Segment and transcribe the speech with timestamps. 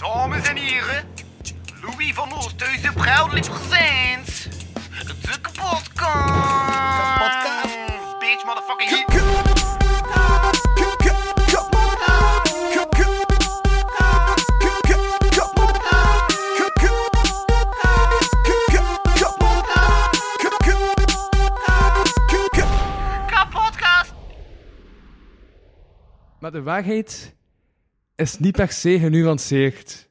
[0.00, 1.04] Dames en heren,
[1.82, 4.48] Louis van Oosthuizen proudly presents
[5.06, 5.92] de kapotkast.
[5.96, 7.76] Kapotkast.
[8.18, 9.38] Bitch, motherfucking hit.
[26.40, 27.34] Maar de waarheid
[28.20, 30.08] is niet per se genuanceerd.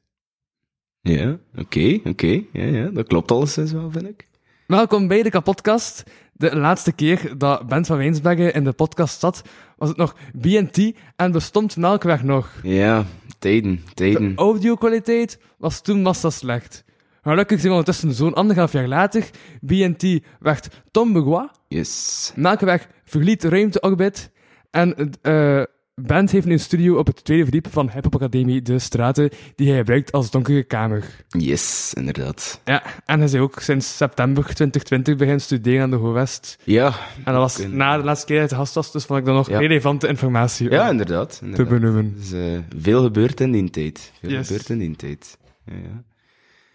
[1.01, 2.41] Ja, oké, oké.
[2.53, 4.27] Ja, ja, dat klopt alleszins wel, vind ik.
[4.67, 6.03] Welkom bij de kapotkast.
[6.33, 9.41] De laatste keer dat Bent van Wijnsbergen in de podcast zat,
[9.77, 12.51] was het nog BNT en bestond Melkweg nog.
[12.63, 13.05] Ja,
[13.39, 14.35] tijden, De tijden.
[14.35, 16.83] audiokwaliteit was toen massa slecht.
[17.21, 19.29] Gelukkig zijn we ondertussen zo'n anderhalf jaar later.
[19.61, 20.03] BNT
[20.39, 21.49] werd Tom Begois.
[21.67, 22.31] Yes.
[22.35, 24.31] Melkweg verliet Ruimteorbit.
[24.71, 25.63] En eh
[26.01, 29.67] Bent heeft een studio op het tweede verdiep van Hip Hop Academie De Straten, die
[29.67, 31.03] hij gebruikt als donkere kamer.
[31.27, 32.61] Yes, inderdaad.
[32.65, 36.57] Ja, en hij is ook sinds september 2020 beginnen studeren aan de HOWEST.
[36.63, 36.87] Ja.
[37.15, 39.35] En dat was na de laatste keer dat hij gast was, dus vond ik dat
[39.35, 39.59] nog Ja.
[39.59, 41.41] relevante informatie Ja, inderdaad.
[41.53, 42.13] te benoemen.
[42.17, 42.41] Dus, eh,
[42.79, 44.11] veel gebeurt in die tijd.
[44.21, 44.47] Veel Yes.
[44.47, 45.37] gebeurt in die tijd.
[45.65, 46.03] Ja, ja.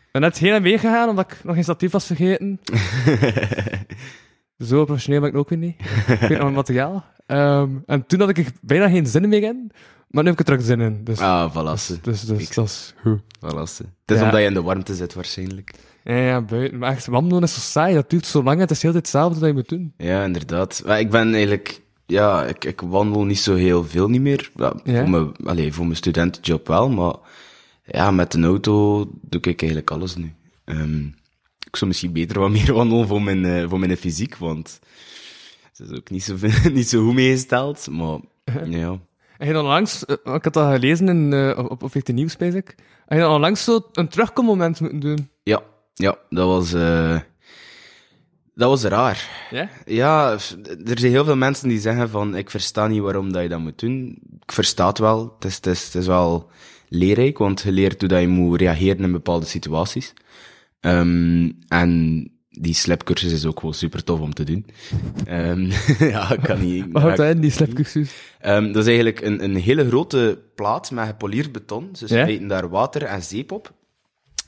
[0.04, 2.60] Ik ben net heen en weer gegaan, omdat ik nog geen statief was vergeten.
[4.58, 5.74] Zo professioneel ben ik ook weer niet.
[6.06, 7.04] Ik weet nog mijn materiaal.
[7.26, 9.70] Ehm, en toen had ik er bijna geen zin meer in,
[10.08, 11.04] maar nu heb ik er terug zin in.
[11.04, 11.98] Dus, ah, valasse.
[12.02, 12.54] dus, dus Kijk.
[12.54, 13.20] dat is goed.
[13.40, 13.82] Valasse.
[13.82, 14.24] Het is Ja.
[14.24, 15.74] omdat je in de warmte zit, waarschijnlijk.
[16.04, 16.78] Ja, ja, buiten.
[16.78, 17.94] Maar echt, wandelen is zo saai.
[17.94, 18.60] Dat duurt zo lang.
[18.60, 19.92] Het is heel tijd hetzelfde dat je moet doen.
[19.96, 20.82] Ja, inderdaad.
[20.86, 21.82] Maar ik ben eigenlijk...
[22.06, 24.50] Ja, ik, ik wandel niet zo heel veel niet meer.
[24.56, 25.00] Ja, Ja?
[25.00, 27.14] Voor, mijn, allee, voor mijn studentenjob wel, maar...
[27.84, 30.32] Ja, met een auto doe ik eigenlijk alles nu.
[30.64, 31.04] Ehm,
[31.74, 34.80] ik zou misschien beter wat meer wandelen voor mijn, eh, voor mijn fysiek, want...
[35.62, 36.36] Het is ook niet zo,
[36.72, 38.18] niet zo goed meegesteld, maar...
[38.68, 38.98] Ja.
[39.38, 42.36] En je dan onlangs, eh, ik had dat gelezen in, eh, op, op 14 Nieuws,
[42.36, 42.64] bezig.
[43.06, 45.28] En je dan onlangs zo een terugkommoment moeten doen.
[45.42, 45.62] Ja,
[45.94, 46.70] ja, dat was...
[48.54, 49.48] dat was raar.
[49.50, 49.68] Ja?
[49.84, 50.32] Ja,
[50.84, 53.60] er zijn heel veel mensen die zeggen van, ik versta niet waarom dat je dat
[53.60, 54.18] moet doen.
[54.42, 55.34] Ik versta het wel.
[55.34, 56.50] Het is, het is, het is wel
[56.88, 60.14] leerrijk, want je leert hoe dat je moet reageren in bepaalde situaties.
[60.84, 64.66] Ehm, en die slepcursus is ook wel super tof om te doen.
[65.24, 65.70] Ehm,
[66.12, 66.84] ja, ik kan niet...
[66.92, 68.10] Wat houdt dat in, die slepcursus?
[68.40, 71.88] Ehm, dat is eigenlijk een, een hele grote plaat met gepolierd beton.
[71.90, 72.24] Dus ze Ja?
[72.24, 73.72] smijten daar water en zeep op.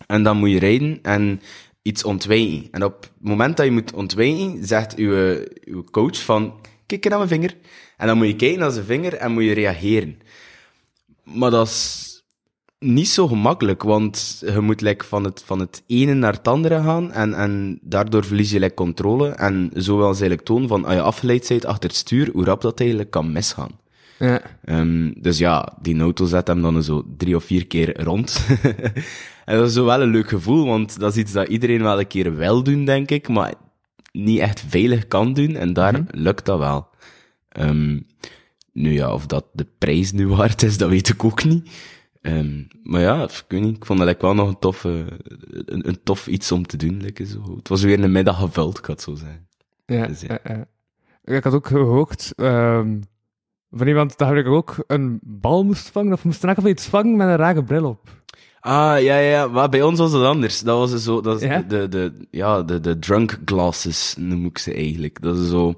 [0.06, 1.40] En dan moet je rijden en
[1.82, 2.68] iets ontwijken.
[2.70, 7.18] En op het moment dat je moet ontwijken, zegt uw, uw coach van, kijk naar
[7.18, 7.56] mijn vinger.
[7.96, 10.18] En dan moet je kijken naar zijn vinger en moet je reageren.
[11.24, 12.15] Maar dat is
[12.78, 16.82] niet zo gemakkelijk, want je moet like, van, het, van het ene naar het andere
[16.82, 19.28] gaan en, en daardoor verlies je like, controle.
[19.28, 22.44] En zo wil ze eigenlijk tonen van, als je afgeleid bent achter het stuur, hoe
[22.44, 23.70] rap dat eigenlijk kan misgaan.
[24.18, 24.40] Ja.
[24.64, 28.46] Ehm, dus ja, die auto zet hem dan zo drie of vier keer rond.
[29.44, 31.98] en dat is zo wel een leuk gevoel, want dat is iets dat iedereen wel
[31.98, 33.54] een keer wil doen, denk ik, maar
[34.12, 35.54] niet echt veilig kan doen.
[35.56, 36.88] En daar lukt dat wel.
[37.48, 38.00] Ehm,
[38.72, 41.70] nu ja, of dat de prijs nu waard is, dat weet ik ook niet.
[42.26, 44.92] Ehm, maar ja, ik weet niet, ik vond dat like, wel nog een tof, eh,
[45.64, 47.00] een, een tof iets om te doen.
[47.00, 47.56] like, zo.
[47.56, 49.16] Het was weer een middag gevuld, ik had zo.
[49.86, 50.66] Ja, Dus ja.
[51.24, 53.00] Ik had ook gehoord ehm,
[53.70, 57.28] van iemand dat ik ook een bal moest vangen, of moest in iets vangen met
[57.28, 58.08] een rare bril op.
[58.60, 60.60] Ah, ja, ja, maar bij ons was het anders.
[60.60, 61.60] Dat was zo, dat is Ja?
[61.62, 65.22] de, de, ja, de, de drunk glasses noem ik ze eigenlijk.
[65.22, 65.74] Dat is zo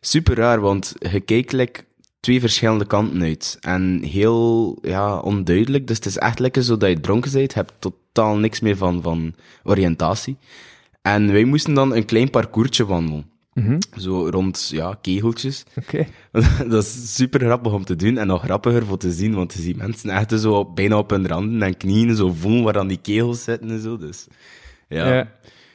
[0.00, 0.94] super raar, want
[1.26, 1.84] je like,
[2.24, 3.56] twee verschillende kanten uit.
[3.60, 5.86] En heel, ja, onduidelijk.
[5.86, 8.76] Dus het is echt lekker zo dat je dronken bent, je hebt totaal niks meer
[8.76, 10.36] van, van oriëntatie.
[11.02, 13.26] En wij moesten dan een klein parcoursje wandelen.
[13.54, 13.78] Mhm.
[13.96, 15.64] Zo rond, ja, kegeltjes.
[15.76, 16.06] Oké.
[16.70, 19.62] dat is super grappig om te doen en nog grappiger voor te zien, want je
[19.62, 23.00] ziet mensen echt zo bijna op hun randen en knieën zo voelen waar dan die
[23.02, 23.96] kegels zitten en zo.
[23.96, 24.26] Dus
[24.88, 25.14] ja.
[25.14, 25.32] Ja.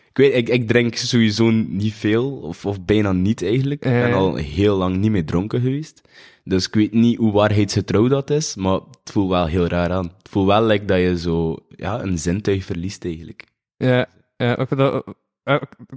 [0.09, 3.85] Ik weet, ik, ik drink sowieso niet veel, of, of bijna niet eigenlijk.
[3.85, 6.01] Ik Ja, ben al heel lang niet meer dronken geweest.
[6.49, 10.11] Dus ik weet niet hoe waarheidsgetrouw dat is, maar het voelt wel heel raar aan.
[10.17, 13.43] Het voelt wel like dat je zo ja, een zintuig verliest eigenlijk.
[13.77, 14.05] Ja,
[14.37, 15.03] ja ik vind dat,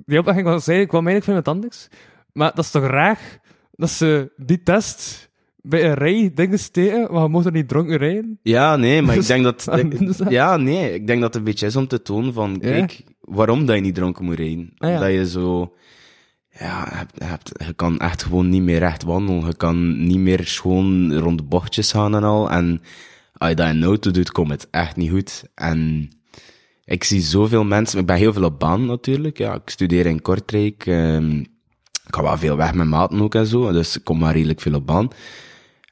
[0.05, 1.89] die opdracht was zei, ik kwam eigenlijk van iemand anders.
[2.33, 3.41] Maar dat is toch raar
[3.71, 7.97] dat ze die test bij een rij dingen steken, maar je mocht er niet dronken
[7.97, 8.39] rijden?
[8.43, 9.65] Ja, nee, maar ik denk dat...
[9.65, 9.91] Waarom
[10.29, 13.67] ja, nee, ik denk dat het een beetje is om te tonen van, kijk, waarom
[13.67, 14.73] dat je niet dronken moet rijden.
[14.79, 14.99] Ah, ja.
[14.99, 15.75] Dat je zo...
[16.59, 17.07] Ja,
[17.67, 19.47] je, kan echt gewoon niet meer recht wandelen.
[19.47, 22.51] Je kan niet meer gewoon rond de bochtjes gaan en al.
[22.51, 22.83] En
[23.37, 25.45] als je dat in auto doet, komt het echt niet goed.
[25.55, 26.11] En
[26.85, 27.99] ik zie zoveel mensen...
[27.99, 29.39] Ik ben heel veel op baan natuurlijk.
[29.39, 30.87] Ja, ik studeer in Kortrijk.
[30.87, 31.39] ehm,
[32.07, 33.73] ik ga wel veel weg met maten ook en zo.
[33.73, 35.09] Dus ik kom maar redelijk veel op baan.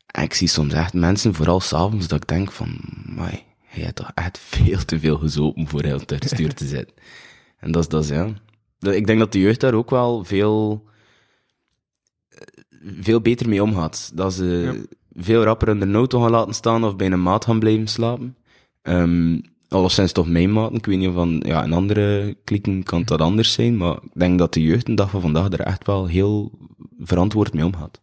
[0.07, 2.79] En ik zie soms echt mensen, vooral s'avonds, dat ik denk van...
[3.05, 6.95] Mai, je hebt toch echt veel te veel gezopen voor heel stuur te zitten.
[7.59, 8.29] En dat is, dat ja.
[8.81, 10.85] Ik denk dat de jeugd daar ook wel veel,
[12.29, 12.41] eh,
[13.00, 14.11] veel beter mee omgaat.
[14.15, 15.23] Dat ze Ja.
[15.23, 18.37] veel rapper in de auto gaan laten staan of bij een maat gaan blijven slapen.
[18.82, 19.38] Ehm
[19.69, 20.77] alleszins toch mijn maten.
[20.77, 24.11] Ik weet niet of van, ja, in andere klikken kan dat anders zijn, maar ik
[24.15, 26.53] denk dat de jeugd een dag van vandaag er echt wel heel
[26.99, 28.00] verantwoord mee omgaat.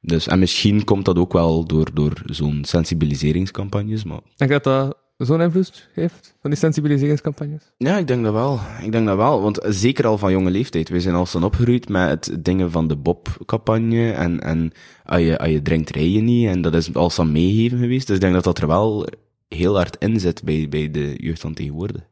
[0.00, 4.64] Dus, en misschien komt dat ook wel door, door zo'n sensibiliseringscampagnes, maar Denk je dat
[4.64, 4.96] dat
[5.26, 7.72] zo'n invloed heeft, van die sensibiliseringscampagnes?
[7.76, 8.60] Ja, ik denk dat wel.
[8.82, 9.42] Ik denk dat wel.
[9.42, 10.88] Want zeker al van jonge leeftijd.
[10.88, 14.12] We zijn al staan opgegroeid met het dingen van de Bob-campagne.
[14.12, 14.72] En, en
[15.04, 16.48] als, je, als je drinkt, rij je niet.
[16.48, 18.06] En dat is al aan meegeven geweest.
[18.06, 19.06] Dus ik denk dat dat er wel
[19.48, 22.02] heel hard in zit bij, bij de jeugd van tegenwoordig.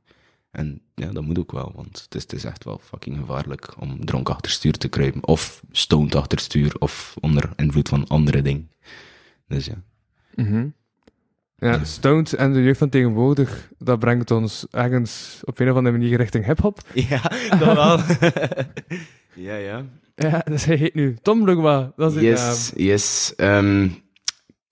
[0.50, 1.72] En ja, dat moet ook wel.
[1.74, 5.26] Want het is, het is echt wel fucking gevaarlijk om dronken achter stuur te kruipen.
[5.26, 6.76] Of stoned achter stuur.
[6.78, 8.70] Of onder invloed van andere dingen.
[9.46, 9.82] Dus ja.
[10.34, 10.66] Mhm.
[11.60, 15.98] Ja, Stoned en de jeugd van tegenwoordig, dat brengt ons ergens op een of andere
[15.98, 16.80] manier richting hip-hop.
[17.08, 17.22] Ja,
[17.58, 17.98] dat wel.
[19.48, 19.84] ja, ja.
[20.14, 21.92] Ja, dus hij heet nu Tom Lugwa.
[21.96, 23.32] Dat is Yes, yes.
[23.36, 23.84] Ehm,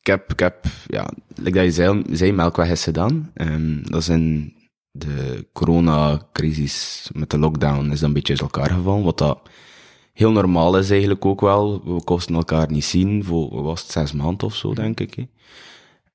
[0.00, 3.30] ik heb, ik heb, ja, like dat je zei, zei Melkweg is gedaan.
[3.34, 4.54] Ehm, dat is in
[4.90, 9.48] de coronacrisis met de lockdown is dat een beetje uit elkaar gevallen, wat dat
[10.12, 11.82] heel normaal is eigenlijk ook wel.
[11.84, 15.14] We kosten elkaar niet zien voor, wat was het, zes maanden of zo, denk ik.
[15.14, 15.22] hè.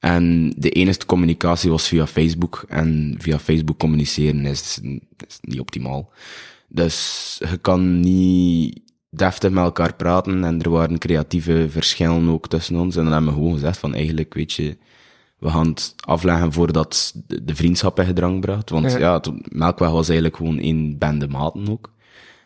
[0.01, 2.65] En de enige communicatie was via Facebook.
[2.68, 4.80] En via Facebook communiceren is,
[5.27, 6.12] is niet optimaal.
[6.68, 10.44] Dus je kan niet deftig met elkaar praten.
[10.44, 12.95] En er waren creatieve verschillen ook tussen ons.
[12.95, 14.77] En dan hebben we gewoon gezegd van eigenlijk, weet je,
[15.39, 17.13] we gaan het afleggen voordat
[17.44, 18.69] de, vriendschap in gedrang bracht.
[18.69, 18.97] Want Ja.
[18.97, 21.94] ja, het- Melkweg was eigenlijk gewoon één bende maten ook.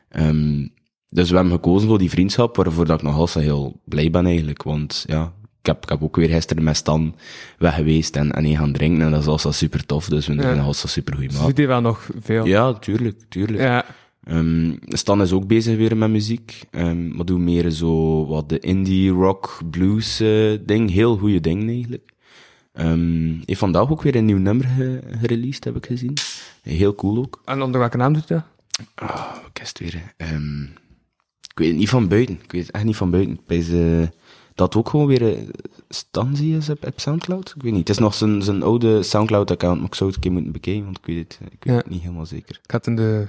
[0.10, 0.68] Ehm,
[1.10, 4.25] dus we hebben gekozen voor die vriendschap, waarvoor dat ik nog altijd heel blij ben
[4.25, 4.63] eigenlijk.
[4.63, 5.34] Want ja,
[5.65, 7.15] ik heb, ik heb ook weer gisteren met Stan
[7.57, 9.01] weg geweest en, en één gaan drinken.
[9.06, 10.59] En dat is altijd super tof, dus we Ja.
[10.59, 11.47] altijd super goede Dus maat.
[11.47, 12.45] doet hij wel nog veel.
[12.45, 13.59] Ja, tuurlijk, tuurlijk.
[13.62, 13.85] Ja.
[14.23, 18.59] Ehm, Stan is ook bezig weer met muziek, ehm, maar doe meer zo wat de
[18.59, 20.91] indie rock blues eh, ding.
[20.91, 22.12] Heel goede ding eigenlijk.
[22.73, 26.13] Ehm heeft vandaag ook weer een nieuw nummer ge- gereleased, heb ik gezien.
[26.62, 27.41] Heel cool ook.
[27.45, 28.45] En onder welke naam doet hij dat?
[29.09, 30.13] Ah, het weer?
[30.17, 30.63] Ehm,
[31.50, 32.39] ik weet het niet van buiten.
[32.44, 33.39] Ik weet het echt niet van buiten.
[33.47, 34.09] Bij ze,
[34.56, 35.48] dat ook gewoon weer eh,
[35.90, 37.54] Stanzi is op, op Soundcloud.
[37.56, 37.88] Ik weet niet.
[37.88, 40.84] Het is nog zijn, zijn oude Soundcloud-account, maar ik zou het een keer moeten bekijken,
[40.84, 41.75] want ik weet het, ik weet Ja.
[41.80, 42.60] het niet helemaal zeker.
[42.63, 43.28] Ik had in de...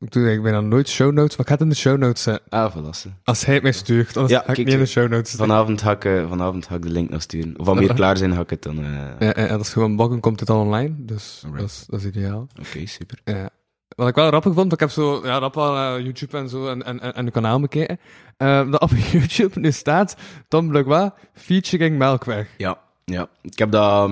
[0.00, 2.44] Ik doe eigenlijk bijna nooit show notes, maar ik had in de show notes zetten.
[2.50, 3.10] Ah, voilà.
[3.24, 5.30] Als hij het mij stuurt, anders Ja, ga ik kijk, niet in de show notes
[5.30, 5.48] zetten.
[5.48, 7.58] Vanavond ga ik, eh, vanavond ga ik de link nog sturen.
[7.58, 8.78] Of wanneer we klaar zijn, ga ik het dan...
[8.78, 8.84] eh,
[9.18, 10.94] Ja, en als gewoon bakken, komt het dan online.
[10.98, 12.46] Dus dat is, dat is ideaal.
[12.60, 13.18] Oké, super.
[13.24, 13.50] Ja.
[13.98, 16.68] Wat ik wel grappig vond, ik heb zo, ja, rap wel eh, YouTube en zo
[16.68, 17.98] en, en, en, uw kanaal bekeken.
[18.36, 20.16] Eh, dat op YouTube nu staat
[20.48, 22.48] Tom Blugwa featuring Melkweg.
[22.56, 23.28] Ja, ja.
[23.42, 24.10] Ik heb dat...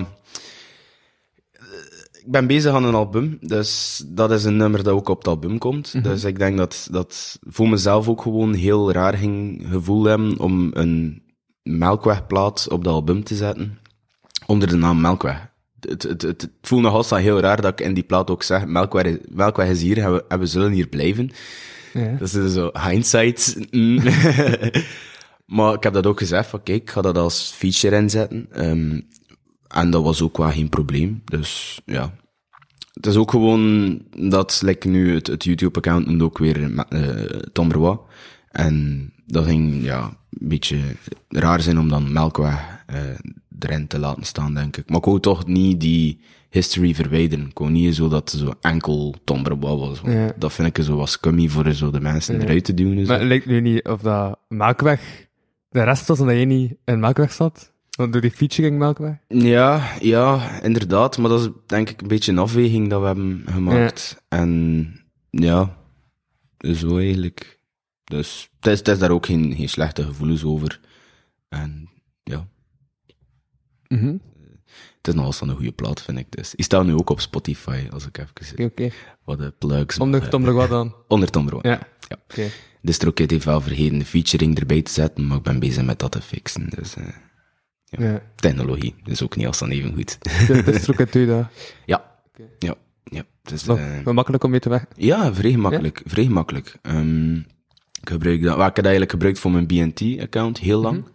[2.11, 5.27] Ik ben bezig aan een album, dus dat is een nummer dat ook op het
[5.27, 6.03] album komt.
[6.03, 10.69] Dus ik denk dat dat voor mezelf ook gewoon heel raar ging gevoel hebben om
[10.73, 11.23] een
[11.63, 13.79] Melkwegplaat op dat album te zetten,
[14.45, 15.46] onder de naam Melkweg.
[15.79, 18.43] Het, het, het, het voelt nog altijd heel raar dat ik in die plaat ook
[18.43, 21.29] zeg, Melkweg, is- Melkweg is hier en we, en we zullen hier blijven.
[21.93, 22.15] Ja.
[22.19, 23.57] Dat is zo hindsight.
[25.55, 28.47] maar ik heb dat ook gezegd van kijk, ik ga dat als feature inzetten.
[28.51, 29.01] Ehm,
[29.67, 31.21] en dat was ook wel geen probleem.
[31.25, 32.13] Dus ja.
[32.93, 37.09] Het is ook gewoon dat like, nu het, het YouTube-account noemt ook weer uh,
[37.53, 37.97] Tom Brois.
[38.51, 40.03] En dat ging ja,
[40.39, 40.77] een beetje
[41.29, 42.99] raar zijn om dan Melkweg eh,
[43.59, 44.89] erin te laten staan, denk ik.
[44.89, 47.47] Maar ik wou toch niet die history verwijderen.
[47.47, 50.01] Ik wou niet zo dat het zo enkel Tom was.
[50.01, 50.33] want Ja.
[50.37, 53.05] Dat vind ik zo wat scummy voor zo de mensen eruit te doen.
[53.05, 55.27] Maar het lijkt nu niet of dat Melkweg
[55.69, 57.71] de rest was en dat je niet in Melkweg zat.
[57.89, 59.15] Want door die featuring Melkweg.
[59.27, 61.17] Ja, ja, inderdaad.
[61.17, 64.23] Maar dat is denk ik een beetje een afweging dat we hebben gemaakt.
[64.29, 64.89] En
[65.29, 65.77] ja,
[66.57, 67.59] zo eigenlijk.
[68.03, 70.79] Dus het is, het is daar ook geen, geen slechte gevoelens over.
[71.49, 71.89] En
[72.23, 72.47] ja,
[73.87, 74.15] Mhm.
[74.97, 76.25] het is nog wel een goede plaat, vind ik.
[76.29, 78.89] Dus die staat nu ook op Spotify, als ik even Oké, oké.
[79.23, 79.97] wat de plugs...
[79.97, 80.95] Onder Tom eh, Blugwa dan.
[81.07, 81.49] Onder Tom.
[81.61, 81.69] Ja.
[82.07, 82.17] Ja.
[82.23, 82.47] Oké.
[82.81, 85.99] De Stroket heeft wel vergeten de featuring erbij te zetten, maar ik ben bezig met
[85.99, 86.69] dat te fixen.
[86.69, 87.03] Dus eh,
[87.85, 88.21] Ja.
[88.35, 90.17] technologie is ook niet als dan even goed.
[90.47, 91.13] Dit is ook het
[91.85, 92.19] ja,
[92.59, 93.23] ja, ja.
[93.41, 94.85] Dus, Nog wel makkelijk om mee te weg.
[94.95, 96.01] Ja, vrij gemakkelijk.
[96.05, 96.77] Vrij gemakkelijk.
[96.81, 97.35] Ehm,
[98.01, 98.55] ik gebruik dat.
[98.57, 101.05] Ik heb dat eigenlijk gebruikt voor mijn BNT-account, heel lang.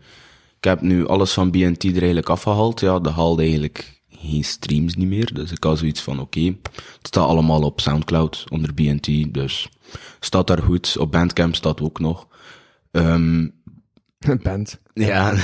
[0.63, 2.81] Ik heb nu alles van BNT er eigenlijk afgehaald.
[2.81, 5.35] Ja, dat haalde eigenlijk geen streams niet meer.
[5.35, 6.41] Dus ik had zoiets van, oké,
[6.73, 9.35] het staat allemaal op Soundcloud onder BNT.
[9.35, 9.69] Dus
[10.21, 10.97] staat daar goed.
[10.99, 12.29] Op Bandcamp staat ook nog.
[12.91, 13.53] Een
[14.43, 14.81] band.
[14.95, 15.35] ja.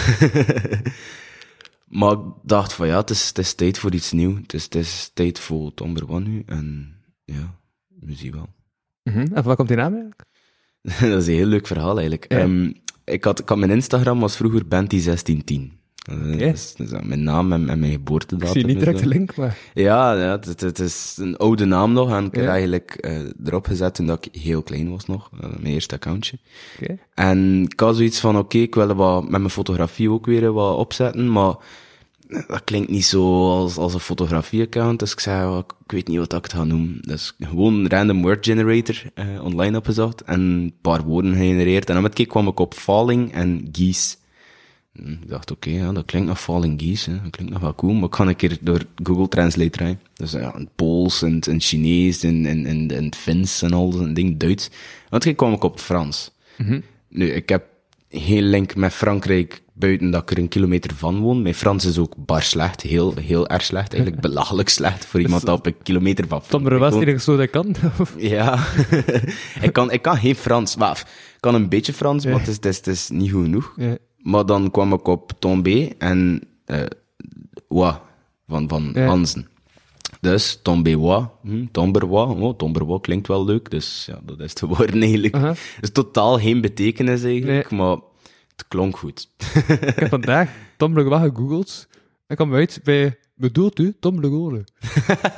[1.89, 4.39] Maar ik dacht van ja, het is, het is tijd voor iets nieuws.
[4.43, 6.43] Het is, het is tijd voor Tomber One nu.
[6.47, 6.95] En
[7.25, 7.59] ja,
[8.01, 8.49] we zien wel.
[9.03, 9.35] Mhm.
[9.35, 10.25] En waar komt die naam eigenlijk?
[11.13, 12.33] dat is een heel leuk verhaal eigenlijk.
[12.33, 12.39] Ja.
[12.39, 12.73] Ehm,
[13.09, 15.77] ik, had, ik had mijn Instagram was vroeger Benti1610.
[16.11, 16.39] Uh, Oké.
[16.39, 18.49] dat is, dat is mijn naam en, en mijn geboortedatum.
[18.49, 19.57] Ik zie niet direct de link, maar...
[19.75, 22.11] Ja, ja het, het, is een oude naam nog.
[22.11, 22.51] En ik heb Ja.
[22.51, 25.31] eigenlijk eh, erop gezet toen dat ik heel klein was nog.
[25.41, 26.39] eh, mijn eerste accountje.
[27.15, 30.77] En ik had zoiets van, oké, ik wil wat met mijn fotografie ook weer wat
[30.77, 31.55] opzetten, maar
[32.29, 34.99] dat klinkt niet zo als, als een fotografie-account.
[34.99, 36.99] Dus ik zei, "Ja, ik weet niet wat ik het ga noemen.
[37.01, 41.89] Dus gewoon een random word generator eh, online opgezocht en een paar woorden gegenereerd.
[41.89, 44.17] En dan met keer kwam ik op falling en geese.
[44.93, 47.11] Hm, Ik dacht, oké, ja, dat klinkt nog falling geese.
[47.11, 47.23] Hè.
[47.23, 50.01] Dat klinkt nog wel cool, maar ik kan een keer door Google Translate draaien.
[50.15, 54.15] Dus ja, in Pools, en Chinees, en in, in, in het Fins en al dat
[54.15, 54.71] ding, Duits.
[55.09, 56.31] Want keer kwam ik op Frans.
[57.09, 57.65] Nu, ik heb
[58.11, 61.43] geen link met Frankrijk buiten dat ik er een kilometer van woon.
[61.43, 65.47] Mijn Frans is ook bar slecht, heel, heel erg slecht, eigenlijk belachelijk slecht voor iemand
[65.47, 67.75] dat op een kilometer van Tom was enige zo dat kan.
[67.99, 68.59] Of- Ja,
[69.67, 70.77] ik, kan, ik kan geen Frans.
[70.77, 70.99] Maar,
[71.35, 73.75] ik kan een beetje Frans, maar het is, het, is, het is niet goed genoeg.
[74.19, 76.81] Maar dan kwam ik op Tombé en eh
[77.69, 78.03] wa,
[78.49, 78.99] van, van.
[78.99, 79.49] Hansen.
[80.21, 85.03] Dus Tombéwa, hm, Tomberwa, oh, Tomberwa klinkt wel leuk, dus ja, dat is te worden
[85.03, 85.35] eigenlijk.
[85.35, 85.49] Aha.
[85.49, 87.97] Het is totaal geen betekenis eigenlijk, maar
[88.59, 89.29] het klonk goed.
[89.69, 91.89] Ik heb vandaag Tom Legois gegoogeld.
[92.27, 93.19] En kwam uit bij...
[93.35, 94.65] Bedoelt u Tom Legois?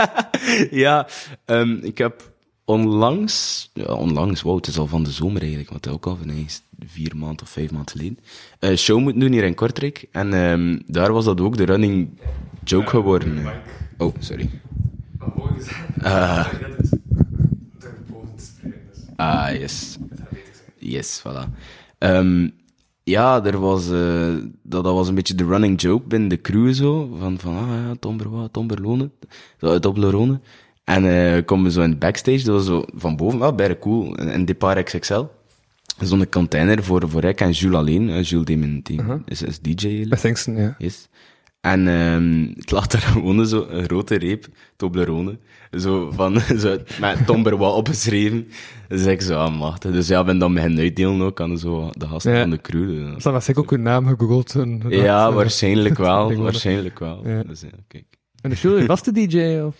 [0.85, 1.09] ja,
[1.45, 2.33] ehm, ik heb
[2.65, 6.29] onlangs, ja, onlangs, wow, het is al van de zomer eigenlijk, want ook al van
[6.29, 8.19] eens vier maanden of vijf maanden geleden,
[8.59, 10.07] een show moeten doen hier in Kortrijk.
[10.13, 12.21] En ehm, daar was dat ook de running
[12.65, 13.47] joke geworden.
[13.99, 14.51] Oh, sorry.
[16.03, 16.49] Ah.
[19.17, 19.99] Ah, yes.
[20.79, 21.49] Yes, voilà.
[21.99, 22.49] Ehm,
[23.05, 26.73] ja, er was, eh, dat, dat was een beetje de running joke binnen de crew
[26.73, 27.17] zo.
[27.19, 29.11] Van, van ah ja, Tomber wat, Tomberlone.
[29.59, 30.41] Zo uit Oblerone.
[30.85, 33.77] En eh komen we zo in de backstage, dat was zo van boven, wel bijna
[33.81, 34.17] cool.
[34.17, 35.25] In, in Depart XXL.
[36.01, 38.23] Zo'n container voor, voor ik en Jules alleen.
[38.23, 40.09] Jules die mijn team is, is DJ.
[40.09, 40.75] Bij Singsten, ja.
[40.79, 41.09] Yes.
[41.61, 45.39] En ehm het lag daar gewoon zo een grote reep Toblerone.
[45.79, 48.49] Zo van, zo met Tomberwa opgeschreven.
[48.89, 49.93] Dus ik zo machtig.
[49.93, 52.41] Dus ja, ben dan beginnen uitdelen ook aan zo de gasten Ja.
[52.41, 52.89] van de crew.
[53.05, 54.55] Dus- Dus dan was ik ook een naam gegoogeld.
[54.55, 56.35] En, ja, dat, eh, waarschijnlijk wel.
[56.35, 57.21] waarschijnlijk wel.
[57.29, 57.43] Ja.
[57.43, 58.05] Dus, ja, kijk.
[58.43, 59.61] En de show, was de DJ?
[59.67, 59.75] Of?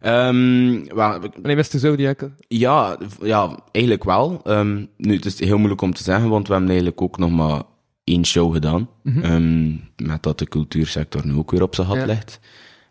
[0.00, 2.28] Ehm, wel, ik- Nee, wist u zo die ik...
[2.48, 4.40] Ja, ja, eigenlijk wel.
[4.44, 7.30] Ehm, nu, het is heel moeilijk om te zeggen, want we hebben eigenlijk ook nog
[7.30, 7.62] maar
[8.04, 8.88] één show gedaan.
[9.22, 12.04] Ehm, met dat de cultuursector nu ook weer op zijn gat Ja.
[12.04, 12.40] ligt.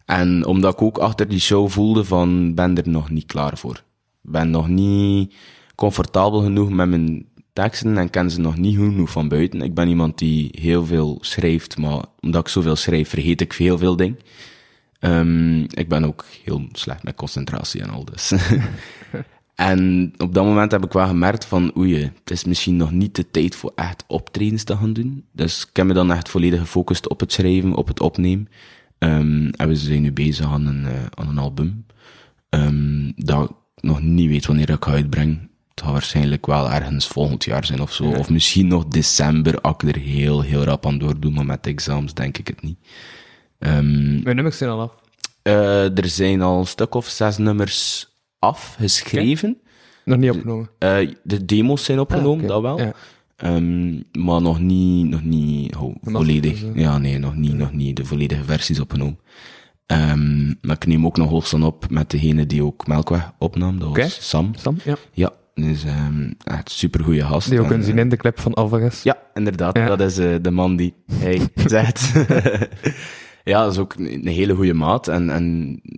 [0.05, 3.83] En omdat ik ook achter die show voelde van, ben er nog niet klaar voor.
[4.21, 5.33] Ben nog niet
[5.75, 9.61] comfortabel genoeg met mijn teksten en ken ze nog niet genoeg van buiten.
[9.61, 13.77] Ik ben iemand die heel veel schrijft, maar omdat ik zoveel schrijf, vergeet ik heel
[13.77, 14.19] veel dingen.
[14.99, 18.31] Ehm, ik ben ook heel slecht met concentratie en al dus.
[19.55, 23.15] en op dat moment heb ik wel gemerkt van, oei, het is misschien nog niet
[23.15, 25.25] de tijd voor echt optredens te gaan doen.
[25.31, 28.47] Dus ik heb me dan echt volledig gefocust op het schrijven, op het opnemen.
[28.97, 31.85] Ehm, en we zijn nu bezig aan een, eh, aan een album.
[32.49, 35.49] Ehm, dat ik nog niet weet wanneer ik ga uitbrengen.
[35.69, 38.03] Het gaat waarschijnlijk wel ergens volgend jaar zijn of zo.
[38.03, 41.31] Of misschien nog december, als ik er heel, heel rap aan doordoe.
[41.31, 42.77] Maar met de examens denk ik het niet.
[43.59, 44.91] Ehm, Mijn nummers zijn al af.
[45.41, 48.07] eh, er zijn al een stuk of zes nummers
[48.43, 49.57] afgeschreven.
[50.05, 50.69] Nog niet opgenomen.
[50.79, 52.79] Eh, de demo's zijn opgenomen, Ah, dat wel.
[52.79, 52.93] Ja.
[53.35, 56.63] Ehm, maar nog niet, nog niet volledig.
[56.73, 59.19] Ja, nee, nog niet, nog niet de volledige versies opgenomen.
[59.85, 63.79] Ehm, maar ik neem ook nog hoogstand op met degene die ook Melkweg opnam.
[63.79, 64.29] Dat was.
[64.29, 64.51] Sam.
[64.55, 64.77] Sam?
[64.83, 64.95] Ja.
[65.11, 67.49] Ja, dus ehm echt super goede gast.
[67.49, 69.03] Die En, kunnen zien eh, in de clip van Alvarez.
[69.03, 69.77] ja, inderdaad.
[69.77, 69.87] Ja.
[69.95, 72.11] Dat is eh, de man die hij zegt.
[73.43, 75.07] ja, dat is ook een, hele goede maat.
[75.07, 75.43] En, en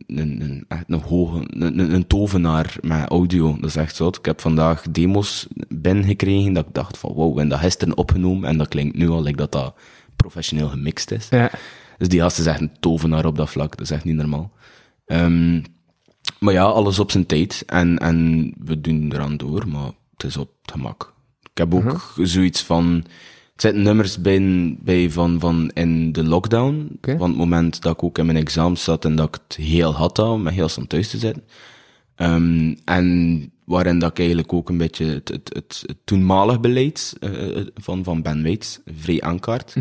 [0.08, 3.56] een, een, echt een, hoge, een, tovenaar met audio.
[3.60, 4.08] Dat is echt zo.
[4.08, 8.50] Ik heb vandaag demos binnengekregen dat ik dacht van wow, en dat gisteren opgenomen.
[8.50, 9.76] En dat klinkt nu al like dat dat
[10.16, 11.28] professioneel gemixt is.
[11.30, 11.52] Ja.
[11.98, 13.72] Dus die gast is echt een tovenaar op dat vlak.
[13.78, 14.52] Dat is echt niet normaal.
[15.06, 15.62] Ehm,
[16.40, 17.64] maar ja, alles op zijn tijd.
[17.66, 21.14] En, en we doen eraan door, maar het is op het gemak.
[21.42, 23.06] Ik heb ook zoiets van...
[23.56, 26.90] Het zitten nummers bij, bij van, van in de lockdown.
[26.96, 27.18] Oké.
[27.18, 29.94] Van het moment dat ik ook in mijn examen zat en dat ik het heel
[29.94, 31.44] had al, met heel snel thuis te zitten.
[32.16, 37.16] Ehm, en waarin dat ik eigenlijk ook een beetje het, het, het, het toenmalig beleid
[37.20, 39.76] eh, eh, van, van Ben Waits vrij aankaart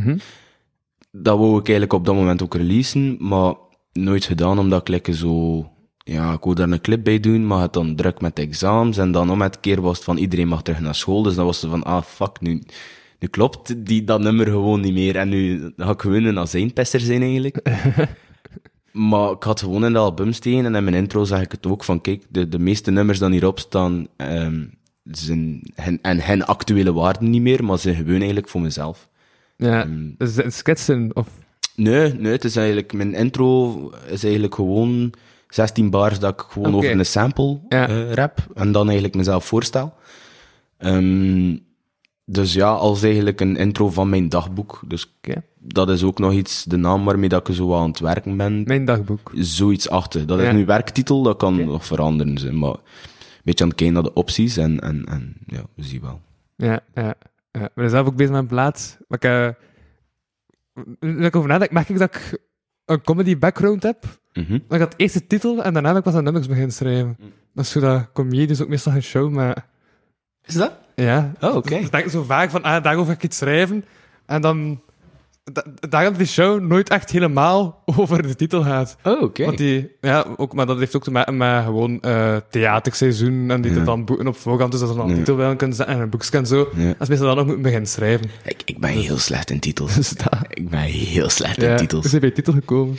[1.17, 3.55] dat wou ik eigenlijk op dat moment ook releasen, maar
[3.93, 5.67] nooit gedaan, omdat ik lekker zo...
[5.97, 8.97] Ja, ik wou daar een clip bij doen, maar het dan druk met de examens.
[8.97, 11.23] En dan om het keer was het van iedereen mag terug naar school.
[11.23, 12.63] Dus dan was het van, ah, fuck, nu,
[13.19, 15.17] Nu klopt die, dat nummer gewoon niet meer.
[15.17, 17.61] En nu ga ik gewoon een azijnpester zijn, eigenlijk.
[18.93, 21.67] maar ik had gewoon in de album steken en in mijn intro zeg ik het
[21.67, 24.63] ook van, kijk, de, de meeste nummers die hierop staan, ehm
[25.11, 29.09] zijn hen, en hen actuele waarden niet meer, maar zijn gewoon eigenlijk voor mezelf.
[29.57, 30.15] Ja, Mm.
[30.19, 31.29] dus het sketsen of...
[31.77, 35.13] Nee, nee, het is eigenlijk, mijn intro is eigenlijk gewoon
[35.49, 37.89] 16 bars dat ik gewoon over een sample Ja.
[37.89, 39.95] eh, rap en dan eigenlijk mezelf voorstel.
[40.79, 41.57] Ehm,
[42.25, 44.81] dus ja, als eigenlijk een intro van mijn dagboek.
[44.87, 45.17] Dus
[45.59, 48.63] dat is ook nog iets, de naam waarmee dat ik zo aan het werken ben.
[48.67, 49.31] Mijn dagboek.
[49.35, 50.27] Zoiets achter.
[50.27, 52.79] Dat is nu werktitel, dat kan nog veranderen zijn, maar een
[53.45, 56.21] beetje aan het kijken naar de opties en, en, en ja, we zien wel.
[56.57, 57.15] Ja, ja.
[57.53, 57.65] ja.
[57.65, 58.99] Ik ben zelf ook bezig met een plaat.
[59.09, 59.57] Maar ik,
[61.01, 62.39] ik over nadenk, merk ik dat ik
[62.85, 64.05] een comedy background heb.
[64.33, 64.51] Mhm.
[64.51, 67.17] Dan ik had eerst de titel en daarna heb ik pas aan nummers beginnen schrijven.
[67.21, 67.33] Mm.
[67.55, 69.67] Dat is zo dat comedies ook meestal geen show, maar
[70.47, 70.73] Is dat?
[70.95, 71.33] ja.
[71.41, 71.69] Oh, oké.
[71.69, 73.85] Dus ik denk zo vaak van, ah, daarover ga ik iets schrijven.
[74.27, 74.81] En dan,
[75.53, 78.97] da, daar dat die show nooit echt helemaal over de titel gaat.
[79.03, 79.45] Oh, oké.
[79.45, 83.61] Want die, ja, ook, maar dat heeft ook te maken met gewoon eh theaterseizoen en
[83.61, 83.85] die Ja.
[83.85, 85.17] dan boeken op voorhand, dus dat ze dan een Ja.
[85.17, 86.69] titel wel kunnen zetten en een boekje en zo.
[86.77, 86.95] Ja.
[86.99, 88.31] Als mensen dan nog moeten beginnen schrijven.
[88.45, 89.95] Ik, ik ben heel slecht in titels.
[90.05, 92.03] Dus dat, Ik ben heel slecht ja, in titels.
[92.03, 92.97] Dus je bij titel gekomen.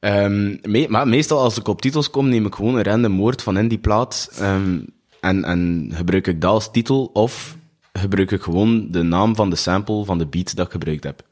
[0.00, 3.42] Ehm, me- maar meestal als ik op titels kom, neem ik gewoon een random woord
[3.42, 4.30] van in die plaat.
[4.38, 4.78] ehm,
[5.22, 7.56] en, en gebruik ik dat als titel, of
[7.92, 11.22] gebruik ik gewoon de naam van de sample van de beat dat ik gebruikt heb.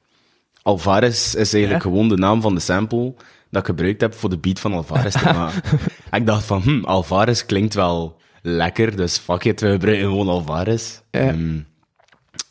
[0.62, 1.90] Alvarez is eigenlijk Ja?
[1.90, 3.14] gewoon de naam van de sample
[3.50, 5.62] dat ik gebruikt heb voor de beat van Alvarez te maken.
[6.10, 10.28] En ik dacht van, hm, Alvarez klinkt wel lekker, dus fuck it, we gebruiken gewoon
[10.28, 11.00] Alvarez.
[11.10, 11.20] Ja.
[11.20, 11.60] Ehm,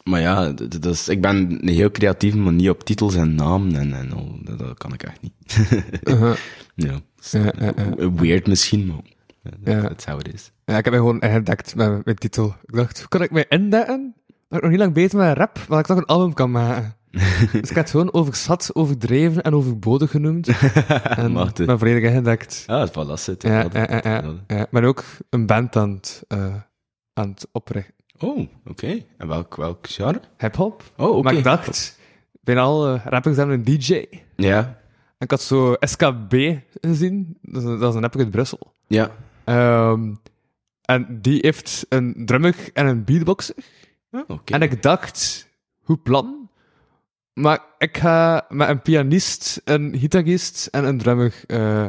[0.03, 3.93] maar ja, dus ik ben een heel creatief, maar niet op titels en namen en,
[3.93, 4.39] en al.
[4.43, 5.33] Dat, dat kan ik echt niet.
[6.03, 6.35] Uh-huh.
[6.75, 7.01] Ja,
[8.15, 10.51] weird misschien, maar dat is how it is.
[10.69, 12.55] Ja, ik heb mij gewoon ingedekt met mijn titel.
[12.65, 14.15] Ik dacht, hoe kan ik mij indekken?
[14.27, 16.95] Dat ik nog niet lang bezig met rap, maar ik toch een album kan maken.
[17.51, 20.47] dus ik had het gewoon overzat, overdreven en overbodig genoemd.
[21.03, 22.63] En ben volledig ingedekt.
[22.67, 23.43] Ah, het voilà, zit.
[23.43, 24.67] Ja, ja, ja, ja, ja.
[24.71, 26.55] Ben ook een band aan het, eh,
[27.13, 27.93] aan het oprichten.
[28.19, 29.03] Oh, oké.
[29.17, 30.21] En welk, welk genre?
[30.37, 30.83] Hip-hop.
[30.97, 31.21] Oh, oké.
[31.21, 31.99] Maar ik dacht,
[32.41, 34.05] bijna alle rappers hebben een DJ.
[34.35, 36.33] Ja, En ik had zo SKB
[36.81, 37.37] gezien.
[37.41, 38.73] Dat is, dat is een rapper uit Brussel.
[38.87, 39.11] ja.
[39.43, 40.13] Ehm,
[40.89, 43.55] en die heeft een drummer en een beatboxer.
[44.27, 44.53] Oké.
[44.53, 45.47] En ik dacht,
[45.83, 46.49] hoe plan?
[47.33, 51.85] Maar ik ga met een pianist, een gitarist en een drummer eh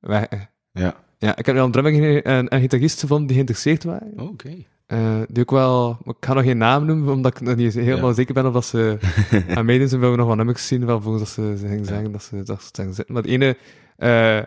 [0.00, 0.48] werken.
[0.72, 4.12] Ja, Ja, ik heb al een drummer en een gitarist gevonden die geïnteresseerd waren.
[4.16, 4.64] oh, oké.
[4.86, 5.98] Eh, die ook wel...
[6.04, 8.14] maar Ik ga nog geen naam noemen, omdat ik nog niet helemaal Ja.
[8.14, 8.98] zeker ben of dat ze
[9.54, 10.00] aan meedoen zijn.
[10.00, 12.60] We nog wat nummers zien, wel volgens dat ze, ze gingen zeggen dat ze dat
[12.60, 13.14] ze het gaan zitten.
[13.14, 13.56] Maar het ene...
[13.96, 14.42] eh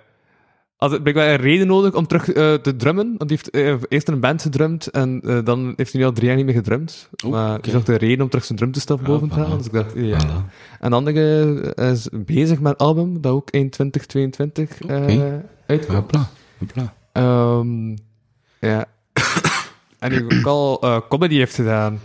[0.83, 3.15] had het blijkbaar een reden nodig om terug eh, te drummen.
[3.17, 6.13] Want die heeft eh, eerst een band gedrumd en eh, dan heeft hij nu al
[6.13, 7.09] drie jaar niet meer gedrumd.
[7.29, 7.61] Maar oké.
[7.61, 9.57] die zocht een reden om terug zijn drumtoestel Ah, boven te halen.
[9.57, 10.19] Dus ik dacht, ja.
[10.19, 10.79] Voilà.
[10.79, 15.45] En de andere is bezig met een album, dat ook in 2022 eh Oké.
[15.65, 15.97] uitkomt.
[15.97, 16.93] Hopla, hopla.
[17.11, 17.89] Ehm,
[18.59, 18.85] ja.
[19.99, 21.99] en die ook al comedy heeft gedaan.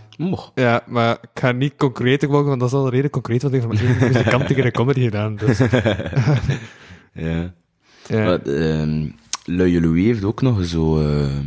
[0.54, 3.60] Ja, maar ik ga niet concreter worden, want dat is al redelijk concreet, want ik
[3.60, 5.36] heb één muzikant tegen een comedy gedaan.
[5.36, 5.58] Dus,
[7.12, 7.54] Ja.
[8.08, 8.24] Ja.
[8.24, 9.08] Maar, ehm,
[9.44, 11.46] Louis heeft ook nog zo ehm,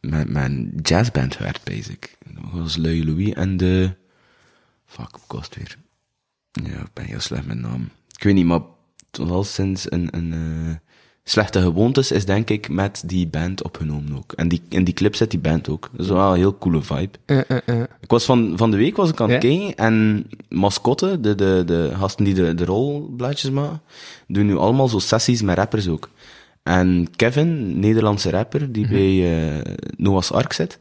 [0.00, 2.16] met, een jazzband gewerkt, basic.
[2.34, 3.94] Dat was Luie Louis en de...
[4.86, 5.76] Fuck, kost weer?
[6.52, 7.88] Ja, ik ben heel slecht met naam.
[8.16, 8.60] Ik weet niet, maar
[9.10, 10.93] het was al sinds een, een eh,
[11.24, 14.32] slechte gewoontes is denk ik met die band opgenomen ook.
[14.32, 15.90] En die, in die clip zit die band ook.
[15.92, 17.18] Dat is wel een heel coole vibe.
[17.24, 17.80] Eh, eh, eh.
[18.00, 21.62] Ik was van, van de week was ik aan het kijken en Mascotte, de, de,
[21.66, 23.82] de gasten die de, de rolblaadjes maken,
[24.26, 26.08] doen nu allemaal zo sessies met rappers ook.
[26.62, 30.78] En Kevin, Nederlandse rapper, die bij eh, Noah's Ark zit,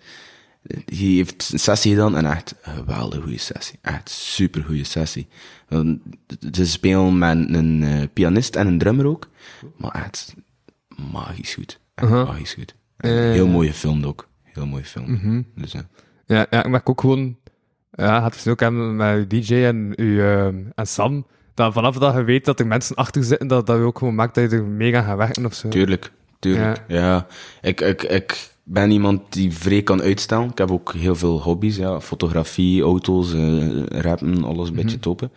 [0.86, 3.80] die heeft een sessie gedaan en echt een geweldige goede sessie.
[3.82, 5.28] Echt super goede sessie.
[6.52, 9.30] Ze spelen met een eh, pianist en een drummer ook,
[9.78, 10.36] maar echt
[11.12, 11.80] magisch goed.
[11.96, 12.76] Echt magisch goed.
[12.98, 13.52] Ja, ja, heel ja.
[13.52, 14.28] mooie film ook.
[14.44, 15.46] Heel mooie film.
[15.56, 15.88] Dus, ja.
[16.26, 17.38] Ja, ja, ik merk ook gewoon...
[17.92, 21.98] Ja, het is ook hebben met uw DJ en, uw, ehm, en Sam, dat vanaf
[21.98, 24.58] dat je weet dat er mensen achter zitten, dat dat ook gewoon maakt dat je
[24.58, 25.70] er mega gaat werken of zo.
[25.70, 26.84] Tuurlijk, tuurlijk.
[26.88, 27.28] Ja.
[27.62, 30.50] Ik, ik, ik ben iemand die vrij kan uitstellen.
[30.50, 32.02] Ik heb ook heel veel hobby's, ja.
[32.02, 35.32] Fotografie, auto's, eh, rappen, alles een beetje toppen.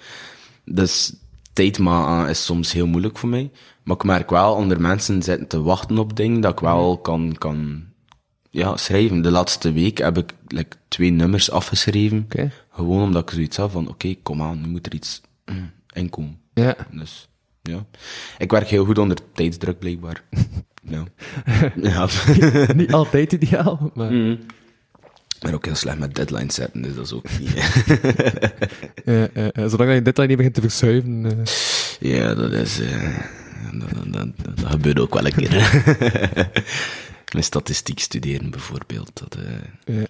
[0.65, 1.15] Dus
[1.53, 3.51] tijd maken is soms heel moeilijk voor mij.
[3.83, 7.35] Maar ik merk wel, onder mensen zitten te wachten op dingen, dat ik wel kan,
[7.39, 7.85] kan
[8.51, 9.23] ja, schrijven.
[9.23, 12.29] De laatste week heb ik like, twee nummers afgeschreven.
[12.71, 16.11] Gewoon omdat ik zoiets had van, oké, kom aan, nu moet er iets mm, in
[16.11, 16.39] komen.
[16.55, 16.77] Ja.
[16.91, 17.29] Dus,
[17.62, 17.87] ja.
[18.39, 20.23] Ik werk heel goed onder tijdsdruk, blijkbaar.
[20.94, 21.05] ja.
[21.77, 22.09] ja.
[22.75, 24.12] Niet altijd ideaal, maar...
[24.12, 24.37] Mhm.
[25.40, 27.53] ben ook heel slecht met deadlines zetten, dus dat is ook niet...
[29.05, 29.68] Ja, ja, ja.
[29.68, 31.25] zolang je deadline niet begint te verzuiven.
[31.25, 32.11] eh.
[32.12, 32.81] ja, dat is...
[32.81, 33.18] eh,
[33.72, 35.83] dat, dat, dat, dat gebeurt ook wel een keer.
[37.35, 39.11] Met statistiek studeren bijvoorbeeld.
[39.14, 40.07] Dat, eh, ja.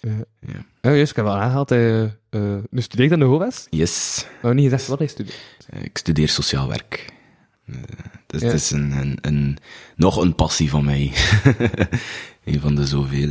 [0.00, 0.24] Ja.
[0.40, 0.64] ja.
[0.80, 1.68] Ja, juist, ik heb wel aangehaald.
[1.70, 3.66] Hij, eh, nu studeert aan de HOVES.
[3.70, 5.38] Yes, Maar niet gezegd wat hij studeert.
[5.82, 7.12] ik studeer sociaal werk.
[8.26, 8.46] Dus Ja.
[8.46, 9.58] het is een, een, een,
[9.96, 11.12] nog een passie van mij.
[12.44, 13.30] een van de zoveel.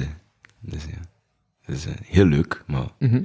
[0.60, 3.24] Dus ja, is eh, heel leuk, maar Mhm.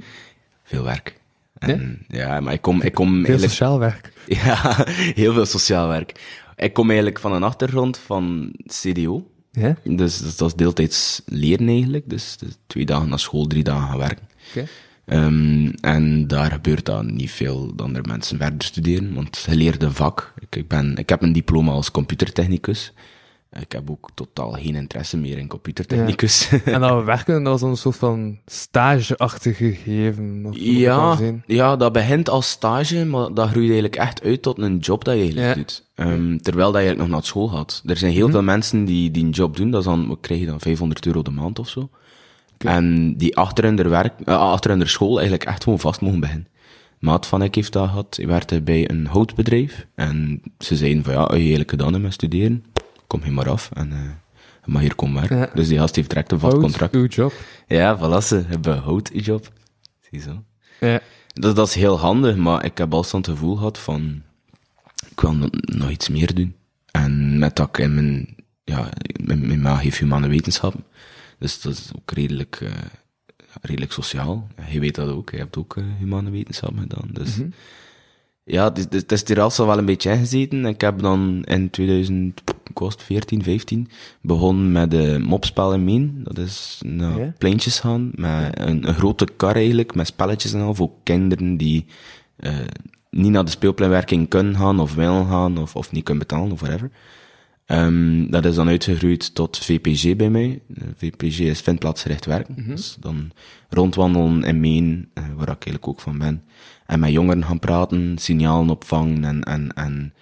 [0.63, 1.19] veel werk.
[1.57, 2.39] En, ja?
[2.39, 3.49] maar ik kom, ik kom Veel eigenlijk...
[3.51, 4.13] sociaal werk.
[4.43, 4.83] Ja,
[5.15, 6.39] heel veel sociaal werk.
[6.55, 9.27] Ik kom eigenlijk van een achtergrond van CDO.
[9.51, 9.75] Ja?
[9.83, 12.09] Dus dat, dat is deeltijds leren eigenlijk.
[12.09, 14.27] Dus, dus twee dagen naar school, drie dagen gaan werken.
[15.05, 19.83] Ehm, en daar gebeurt dan niet veel dan er mensen verder studeren, want je leert
[19.83, 20.33] een vak.
[20.39, 22.93] Ik, ik, ben, ik heb een diploma als computertechnicus.
[23.59, 26.49] Ik heb ook totaal geen interesse meer in computertechnicus.
[26.65, 30.41] En dat werken, dan een soort van stageachtige gegeven.
[30.45, 34.77] Of Ja, ja, dat begint als stage, maar dat groeit eigenlijk echt uit tot een
[34.77, 35.55] job dat je eigenlijk Ja.
[35.55, 35.89] doet.
[35.95, 37.81] Ehm, terwijl dat je eigenlijk nog naar school gaat.
[37.85, 40.45] Er zijn heel veel mensen die, die een job doen, dat is dan, krijg je
[40.45, 41.89] dan, 500 euro de maand of zo.
[42.63, 46.47] En die achter de werk, eh, achter de school eigenlijk echt gewoon vast mogen beginnen.
[46.99, 49.85] Maat van ik heeft dat gehad, hij werkte bij een houtbedrijf.
[49.95, 52.63] En ze zeiden van ja, als je eigenlijk gedaan hebt met studeren,
[53.07, 53.97] kom je maar af en eh,
[54.65, 55.37] je mag hier komen werken.
[55.37, 55.49] Ja.
[55.53, 56.95] Dus die gast heeft direct een vast contract.
[56.95, 57.33] uw job.
[57.67, 59.51] Ja, voilà, ze hebben hout je job.
[60.11, 60.43] Ziezo.
[60.79, 60.99] Ja.
[61.33, 64.21] Dat, dat is heel handig, maar ik heb altijd het gevoel gehad van,
[65.09, 66.55] ik wil nog- iets meer doen.
[66.91, 68.89] En met dat ik in mijn, ja,
[69.23, 70.83] mijn, mijn maag heeft humane wetenschappen.
[71.41, 72.71] Dus dat is ook redelijk, eh,
[73.61, 74.47] redelijk sociaal.
[74.69, 77.09] Je weet dat ook, je hebt ook eh, humane wetenschappen gedaan.
[77.11, 77.37] Dus
[78.43, 80.65] ja, het is, het is er al wel een beetje ingezeten.
[80.65, 83.89] Ik heb dan in 2000, ik was het 14, 15,
[84.21, 86.19] begonnen met de mopspel in Meen.
[86.23, 87.33] Dat is naar Ja.
[87.37, 91.85] pleintjes gaan, met een, een grote kar eigenlijk, met spelletjes en al, voor kinderen die
[92.35, 92.57] eh,
[93.09, 96.59] niet naar de speelpleinwerking kunnen gaan, of willen gaan, of, of niet kunnen betalen, of
[96.59, 96.91] whatever.
[97.71, 100.61] Ehm, dat is dan uitgegroeid tot VPG bij mij.
[100.75, 102.63] Eh, VPG is vindplaatsgericht werken.
[102.67, 103.31] Dus dan
[103.69, 106.43] rondwandelen in Meen, eh, waar ik eigenlijk ook van ben.
[106.85, 110.13] En met jongeren gaan praten, signalen opvangen en, en, en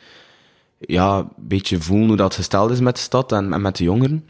[0.80, 3.84] ja, een beetje voelen hoe dat gesteld is met de stad en, en met de
[3.84, 4.26] jongeren.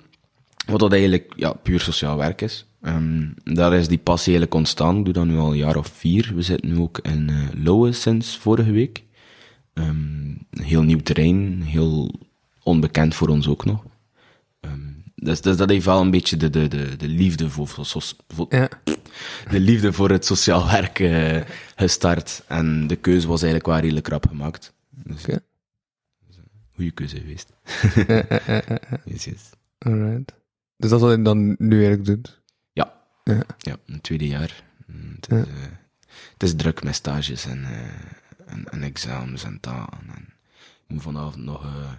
[0.65, 2.65] Wat dat eigenlijk ja, puur sociaal werk is.
[2.82, 4.97] Ehm, daar is die passie eigenlijk ontstaan.
[4.97, 6.32] Ik doe dat nu al een jaar of vier.
[6.36, 7.32] We zitten nu ook in
[7.63, 9.03] Lowe sinds vorige week.
[9.73, 12.27] Een heel nieuw terrein, heel
[12.63, 13.83] onbekend voor ons ook nog.
[14.59, 14.79] Ehm,
[15.15, 18.19] dus, dus dat heeft wel een beetje de, de, de, de liefde voor, voor, soc-
[18.27, 18.69] voor- Ja.
[19.51, 21.41] de liefde voor het sociaal werk eh,
[21.75, 22.43] gestart.
[22.47, 24.73] En de keuze was eigenlijk wel redelijk rap gemaakt.
[24.89, 25.39] Dus, Oké.
[26.75, 27.53] Goede keuze geweest.
[27.95, 28.99] Ja, ja, ja, ja, ja.
[29.13, 29.49] Yes, yes.
[29.77, 30.33] Alright.
[30.77, 32.41] Dus dat is wat je dan nu eigenlijk doet.
[32.73, 32.93] Ja.
[33.23, 33.41] Ja.
[33.57, 34.63] Ja, een tweede jaar.
[34.85, 35.37] Mm, Het Ja.
[35.37, 35.43] eh,
[36.33, 39.89] het is druk met stages en, eh, en, en examens en taal.
[40.07, 40.25] En
[40.87, 41.91] ik moet vanavond nog eh,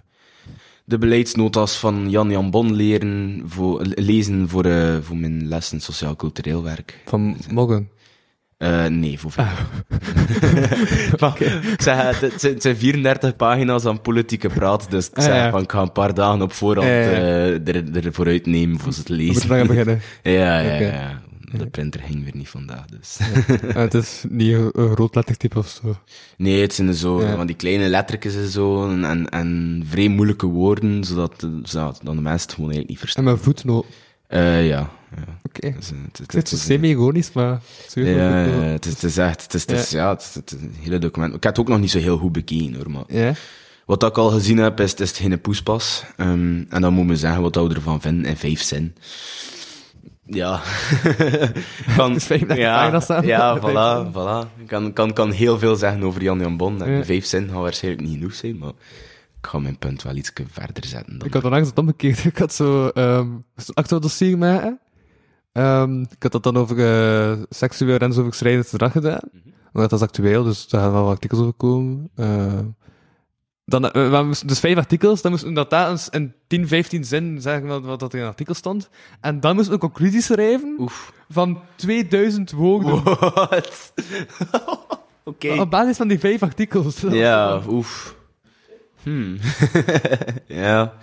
[0.85, 6.63] de beleidsnota's van Jan Jan Bon leren voor, lezen voor, eh, voor mijn lessen sociaal-cultureel
[6.63, 6.99] werk.
[7.05, 7.89] Van morgen.
[8.57, 9.43] Eh, nee, voor veel.
[11.19, 11.41] Maar,
[11.73, 15.23] ik zeg, het, het zijn- het zijn 34 pagina's aan politieke praat, dus ik Ah,
[15.23, 15.49] zeg ja.
[15.51, 17.09] van, ik ga een paar dagen op voorhand Ja, ja.
[17.11, 19.49] eh, er, er vooruit nemen voor ze moeten lezen.
[19.49, 20.01] lang beginnen.
[20.23, 21.21] Ja, ja, ja.
[21.57, 23.17] De printer ging weer niet vandaag, dus.
[23.67, 25.95] Ah, het is niet een, een groot lettertype of zo.
[26.37, 27.35] Nee, het zijn zo Ja.
[27.35, 32.15] van die kleine lettertjes en zo, en, en, en vrij moeilijke woorden, zodat, zodat dan
[32.15, 33.23] de mensen het gewoon eigenlijk niet En verstaan.
[33.23, 33.85] mijn voetnoot.
[34.27, 35.39] Eh, ja, ja.
[35.43, 35.73] Oké.
[35.77, 37.61] Dus, eh, het, is is- semi-ironisch, maar...
[37.93, 38.01] ja,
[38.71, 40.09] het is, het is echt, het is, het is, ja.
[40.09, 41.35] het, is, het is een hele document.
[41.35, 43.33] Ik heb het ook nog niet zo heel goed bekeken, hoor, maar Ja?
[43.85, 46.03] wat ik al gezien heb, is, is het geen poespas.
[46.17, 48.93] Ehm, en dan moet men zeggen wat we ervan vinden in vijf zin.
[50.33, 50.61] Ja.
[51.97, 53.01] kan, is 35 ja.
[53.21, 54.59] Ja, Vijf voilà, voilà.
[54.61, 56.83] Ik kan, kan, kan heel veel zeggen over Jan Jan Bon.
[56.83, 57.03] En Ja.
[57.03, 58.69] vijf zin gaan waarschijnlijk niet genoeg zijn, maar
[59.39, 61.17] ik ga mijn punt wel iets verder zetten.
[61.17, 61.27] Dan.
[61.27, 62.25] Ik had onlangs het omgekeerd.
[62.33, 63.27] Ik had zo ehm
[63.73, 64.79] actueel dossier maken.
[65.51, 69.29] Ehm, ik had dat dan over eh, seksueel grensoverschrijdend gedrag gedaan.
[69.71, 72.09] Want dat is actueel, dus daar gaan wel wat artikels over komen.
[72.15, 72.59] Eh,
[73.71, 77.03] dan, eh, we moesten dus vijf artikels, dan moesten we inderdaad eens in 10, 15
[77.03, 78.89] zin zeggen wat, wat dat er in een artikel stond.
[79.21, 81.13] En dan moesten we een conclusie schrijven Oef.
[81.29, 83.03] van 2000 woorden.
[83.03, 83.93] What?
[85.23, 85.59] Oké.
[85.59, 87.01] Op basis van die vijf artikels.
[87.09, 88.15] Ja, oef.
[89.03, 89.37] Hmm.
[90.47, 90.93] ja.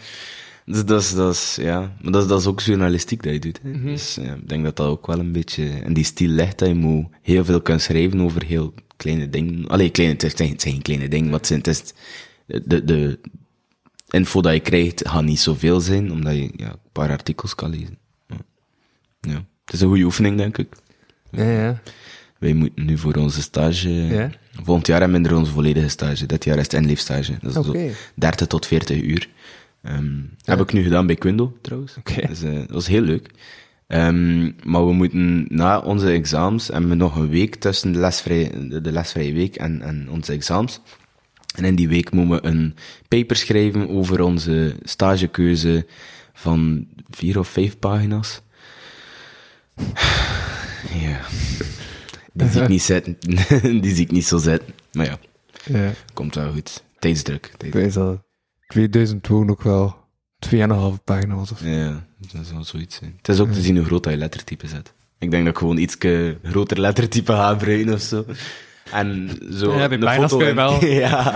[0.64, 1.78] Dus dat is, dat is, ja.
[2.00, 3.60] Maar dat is, dat is ook journalistiek dat je doet.
[3.62, 3.82] Hè?
[3.82, 6.68] Dus ja, ik denk dat dat ook wel een beetje in die stijl ligt, dat
[6.68, 9.68] je moet heel veel kunnen schrijven over heel kleine dingen.
[9.68, 11.92] Allee, kleine, het zijn, het zijn geen kleine dingen, wat zijn, het is,
[12.48, 13.18] de, de
[14.10, 17.70] info dat je krijgt gaat niet zoveel zijn, omdat je ja, een paar artikels kan
[17.70, 17.98] lezen.
[18.26, 18.36] Ja.
[19.20, 19.44] ja.
[19.64, 20.68] het is een goede oefening, denk ik.
[21.30, 21.80] Ja, ja.
[22.38, 23.90] Wij moeten nu voor onze stage...
[23.90, 24.30] Ja.
[24.62, 26.26] Volgend jaar hebben we onze volledige stage.
[26.26, 27.38] Dit jaar is het inleefstage.
[27.40, 27.88] Dat is Oké.
[27.88, 29.28] zo 30 tot 40 uur.
[29.82, 31.94] Ehm, Heb ik nu gedaan bij Quindo, trouwens.
[32.28, 33.30] Dus, eh, dat was heel leuk.
[33.86, 38.68] Ehm, maar we moeten na onze examens, hebben we nog een week tussen de, lesvrije,
[38.68, 40.80] de, de lesvrije week en, en onze examens.
[41.58, 42.74] En in die week moeten we een
[43.08, 45.86] paper schrijven over onze stagekeuze
[46.32, 48.40] van vier of vijf pagina's.
[50.92, 51.20] Ja.
[52.32, 53.22] Die zie ik niet.
[53.82, 54.74] Die zie ik niet zo zitten.
[54.92, 55.18] Maar ja,
[55.64, 55.92] ja.
[56.14, 56.84] komt wel goed.
[56.98, 57.52] Tijdsdruk.
[57.56, 57.84] Tijdsdruk.
[57.84, 58.22] weet dat
[58.66, 59.96] 2002 ook wel
[60.46, 61.66] 2,5 pagina was of zo.
[61.66, 63.14] Ja, dat zou zoiets zijn.
[63.16, 64.94] Het is ook te zien hoe groot dat je lettertype zet.
[65.18, 65.96] Ik denk dat ik gewoon iets
[66.42, 68.24] groter lettertype ga gebruiken of zo.
[68.92, 70.84] En zo Ja, bij foto in- wel.
[71.04, 71.34] ja,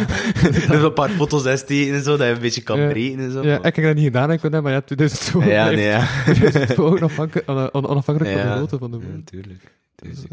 [0.50, 2.88] dus een paar foto's insteken en zo, dat je een beetje kan Ja.
[2.88, 3.42] breken en zo.
[3.42, 6.06] Ja, ik heb dat niet gedaan, ik ben dat, maar ja, 2002 ja, nee, ja.
[6.24, 8.56] 2002 onafhankelijk, on- on- onafhankelijk van de Ja.
[8.56, 9.18] grootte van de Ja, woning.
[9.24, 9.72] natuurlijk.
[9.94, 10.32] Tuurlijk.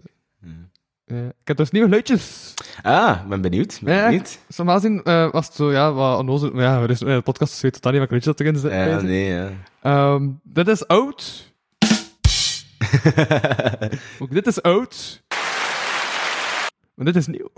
[1.05, 1.25] Ja.
[1.41, 2.53] Ik heb dus nieuwe luidjes.
[2.81, 3.79] Ah, ik ben benieuwd.
[3.83, 4.37] Ben Ja, benieuwd.
[4.57, 6.51] Normaal gezien eh, was het zo, ja, wat onnozel.
[6.53, 8.71] maar Ja, er is, de podcast dus weet totaal niet wat luidjes dat erin zit.
[8.71, 9.49] Ja, nee, ja.
[9.81, 11.47] Ehm, dit is oud.
[14.19, 15.21] Ook dit is oud.
[16.99, 17.49] Maar dit is nieuw.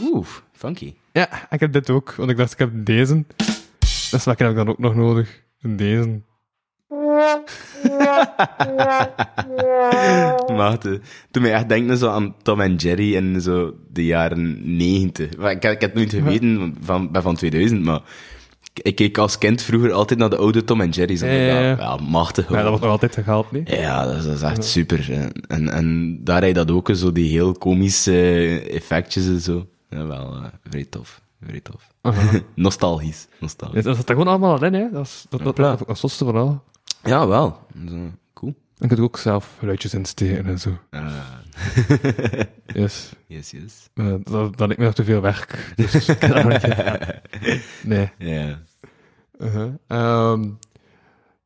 [0.00, 0.94] Oeh, funky.
[1.12, 3.24] Ja, ik heb dit ook, want ik dacht, ik heb deze.
[4.10, 5.42] Dus welke heb ik dan ook nog nodig?
[5.60, 6.20] Deze.
[10.56, 11.00] Maar het,
[11.30, 15.36] toen mij echt denken zo aan Tom en Jerry in zo de jaren 90.
[15.36, 18.00] Maar ik, ik heb het nooit geweten, van, van 2000, maar
[18.82, 21.20] ik keek als kind vroeger altijd naar de oude Tom en Jerry's.
[21.20, 21.76] Ja, ja, ja.
[21.76, 22.48] Ja, machtig.
[22.48, 23.68] Ja, dat wordt nog altijd gehaald, niet?
[23.68, 25.30] Ja, dat is, dat is echt super.
[25.48, 29.66] En, en daar heb je dat ook, zo die heel komische eh, effectjes en zo.
[29.88, 31.20] Ja, wel, eh, vrij tof.
[31.46, 31.92] Vrij tof.
[32.00, 32.40] Aha.
[32.54, 33.26] Nostalgisch.
[33.38, 33.84] Nostalgisch.
[33.84, 34.90] Dat zit er gewoon allemaal in, hè.
[34.92, 36.62] Dat is dat, dat, dat, dat, zotste van al.
[37.04, 37.58] Ja, wel.
[37.88, 37.94] Zo,
[38.34, 38.54] cool.
[38.78, 40.78] En je kunt ook zelf geluidjes insteken en zo.
[40.90, 41.06] Ah,
[42.74, 43.12] Yes.
[43.26, 43.88] yes, yes.
[43.94, 45.72] Uh, dat, dat lijkt me nog te veel werk.
[45.76, 47.20] Dus heb.
[47.82, 48.10] Nee.
[48.18, 48.58] Ja.
[49.38, 49.72] Uh-huh.
[49.86, 50.50] Ehm,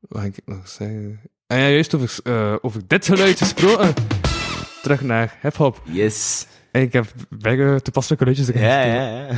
[0.00, 1.20] wat ging ik nog zeggen?
[1.46, 3.94] En ja, juist over, eh, over dit geluid gesproken.
[4.82, 5.82] Terug naar hip-hop.
[5.84, 6.46] Yes.
[6.72, 9.28] En ik heb bijna toepasselijke luidjes erin Ja, ja, ja.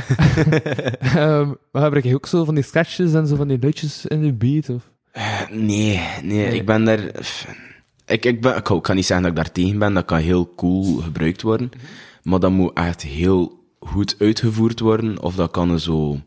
[0.99, 4.21] Ehm, maar gebruik je ook zo van die sketches en zo van die luidjes in
[4.21, 4.69] de beat?
[4.69, 4.91] Of?
[5.51, 6.99] Nee, nee, ik ben daar...
[8.05, 10.17] Ik, ik, ben, ik, ik kan niet zeggen dat ik daar tegen ben, dat kan
[10.17, 11.69] heel cool gebruikt worden.
[12.23, 16.19] Maar dat moet echt heel goed uitgevoerd worden, of dat kan zo...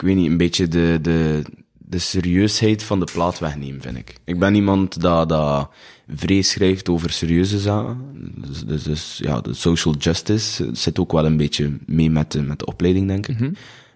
[0.00, 1.42] Ik weet niet, een beetje de, de,
[1.78, 4.14] de serieusheid van de plaat wegnemen, vind ik.
[4.24, 5.68] Ik ben iemand dat, dat
[6.14, 8.00] vrees schrijft over serieuze zaken.
[8.36, 12.42] Dus, dus, dus ja, de social justice zit ook wel een beetje mee met de,
[12.42, 13.50] met de opleiding, denk ik.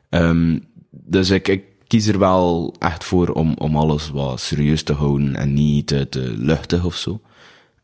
[0.08, 0.58] Ehm,
[0.90, 5.36] dus ik, ik kies er wel echt voor om, om alles wat serieus te houden
[5.36, 7.20] en niet te, te luchtig of zo.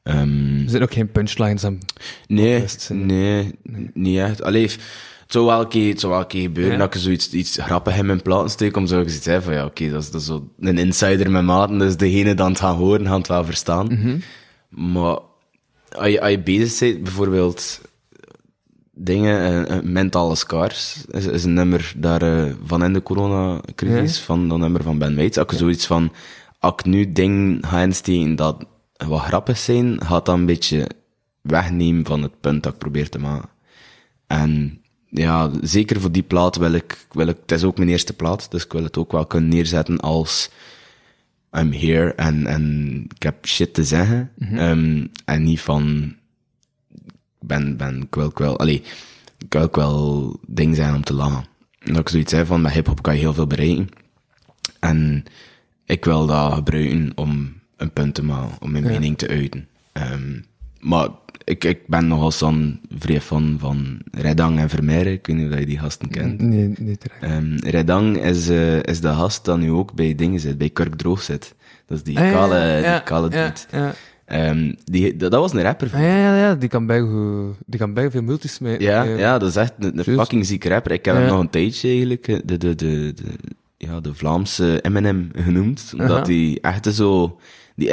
[0.02, 1.78] Ehm, Er zijn ook geen punchlines aan.
[2.26, 3.54] nee, eh, nee,
[3.94, 4.42] niet echt.
[4.42, 4.70] Allee,
[5.31, 6.79] het zou wel een keer, het zou wel een keer gebeuren Ja.
[6.79, 9.64] dat ik zoiets iets grappig in mijn platen steek, om zo iets zeggen van ja,
[9.64, 12.77] oké, dat, is, dat is zo een insider met maten, dus degene dan het gaan
[12.77, 13.87] horen, gaan het wel verstaan.
[13.87, 14.19] Mhm.
[14.69, 15.19] Maar
[15.97, 17.81] als je, als je bezig bent, bijvoorbeeld
[18.93, 24.49] dingen, eh, mentale scars, is, is een nummer daar eh, van in de coronacrisis, van
[24.49, 25.38] dat nummer van Ben Weitz.
[25.38, 26.12] Als ik zoiets van,
[26.59, 28.64] als ik nu dingen ga insteken dat
[29.09, 30.88] wat grappig zijn, gaat dat een beetje
[31.40, 33.49] wegnemen van het punt dat ik probeer te maken.
[34.27, 38.12] En ja, zeker voor die plaat wil ik, wil ik, het is ook mijn eerste
[38.12, 40.51] plaat, dus ik wil het ook wel kunnen neerzetten als
[41.53, 44.31] I'm here en, en ik heb shit te zeggen.
[44.38, 46.14] Ehm, en niet van,
[47.40, 48.83] ik ben, ben, ik wil, ik wil, allee,
[49.38, 51.44] ik wil ook wel dingen zijn om te lachen.
[51.79, 53.88] En dat ik zoiets zei van, met hip-hop kan je heel veel bereiken.
[54.79, 55.25] En
[55.85, 59.68] ik wil dat gebruiken om een punt te maken, om mijn mening te uiten.
[59.92, 60.40] Ehm,
[60.81, 61.09] maar
[61.50, 65.12] ik, ik ben nogal zo'n vrij fan van Redang en Vermeijren.
[65.12, 66.40] Ik weet niet of je die gasten kent.
[66.40, 67.06] Nee, niet.
[67.20, 70.94] Ehm, Redang is, eh, is de gast dat nu ook bij dingen zit, bij Kurk
[70.94, 71.54] Droog zit.
[71.86, 73.94] Dat is die Ah, kale, ja, die kale ja, dude.
[74.24, 75.90] Ehm, die, dat, dat was een rapper.
[75.94, 77.04] Ah, ja, ja, ja, die kan bij,
[77.66, 78.80] die kan bij veel multis mee.
[78.80, 80.92] Ja, ja, dat is echt een, fucking zieke rapper.
[80.92, 83.22] Ik heb hem nog een tijdje eigenlijk, eh, de, de, de, de,
[83.76, 85.92] ja, de Vlaamse Eminem genoemd.
[85.98, 87.38] Omdat hij echt zo
[87.74, 87.90] die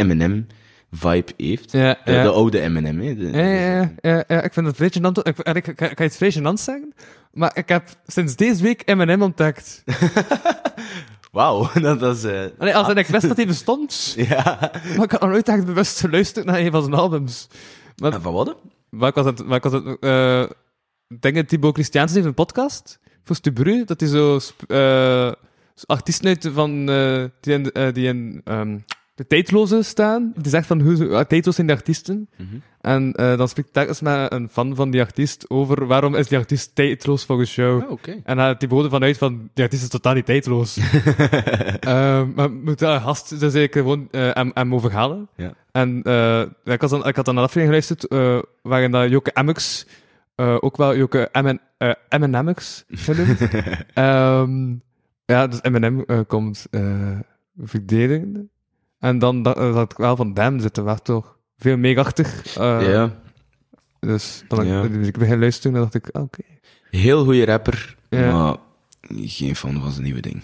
[0.91, 1.71] Eminem-vibe heeft.
[1.71, 2.23] Ja, de, ja.
[2.23, 3.15] de oude Eminem, hè.
[3.15, 5.21] De- Ja, ja, ja, ja, ja, ik vind het vrij gênant.
[5.23, 6.93] Ik, ik, ga iets vrij gênants zeggen,
[7.32, 9.84] maar ik heb sinds deze week M&M ontdekt.
[11.32, 12.23] Wauw, dat, dat is...
[12.23, 14.58] eh, Allee, als in ik wist dat hij bestond, ja.
[14.95, 17.47] maar ik had nog nooit echt bewust geluisterd naar een van zijn albums.
[17.95, 18.56] Maar, En van wat?
[18.89, 20.43] maar ik was het, maar ik was het, eh,
[21.19, 24.39] denk dat Thibaut Christiaans heeft een podcast, voor Stubru, dat hij zo,
[25.76, 26.86] zo artiesten uit van,
[27.41, 28.78] die in, die in, ehm,
[29.17, 30.34] de tijdloze staan.
[30.36, 32.30] Die zegt van, hoe uh, tijdloos zijn de artiesten.
[32.36, 32.58] Mhm.
[32.82, 36.38] En uh, dan spreekt telkens met een fan van die artiest over waarom is die
[36.38, 37.84] artiest tijdloos volgens jou.
[37.84, 38.21] Oh, oké.
[38.23, 40.77] En hij die boden vanuit van, die artiest is totaal niet tijdloos.
[40.77, 40.84] uh,
[42.36, 45.30] maar moet daar gast dus eigenlijk gewoon uh, hem, hem overhalen.
[45.36, 45.53] Ja.
[45.71, 49.32] En uh, ik, was dan, ik had dan een aflevering geluisterd uh, waarin dat Joke
[50.36, 51.30] uh, ook wel Joke
[52.19, 53.41] M&Mx genoemd.
[53.95, 54.82] um,
[55.34, 57.19] ja, dus M&M uh, komt uh,
[57.63, 58.49] verdedigen.
[58.99, 62.57] En dan dat, dat ik wel van damn zitten, was toch veel meegachtig.
[62.57, 63.15] Uh, ja.
[63.99, 64.81] Dus dan ja.
[64.81, 66.39] ik, dus ik begin luisteren en dacht ik, ah, oké.
[66.39, 66.60] Okay.
[67.01, 68.55] Heel goede rapper, maar
[69.10, 70.41] geen fan van zijn nieuwe ding.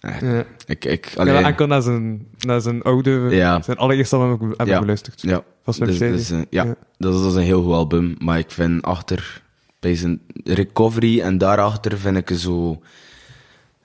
[0.00, 0.20] Echt.
[0.20, 0.44] Ja.
[0.66, 1.34] Ik, ik, alleen...
[1.34, 3.28] Ja, enkel naar zijn, naar zijn oude,
[3.62, 4.80] zijn allereerste album heb ik ja.
[4.80, 5.20] beluisterd.
[5.22, 6.64] Ja, dus, dus, uh, ja.
[6.64, 6.76] ja.
[6.98, 9.42] Dat, is, dat is een heel goed album, maar ik vind achter,
[9.80, 12.82] bij zijn recovery en daarachter vind ik zo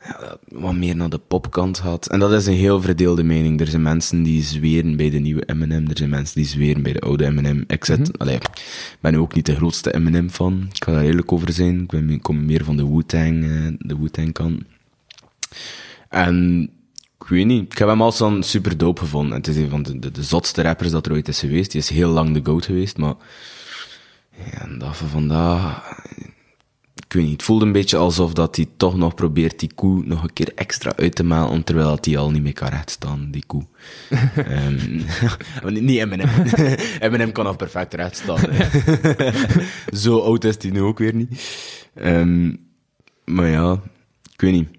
[0.07, 2.07] ja, wat meer naar de popkant gaat.
[2.07, 3.59] En dat is een heel verdeelde mening.
[3.59, 6.93] Er zijn mensen die zweren bij de nieuwe Eminem, er zijn mensen die zweren bij
[6.93, 7.63] de oude Eminem.
[7.67, 8.11] Ik zet, Mhm.
[8.17, 8.37] allee,
[8.99, 10.67] ben ook niet de grootste Eminem fan.
[10.73, 11.81] Ik ga daar eerlijk over zijn.
[11.81, 14.61] Ik ben, kom meer van de Wu-Tang, uh, de Wu-Tang kant.
[16.09, 16.69] En
[17.19, 19.37] ik weet niet, ik heb hem als dan super dope gevonden.
[19.37, 21.71] Het is een van de, de, de zotste rappers dat er ooit is geweest.
[21.71, 23.13] Die is heel lang de GOAT geweest, maar
[24.51, 25.99] ja, en dat van vandaag,
[27.07, 30.03] ik weet niet, het voelde een beetje alsof dat hij toch nog probeert die koe
[30.05, 33.27] nog een keer extra uit te malen, terwijl dat hij al niet meer kan rechtstaan,
[33.31, 33.63] die koe.
[35.63, 36.29] um, niet Eminem.
[36.99, 38.39] Eminem kan nog perfect rechtstaan.
[39.93, 41.59] Zo oud is hij nu ook weer niet.
[41.95, 42.59] Um,
[43.25, 43.81] maar ja,
[44.33, 44.69] ik weet niet,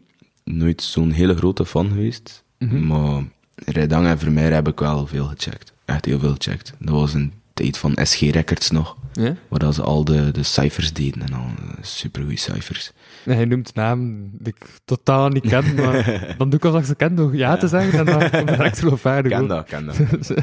[0.45, 2.45] nooit zo'n hele grote fan geweest.
[2.59, 2.75] Mhm.
[2.75, 2.87] Mm -hmm.
[2.87, 3.23] Maar
[3.55, 5.73] Redang en Vermeer heb ik wel veel gecheckt.
[5.85, 6.73] Echt heel veel gecheckt.
[6.79, 8.97] Dat was een tijd van SG Records nog.
[9.13, 9.37] Ja?
[9.49, 11.47] Waar ze al de, de cijfers deden en al
[11.81, 12.93] supergoeie cijfers.
[13.25, 16.87] Nee, hij noemt namen die ik totaal niet ken, maar dan doe ik alsof ik
[16.87, 17.57] ze ken door ja, ja.
[17.57, 19.33] te zeggen en dan ben ik direct geloofwaardig.
[19.33, 19.97] Ken dat, ken dat.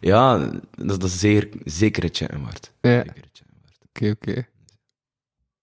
[0.00, 0.38] ja,
[0.76, 2.72] dat, dat is zeker, zeker het checken waard.
[2.80, 3.00] Ja.
[3.00, 4.10] Oké, oké.
[4.10, 4.46] Okay.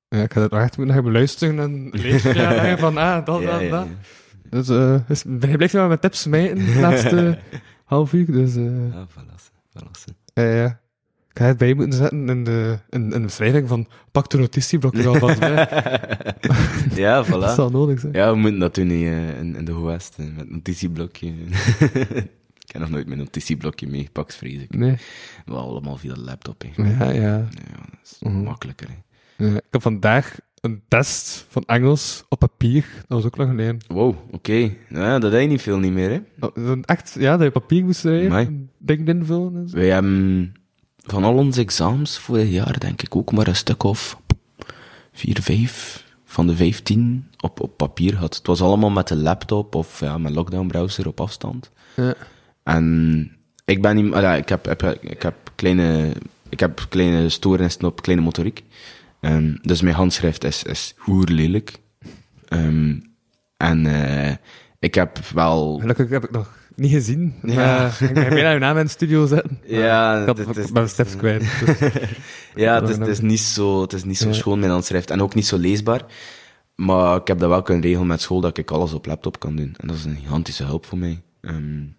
[0.08, 3.70] Ja, ik ga het echt moeten gaan beluisteren en lezen van, ah, dat, ja, dat,
[3.70, 3.88] dat.
[4.50, 7.40] Dus, uh, dus hij blijft wel met tips mee in de laatste
[7.86, 8.56] half uur, dus...
[8.56, 10.16] Uh, ja, verlassen, verlassen.
[10.34, 10.80] Ja, ja.
[11.34, 15.08] Ik ga het bij moeten zetten in de, in, in de van pak de notitieblokje
[15.08, 15.56] alvast bij.
[17.04, 17.30] ja, voilà.
[17.30, 18.14] dat zal nodig zijn.
[18.14, 21.28] Ja, we moeten dat doen in, in de West, uh, met notitieblokje.
[22.66, 24.76] ik heb nog nooit mijn notitieblokje meegepakt, vrees ik.
[24.76, 24.98] Nee.
[25.46, 26.64] We allemaal via de laptop.
[26.76, 27.12] Ja, ja.
[27.12, 28.44] ja dat is mm -hmm.
[28.44, 28.88] makkelijker.
[29.38, 32.86] Ja, ik heb vandaag een test van Engels op papier.
[33.08, 33.78] Dat was ook lang geleden.
[33.88, 34.36] Wow, oké.
[34.36, 34.78] Okay.
[34.90, 36.48] Nou, dat deed je niet veel niet meer, hè?
[36.48, 38.70] Oh, echt, ja, dat je papier moest schrijven.
[38.78, 39.56] Dingen invullen.
[39.56, 39.76] En zo.
[39.76, 40.54] Wij hebben
[40.98, 44.18] van al onze examens vorig jaar, denk ik, ook maar een stuk of
[45.12, 48.36] vier, vijf van de vijftien op, op papier had.
[48.36, 51.72] Het was allemaal met de laptop of ja, met lockdown browser op afstand.
[51.96, 52.14] Ja.
[52.64, 56.12] En ik ben niet, ja, ik heb, heb, ik heb kleine,
[56.50, 58.64] ik heb kleine stoornissen op kleine motoriek.
[59.22, 61.80] Um, dus mijn handschrift is, is hoer lelijk.
[62.50, 63.02] Um,
[63.58, 64.32] en uh,
[64.80, 65.78] ik heb wel...
[65.80, 67.34] Gelukkig heb ik nog niet gezien.
[67.44, 67.86] Ja.
[67.86, 69.60] Ik ga bijna uw naam in de studio zetten.
[69.68, 71.40] Ja, ik had mijn steps kwijt.
[71.66, 71.80] Dus.
[72.56, 74.34] ja, het is, het is niet zo, het is niet zo ja.
[74.34, 75.10] schoon, mijn handschrift.
[75.10, 76.06] En ook niet zo leesbaar.
[76.76, 79.56] Maar ik heb dat wel kunnen regelen met school, dat ik alles op laptop kan
[79.56, 79.76] doen.
[79.78, 81.22] En dat is een gigantische hulp voor mij.
[81.42, 81.96] Um,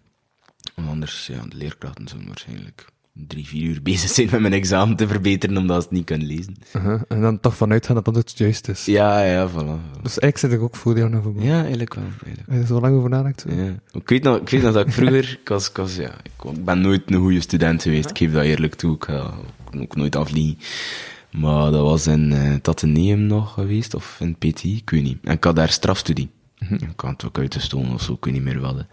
[0.87, 5.07] anders, ja, de leerkrachten zullen waarschijnlijk drie, vier uur bezig zijn met mijn examen te
[5.07, 6.55] verbeteren, omdat ze het niet kunnen lezen.
[6.75, 7.01] Uh -huh.
[7.07, 8.85] En dan toch vanuit gaan dat dat het juist is.
[8.85, 9.53] Ja, ja, voilà.
[9.53, 10.01] voilà.
[10.01, 12.03] Dus eigenlijk zit ik ook voor jou nog Ja, eigenlijk wel.
[12.03, 12.49] Eigenlijk.
[12.49, 13.45] Heb je zo lang over nadenkt?
[13.49, 13.75] Ja.
[13.91, 16.63] Ik weet nog, ik weet nog dat ik vroeger, ik, was, ik, was, ja, ik
[16.63, 19.33] ben nooit een goede student geweest, ik geef dat eerlijk toe, ik ga
[19.77, 20.57] ook nooit afliegen.
[21.31, 25.17] Maar dat was in uh, Tateneum nog geweest, of in PT, ik weet niet.
[25.23, 26.29] En ik had daar strafstudie.
[26.57, 26.73] -hmm.
[26.73, 28.85] Ik had het ook uit de stoel of zo, ik weet niet meer wat.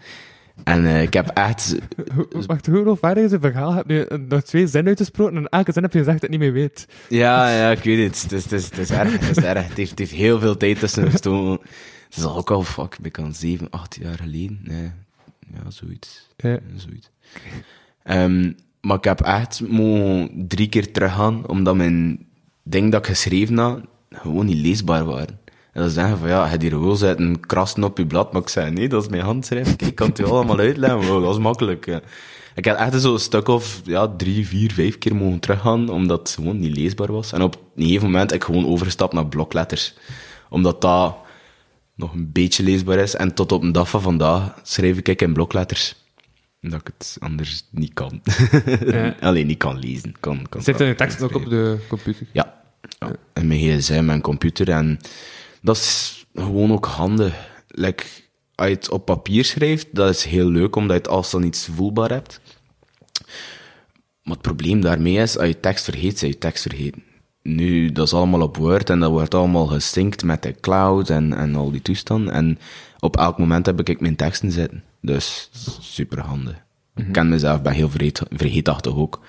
[0.63, 1.75] En uh, ik heb echt...
[2.47, 3.83] Wacht, hoe onvaardig is het verhaal?
[3.87, 6.53] Je nog twee zinnen uitgesproken en elke zin heb je gezegd dat je het niet
[6.53, 6.87] meer weet?
[7.09, 8.21] Ja, ja, ik weet het.
[8.21, 9.67] Het is, het is, het is erg, het is erg.
[9.67, 11.67] Het heeft, het heeft heel veel tijd tussen gestoken.
[12.09, 14.59] Het is ook al, fuck, ik kan zeven, acht jaar geleden.
[14.63, 14.91] Nee,
[15.53, 16.27] ja, zoiets.
[16.37, 17.09] Ja zoiets.
[18.03, 22.25] Um, maar ik heb echt mogen drie keer teruggaan, omdat mijn
[22.63, 25.39] ding dat ik geschreven had, gewoon niet leesbaar waren.
[25.71, 28.33] En dan zeggen van, ja, je hebt hier gewoon zitten krassen op je blad.
[28.33, 29.75] Maar ik zei, nee, dat is mijn handschrift.
[29.75, 31.07] Kijk, ik kan het je allemaal uitleggen.
[31.07, 32.01] Wow, dat is makkelijk.
[32.55, 36.29] Ik heb echt zo'n stuk of ja, drie, vier, vijf keer mogen teruggaan, omdat het
[36.29, 37.31] gewoon niet leesbaar was.
[37.31, 39.93] En op een gegeven moment heb ik gewoon overgestapt naar blokletters.
[40.49, 41.15] Omdat dat
[41.95, 43.15] nog een beetje leesbaar is.
[43.15, 45.95] En tot op een dag van vandaag schrijf ik in blokletters.
[46.61, 48.21] Dat ik het anders niet kan.
[48.85, 49.15] Ja.
[49.19, 50.13] Alleen niet kan lezen.
[50.19, 52.27] Kan, kan Zit er een tekst ook op de computer?
[52.31, 52.61] Ja.
[52.99, 53.11] ja.
[53.33, 54.69] En mijn gsm en computer.
[54.69, 54.99] En
[55.61, 57.49] dat is gewoon ook handig.
[57.67, 58.03] Like,
[58.55, 61.43] als je het op papier schrijft, dat is heel leuk, omdat je het als dan
[61.43, 62.41] iets voelbaar hebt.
[64.23, 67.03] Maar het probleem daarmee is, als je tekst vergeet, zijn je tekst vergeten.
[67.43, 71.33] Nu, dat is allemaal op Word en dat wordt allemaal gesynct met de cloud en,
[71.33, 72.33] en al die toestanden.
[72.33, 72.59] En
[72.99, 74.83] op elk moment heb ik mijn teksten zitten.
[75.01, 75.49] Dus,
[75.79, 76.55] super handig.
[76.95, 79.19] Ik ken mezelf, ben heel vergeet, vergeetachtig ook.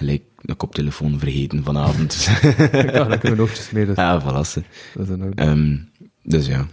[0.00, 2.28] Gelijk de koptelefoon vergeten vanavond.
[2.72, 3.86] Ja, dan kunnen we oogjes mee.
[3.86, 3.96] Dus.
[3.96, 4.64] ja, verrassen.
[4.94, 5.34] Dat is ook.
[5.34, 5.76] Ehm,
[6.22, 6.66] dus ja,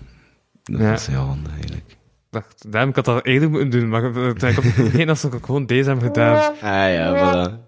[0.64, 0.94] dat Ja.
[0.94, 1.96] is heel handig eigenlijk.
[2.30, 5.66] dacht, damn, ik had dat eerder moeten doen, maar ik had geen als ik gewoon
[5.66, 6.54] deze heb gedaan.
[6.54, 6.60] Ah
[6.94, 7.66] ja, voilà.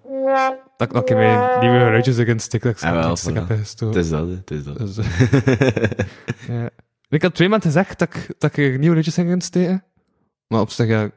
[0.77, 3.33] Dat ik nog in mijn nieuwe geluidjes erin stik, dat ik Ah, wel, voilà.
[3.47, 3.95] heb gestoken.
[3.95, 4.77] Het is dat, het is dat.
[4.77, 5.87] Dus, eh,
[6.61, 6.69] ja.
[7.09, 9.83] Ik had twee maanden gezegd dat ik, dat ik nieuwe liedjes ging insteken.
[10.47, 11.09] Maar op zich, ja,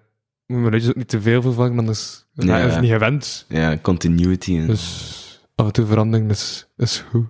[0.46, 3.44] moet mijn liedjes ook niet te veel vervangen, anders Ja, ja, is het niet gewend.
[3.48, 4.56] Ja, continuity.
[4.56, 4.66] En...
[4.66, 7.26] Dus af en toe verandering is, is goed.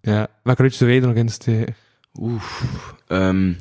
[0.00, 1.74] Ja, welke liedjes wil je er nog insteken?
[2.20, 2.42] Oeh.
[3.06, 3.52] Ehm,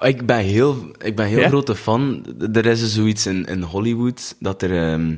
[0.00, 1.48] ik ben heel, ik ben heel Ja?
[1.48, 2.26] grote fan.
[2.52, 5.16] Er is zoiets in, in Hollywood dat er ehm,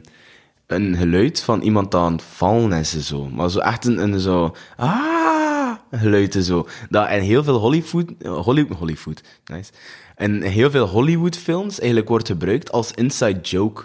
[0.67, 3.29] een geluid van iemand aan het vallen is en zo.
[3.29, 4.55] Maar zo echt een, een zo.
[4.77, 5.75] Ah!
[5.91, 6.67] Geluid en zo.
[6.89, 8.11] Dat in heel veel Hollywood.
[8.25, 9.73] Hollywood, Hollywood, nice.
[10.17, 13.85] In heel veel Hollywood-films eigenlijk wordt gebruikt als inside joke.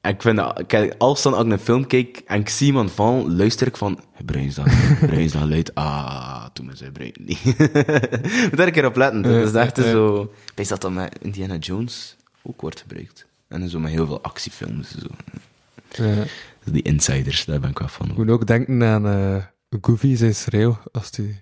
[0.00, 2.92] En ik vind dat, kijk, als dan ook een film kijk en ik zie iemand
[2.92, 5.74] vallen, luister ik van, gebruik dat, gebruik dat luid.
[5.74, 7.44] Ah, toen me ze gebruiken niet.
[7.44, 9.22] Moet daar een keer op letten.
[9.22, 13.26] Dat is echt zo, ik weet dat dat met Indiana Jones ook wordt gebruikt.
[13.48, 14.94] En zo met heel veel actiefilms.
[14.94, 15.08] en Zo.
[16.04, 16.24] Ja.
[16.64, 18.10] Die insiders, daar ben ik wel van.
[18.10, 19.36] Ik moet ook denken aan eh
[19.80, 21.40] Goofy, zijn schreeuw, als die...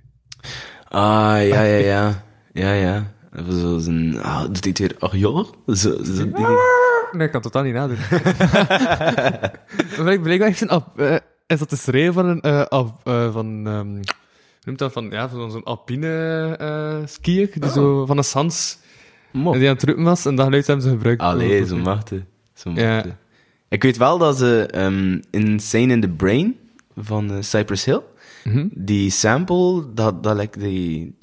[0.89, 2.25] Ah, ja, ja, ja.
[2.53, 3.13] Ja, ja.
[3.37, 5.45] Even zo zijn, ah, dat deed weer, ach ja?
[5.67, 5.75] Zo,
[6.05, 6.47] zo, die,
[7.13, 7.97] Nee, ik kan het totaal niet nadoen.
[10.05, 10.69] maar ik blijkbaar echt een...
[10.69, 11.17] Alp- eh,
[11.47, 12.41] is dat de schreeuw van een...
[12.41, 13.67] eh, van...
[13.67, 14.01] hoe
[14.65, 14.93] noemt dat?
[14.93, 18.79] Van, ja, van zo'n alpine skier, die zo van een sans...
[19.33, 19.53] Mo.
[19.53, 21.21] Die aan het roepen was, en dat geluid hebben ze gebruikt.
[21.23, 22.21] Allee, zo machtig.
[22.55, 22.95] Zo Ja.
[22.95, 23.13] machtig.
[23.69, 26.57] Ik weet wel dat ze ehm Insane in the Brain
[26.97, 28.01] van Cypress Hill,
[28.45, 28.67] Mhm.
[28.71, 31.15] die sample, dat, dat lijkt die...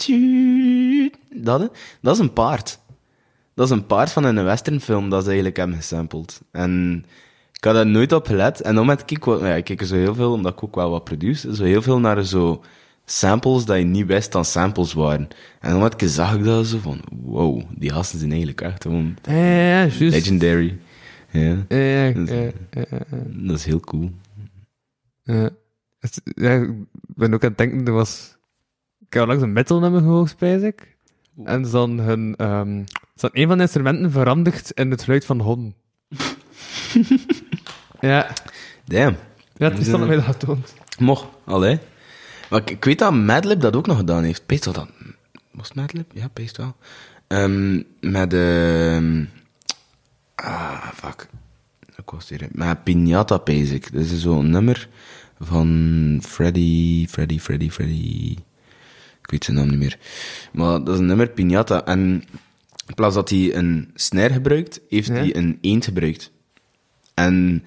[1.36, 1.68] Dat, hè,
[2.02, 2.80] dat is een paard.
[3.54, 6.42] Dat is een paard van een westernfilm dat ze eigenlijk hebben gesampled.
[6.52, 7.06] En
[7.54, 8.62] ik had daar nooit op gelet.
[8.62, 10.90] En dan met ik, wat- ja, ik kijk zo heel veel, omdat ik ook wel
[10.90, 12.64] wat produce, zo heel veel naar zo
[13.06, 15.28] samples dat je niet wist dat samples waren.
[15.60, 18.82] En dan met ik zag ik dat zo van, wow, die gasten zijn eigenlijk echt
[18.84, 20.00] gewoon Ja, ja, ja, juist.
[20.00, 20.78] legendary.
[21.32, 22.52] Ja, Ja, Dat is-
[23.48, 24.12] dat heel cool.
[25.24, 25.50] Ja.
[26.34, 26.70] Ik
[27.16, 28.38] ben ook aan het denken, er was...
[29.08, 30.97] Ik heb langs een metal nummer gehoord, spijs ik.
[31.44, 32.36] En ze hadden hun...
[32.36, 35.76] ehm ze hadden een van de instrumenten veranderd in het geluid van honden.
[38.00, 38.34] ja,
[38.86, 39.16] Damn.
[39.56, 40.74] ja, het is dan mij dat getoond.
[41.00, 41.80] Mocht, allee.
[42.50, 44.46] Maar ik, ik weet dat Madlib dat ook nog gedaan heeft.
[44.46, 44.90] Peest wel dat...
[45.52, 46.12] Was het Madlib?
[46.14, 46.76] Ja, peest wel.
[47.28, 48.34] Ehm, met...
[48.34, 49.24] ehm
[50.36, 51.28] ah, fuck.
[51.96, 52.48] Ik was hier...
[52.52, 53.94] Met Piñata, pees ik.
[53.94, 54.90] Dat is zo'n nummer
[55.40, 57.08] van Freddy...
[57.08, 58.36] Freddy, Freddy, Freddy...
[59.28, 59.98] Ik weet zijn naam niet meer.
[60.54, 61.84] Maar dat is een nummer, Piñata.
[61.86, 62.00] En
[62.88, 66.32] in plaats dat hij een snare gebruikt, heeft hij een eend gebruikt.
[67.14, 67.64] En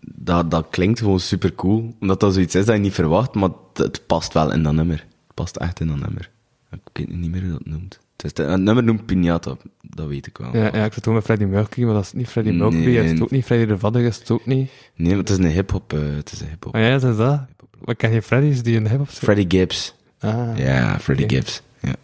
[0.00, 1.94] dat, dat klinkt gewoon super cool.
[2.00, 4.96] Omdat dat zoiets is dat je niet verwacht, maar het, past wel in dat nummer.
[5.26, 6.30] Het past echt in dat nummer.
[6.70, 8.00] Ik weet niet meer hoe dat noemt.
[8.16, 10.56] Het, is de- het nummer noemt Piñata, dat weet ik wel.
[10.56, 13.04] Ja, ja, ik zat ook met Freddie Mercury, maar dat is niet Freddie Mercury, Nee.
[13.04, 14.70] is het ook niet Freddie de Vadder, is het ook niet.
[14.94, 15.92] Nee, maar het is een hip-hop.
[15.92, 16.74] eh, het is een hip-hop.
[16.74, 17.40] Oh ja, dat is dat.
[17.84, 19.08] Maar ken geen Freddy's die een hip-hop.
[19.08, 19.94] Freddie Gibbs.
[20.22, 21.28] Ah, Ja, Freddie.
[21.28, 21.62] Gibbs.
[21.80, 21.94] Ja.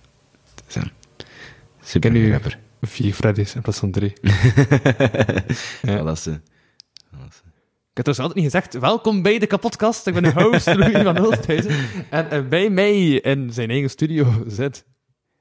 [1.83, 2.59] Super ken u- rapper.
[2.83, 4.13] Vier Freddy's in plaats van drie.
[5.83, 6.03] Ja.
[6.03, 6.33] dat is, eh,
[7.29, 7.43] is-
[7.91, 10.07] Ik heb dus altijd niet gezegd, welkom bij de kapotkast.
[10.07, 11.77] Ik ben de host, Louis van Hulthuizen.
[12.11, 14.85] En eh, bij mij in zijn eigen studio zit...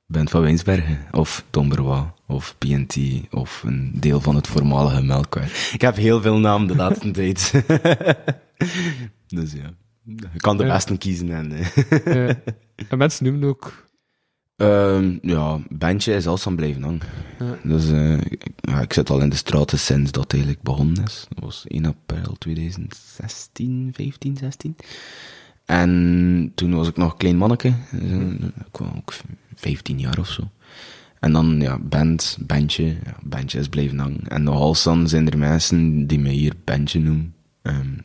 [0.05, 2.97] Bent van Winsbergen, of Tom Berwa, of PNT,
[3.31, 5.73] of een deel van het voormalige Melkweg.
[5.73, 7.51] Ik heb heel veel namen de laatste tijd.
[9.27, 9.69] dus ja,
[10.03, 10.73] je kan de Ja.
[10.73, 11.31] beste kiezen.
[11.31, 11.51] En,
[12.05, 12.35] eh.
[12.89, 13.85] en mensen noemen ook...
[14.55, 17.01] Ehm, ja, bandje is alstaan blijven hangen.
[17.39, 17.57] Ja.
[17.63, 21.03] Dus eh, ik, ja, ik zit al in de straten sinds dat het eigenlijk begonnen
[21.03, 21.25] is.
[21.29, 24.75] Dat was 1 april 2016, 15, 16.
[25.65, 27.73] En toen was ik nog een klein manneke.
[27.91, 29.13] Dus, eh, Ik was ook
[29.55, 30.43] 15 jaar of zo.
[31.19, 32.85] En dan, ja, band, bandje.
[32.85, 34.27] Ja, bandje is blijven hangen.
[34.27, 37.35] En nog alstaan zijn er mensen die mij hier bandje noemen.
[37.61, 37.97] Ehm,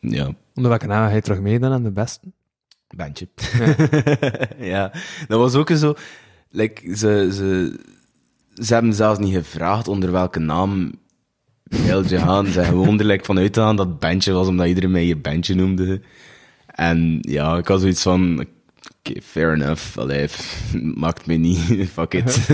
[0.00, 2.26] ja, Onder welke naam ga je terug meedoen aan de beste?
[2.96, 3.28] Bandje.
[4.72, 4.92] ja,
[5.28, 5.94] dat was ook zo.
[6.50, 7.80] Like, ze, ze,
[8.54, 10.92] ze hebben zelfs niet gevraagd onder welke naam
[11.68, 12.46] je gaan.
[12.46, 16.00] Ze gewoon er like, vanuit gaan dat bandje was, omdat iedereen mij hier bandje noemde.
[16.66, 18.46] En ja, ik had zoiets van,
[19.22, 19.98] fair enough.
[19.98, 20.28] Allee,
[20.94, 22.48] maakt me niet, fuck it.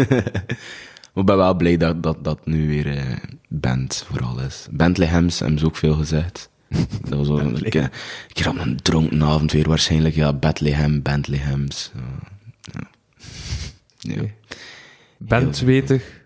[1.15, 3.17] Maar ben wel blij dat dat, dat nu weer eh
[3.49, 4.67] band vooral is.
[4.71, 6.51] Bentley Hems hebben ze ook veel gezegd.
[7.09, 7.91] Dat was wel een keer,
[8.33, 10.15] keer op een dronken avond weer waarschijnlijk.
[10.15, 11.93] Ja, Bethlehem, Bentley Hems.
[11.95, 12.81] Ja.
[14.01, 14.15] Ja.
[14.15, 14.23] Ja.
[15.19, 16.21] Bandwetig.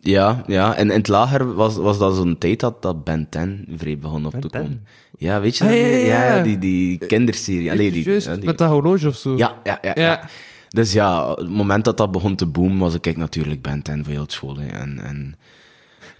[0.00, 0.74] Ja, ja.
[0.76, 4.26] En in het lager was, was dat zo'n tijd dat, dat Ben 10 vrij begon
[4.26, 4.60] op Ben te 10?
[4.60, 4.86] komen.
[5.18, 5.78] Ja, weet je Ah, dat?
[5.78, 6.36] ja, ja, ja.
[6.36, 7.70] ja, die, die kinderserie.
[7.70, 9.36] Allee, die, Juist, ja, die- met dat horloge of zo.
[9.36, 10.02] ja, ja, ja, ja.
[10.02, 10.28] Ja.
[10.68, 14.12] Dus ja, het moment dat dat begon te boomen, was ik natuurlijk Ben 10 voor
[14.12, 14.56] heel school.
[14.56, 14.66] hè.
[14.66, 15.34] En, en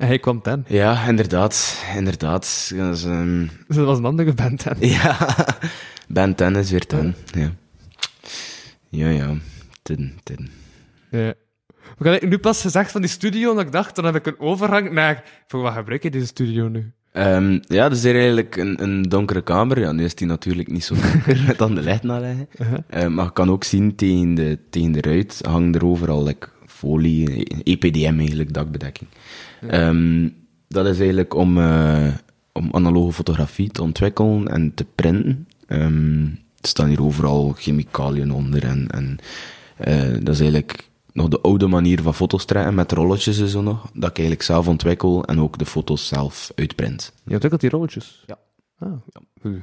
[0.03, 0.65] En hij kwam ten.
[0.69, 2.73] ja, inderdaad, inderdaad.
[2.75, 4.77] Dus, ehm, dat was een andere band ten.
[4.81, 5.17] ja,
[6.09, 7.15] Ben 10 is weer 10.
[7.33, 7.51] Ja,
[8.89, 9.35] ja, ja.
[9.83, 10.51] Tin, tin.
[11.11, 11.29] Ja.
[11.99, 14.41] Ik had nu pas gezegd van die studio, dat ik dacht, dan heb ik een
[14.41, 15.25] overgang naar...
[15.47, 16.93] Voor wat gebruik je deze studio nu?
[17.13, 19.81] Ehm, ja, dus hier eigenlijk een, een donkere kamer.
[19.81, 22.49] Ja, nu is die natuurlijk niet zo donker met aan de licht aanleggen.
[22.89, 26.49] Eh, maar je kan ook zien tegen de, tegen de ruit hangt er overal like,
[26.67, 29.11] folie, EPDM eigenlijk, dakbedekking.
[29.69, 30.29] Ehm,
[30.69, 32.15] dat is eigenlijk om, eh,
[32.53, 35.49] om analoge fotografie te ontwikkelen en te printen.
[35.67, 36.23] Ehm,
[36.61, 39.19] er staan hier overal chemicaliën onder en, en
[39.77, 43.63] eh, dat is eigenlijk nog de oude manier van foto's trekken met rolletjes en zo
[43.63, 47.13] nog, dat ik eigenlijk zelf ontwikkel en ook de foto's zelf uitprint.
[47.25, 48.25] Je ontwikkelt die rolletjes?
[48.27, 48.39] Ja.
[48.79, 48.93] Ah.
[49.43, 49.61] Hoe?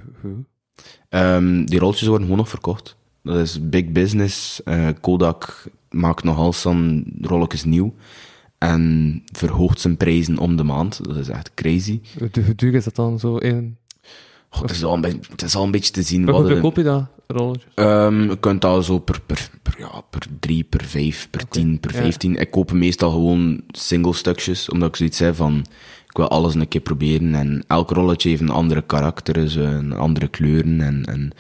[1.10, 2.96] Ehm, die rolletjes worden gewoon nog verkocht.
[3.24, 4.64] Dat is big business.
[4.64, 7.94] Eh, Kodak maakt nog alles van rolletjes nieuw.
[8.60, 11.00] En verhoogt zijn prijzen om de maand.
[11.04, 12.00] Dat is echt crazy.
[12.18, 13.78] Hoe, duur is dat dan zo in...
[14.50, 16.26] Goh, het, is al een beetje, het is al een beetje te zien.
[16.26, 17.72] Wat hoeveel koop je dat, rolletjes?
[17.74, 21.80] Ehm, je kunt dat zo per, per, per, ja, per drie, per vijf, per tien,
[21.80, 22.02] per ja.
[22.02, 22.36] vijftien.
[22.36, 25.66] Ik koop meestal gewoon single stukjes, omdat ik zoiets heb van,
[26.08, 27.36] ik wil alles een keer proberen.
[27.36, 30.82] En elk rolletje heeft een andere karakter, dus, een andere kleuren.
[30.82, 31.32] En, en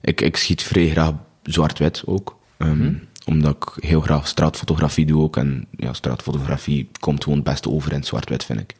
[0.00, 1.12] ik, ik schiet vrij graag
[1.42, 2.36] zwart-wit ook.
[2.56, 2.94] Ehm,
[3.28, 5.36] Omdat ik heel graag straatfotografie doe ook.
[5.36, 8.74] En ja, straatfotografie komt gewoon het beste over in zwart-wit, vind ik.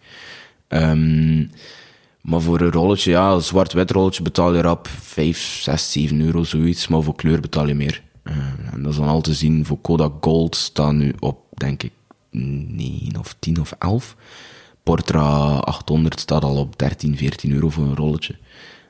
[0.68, 1.46] Ehm,
[2.20, 6.44] maar voor een rolletje, ja, een zwart-wit rolletje betaal je rap 5, 6, 7 euro,
[6.44, 6.88] zoiets.
[6.88, 8.02] Maar voor kleur betaal je meer.
[8.22, 8.36] Eh,
[8.72, 9.66] en dat is dan al te zien.
[9.66, 11.92] Voor Kodak Gold staat nu op, denk ik,
[12.30, 14.16] 9 of 10 of 11.
[14.82, 18.36] Portra 800 staat al op 13, 14 euro voor een rolletje.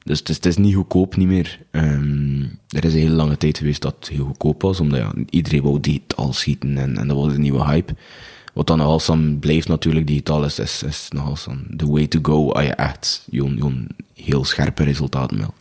[0.08, 1.60] Dus het is, het is niet goedkoop niet meer.
[1.70, 5.12] Ehm, er is een hele lange tijd geweest dat het heel goedkoop was, omdat ja,
[5.30, 7.94] iedereen wou digitaal schieten en, en dat was een nieuwe hype.
[8.54, 12.18] Wat dan nogal dan blijft natuurlijk digitaal is, is, is nogal dan the way to
[12.22, 15.54] go als je echt jo'n heel scherpe resultaten wil.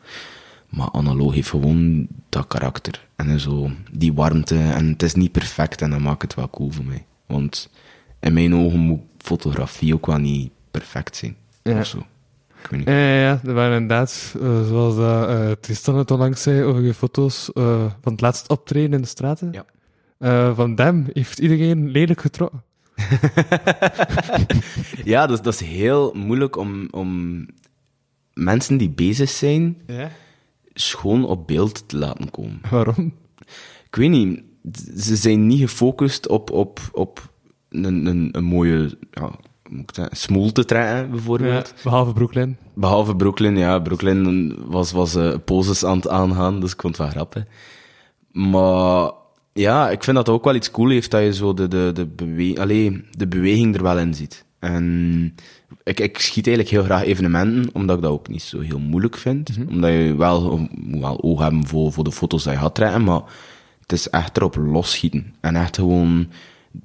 [0.70, 5.82] Maar analoog heeft gewoon dat karakter en zo die warmte en het is niet perfect
[5.82, 7.06] en dat maakt het wel cool voor mij.
[7.26, 7.70] Want
[8.20, 11.36] in mijn ogen moet fotografie ook wel niet perfect zijn.
[11.64, 11.80] Ja.
[11.80, 12.06] Of zo.
[12.70, 12.88] Ik weet niet.
[12.90, 13.40] Ja, ja, ja.
[13.46, 17.86] Er waren inderdaad, eh, zoals dat, eh Tristan het onlangs zei, over je foto's eh,
[18.02, 19.52] van het laatste optreden in de straten.
[20.20, 20.54] Ja.
[20.56, 22.64] Van Dem heeft iedereen lelijk getrokken.
[25.04, 27.46] Ja, dat, is- dat is heel moeilijk om, om
[28.34, 30.10] mensen die bezig zijn Ja.
[30.74, 32.62] schoon op beeld te laten komen.
[32.70, 33.14] Waarom?
[33.88, 34.42] Ik weet niet,
[34.98, 37.32] ze zijn niet gefocust op, op, op
[37.70, 39.32] een, een, een mooie ja,
[39.70, 41.74] moet ik het zeggen, smoel te trekken, bijvoorbeeld.
[41.76, 42.58] Ja, behalve Brooklyn.
[42.74, 43.80] Behalve Brooklyn, ja.
[43.80, 47.44] Brooklyn was, was eh, poses aan het aangaan, dus ik vond het wel grappig.
[48.32, 49.12] Maar
[49.54, 51.92] ja, ik vind dat het ook wel iets cool heeft dat je zo de, de,
[51.94, 54.46] de, bewe Allee, de beweging er wel in ziet.
[54.60, 55.36] En
[55.84, 59.18] ik, ik schiet eigenlijk heel graag evenementen, omdat ik dat ook niet zo heel moeilijk
[59.18, 59.50] vind.
[59.70, 63.22] Omdat je wel, wel oog hebben voor, voor de foto's die je gaat trekken, maar
[63.82, 65.34] het is echt erop losschieten.
[65.42, 66.28] En echt gewoon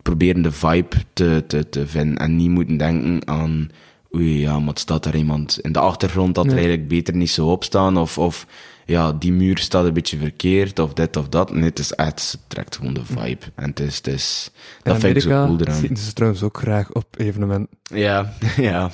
[0.03, 2.17] proberen de vibe te, te, te vinden.
[2.17, 3.71] En niet moeten denken aan,
[4.15, 7.51] oei, ja, maar staat daar iemand in de achtergrond dat er eigenlijk beter niet zo
[7.51, 7.97] op staan.
[7.97, 8.47] Of, of
[8.87, 11.53] ja, die muur staat een beetje verkeerd, of dit of dat.
[11.53, 13.47] Nee, het is echt, het trekt gewoon de vibe.
[13.55, 14.51] En het is, het is
[14.83, 15.81] dat in vind ik zo cool eraan.
[15.81, 17.79] zien ze trouwens ook graag op evenementen.
[17.83, 18.91] Ja, ja.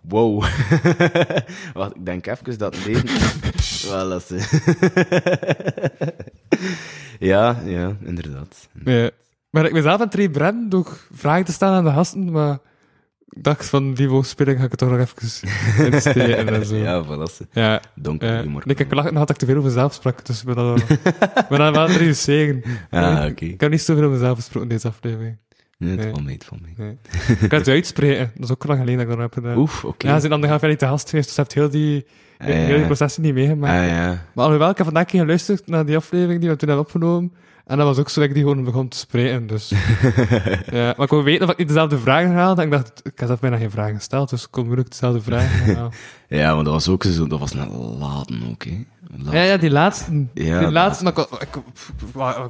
[0.00, 0.44] Wow.
[1.74, 3.02] Wacht, ik denk even dat deze...
[3.90, 4.50] Wel, dat is...
[7.18, 8.68] ja, ja, inderdaad.
[8.84, 9.10] Ja.
[9.54, 12.58] Maar ik ben zelf aan het rebrennen door vragen te stellen aan de gasten, maar
[13.28, 15.52] ik dacht van die woordspeling ga ik het toch nog even
[15.92, 16.76] insteken en zo.
[16.76, 17.48] Ja, voilà.
[17.52, 17.80] Ja.
[17.94, 18.62] Donker humor.
[18.64, 21.58] Nee, ik lachen had ik te veel over mezelf sprak, dus ik ben ik ben
[21.58, 22.62] dat wel reduceren.
[22.90, 23.44] Ah, oké.
[23.44, 25.38] Ik heb niet zoveel over mezelf gesproken in deze aflevering.
[25.78, 26.10] Nee, het Nee.
[26.10, 26.74] valt mee, het valt mee.
[26.76, 26.98] Nee.
[27.40, 29.56] Ik kan het uitspreken, dat is ook lang geleden dat ik dat heb gedaan.
[29.58, 30.06] Oef, oké.
[30.06, 32.06] Ja, ze zijn dan nog niet te gast geweest, dus je hebt heel die,
[32.38, 32.76] Ah, heel ja.
[32.76, 33.82] die processen niet meegemaakt.
[33.82, 34.24] Ah, ja.
[34.34, 37.32] Maar alhoewel, ik heb vandaag keer geluisterd naar die aflevering die we toen hebben opgenomen.
[37.64, 39.46] En dat was ook zo dat ik die gewoon begon te spreken.
[39.46, 39.68] Dus.
[40.70, 42.60] ja, maar ik wil weten of ik niet dezelfde vragen haalde.
[42.60, 45.20] En ik dacht, ik heb zelf bijna geen vragen gesteld, dus ik kon moeilijk dezelfde
[45.20, 45.90] vragen.
[46.28, 47.26] Ja, maar dat was ook zo...
[47.26, 48.84] Dat was een laten ook, hè.
[49.30, 50.26] Ja, ja, die laatste.
[50.34, 51.56] Ja, die laatste, maar ik,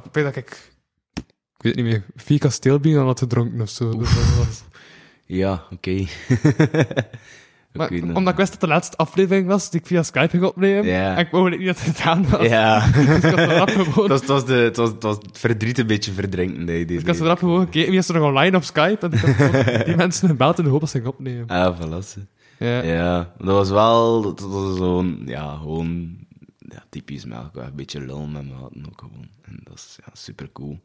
[0.05, 0.71] ik, weet dat ik...
[1.57, 3.97] Ik weet niet meer, vier kasteelbieren en wat gedronken of zo.
[3.97, 4.63] Dus dat was-
[5.25, 5.91] Ja, oké.
[7.75, 10.85] Maar, omdat ik wist dat de laatste aflevering was, die ik via Skype ging opnemen,
[10.85, 11.15] Ja.
[11.15, 12.47] en ik wou niet dat het gedaan was.
[12.47, 12.87] Ja.
[12.91, 15.77] Dus ik had zo rap gewoon, Het was, de, het, was, het was het verdriet
[15.77, 16.65] een beetje verdrinken.
[16.65, 16.99] dat je deed.
[16.99, 19.19] ik had zo rap gewoon gekeken, wie is er nog online op Skype, en ik
[19.19, 21.47] had die mensen gebeld in de hoop dat ze ging opnemen.
[21.47, 22.19] Ah, ze.
[22.59, 22.81] Ja.
[22.81, 26.17] Ja, dat was wel, dat was zo'n, ja, gewoon,
[26.59, 29.27] ja, typisch melk, een beetje lul met maten ook gewoon.
[29.41, 30.79] En dat is, ja, super cool.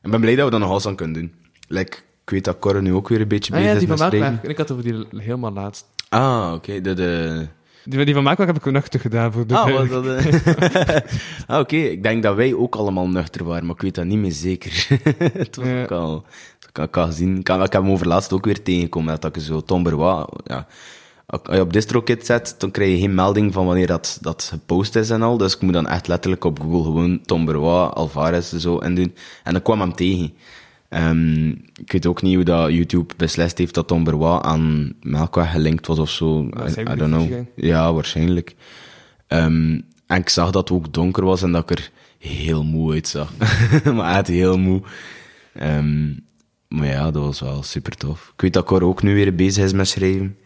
[0.00, 1.32] En ben blij dat we dat nog eens aan kunnen doen.
[1.68, 3.96] Like, ik weet dat Cor nu ook weer een beetje Ah bezig ja, is die
[3.96, 4.20] van met.
[4.20, 4.50] Melkweg.
[4.50, 5.86] Ik had over die helemaal laatst.
[6.14, 7.46] Ah, oké, de, de...
[7.84, 9.32] Die, die van Melkweg heb ik nuchter gedaan.
[9.32, 10.96] Voor de, Ah, dat, eh?
[11.46, 14.18] ah, oké, ik denk dat wij ook allemaal nuchter waren, maar ik weet dat niet
[14.18, 14.86] meer zeker.
[15.18, 15.82] Het was Ja.
[15.82, 16.24] ook al,
[16.58, 17.38] dat kan ik gezien.
[17.38, 20.28] Ik, heb- ik heb hem over laatst ook weer tegengekomen, dat ik zo Tom Berwa,
[20.44, 20.66] ja.
[21.26, 24.96] Als je op DistroKid zet, dan krijg je geen melding van wanneer dat, dat gepost
[24.96, 25.36] is en al.
[25.36, 29.14] Dus ik moet dan echt letterlijk op Google gewoon Tom Berwa, Alvarez en zo indoen.
[29.44, 30.34] En dan kwam hem tegen.
[30.94, 31.48] Ehm,
[31.80, 35.86] ik weet ook niet hoe dat YouTube beslist heeft dat Tom Berwa aan Melkweg gelinkt
[35.86, 36.42] was of zo.
[36.42, 37.44] I, don't know.
[37.56, 38.54] Ja, waarschijnlijk.
[39.26, 42.92] Ehm, en ik zag dat het ook donker was en dat ik er heel moe
[42.92, 43.30] uitzag.
[43.94, 44.82] maar echt heel moe.
[45.54, 46.12] Ehm,
[46.68, 48.32] maar ja, dat was wel super tof.
[48.34, 50.36] Ik weet dat Cor ook nu weer bezig is met schrijven.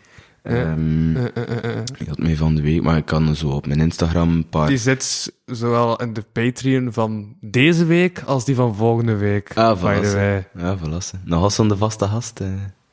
[0.49, 1.83] Ehm Eh, eh, eh, eh.
[1.99, 4.69] Ik had mij van de week, maar ik kan zo op mijn Instagram een paar...
[4.69, 9.51] Die zit zowel in de Patreon van deze week als die van volgende week.
[9.55, 9.83] Ah.
[9.83, 11.17] Ja, ze.
[11.25, 12.41] Nog als van de vaste gast.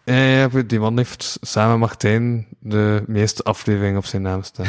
[0.03, 4.65] Ja, ja, die man heeft samen met Martijn de meeste afleveringen op zijn naam staan.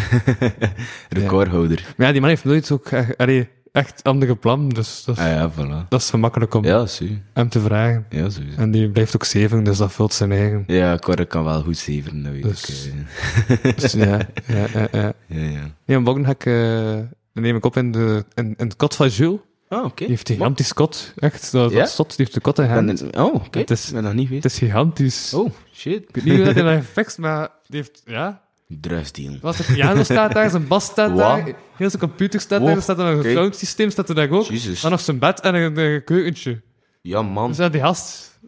[1.08, 1.94] Recordhouder.
[1.96, 5.28] maar ja, die man heeft nooit ook allee, echt andere plannen, dus dat is, Ah
[5.30, 5.88] ja, voilà.
[5.88, 6.86] dat is gemakkelijk om Ja,
[7.32, 8.06] hem te vragen.
[8.10, 8.58] Ja, sowieso.
[8.60, 10.64] En die blijft ook zeven, dus dat vult zijn eigen.
[10.66, 12.92] Ja, Cor kan wel goed zeveren, dat weet Dus- ik.
[13.64, 13.74] eh.
[13.80, 15.12] Dus ja, ja, ja, ja.
[15.26, 15.98] Ja, ja.
[15.98, 19.38] Morgen ga ik, eh, neem ik op in, de, in, in het kot van Jules.
[19.68, 19.94] Ah, oké.
[19.96, 21.52] Die heeft een gigantisch kot, echt.
[21.52, 21.78] Dat, Ja?
[21.78, 23.16] dat zot, die heeft de kot in ben hand.
[23.16, 23.58] Oh, oké.
[23.58, 24.44] Het is- Ik ben nog niet Het geweest.
[24.44, 25.34] is gigantisch.
[25.34, 26.04] Oh, shit.
[26.08, 28.44] Ik weet niet hoe dat hij dat heeft gefixt, maar die heeft, ja...
[28.68, 29.38] Druisdeal.
[29.40, 31.44] Wat de piano staat daar, zijn bas staat daar,
[31.76, 34.44] heel zijn computer staat Wow, daar, er staat er een soundsysteem, staat er daar ook.
[34.44, 34.80] Jezus.
[34.80, 36.62] Dan nog zijn bed en een, een keukentje.
[37.02, 37.48] Ja, man.
[37.48, 38.38] Dus ja, die gast...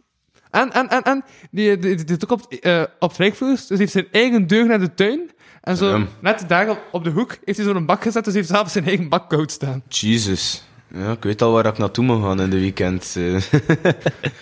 [0.51, 4.07] En, en, en, en, die, die, die ook op, eh op dus die heeft zijn
[4.11, 5.31] eigen deur naar de tuin.
[5.61, 6.07] En zo, Damn.
[6.21, 8.69] net daar op, op de hoek, heeft hij zo'n bak gezet, dus hij heeft zelf
[8.69, 9.83] zijn eigen bak koud staan.
[9.87, 10.63] Jesus.
[10.93, 13.15] Ja, ik weet al waar ik naartoe moet gaan in de weekend.
[13.17, 13.41] eh.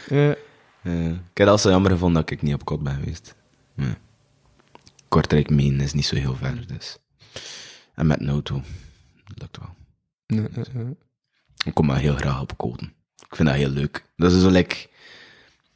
[0.09, 0.35] Ja.
[0.81, 1.07] Ja.
[1.09, 3.35] Ik heb al zo jammer gevonden dat ik niet op kot ben geweest.
[3.75, 3.97] Ja.
[5.07, 6.97] Kortrijk Meen is niet zo heel ver, dus.
[7.93, 8.61] En met een auto.
[9.35, 9.57] Dat
[10.27, 10.97] lukt wel.
[11.65, 12.93] Ik kom maar heel graag op koten.
[13.29, 14.03] Ik vind dat heel leuk.
[14.15, 14.89] Dat is zo like,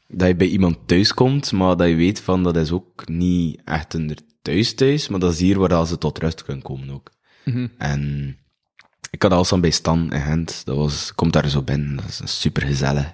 [0.07, 3.61] dat je bij iemand thuis komt, maar dat je weet van, dat is ook niet
[3.65, 7.11] echt een thuis thuis, maar dat is hier waar ze tot rust kunnen komen ook.
[7.45, 7.67] Mhm.
[7.77, 8.35] En
[9.09, 12.39] ik had al bij Stan in Gent, dat was, komt daar zo binnen, dat is
[12.41, 13.13] super gezellig.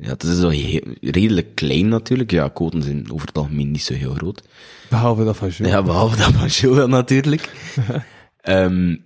[0.00, 3.94] Ja, het is heel, redelijk klein natuurlijk, ja, koten zijn over het algemeen niet zo
[3.94, 4.42] heel groot.
[4.88, 5.72] Behalve dat van Jules.
[5.72, 7.50] Ja, behalve dat van Joel natuurlijk.
[8.36, 8.96] Ehm,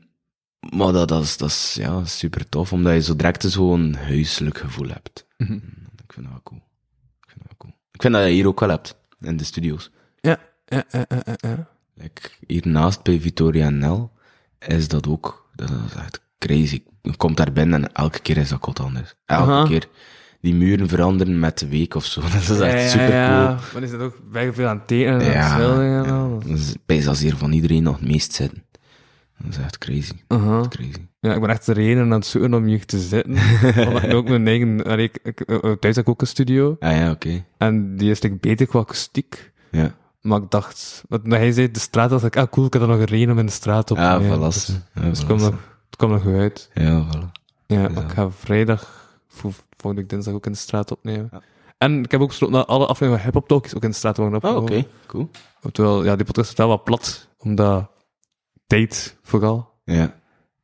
[0.61, 4.59] maar dat, dat, is, dat is ja, super tof, omdat je zo direct zo'n huiselijk
[4.59, 5.27] gevoel hebt.
[5.37, 5.53] Mhm.
[6.05, 6.61] Ik vind dat wel cool.
[7.21, 7.73] Ik vind dat wel cool.
[7.93, 9.91] Ik vind dat je hier ook wel hebt, in de studio's.
[10.21, 11.69] Ja, ja, ja, ja, ja.
[11.95, 14.11] Like, hiernaast bij Victoria NL
[14.59, 16.83] is dat ook, dat is echt crazy.
[17.03, 19.15] Je komt daar binnen en elke keer is dat kot anders.
[19.27, 19.89] Elke keer.
[20.41, 22.21] Die muren veranderen met de week of zo.
[22.33, 23.19] Dat is echt Ja, ja, super cool.
[23.19, 23.59] ja.
[23.73, 26.39] Maar is dat ook bij veel aan het tekenen en schilderen en al?
[26.47, 28.63] Dat is bij als hier van iedereen nog het meest zitten.
[29.39, 30.13] Dat is echt crazy.
[30.27, 30.65] Aha.
[30.69, 31.07] Crazy.
[31.21, 33.37] Ja, ik ben echt de reden aan het zoeken om hier te zitten.
[33.87, 34.99] Omdat ik ook mijn eigen...
[34.99, 36.77] Ik, ik, eh, thuis heb ik ook een studio.
[36.81, 37.45] Ah ja, oké.
[37.59, 39.53] En die is like, beter qua akoestiek.
[39.71, 39.95] Ja.
[40.21, 41.03] Maar ik dacht...
[41.09, 43.31] Want hij zei de straat, dacht ik, ah cool, ik heb er nog een reden
[43.31, 44.39] om in de straat op te Ah, nemen.
[44.39, 44.43] voilà.
[44.43, 45.55] Dus, Ja, dus het kwam nog,
[45.87, 46.71] het kwam nog uit.
[46.75, 47.31] Ja, voilà.
[47.67, 47.89] Ja, Ja.
[47.89, 51.29] maar ik ga vrijdag, voor, volgende dinsdag ook in de straat opnemen.
[51.33, 51.41] Ja.
[51.79, 53.91] En ik heb ook besloten dat alle afleveringen van Hip Hop Talk is ook in
[53.91, 54.79] de straat worden Oh, opgenomen.
[54.79, 54.89] oké.
[55.07, 55.31] Cool.
[55.73, 57.91] Terwijl, ja, die podcast is wel wat plat, omdat
[58.67, 59.71] tijd vooral.
[59.85, 60.15] Ja.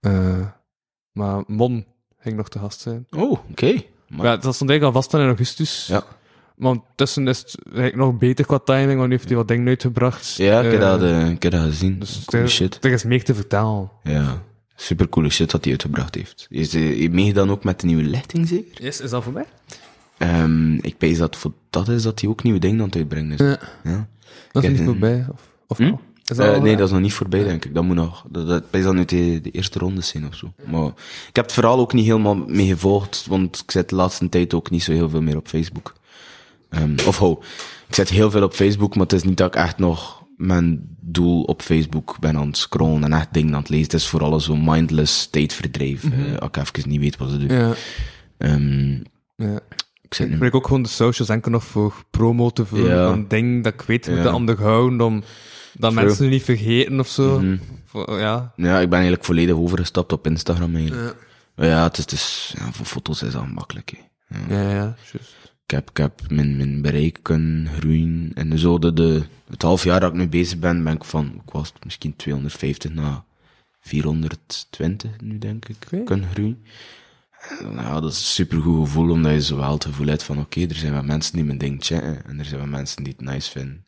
[0.01, 0.47] Eh,
[1.12, 1.87] maar Mon
[2.19, 3.07] ging nog te gast zijn.
[3.17, 3.83] Oh, oké.
[4.09, 5.87] Maar- Ja, dat stond eigenlijk al vast dan in augustus.
[5.87, 6.03] Ja.
[6.57, 10.35] Maar ondertussen is het nog beter qua timing, want nu heeft hij wat dingen uitgebracht.
[10.35, 11.99] Ja, ik heb Eh, dat, eh, ik heb dat gezien.
[11.99, 12.85] Dus er, shit.
[12.85, 13.91] er is meer te vertellen.
[14.03, 14.43] Ja.
[14.77, 16.47] Super coole shit dat hij uitgebracht heeft.
[16.51, 18.83] Is hij meegedaan ook met de nieuwe lichting, zeker?
[18.85, 19.47] Yes, is dat voor mij?
[20.16, 23.33] Ehm, ik pees dat voor dat is dat hij ook nieuwe dingen aan het uitbrengen
[23.33, 23.39] is.
[23.39, 23.59] Ja.
[23.85, 24.09] Ja.
[24.53, 25.95] Dat is niet voorbij, of, of Hm?
[26.27, 27.74] Is Eh, nee, dat is nog niet voorbij, denk ik.
[27.74, 30.53] Dat moet nog, dat, dat pees dat nu de, de eerste ronde zijn of zo.
[30.64, 30.87] Maar
[31.29, 34.55] ik heb het verhaal ook niet helemaal mee gevolgd, want ik zit de laatste tijd
[34.55, 35.95] ook niet zo heel veel meer op Facebook.
[36.68, 37.43] Ehm, of ho,
[37.89, 40.97] ik zit heel veel op Facebook, maar het is niet dat ik echt nog mijn
[41.01, 43.84] doel op Facebook ben aan het scrollen en echt dingen aan het lezen.
[43.84, 47.57] Het is vooral zo'n mindless tijdverdrijf, eh, als ik even niet weet wat ze doen.
[47.59, 47.72] Ja.
[48.39, 48.91] Ehm,
[49.37, 49.61] Ja.
[50.03, 50.32] Ik zit Ik nu...
[50.32, 52.97] gebruik ook gewoon de socials enkel nog voor promo te voeren.
[52.97, 53.09] Ja.
[53.12, 54.22] Een ding dat ik weet moet Ja.
[54.22, 55.22] te onderhouden, om
[55.72, 57.41] dat mensen het niet vergeten of zo.
[57.41, 57.57] Mhm.
[57.84, 58.53] Voor- ja.
[58.57, 61.07] Ja, ik ben eigenlijk volledig overgestapt op Instagram eigenlijk.
[61.09, 61.14] Ja,
[61.57, 63.93] Maar ja, het is, het is, ja, voor foto's is dat makkelijk.
[64.26, 64.39] Hè.
[64.55, 64.62] Ja.
[64.62, 64.74] ja, ja.
[65.12, 65.34] juist.
[65.67, 68.31] Ik heb, ik heb mijn, mijn bereik kunnen groeien.
[68.35, 71.27] En zo de, de, het half jaar dat ik nu bezig ben, ben ik van,
[71.27, 73.25] ik was misschien 250 naar
[73.81, 76.03] 420 nu, denk ik, Oké.
[76.03, 76.64] kunnen groeien.
[77.61, 80.39] En, ja, dat is een supergoed gevoel, omdat je zo wel het gevoel hebt van,
[80.39, 83.14] oké, er zijn wel mensen die mijn ding checken, en er zijn wel mensen die
[83.17, 83.87] het nice vinden.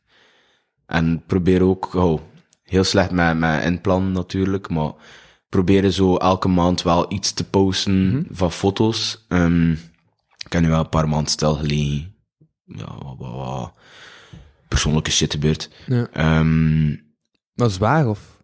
[0.87, 2.21] En probeer ook, oh,
[2.63, 4.93] heel slecht met, met inplannen natuurlijk, maar
[5.49, 9.25] proberen zo elke maand wel iets te posten van foto's.
[9.29, 9.75] Ehm,
[10.49, 12.15] ik heb nu wel een paar maanden stilgelegen.
[12.65, 13.73] Ja, wat, wat, wat
[14.69, 15.71] persoonlijke shit gebeurd.
[15.87, 16.09] Ja.
[16.13, 16.89] Ehm,
[17.55, 18.37] Maar zwaar, of?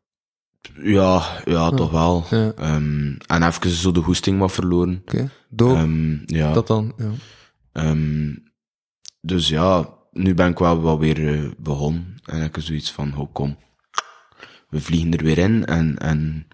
[0.82, 2.24] ja, ja, toch wel.
[2.30, 2.52] Ja.
[2.52, 4.98] Ehm, en even zo de hoesting wat verloren.
[5.00, 5.30] Oké.
[5.48, 6.52] Door Ehm, ja.
[6.52, 7.10] dat dan, ja.
[7.72, 8.34] Ehm,
[9.20, 12.14] dus ja, nu ben ik wel, wel weer eh, begonnen.
[12.24, 13.56] En ik heb zoiets van, oh kom,
[14.68, 15.64] we vliegen er weer in.
[15.64, 16.48] En, en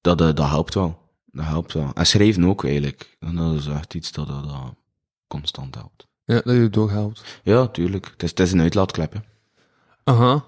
[0.00, 1.02] dat, eh, dat helpt wel.
[1.34, 1.90] Dat helpt wel.
[1.94, 3.16] En schrijven ook eigenlijk.
[3.20, 4.74] En dat is echt iets dat, dat, dat
[5.26, 6.06] constant helpt.
[6.24, 7.40] Ja, dat je doorhelpt.
[7.42, 8.06] Ja, tuurlijk.
[8.10, 9.18] Het is, het is een uitlaatklep, hè.
[10.04, 10.44] Aha.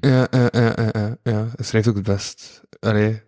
[0.00, 1.48] Ja, ja, ja, ja, ja, ja.
[1.54, 2.62] Hij schrijft ook het best.
[2.80, 3.22] Allee.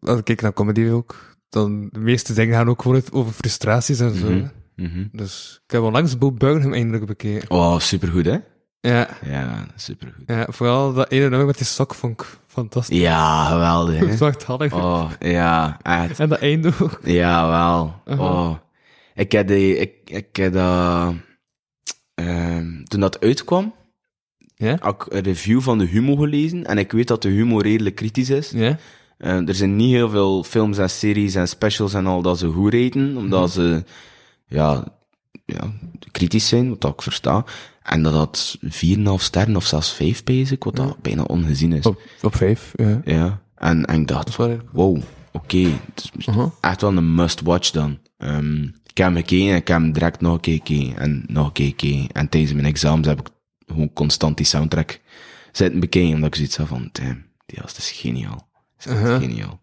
[0.00, 4.00] Als ik kijk naar comedy ook, dan de meeste dingen gaan ook gewoon over frustraties
[4.00, 4.50] en zo.
[4.76, 5.06] Mhm.
[5.12, 7.50] Dus ik heb onlangs Bob Burnham eindelijk bekeken.
[7.50, 8.38] Oh, supergoed, hè?
[8.80, 10.22] Ja, Ja, supergoed.
[10.26, 12.98] ja, vooral dat ene nummer met die sok vond ik fantastisch.
[12.98, 14.30] Ja, geweldig, hè?
[14.46, 14.72] handig.
[14.74, 16.20] Oh, ja, echt.
[16.20, 17.00] En dat einde ook.
[17.04, 17.94] Ja, wel.
[18.18, 18.54] Oh.
[19.14, 21.14] Ik heb die, ik, ik heb dat,
[22.14, 23.74] ehm, toen dat uitkwam,
[24.54, 24.76] Ja?
[24.80, 27.94] had ik een review van de Humo gelezen, en ik weet dat de Humo redelijk
[27.96, 28.50] kritisch is.
[28.50, 28.78] Ja?
[29.18, 32.46] Eh, er zijn niet heel veel films en series en specials en al dat ze
[32.48, 33.50] goed reten, omdat Mhm.
[33.50, 33.84] ze,
[34.46, 34.84] ja,
[35.44, 35.72] ja,
[36.10, 37.44] kritisch zijn, wat ik versta.
[37.88, 38.68] En dat dat 4,5
[39.16, 41.86] sterren of zelfs 5 bezig, wat dat bijna ongezien is.
[41.86, 43.00] Op, op vijf, ja.
[43.04, 44.36] Ja, en, en ik dacht,
[44.72, 45.58] wow, oké,
[45.94, 46.46] het is Uh-huh.
[46.60, 47.98] echt wel een must-watch dan.
[48.18, 51.24] Ehm, ik heb hem gekeken en ik heb hem direct nog een keer gekeken en
[51.26, 52.12] nog een keer gekeken.
[52.12, 53.26] En tijdens mijn examens heb ik
[53.66, 55.00] gewoon constant die soundtrack
[55.52, 58.48] zitten bekijken, omdat ik zoiets had van, damn, die gast is geniaal.
[58.78, 59.18] Is Uh-huh.
[59.20, 59.60] geniaal.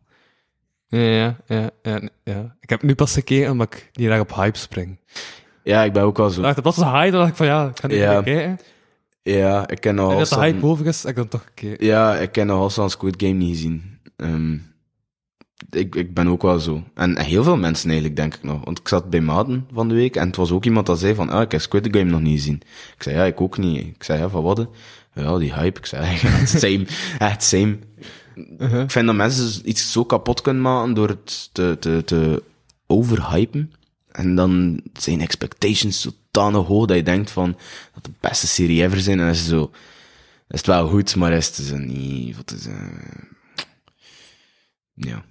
[0.87, 2.55] Ja, ja, ja, ja, ja.
[2.59, 4.99] Ik heb nu pas gekeken omdat ik niet erg op hype spring.
[5.65, 6.41] Ja, ik ben ook wel zo.
[6.41, 8.21] dacht, dat was een hype, dan dacht ik van ja, ik ga nu Ja.
[8.21, 8.59] kijken.
[9.21, 11.85] Ja, ik ken En nog dat de hype boven is, ik dan toch gekeken.
[11.85, 13.99] Ja, ik ken nog Stan Squid Game niet gezien.
[14.15, 14.53] Ehm,
[15.69, 16.83] ik, ik ben ook wel zo.
[16.93, 18.63] En heel veel mensen eigenlijk, denk ik nog.
[18.63, 21.15] Want ik zat bij Maden van de week en het was ook iemand dat zei
[21.15, 22.61] van, ah, ik heb Squid Game nog niet gezien.
[22.95, 23.85] Ik zei, ja, ik ook niet.
[23.85, 24.67] Ik zei, ja, van wat?
[25.13, 25.79] Ja, die hype.
[25.79, 26.85] Ik zei, echt same.
[27.19, 27.77] Echt same.
[28.59, 28.81] Uh-huh.
[28.81, 32.43] Ik vind dat mensen iets zo kapot kunnen maken door het te, te, te
[32.87, 33.73] overhypen.
[34.15, 37.57] En dan zijn expectations zodanig hoog dat je denkt van,
[37.93, 39.19] dat de beste serie ever zijn.
[39.19, 39.71] En dan is het zo,
[40.47, 42.75] is het wel goed, maar is het zo niet, wat is, eh
[44.93, 45.25] ja.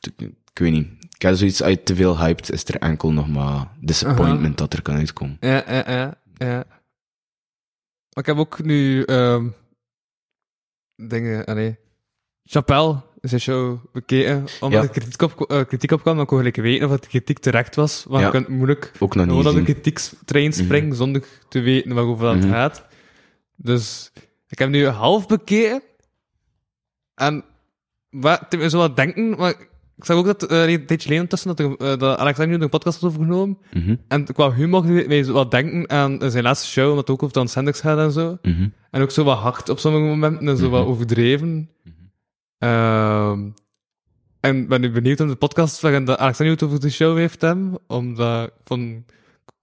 [0.00, 0.86] Ik, ik weet niet.
[1.14, 4.82] Ik heb zoiets uit te veel hyped, is er enkel nog maar disappointment dat er
[4.82, 5.36] kan uitkomen.
[5.40, 6.64] Ja, ja, ja, ja.
[8.14, 9.48] Maar ik heb ook nu ehm
[10.96, 11.76] dingen, ah nee.
[12.44, 14.88] Chappelle, zijn show bekeken, omdat Ja.
[14.88, 17.74] er kritiek op, eh, kritiek op kwam, dan kon ik weten of het kritiek terecht
[17.76, 18.26] was, want Ja.
[18.26, 22.36] je kunt moeilijk Ook nog niet op de kritiekstrein springen zonder te weten waarover dat
[22.36, 22.48] Mhm.
[22.48, 22.86] gaat.
[23.56, 24.12] Dus
[24.48, 25.82] ik heb nu half bekeken
[27.14, 27.44] en
[28.10, 29.54] wat, het deed me zo wat denken, maar
[29.96, 32.68] ik zag ook dat eh, een tijdje geleden tussen dat, er, eh, dat Alexander een
[32.68, 33.58] podcast had overgenomen.
[33.72, 37.10] Mhm, En qua humor deed mij zo wat denken aan zijn laatste show, omdat het
[37.16, 38.38] ook over Dan Sanders gaat en zo.
[38.42, 41.70] mhm, En ook zo wat hard op sommige momenten en zo wat overdreven.
[42.68, 43.40] Ehm,
[44.40, 47.16] en ik ben nu benieuwd om de podcast waarin dat Alexander het over de show
[47.16, 49.02] heeft hem, omdat ik vond,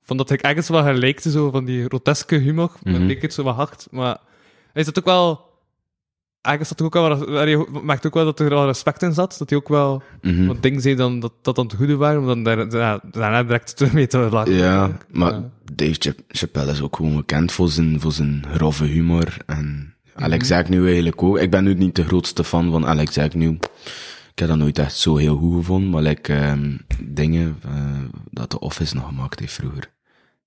[0.02, 3.04] vond dat ik ergens wel gelijkte, zo van die groteske humor, maar Mhm.
[3.06, 4.18] leek het zo wat hard, maar
[4.74, 5.49] hij zat ook wel,
[6.41, 9.49] ergens zat ook wel, hij maakte ook wel dat er wel respect in zat, dat
[9.49, 10.45] hij ook wel mhm.
[10.47, 13.43] wat dingen zei dan, dat dat dan het goede waren, om dan daar, daar- daarna
[13.43, 14.54] direct terug te laten.
[14.54, 15.49] Ja, maar Ja.
[15.74, 19.38] Dave Chap- Chappelle is ook gewoon bekend voor zijn, voor zijn grove humor.
[19.45, 19.95] En.
[20.22, 21.38] Alex Agnew eigenlijk ook.
[21.38, 23.54] Ik ben nu niet de grootste fan van Alex Agnew.
[24.32, 28.50] Ik heb dat nooit echt zo heel goed gevonden, maar like, ehm, dingen eh, dat
[28.50, 29.92] The Office nog gemaakt heeft vroeger.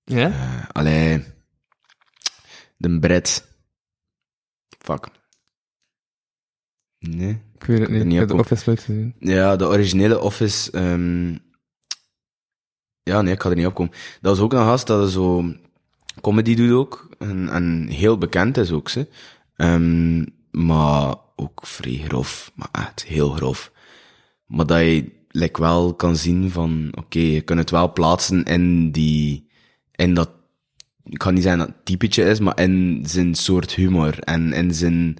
[0.03, 0.29] Ja?
[0.29, 1.23] Eh allee,
[2.77, 3.47] de Brett.
[4.79, 5.07] Fuck.
[6.99, 7.41] Nee.
[7.55, 8.13] Ik weet het niet.
[8.13, 9.15] Ik heb de Office nooit gezien.
[9.19, 10.71] Ja, de originele Office.
[10.71, 11.35] ehm
[13.03, 13.93] ja, nee, ik ga er niet op komen.
[14.21, 15.53] Dat was ook een gast dat zo
[16.21, 17.09] comedy doet ook.
[17.19, 19.07] En, en heel bekend is ook, ze.
[19.55, 22.51] Ehm, maar ook vrij grof.
[22.55, 23.71] Maar echt heel grof.
[24.45, 28.91] Maar dat je like wel kan zien van, oké, je kunt het wel plaatsen in
[28.91, 29.49] die,
[29.91, 30.29] in dat,
[31.03, 34.73] ik kan niet zeggen dat het typetje is, maar in zijn soort humor en in
[34.73, 35.17] zijn,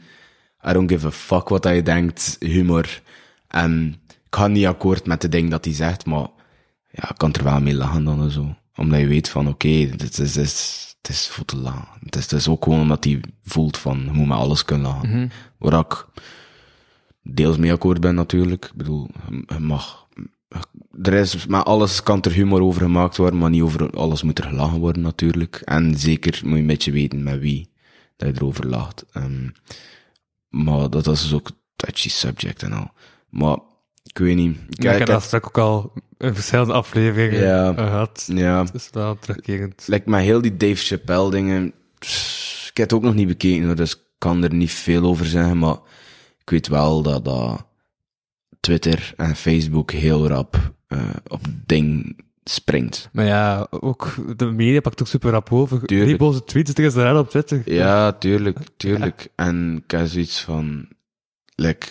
[0.67, 3.01] I don't give a fuck wat je denkt, humor.
[3.47, 6.27] En ik ga niet akkoord met de ding dat hij zegt, maar
[6.91, 8.55] ja, ik kan er wel mee lachen dan en zo.
[8.75, 11.71] Omdat je weet van, oké, dit is, dit is, het is voor te.
[12.03, 14.87] Het is, het is ook gewoon omdat hij voelt van, je moet met alles kunnen
[14.91, 15.31] lachen.
[15.57, 16.05] Waar ik
[17.21, 18.65] deels mee akkoord ben natuurlijk.
[18.65, 19.09] Ik bedoel,
[19.47, 20.07] je- mag,
[21.01, 24.39] er is, maar alles kan er humor over gemaakt worden, maar niet over alles moet
[24.39, 25.55] er gelachen worden natuurlijk.
[25.55, 27.69] En zeker moet je een beetje weten met wie
[28.17, 29.05] dat je erover lacht.
[29.11, 29.49] Ehm,
[30.49, 32.91] maar dat is dus ook touchy subject en al.
[33.29, 33.57] Maar,
[34.09, 34.57] ik weet niet.
[34.69, 37.69] Ik, Ja, ik ik heb dat straks ook al in verschillende afleveringen Ja.
[37.75, 38.29] eh, gehad.
[38.33, 39.83] ja, Het is wel terugkerend.
[39.87, 43.65] like met heel die Dave Chappelle dingen, pff, ik heb het ook nog niet bekeken,
[43.65, 45.77] hoor, dus ik kan er niet veel over zeggen, maar
[46.41, 47.65] ik weet wel dat, dat
[48.59, 53.09] Twitter en Facebook heel rap eh, op ding springt.
[53.11, 55.85] Maar ja, ook de media pakt ook super rap over.
[55.85, 56.09] Tuurlijk.
[56.09, 57.61] Die boze tweets tegen zijn op Twitter.
[57.73, 59.27] Ja, tuurlijk, tuurlijk.
[59.35, 60.87] En ik heb zoiets van,
[61.55, 61.87] like,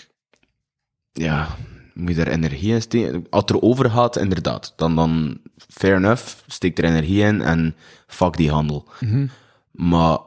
[1.13, 1.57] ja,
[1.95, 3.27] moet je er energie in steken?
[3.31, 7.75] Als het er over gaat, inderdaad, dan, dan, fair enough, steek er energie in en
[8.07, 8.89] fuck die handel.
[9.71, 10.19] Maar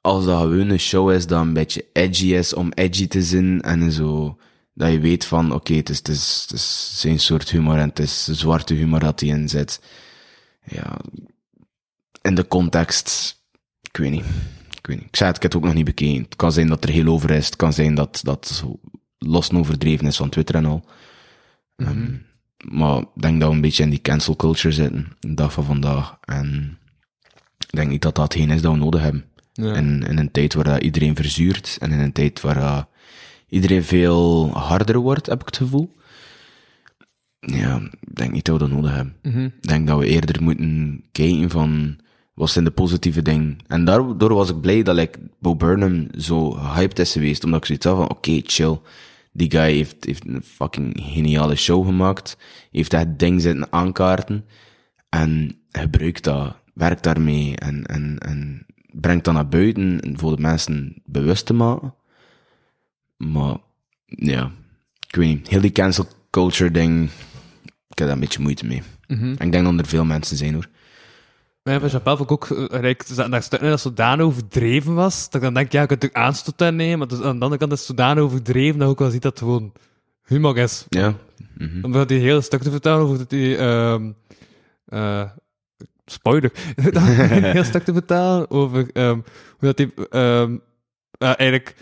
[0.00, 3.62] als dat gewoon een show is dat een beetje edgy is om edgy te zijn
[3.62, 4.38] en zo,
[4.74, 7.88] dat je weet van, oké, het, is, het, is, het is zijn soort humor en
[7.88, 9.80] het is zwarte humor dat hij in zit.
[10.64, 10.96] Ja,
[12.22, 13.36] in de context,
[13.80, 14.24] ik weet niet.
[14.78, 15.06] Ik weet niet.
[15.06, 16.22] Ik zei het, ik heb het ook nog niet bekeken.
[16.22, 17.46] Het kan zijn dat er heel over is.
[17.46, 18.80] Het kan zijn dat dat zo
[19.26, 20.84] los en overdreven is van Twitter en al.
[21.76, 22.12] Ehm,
[22.68, 25.64] maar ik denk dat we een beetje in die cancel culture zitten, de dag van
[25.64, 26.16] vandaag.
[26.24, 26.78] En
[27.58, 29.24] ik denk niet dat dat hetgeen is dat we nodig hebben.
[29.52, 29.74] Ja.
[29.74, 32.86] In, in een tijd waar dat iedereen verzuurt en in een tijd waar
[33.48, 35.94] iedereen veel harder wordt, heb ik het gevoel.
[37.40, 39.16] Ja, ik denk niet dat we dat nodig hebben.
[39.22, 39.44] Mhm.
[39.44, 41.98] Ik denk dat we eerder moeten kijken van,
[42.34, 43.58] wat zijn de positieve dingen?
[43.66, 47.66] En daardoor was ik blij dat like, Bo Burnham zo hyped is geweest, omdat ik
[47.66, 48.78] zoiets had van, oké, chill.
[49.36, 52.36] Die guy heeft, heeft een fucking geniale show gemaakt,
[52.70, 54.44] heeft dat ding zitten aankaarten,
[55.08, 61.02] en gebruikt dat, werkt daarmee, en, en, en brengt dat naar buiten voor de mensen
[61.04, 61.94] bewust te maken.
[63.16, 63.56] Maar,
[64.06, 64.50] ja,
[65.08, 67.04] ik weet niet, heel die cancel culture ding,
[67.88, 68.82] ik heb daar een beetje moeite mee.
[69.38, 70.68] En ik denk dat er veel mensen zijn hoor.
[71.64, 75.34] Maar ja, bij Chappelle vond ik ook, rijk, stukken in dat zodanig overdreven was, dat
[75.34, 77.60] ik dan denk, ja, je kunt natuurlijk aanstoot aan nemen, maar dus aan de andere
[77.60, 79.72] kant is het zodanig overdreven dat ook wel ziet dat het gewoon
[80.24, 80.86] humor is.
[80.88, 81.14] Ja.
[81.82, 84.12] Om dat die hele stuk te vertellen over dat die, ehm
[84.86, 85.30] eh
[86.06, 86.52] spoiler,
[86.92, 89.20] dat een heel stuk te vertellen over ehm
[89.58, 90.56] hoe dat die, ehm
[91.18, 91.76] eh, eigenlijk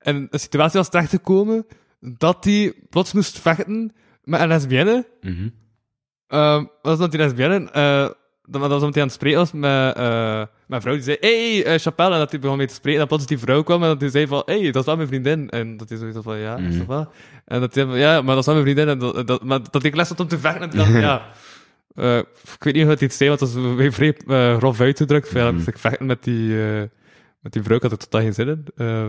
[0.00, 1.66] in een situatie was terechtgekomen
[2.00, 3.92] dat hij plots moest vechten
[4.22, 5.06] met een lesbienne.
[5.20, 5.48] Mhm.
[6.26, 8.10] Ehm was dat die lesbienne, eh
[8.46, 11.16] dat, dat was omdat hij aan het spreken was met, eh een vrouw die zei,
[11.20, 13.82] hey, eh, Chappelle, en dat hij begon mee te spreken, en plots die vrouw kwam
[13.82, 16.18] en dat hij zei van, hey, dat is wel mijn vriendin, en dat hij zoiets
[16.22, 17.08] van, ja, ça va.
[17.44, 19.60] En dat hij van, ja, maar dat is wel mijn vriendin, en dat, dat, maar
[19.70, 21.22] dat ik les had om te vechten, en dacht ja,
[21.94, 22.24] eh, ik
[22.64, 24.16] weet niet hoe het iets zei, want dat was weer vrij
[24.56, 26.82] grof uitgedrukt, ja, dat ik vechten met die, eh,
[27.40, 28.64] met die vrouw, ik had er totaal geen zin in.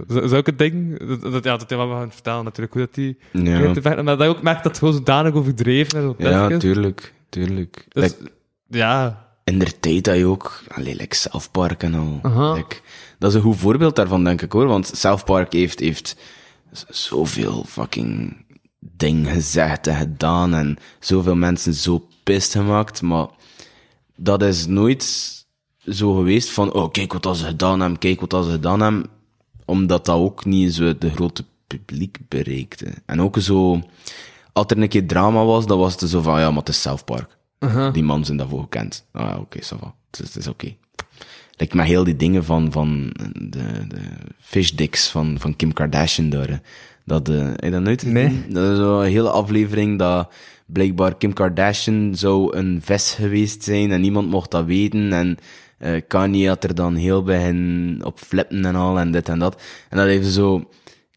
[0.10, 3.18] Zo- zulke dingen, dat, dat, ja, dat hij wel gaan vertellen natuurlijk, hoe dat die
[3.32, 3.74] Ja.
[3.74, 6.50] te vechten, maar dat je ook merkt dat het gewoon zodanig overdreven en zo ja,
[6.50, 6.60] is.
[6.60, 7.86] tuurlijk, tuurlijk.
[7.90, 8.32] Dus, Like,
[8.68, 12.54] ja, in der tijd dat je ook, allee, like South Park en al.
[12.54, 12.82] Like,
[13.20, 14.68] dat is een goed voorbeeld daarvan, denk ik hoor.
[14.68, 16.16] Want South Park heeft, heeft
[16.90, 18.46] zoveel fucking
[18.80, 23.28] ding gezegd en gedaan en zoveel mensen zo pist gemaakt, maar
[24.16, 25.36] dat is nooit
[25.86, 28.82] zo geweest van, oh, kijk wat dat ze gedaan hebben, kijk wat dat ze gedaan
[28.82, 29.10] hebben,
[29.66, 32.94] omdat dat ook niet zo de grote publiek bereikte.
[33.06, 33.82] En ook zo,
[34.54, 36.82] als er een keer drama was, dan was het zo van, ja, maar het is
[36.82, 37.37] South Park.
[37.94, 39.06] Die man zijn daarvoor gekend.
[39.12, 39.94] Ah, ja, oké, ça va.
[40.12, 40.76] Het is, oké.
[41.58, 44.00] Like met heel die dingen van, van de, de
[44.40, 46.62] fish dicks van, van Kim Kardashian daar.
[47.06, 48.14] Dat, eh, heb je dat nooit gezien?
[48.16, 48.46] Nee.
[48.50, 50.32] Dat is zo'n hele aflevering dat
[50.66, 55.14] blijkbaar Kim Kardashian zou een vis geweest zijn en niemand mocht dat weten.
[55.14, 55.38] En
[55.78, 59.40] eh Kanye had er dan heel bij hen op flippen en al en dit en
[59.40, 59.62] dat.
[59.90, 60.58] En dat heeft zo...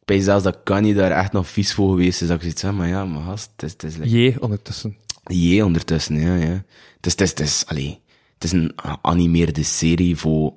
[0.01, 2.27] Ik weet zelfs dat Kanye daar echt nog vies voor geweest is.
[2.29, 4.97] Dat ik zoiets zeg, maar ja, maar gast, het is, het is like- J ondertussen.
[5.33, 6.65] J ondertussen, ja, ja.
[7.01, 8.01] Het is, het is, het is, allee,
[8.35, 8.73] het is een
[9.03, 10.53] animeerde serie voor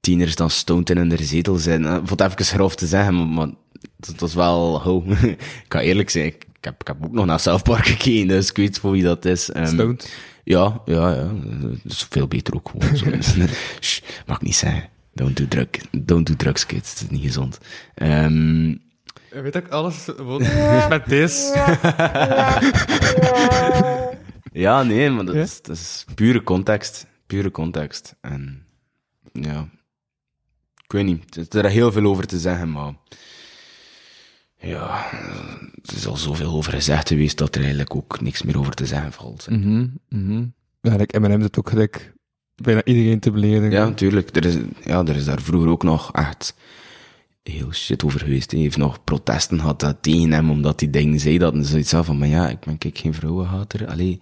[0.00, 1.84] tieners dan stoned in hun zetel zijn.
[1.84, 3.48] Eh, Voor het even grof te zeggen, maar,
[4.00, 5.04] het was wel, ho,
[5.64, 8.28] ik ga eerlijk zijn, ik, ik heb, ik heb ook nog naar South Park gekeken,
[8.28, 9.50] dus ik weet voor wie dat is.
[9.50, 10.12] Ehm, Stoned.
[10.44, 11.32] Ja, ja, ja.
[11.82, 12.96] Dat is veel beter ook gewoon.
[12.96, 13.04] Zo.
[13.80, 14.88] Shh, mag ik niet zeggen.
[15.14, 16.90] Don't do, drug, don't do drugs, kids.
[16.90, 17.58] Het is niet gezond.
[17.94, 18.74] Ehm,
[19.30, 20.08] weet ook alles
[20.88, 21.52] met deze.
[24.52, 25.40] Ja, nee, maar dat, Ja?
[25.40, 27.06] is, dat is pure context.
[27.26, 28.14] Pure context.
[28.20, 28.66] En
[29.32, 29.68] ja,
[30.84, 31.36] ik weet niet.
[31.36, 32.92] Er is er heel veel over te zeggen, maar
[34.56, 35.12] ja,
[35.82, 38.86] er is al zoveel over gezegd geweest dat er eigenlijk ook niks meer over te
[38.86, 39.46] zeggen valt.
[39.50, 40.44] Mhm, mhm.
[40.80, 42.12] Ja, like M&M zit ook gelijk
[42.54, 43.70] bijna iedereen te beledigen.
[43.70, 44.36] Ja, natuurlijk.
[44.36, 46.54] Er is, ja, er is daar vroeger ook nog echt
[47.50, 48.50] heel shit over geweest.
[48.50, 51.54] Hij heeft nog protesten gehad dat tegen hem, omdat die dingen zei dat.
[51.54, 53.86] En zoiets af van, maar ja, ik ben kijk geen vrouwenhater.
[53.86, 54.20] Allee,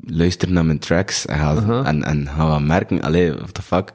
[0.00, 1.84] luister naar mijn tracks en ga, Aha.
[1.84, 3.00] en, en ga wat merken.
[3.02, 3.92] Allee, what the fuck.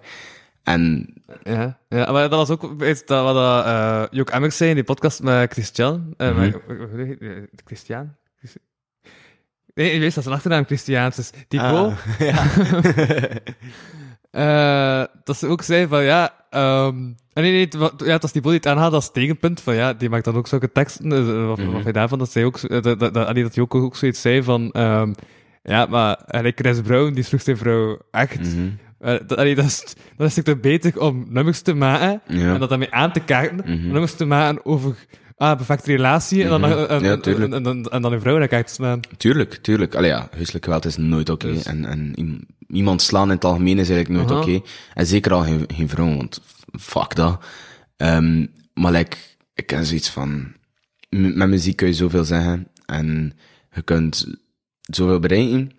[0.63, 1.13] En
[1.43, 4.75] Ja, ja, maar dat was ook iets dat wat dat, eh Jook Emmers zei in
[4.75, 6.13] die podcast met Christian.
[6.17, 6.39] eh, Mhm.
[6.39, 6.57] met-
[6.91, 7.17] hij?
[7.19, 8.13] Eh, Christian?
[8.37, 8.59] Christi-
[9.73, 11.31] Nee, je weet dat zijn achternaam Christiaans is.
[11.47, 11.63] Typo.
[11.63, 11.97] Ah,
[12.29, 12.43] ja.
[14.31, 16.33] Eh, dat ze ook zei van ja,
[17.33, 19.93] en nee, nee, het, ja, het was die die het aanhaalde als tegenpunt van ja,
[19.93, 21.11] die maakt dan ook zulke teksten.
[21.11, 23.27] eh, wat, wat hij daarvan, dat zij ook, eh, dat, dat, dat,
[23.63, 25.13] ook, ook zoiets zei van ehm,
[25.63, 28.39] ja, maar eigenlijk Chris Brown, die sloeg zijn vrouw echt.
[28.99, 32.53] Eh, dat, allee, dat, is, dat is beter om nummers te maken Ja.
[32.53, 33.91] en dat daarmee aan te kaarten, Mhm.
[33.91, 34.95] nummers te maken over
[35.41, 36.71] ah, perfecte relatie en dan, Mhm.
[36.71, 37.17] en, en, Ja,
[37.89, 38.99] en, dan een vrouw naar slaan.
[39.17, 39.95] Tuurlijk, tuurlijk.
[39.95, 41.47] Allee, ja, huiselijk geweld is nooit oké.
[41.53, 44.61] Dus- En, en iem- iemand slaan in het algemeen is eigenlijk nooit oké.
[44.93, 46.41] En zeker al geen, geen vrouw, want
[46.79, 47.43] fuck dat.
[47.97, 49.17] Ehm, maar like,
[49.53, 50.53] ik ken zoiets van...
[51.09, 52.67] Met muziek kun je zoveel zeggen.
[52.85, 53.33] En
[53.73, 54.35] je kunt
[54.81, 55.71] zoveel bereiken.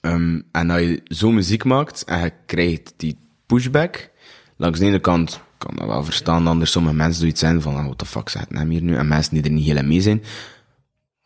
[0.00, 4.10] Ehm, en als je zo muziek maakt en je krijgt die pushback,
[4.56, 7.84] langs de ene kant kan dat wel verstaan, anders sommige mensen zoiets zijn van, ah,
[7.84, 8.96] what the fuck zegt hem hier nu?
[8.96, 10.22] En mensen die er niet helemaal mee zijn.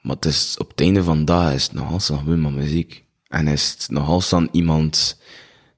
[0.01, 3.05] Maar het is, op het einde van de dag is het nogal zo maar muziek.
[3.29, 5.21] En is het nogal dan iemand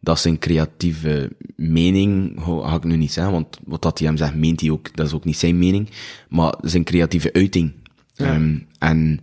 [0.00, 4.34] dat zijn creatieve mening, ga ik nu niet zeggen, want wat dat hij hem zegt,
[4.34, 5.90] meent hij ook, dat is ook niet zijn mening,
[6.28, 7.72] maar zijn creatieve uiting.
[8.16, 9.20] Ehm, en,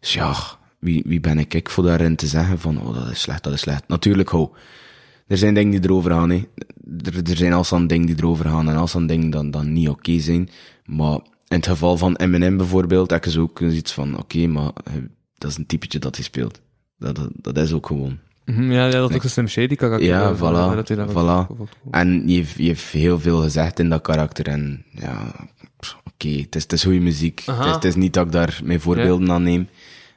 [0.00, 0.34] dus ja,
[0.78, 3.52] wie, wie ben ik, ik voor daarin te zeggen van, oh, dat is slecht, dat
[3.52, 3.88] is slecht.
[3.88, 4.54] Natuurlijk, ho,
[5.26, 6.42] er zijn dingen die erover gaan, hè.
[7.04, 10.18] Er, er zijn alsdan dingen die erover gaan en alsdan dingen dan, dan niet oké
[10.18, 10.48] zijn.
[10.84, 11.14] Maar
[11.48, 14.92] in het geval van Eminem bijvoorbeeld, heb ik dus ook iets van, oké, maar eh,
[15.38, 16.60] dat is een typetje dat hij speelt.
[16.98, 18.18] Dat, dat, dat is ook gewoon.
[18.44, 20.08] Mhm, Ja, ja, dat is ook een Slim Shady karakter.
[20.08, 21.46] Ja, voilà, dat voilà.
[21.90, 25.32] En je heeft, je heeft heel veel gezegd in dat karakter en ja,
[26.04, 27.42] oké, het, is, het is goede muziek.
[27.46, 29.68] Het is, het is niet dat ik daar mijn voorbeelden aan neem.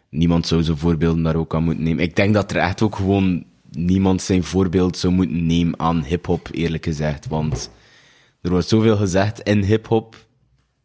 [0.10, 2.03] Niemand zou zijn voorbeelden daar ook aan moeten nemen.
[2.03, 3.43] Ik denk dat er echt ook gewoon
[3.78, 7.28] niemand zijn voorbeeld zou moeten nemen aan hip-hop, eerlijk gezegd.
[7.28, 7.69] Want
[8.41, 10.28] er wordt zoveel gezegd in hip-hop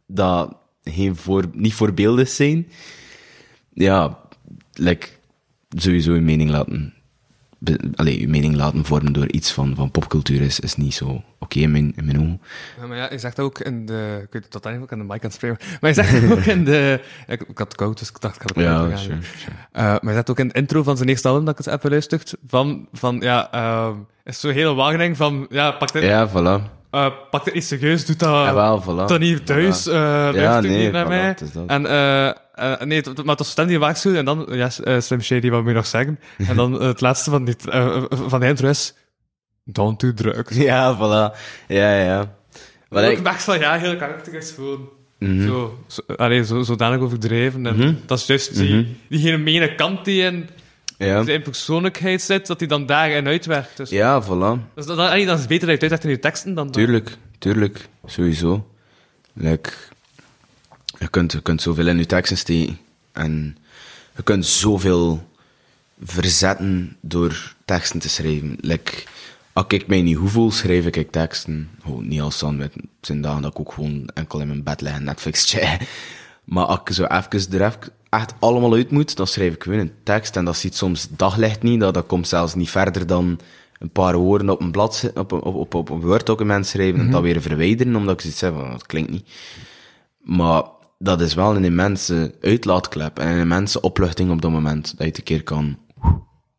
[0.07, 2.68] dat geen voor, niet voorbeeldig zijn.
[3.72, 4.18] Ja,
[4.72, 5.09] like,
[5.68, 6.95] sowieso je mening laten.
[7.65, 11.23] Be- Allee, je mening laten vormen door iets van, van popcultuur is, is niet zo
[11.39, 12.41] oké in, mijn, in mijn ogen.
[12.81, 14.19] Ja, maar ja, je zegt ook in de...
[14.25, 15.97] Ik weet het totaal niet ik aan de mic aan het spreken ben, Maar je
[16.03, 17.01] zegt ook in de...
[17.27, 19.53] Ik, ik had het koud, dus ik dacht, ik ga het Ja, sure, sure.
[19.73, 21.73] Eh, maar je zegt ook in de intro van zijn eerste album dat ik het
[21.73, 23.95] heb beluisterd, van, van ja, ehm
[24.25, 26.63] is zo'n hele wagening van, ja, pak dit, Ja, voilà.
[26.91, 28.85] eh, pak niet serieus, doe dat, Jawel, voilà.
[28.85, 29.93] doe dat niet thuis, Voilà.
[29.93, 29.95] eh
[30.33, 31.21] luister nee, niet naar voilà, mij.
[31.27, 31.67] het is dat.
[31.67, 35.51] En, eh, eh, nee, maar was stem die waarschuwde, en dan, ja, eh, Slim Shady,
[35.51, 36.19] wat moet je nog zeggen?
[36.49, 38.95] En dan eh, het laatste van, dit, eh, van de intro is,
[39.65, 40.57] don't do drugs.
[40.57, 41.39] Ja, voilà.
[41.69, 42.35] Ja, ja.
[42.89, 44.89] Wat ik van, ja, heel karakter is gewoon
[45.19, 45.47] Mhm.
[45.47, 47.67] zo, zo, allee, zo, zodanig overdreven.
[47.67, 47.95] En Mhm.
[48.07, 48.85] dat is juist die, Mhm.
[49.09, 50.49] die gemene kant die in
[50.99, 51.25] ja.
[51.25, 53.77] zijn persoonlijkheid zit, dat hij dan daarin uitwerkt.
[53.77, 54.75] Dus, ja, voilà.
[54.75, 56.71] dus dat, allee, dat is beter dat je het uitwerkt in je teksten dan...
[56.71, 57.89] Tuurlijk, tuurlijk.
[58.07, 58.67] Sowieso.
[59.35, 59.71] Like,
[60.99, 62.78] je, kunt, je kunt zoveel in je teksten steken.
[63.12, 63.57] En
[64.16, 65.28] je kunt zoveel
[66.05, 68.57] verzetten door teksten te schrijven.
[68.61, 68.93] Like,
[69.53, 71.68] als ik mij niet hoe voel, schrijf ik teksten.
[71.82, 74.80] Gewoon niet als dan met zijn dagen dat ik ook gewoon enkel in mijn bed
[74.80, 75.57] lig en Netflix.
[76.45, 79.78] Maar als ik zo even er even echt allemaal uit moet, dan schrijf ik gewoon
[79.78, 80.36] een tekst.
[80.36, 81.80] En dat ziet soms daglicht niet.
[81.80, 83.40] Dat, dat komt zelfs niet verder dan
[83.78, 87.11] een paar woorden op een blad, op, een- op, op, op een Word-document schrijven en
[87.11, 89.28] dat weer verwijderen, omdat ik zoiets heb van, dat klinkt niet.
[90.20, 90.62] Maar
[91.03, 95.05] dat is wel een immense uitlaatklep en een immense opluchting op dat moment, dat je
[95.05, 95.79] het een keer kan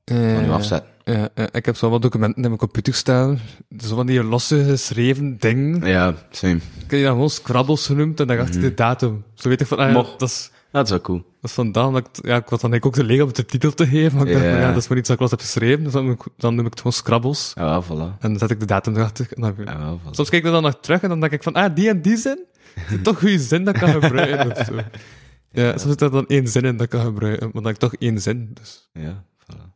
[0.05, 0.91] van je afzetten.
[1.05, 3.39] Ja, ja, ik heb zo wat documenten in mijn computer staan.
[3.77, 5.87] Zo van die losse geschreven dingen.
[5.87, 6.53] Ja, same.
[6.55, 9.23] Ik heb die dan gewoon scrabbles genoemd en dan achter de datum.
[9.33, 10.51] Zo weet ik van, ah, dat is...
[10.71, 11.17] Dat is wel cool.
[11.17, 13.45] Dat is vandaar, omdat ik, ja, ik was dan ook te leeg om het de
[13.45, 14.67] titel te geven, maar ik dacht, Ja.
[14.67, 16.65] dat is maar iets dat ik los heb geschreven, dus dan, noem ik- dan noem
[16.65, 17.51] ik het gewoon Scrabbles.
[17.55, 18.19] Ja, wel, voilà.
[18.19, 19.27] En dan zet ik de datum erachter.
[19.29, 20.09] En dan, Ja, wel, voilà.
[20.11, 22.01] Soms kijk ik er dan nog terug en dan denk ik van, ah, die en
[22.01, 22.39] die zin,
[23.03, 24.73] toch goede zin dat ik kan gebruiken, of zo.
[25.51, 27.73] Ja, soms zit er dan één zin in dat ik kan gebruiken, maar dan heb
[27.73, 28.89] ik toch één zin, dus.
[28.93, 29.73] Ja, voilà.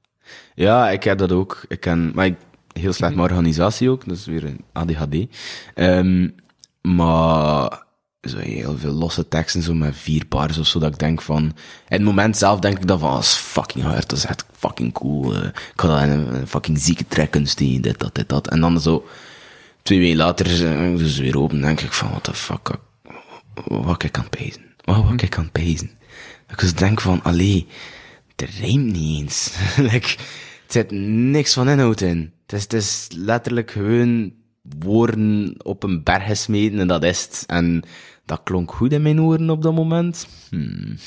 [0.55, 1.63] Ja, ik heb dat ook.
[1.67, 2.35] Ik ken, maar ik,
[2.73, 5.15] heel slecht met organisatie ook, is weer een ADHD.
[5.73, 6.29] Ehm,
[6.81, 7.85] maar
[8.21, 11.43] zo heel veel losse teksten, zo met vier bars of zo, dat ik denk van...
[11.43, 11.53] In
[11.87, 14.45] het moment zelf denk ik dan van, oh, dat is fucking hard, dat is echt
[14.51, 15.35] fucking cool.
[15.35, 18.47] eh, ik ga dat in een, fucking zieke track kunnen steken, dit, dat, dit, dat.
[18.47, 19.07] En dan zo,
[19.81, 20.45] twee weken later,
[20.97, 22.69] dus weer open, denk ik van, what the fuck,
[23.65, 24.61] wat- ik aan pezen?
[24.83, 25.89] Wat ik aan pezen?
[26.45, 27.67] Dat ik dus denk van, allee,
[28.35, 29.53] het rijmt niet eens.
[29.91, 30.07] like,
[30.63, 30.91] het zit
[31.31, 32.33] niks van inhoud in.
[32.45, 34.33] Het is, het is letterlijk gewoon
[34.79, 37.43] woorden op een berg gesmeten en dat is het.
[37.47, 37.83] En
[38.25, 40.27] dat klonk goed in mijn oren op dat moment.
[40.49, 40.97] Hmm.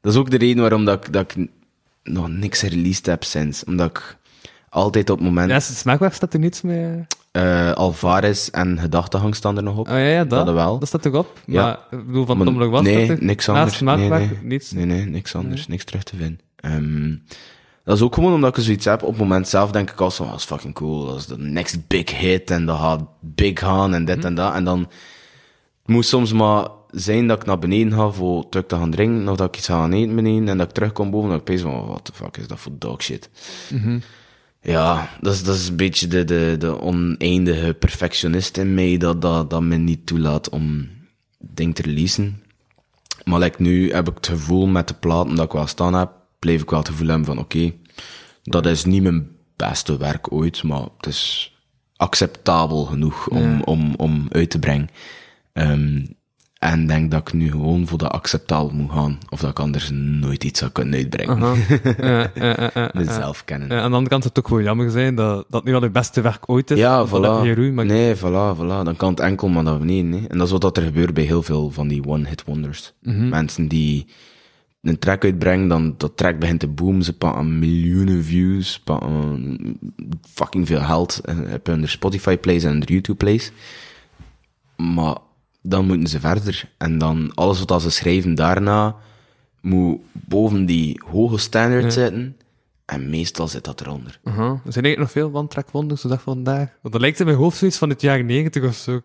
[0.00, 1.36] Dat is ook de reden waarom dat ik, dat
[2.02, 3.64] nog niks gereleased heb sinds.
[3.64, 4.16] Omdat ik
[4.68, 5.50] altijd op het moment...
[5.50, 7.06] Ja, smaakwerk staat er niets mee.
[7.30, 9.86] Eh, Alvarez en Gedachtegang staan er nog op.
[9.88, 10.46] Oh ja, ja, dat.
[10.46, 10.78] Dat wel.
[10.78, 11.38] Dat staat toch op?
[11.46, 11.62] Ja.
[11.62, 13.80] Maar, ik bedoel, van Maar Tom was nee, niks Naast anders.
[13.80, 14.50] Nee, smaakwerk, nee.
[14.50, 14.70] niets.
[14.72, 15.66] Nee, nee, niks anders.
[15.66, 16.40] Niks terug te vinden.
[16.56, 17.14] Ehm,
[17.84, 19.02] dat is ook gewoon omdat ik zoiets heb.
[19.02, 21.06] Op het moment zelf denk ik al zo, oh, dat is fucking cool.
[21.06, 24.26] Dat is de next big hit en dat gaat big gaan en dit Mhm.
[24.26, 24.54] en dat.
[24.54, 24.88] En dan het
[25.88, 29.36] moet soms maar zijn dat ik naar beneden ga voor terug te gaan drinken, of
[29.36, 31.54] dat ik iets ga gaan eten beneden en dat ik terugkom boven en dat ik
[31.54, 33.30] pees van, what the fuck is dat voor dog shit.
[33.70, 33.98] Mhm.
[34.62, 39.22] Ja, dat is, dat is een beetje de, de, de oneindige perfectionist in mij dat,
[39.22, 40.88] dat, dat me niet toelaat om
[41.38, 42.42] dingen te releasen.
[43.24, 46.10] Maar like nu heb ik het gevoel met de platen dat ik wel staan heb,
[46.38, 47.72] blijf ik wel het gevoel hebben van oké,
[48.42, 51.54] dat is niet mijn beste werk ooit, maar het is
[51.96, 54.88] acceptabel genoeg om, om, om uit te brengen.
[55.52, 56.04] Ehm,
[56.60, 59.90] en denk dat ik nu gewoon voor dat acceptabel moet gaan, of dat ik anders
[59.92, 61.42] nooit iets zou kunnen uitbrengen.
[61.42, 61.54] Aha.
[62.06, 62.90] Ja, ja, ja, ja, ja.
[62.92, 63.70] Mezelf kennen.
[63.70, 65.92] Aan de andere kant zou het ook gewoon jammer zijn dat dat nu al het
[65.92, 66.78] beste werk ooit is.
[66.78, 67.74] Ja, dat heb voilà.
[67.74, 68.82] maar Nee, voilà, voilà.
[68.84, 70.12] Dan kan het enkel maar naar beneden.
[70.12, 70.26] Hè.
[70.26, 72.92] En dat is wat er gebeurt bij heel veel van die one-hit wonders.
[73.02, 73.28] Mhm.
[73.28, 74.06] Mensen die
[74.82, 77.02] een track uitbrengen, dan dat track begint te boomen.
[77.04, 79.78] Ze pakken miljoenen views, pakken
[80.32, 81.20] fucking veel geld.
[81.24, 83.52] eh, Hebben hun Spotify plays en hun YouTube plays.
[84.76, 85.16] Maar
[85.62, 86.70] dan moeten ze verder.
[86.78, 88.96] En dan alles wat ze schrijven daarna,
[89.60, 92.36] moet boven die hoge standaard zitten.
[92.84, 94.20] En meestal zit dat eronder.
[94.24, 94.42] Aha.
[94.64, 96.68] Er zijn eigenlijk nog veel one-track wonders de dag van vandaag.
[96.82, 99.00] Want dat lijkt in mijn hoofd zoiets van het jaar 90 of zo.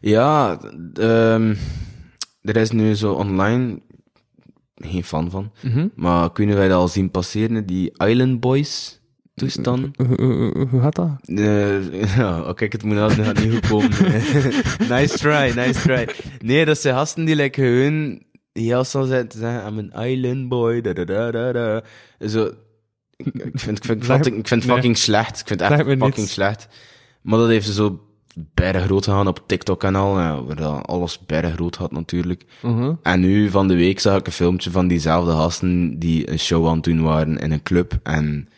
[0.00, 0.58] Ja,
[0.94, 1.54] ehm,
[2.42, 3.80] er is nu zo online,
[4.74, 5.88] geen fan van, Mhm.
[5.94, 9.00] maar kunnen wij dat al zien passeren, die Island Boys
[9.36, 9.96] toestand?
[9.96, 11.10] Hoe, gaat dat?
[11.24, 13.90] Eh, ja, oh, kijk, het moet nou gaat niet goed komen.
[14.94, 16.08] nice try, nice try.
[16.38, 18.22] Nee, dat zijn gasten die like gewoon
[18.52, 21.82] heel snel zijn te zeggen, I'm an island boy, da da da da da.
[22.28, 22.50] Zo,
[23.16, 24.74] ik, ik vind, ik vind, ik vind nee.
[24.74, 25.40] fucking slecht.
[25.40, 26.32] Ik vind echt fucking niets.
[26.32, 26.68] slecht.
[27.20, 28.00] Maar dat heeft ze zo
[28.54, 32.44] berg groot gegaan op TikTok-kanaal, ja, waar dat alles berg groot had natuurlijk.
[32.62, 32.94] Mhm.
[33.02, 36.66] En nu van de week zag ik een filmpje van diezelfde gasten die een show
[36.68, 37.98] aan het doen waren in een club.
[38.02, 38.48] En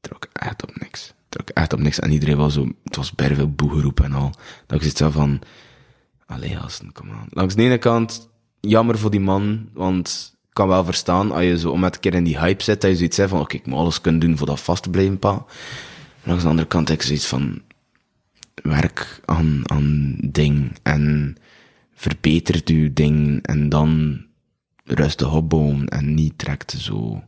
[0.00, 1.06] trok echt op niks.
[1.06, 1.98] Het trok echt op niks.
[1.98, 4.30] En iedereen was zo, het was veel boegeroep en al.
[4.66, 5.40] Dat ik zoiets had van,
[6.26, 7.26] allee gasten, kom aan.
[7.30, 8.30] Langs de ene kant,
[8.60, 12.00] jammer voor die man, want ik kan wel verstaan, als je zo om met een
[12.00, 14.20] keer in die hype zit, dat je zoiets zegt van, oké, ik moet alles kunnen
[14.20, 15.44] doen voor dat vast pa.
[16.22, 17.62] Langs de andere kant heb ik zoiets van,
[18.62, 21.36] werk aan, aan ding en
[21.94, 24.20] verbetert uw ding en dan
[24.84, 27.22] rustig opbouwen en niet direct zo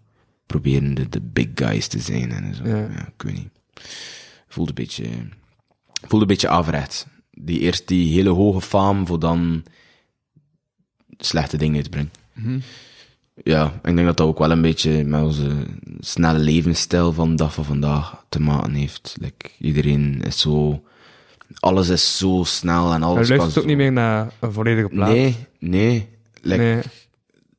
[0.53, 2.65] proberen de, de big guys te zijn en zo.
[2.65, 2.77] Ja.
[2.77, 3.07] Ja.
[3.17, 3.49] ik weet niet.
[4.49, 5.05] Voelde een beetje,
[5.93, 7.07] voelde een beetje averechts.
[7.31, 9.65] Die eerst die hele hoge faam voor dan
[11.19, 12.11] slechte dingen uitbrengen.
[13.45, 15.51] Ja, ik denk dat dat ook wel een beetje met onze
[16.01, 19.17] snelle levensstijl van de dag van vandaag te maken heeft.
[19.21, 20.83] Like, iedereen is zo,
[21.61, 25.09] alles is zo snel en alles kan luistert ook niet meer naar een volledige plaat.
[25.09, 26.09] Nee, nee.
[26.41, 26.83] Like, Nee.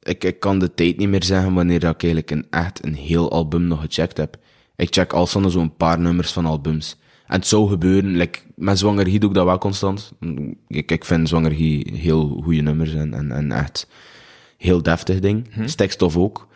[0.04, 3.32] Ik, ik kan de tijd niet meer zeggen wanneer ik eigenlijk een, echt een heel
[3.32, 4.38] album nog gecheckt heb.
[4.76, 6.98] Ik check al snel zo'n paar nummers van albums.
[7.28, 10.12] En het zou gebeuren, like, met Zwangergie doe ik dat wel constant.
[10.68, 13.88] Ik, ik vind Zwangergie heel goede nummers en, en, en echt
[14.58, 15.50] heel deftig ding.
[15.66, 16.48] Stikstof ook.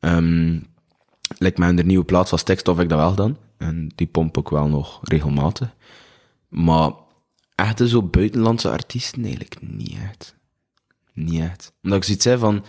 [0.00, 0.58] Ehm
[1.38, 3.36] like met een nieuwe plaat van Stikstof heb ik dat wel gedaan.
[3.56, 5.74] En die pomp ik wel nog regelmatig.
[6.48, 6.92] Maar
[7.54, 10.34] echt zo buitenlandse artiesten eigenlijk niet echt.
[11.12, 11.72] Niet echt.
[11.82, 12.64] Omdat ik zoiets zei van...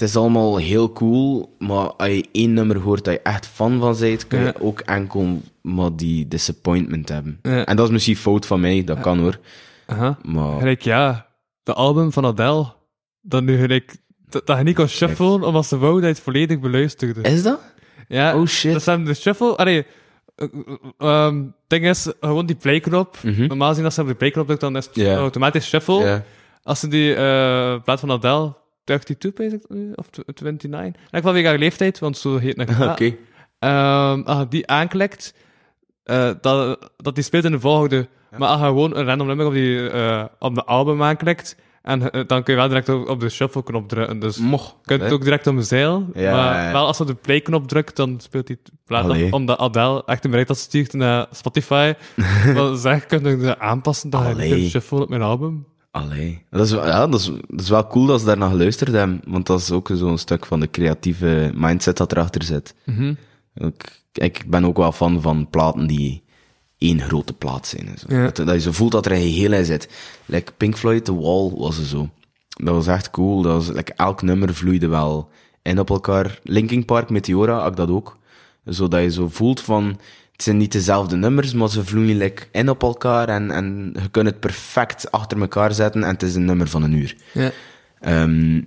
[0.00, 3.78] Het is allemaal heel cool, maar als je één nummer hoort dat je echt fan
[3.80, 4.54] van bent, kun je Ja.
[4.60, 7.38] ook enkel maar die disappointment hebben.
[7.42, 7.64] Ja.
[7.64, 9.38] En dat is misschien fout van mij, dat kan hoor.
[9.86, 10.18] Aha.
[10.22, 11.26] Maar Gelijk, ja,
[11.62, 12.72] de album van Adele,
[13.20, 13.96] dat nu gelijk,
[14.28, 17.20] dat, dat je niet kon shuffelen, omdat ze wou dat je het volledig beluisterde.
[17.22, 17.60] is dat?
[18.08, 18.72] Ja, Oh, shit.
[18.72, 19.86] Dat zijn de shuffle, allee,
[20.36, 20.46] eh,
[20.98, 23.16] eh, ehm, ding is, gewoon die playknop.
[23.22, 23.46] Mhm.
[23.46, 26.22] Normaal gezien als ze op de playknop drukt, dan is het automatisch shuffle.
[26.62, 28.54] Als ze die eh plaat van Adele,
[28.84, 32.56] 32 weet ik nu, of 29, in ieder geval weer haar leeftijd, want zo heet
[32.56, 32.80] het.
[32.80, 33.16] Oké.
[33.58, 35.34] Ehm, als je die aanklikt,
[36.04, 38.08] eh, dat, dat die speelt in de volgorde
[38.38, 42.10] Maar als je gewoon een random nummer op, die, eh, op de album aanklikt, en
[42.10, 44.18] eh, dan kun je wel direct op, op de shuffle-knop drukken.
[44.18, 44.76] Dus je Mocht.
[44.84, 46.10] kunt het ook direct omzeilen.
[46.14, 49.32] Ja, maar ja, wel als je op de play-knop drukt, dan speelt hij plaat.
[49.32, 51.92] Omdat Adele echt een bericht had gestuurd naar Spotify.
[52.54, 55.66] dan zeg, kun je aanpassen dat je shuffelen op mijn album.
[55.90, 56.42] Allee.
[56.50, 58.92] Dat is, wel- ja, dat, is, dat is wel cool dat ze daar naar geluisterd
[58.92, 59.20] hebben.
[59.26, 62.74] Want dat is ook zo'n stuk van de creatieve mindset dat erachter zit.
[62.84, 63.14] Mhm.
[63.54, 66.22] Ik, ik ben ook wel fan van platen die
[66.78, 67.88] één grote plaat zijn.
[67.88, 68.06] En zo.
[68.14, 68.24] Ja.
[68.24, 69.88] Dat, dat je zo voelt dat er een geheel in zit.
[70.24, 72.08] Like Pink Floyd, The Wall was er zo.
[72.48, 73.42] Dat was echt cool.
[73.42, 75.28] Dat was, like, elk nummer vloeide wel
[75.62, 76.38] in op elkaar.
[76.42, 78.18] Linkin Park, Meteora, had ik dat ook.
[78.64, 79.98] Zodat je zo voelt van...
[80.40, 83.28] Het zijn niet dezelfde nummers, maar ze vloeien like, in op elkaar.
[83.28, 86.82] En, en je kunt het perfect achter elkaar zetten en het is een nummer van
[86.82, 87.16] een uur.
[87.32, 87.50] Ja.
[88.00, 88.62] Ehm,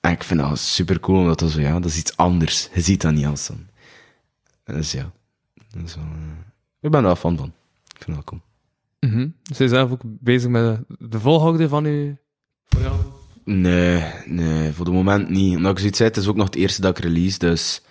[0.00, 2.68] en ik vind dat super cool, omdat dat zo, ja, dat is iets anders.
[2.72, 3.66] Je ziet dat niet als dan.
[4.64, 5.12] Dus ja,
[5.70, 6.38] dat is wel, eh,
[6.80, 7.52] ik ben er wel fan van.
[7.96, 8.40] Ik vind dat cool.
[9.00, 9.28] Mhm.
[9.42, 12.16] Dus je zelf ook bezig met de volgorde van je
[12.68, 13.02] programma?
[13.44, 15.56] Nee, nee, voor de moment niet.
[15.56, 17.82] Omdat ik zoiets zei, het is ook nog het eerste dat ik release, dus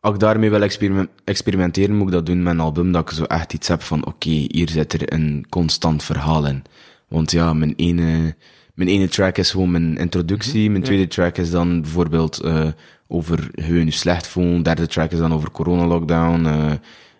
[0.00, 3.16] als ik daarmee wil experime- experimenteren, moet ik dat doen met een album, dat ik
[3.16, 6.62] zo echt iets heb van, oké, hier zit er een constant verhaal in.
[7.08, 8.34] Want ja, mijn ene,
[8.74, 12.68] mijn ene track is gewoon mijn introductie, mijn tweede track is dan bijvoorbeeld eh,
[13.06, 16.72] over gewoon je slecht voelen, derde track is dan over corona-lockdown, eh,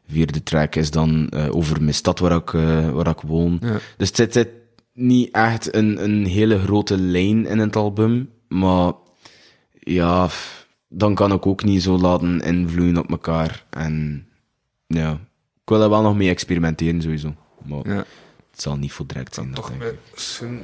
[0.08, 2.50] vierde track is dan eh, over mijn stad waar ik,
[2.92, 3.58] waar ik woon.
[3.62, 3.76] Ja.
[3.96, 4.48] Dus het zit, zit
[4.94, 8.92] niet echt een, een hele grote lijn in het album, maar
[9.80, 10.28] ja,
[10.88, 13.64] dan kan ik ook niet zo laten invloeien op elkaar.
[13.70, 14.26] En
[14.86, 15.12] ja,
[15.62, 17.34] ik wil er wel nog mee experimenteren sowieso.
[17.64, 18.04] Maar Ja.
[18.50, 19.46] het zal niet voor direct zijn.
[19.46, 19.94] dat Toch ik.
[20.14, 20.62] Soen.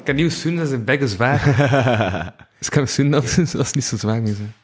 [0.00, 1.44] Ik heb nieuw Soen, dat is een bek is zwaar.
[2.58, 4.34] dus ik heb Soen, dat is, dat is niet zo zwaar meer.
[4.34, 4.54] zijn.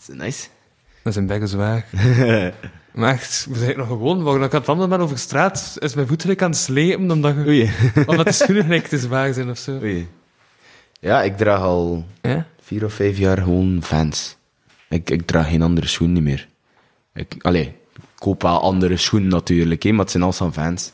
[0.00, 0.48] Is het nice?
[1.02, 1.86] Dat is een bek is zwaar.
[2.94, 6.06] maar echt, we zijn nog gewoon, maar ik had wandelen maar over straat, is mijn
[6.06, 7.70] voet gelijk aan het slepen, omdat, je, Oei.
[8.06, 9.78] omdat de schoenen gelijk te zwaar zijn of zo.
[9.80, 10.08] Oei.
[11.00, 12.46] Ja, ik draag al Ja?
[12.66, 14.36] Vier of vijf jaar gewoon Vans.
[14.88, 16.48] Ik, ik draag geen andere schoenen meer.
[17.14, 17.62] Ik, allee,
[17.94, 20.92] ik koop wel andere schoenen natuurlijk, hè, maar het zijn al van Vans.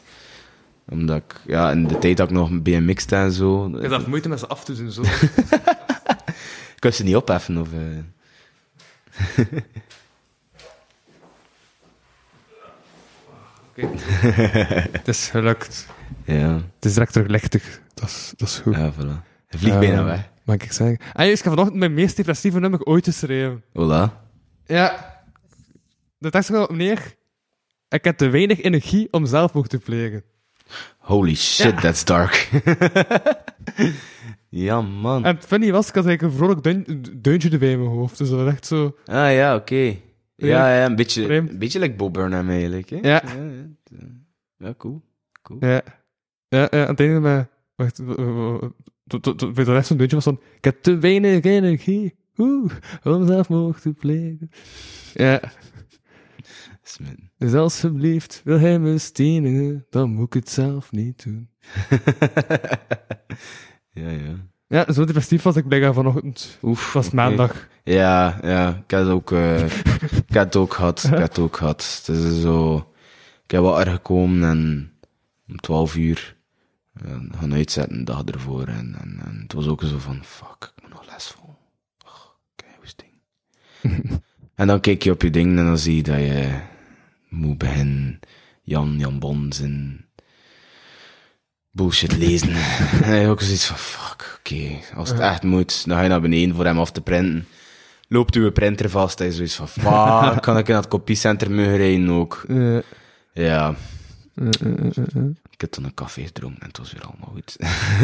[0.89, 3.67] Omdat ik, ja, in de tijd dat ik nog BMX en zo.
[3.79, 5.03] Ik had moeite met ze af te doen, zo.
[6.75, 7.69] Ik kan ze niet opheffen of...
[7.73, 7.79] eh.
[13.71, 13.89] Oké.
[14.93, 15.87] Het is gelukt.
[16.25, 17.81] Ja, Het is direct terug lichtig.
[17.95, 18.75] Dat is, dat is goed.
[18.77, 19.23] ja, voilà.
[19.49, 20.31] Je vliegt bijna weg.
[20.45, 20.99] Mag ik zeggen?
[21.13, 23.63] Ah, ik heb vanochtend mijn meest depressieve nummer ooit geschreven.
[23.73, 24.23] Hola.
[24.67, 25.11] Ja.
[26.19, 27.15] De tekst gaat op neer.
[27.89, 30.23] Ik heb te weinig energie om zelfmoord te plegen.
[30.99, 31.81] Holy shit, Ja.
[31.81, 32.49] that's dark.
[34.49, 35.25] ja, man.
[35.25, 38.19] En het funny was, ik had eigenlijk een vrolijk deun- deuntje erbij in mijn hoofd.
[38.19, 38.97] Dus dat was echt zo...
[39.05, 39.97] Ah ja, oké.
[40.37, 41.51] Ja, ja, een beetje, Vreemd.
[41.51, 42.91] een beetje like Bob Burnham eigenlijk.
[42.91, 42.97] Hè?
[42.97, 43.23] Ja.
[43.25, 43.35] Ja,
[43.85, 44.07] ja,
[44.57, 45.03] ja, cool.
[45.43, 45.59] cool.
[45.61, 45.83] Ja.
[46.49, 47.49] Ja, ja aan het einde.
[47.77, 48.01] Wacht,
[49.05, 50.41] bij de rest van het deuntje was van...
[50.57, 52.15] Ik heb te weinig energie.
[52.37, 52.73] Oeh,
[53.03, 54.51] om zelfmoord te plegen.
[55.15, 55.41] Ja.
[56.83, 57.31] Smitten.
[57.39, 61.49] Dus alsjeblieft, wil hij me stenen, dan moet ik het zelf niet doen.
[64.03, 64.51] ja, ja.
[64.67, 66.59] Ja, zo depressief was ik blijkbaar vanochtend.
[66.63, 66.93] Oef.
[66.93, 67.15] Was oké.
[67.15, 67.69] maandag.
[67.85, 68.69] Ja, ja.
[68.69, 69.65] Ik heb het ook, eh,
[70.29, 71.05] ik het ook gehad.
[71.05, 72.03] Ik heb het ook gehad.
[72.07, 72.77] Het is zo...
[73.45, 74.93] Ik heb erg gekomen en
[75.49, 76.37] om 12 uur
[77.39, 78.67] gaan uitzetten, dag ervoor.
[78.67, 81.57] En, en, en het was ook zo van, fuck, ik moet nog les vol.
[82.55, 84.21] Kijk, hoe is ding?
[84.55, 86.61] en dan kijk je op je ding en dan zie je dat je
[87.29, 88.21] moet beginnen
[88.63, 90.07] Jan, Jan Bons en
[91.71, 92.55] bullshit lezen.
[93.05, 96.21] en dan ook zoiets van, fuck, oké, als het echt moet, dan ga je naar
[96.21, 97.47] beneden voor hem af te printen.
[98.09, 101.77] Loopt uw printer vast, en je zoiets van, fuck, kan ik in dat kopiecenter mogen
[101.77, 102.47] rijden ook?
[103.33, 103.75] Ja,
[105.63, 107.57] heb toen een café gedronken en het was weer allemaal goed.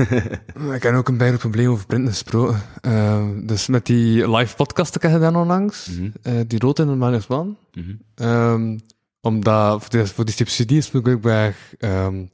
[0.77, 2.61] Ik heb ook een bijna probleem over printen gesproken.
[2.81, 6.09] Eh, dus met die live podcast die ik heb gedaan onlangs, Mhm.
[6.23, 7.91] eh, die rood in de Minus One, Mhm.
[8.15, 8.79] Ehm,
[9.21, 12.25] omdat voor, de, voor die subsidies moet ik bij ehm,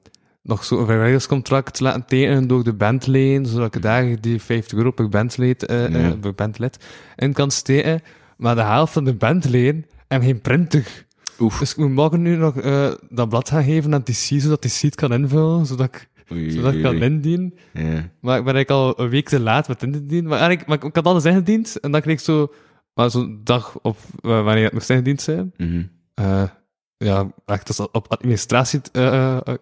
[0.42, 5.08] nog zo'n vrijwilligerscontract laten tekenen door de bandleen, zodat ik daar die 50 euro per
[5.08, 5.98] bandlid, eh, Ja.
[6.10, 6.84] eh, per bandlid
[7.16, 8.02] in kan steken.
[8.36, 11.03] Maar de helft van de bandleen en geen printer.
[11.38, 11.58] Oef.
[11.58, 14.70] Dus ik moet morgen nu nog eh, dat blad gaan geven aan TC, zodat die
[14.70, 17.54] sheet kan invullen, zodat ik, Oei, zodat ik kan indienen.
[17.72, 18.10] Ja.
[18.20, 20.30] Maar ik ben eigenlijk al een week te laat met indienen.
[20.30, 22.52] Maar, eigenlijk, maar ik, had alles ingediend en dan kreeg ik zo,
[22.94, 25.52] maar zo'n dag op eh, wanneer het moest ingediend zijn.
[25.56, 25.82] Mhm.
[26.14, 26.42] Eh,
[26.96, 28.80] ja, echt als het op administratie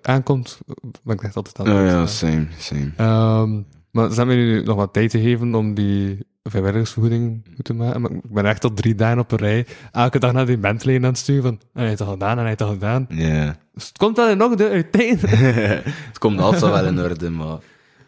[0.03, 0.61] aankomt,
[1.03, 2.91] ben ik echt altijd aan Oh het ja, same, same.
[2.97, 3.61] Ehm,
[3.93, 8.01] Maar ze hebben nu nog wat tijd te geven om die vrijwilligersvergoeding goed te maken.
[8.01, 11.03] Maar ik ben echt al drie dagen op een rij, elke dag naar die bandleden
[11.03, 13.07] aan het sturen van, en hij heeft dat gedaan, en hij heeft dat gedaan.
[13.09, 13.57] Ja.
[13.75, 15.33] Dus het komt wel in orde, uiteindelijk.
[16.09, 17.59] het komt altijd wel in orde, maar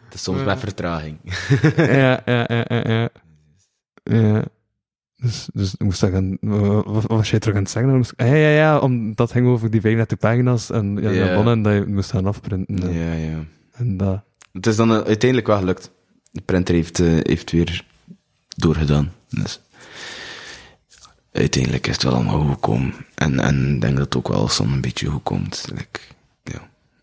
[0.05, 1.19] het is soms met vertraging.
[1.77, 3.09] ja, ja, ja, ja, ja.
[4.02, 4.44] Ja.
[5.16, 7.97] Dus, dus ik moest zeggen, wat, wat was jij terug aan het zeggen?
[7.97, 11.62] Moest ja, ja, ja, omdat het ging over die 35 pagina's en ja, bonnen en
[11.62, 12.82] dat je moest gaan afprinten.
[12.82, 13.44] En, Ja, ja.
[13.73, 14.24] en dat.
[14.55, 15.90] Het is dan eh, uiteindelijk wel gelukt.
[16.31, 17.85] De printer heeft, eh, heeft weer
[18.48, 19.12] doorgedaan.
[19.28, 19.60] Dus
[21.32, 22.94] uiteindelijk is het wel allemaal goed gekomen.
[23.14, 25.64] En, en ik denk dat het ook wel soms een beetje goed komt.
[25.68, 26.01] Like,
[26.43, 26.60] ja.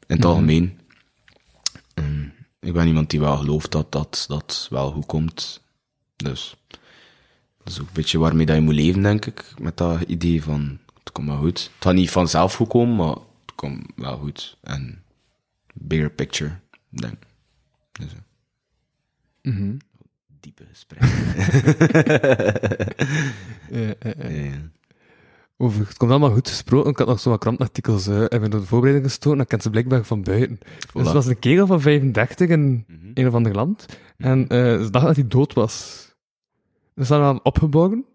[0.07, 0.80] In het algemeen.
[1.94, 2.23] Ehm,
[2.60, 5.61] ik ben iemand die wel gelooft dat dat, dat wel goed komt.
[6.15, 6.56] Dus
[7.57, 9.53] dat is ook een beetje waarmee dat je moet leven, denk ik.
[9.60, 11.60] Met dat idee van, het komt wel goed.
[11.60, 13.15] Het gaat niet vanzelf goed komen, maar
[13.45, 14.57] het komt wel goed.
[14.61, 15.03] En
[15.73, 16.60] bigger picture,
[16.90, 17.31] denk ik.
[17.91, 18.07] Dus,
[19.41, 19.76] Mhm.
[20.39, 21.09] diepe gesprekken.
[23.72, 23.93] Ja,
[24.30, 24.51] ja.
[25.57, 26.91] Over, het komt allemaal goed gesproken.
[26.91, 29.38] Ik had nog zo wat krantartikels uh, in de voorbereiding gestoken.
[29.38, 30.59] Dan kent ze blijkbaar van buiten.
[30.93, 33.11] Dus het was een kerel van 35 in Mhm.
[33.13, 33.85] een of ander land.
[34.18, 36.05] En eh, ze dachten dat hij dood was.
[36.95, 38.05] Ze zijn dan opgeborgen.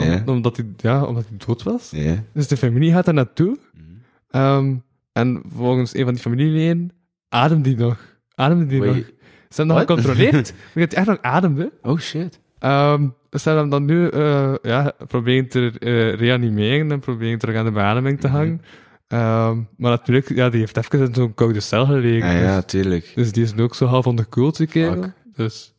[0.00, 1.92] om- omdat, hij, ja, omdat hij dood was.
[2.32, 3.58] Dus de familie gaat daar naartoe.
[3.74, 3.84] Mhm.
[4.30, 4.76] Ehm,
[5.12, 6.90] en volgens een van die familieleden
[7.28, 8.09] ademde die nog.
[8.40, 8.94] Ademde die Wait.
[8.94, 9.04] nog.
[9.48, 10.52] Ze hebben nog gecontroleerd.
[10.74, 11.72] maar hij echt nog ademde.
[11.82, 12.40] Oh shit.
[12.58, 17.56] Ehm ze hebben hem dan nu eh, ja, proberen te eh, reanimeren en proberen terug
[17.56, 18.36] aan de beademing te Mhm.
[18.36, 18.62] hangen.
[19.08, 22.30] Ehm, maar natuurlijk, ja, die heeft even in zo'n koude cel gelegen.
[22.32, 23.12] Ja, ja, Dus, tuurlijk.
[23.14, 25.04] dus die is nu ook zo half onderkoeld, die kerel.
[25.34, 25.74] Dus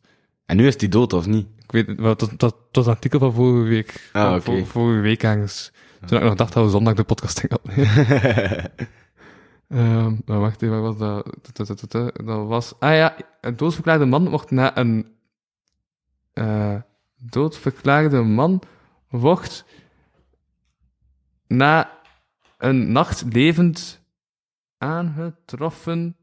[0.46, 1.46] En nu is die dood, of niet?
[1.62, 1.86] ik weet
[2.20, 4.08] het, dat, was een artikel van vorige week.
[4.12, 4.40] Ah, oké.
[4.42, 5.72] vor- vorige week ergens.
[6.06, 7.58] Toen ik nog dacht dat we zondag de podcast gingen
[9.72, 11.24] Ehm, maar wacht even, wat was
[11.54, 11.86] dat?
[12.24, 12.78] Dat- was...
[12.78, 15.14] Ah ja, een doodverklaarde man mocht na een...
[16.32, 16.76] eh
[17.16, 18.62] doodverklaarde man
[19.08, 19.64] wordt
[21.46, 21.98] na
[22.58, 24.00] een nacht levend
[24.78, 26.16] aangetroffen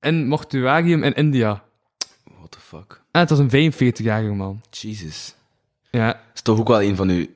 [0.00, 1.64] in mortuarium in India.
[2.24, 3.02] What the fuck?
[3.10, 4.62] En het was een 45-jarige man.
[4.70, 5.34] Jesus.
[5.90, 7.26] Ja, is toch ook wel een van uw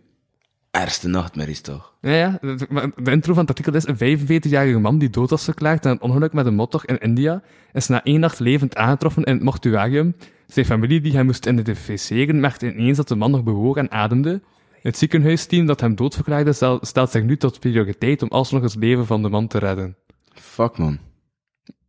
[0.74, 1.92] ergste nachtmerries, toch?
[2.00, 2.38] Ja, ja.
[2.40, 5.90] De, maar intro van het artikel is een 45-jarige man die dood was verklaard na
[5.90, 7.42] een ongeluk met een motor in India,
[7.72, 10.16] is na één nacht levend aangetroffen in het mortuarium.
[10.46, 14.42] Zijn familie die hem moest identificeren merkte ineens dat de man nog bewoog en ademde.
[14.82, 19.06] Het ziekenhuisteam dat hem doodverklaarde stel- stelt zich nu tot prioriteit om alsnog het leven
[19.06, 19.96] van de man te redden.
[20.32, 20.98] Fuck, man.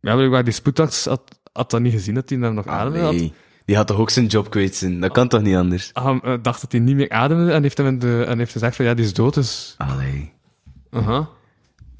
[0.00, 2.98] Ja, blijkbaar die spoedarts had, had dat niet gezien dat hij hem nog ademde.
[2.98, 3.30] Had.
[3.66, 5.00] Die had toch ook zijn job kwijt zijn?
[5.00, 5.90] Dat kan toch niet anders?
[5.92, 8.76] ah, eh, dacht dat hij niet meer ademde en heeft, hem de, en heeft gezegd
[8.76, 9.74] van ja, die is dood, dus...
[9.78, 10.32] Allee.
[10.90, 11.28] Aha.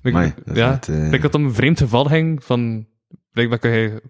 [0.03, 2.87] Ik, Amai, ja, net, eh, ik denk dat het om een vreemd geval ging van...
[3.33, 4.03] Blijkbaar kan je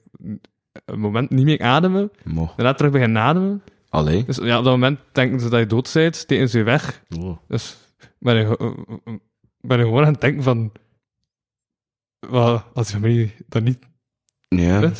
[0.84, 2.52] een moment niet meer ademen, Mo.
[2.56, 3.62] daarna terug beginnen ademen.
[3.88, 4.24] Allee.
[4.24, 7.02] Dus ja, op dat moment denken ze dat je dood bent, steken ze je weg.
[7.18, 7.36] Oh.
[7.48, 7.76] Dus
[8.18, 9.14] ben je, eh,
[9.60, 10.72] ben je gewoon aan het denken van...
[12.18, 13.78] Wat, als je familie dat niet
[14.48, 14.92] Ja,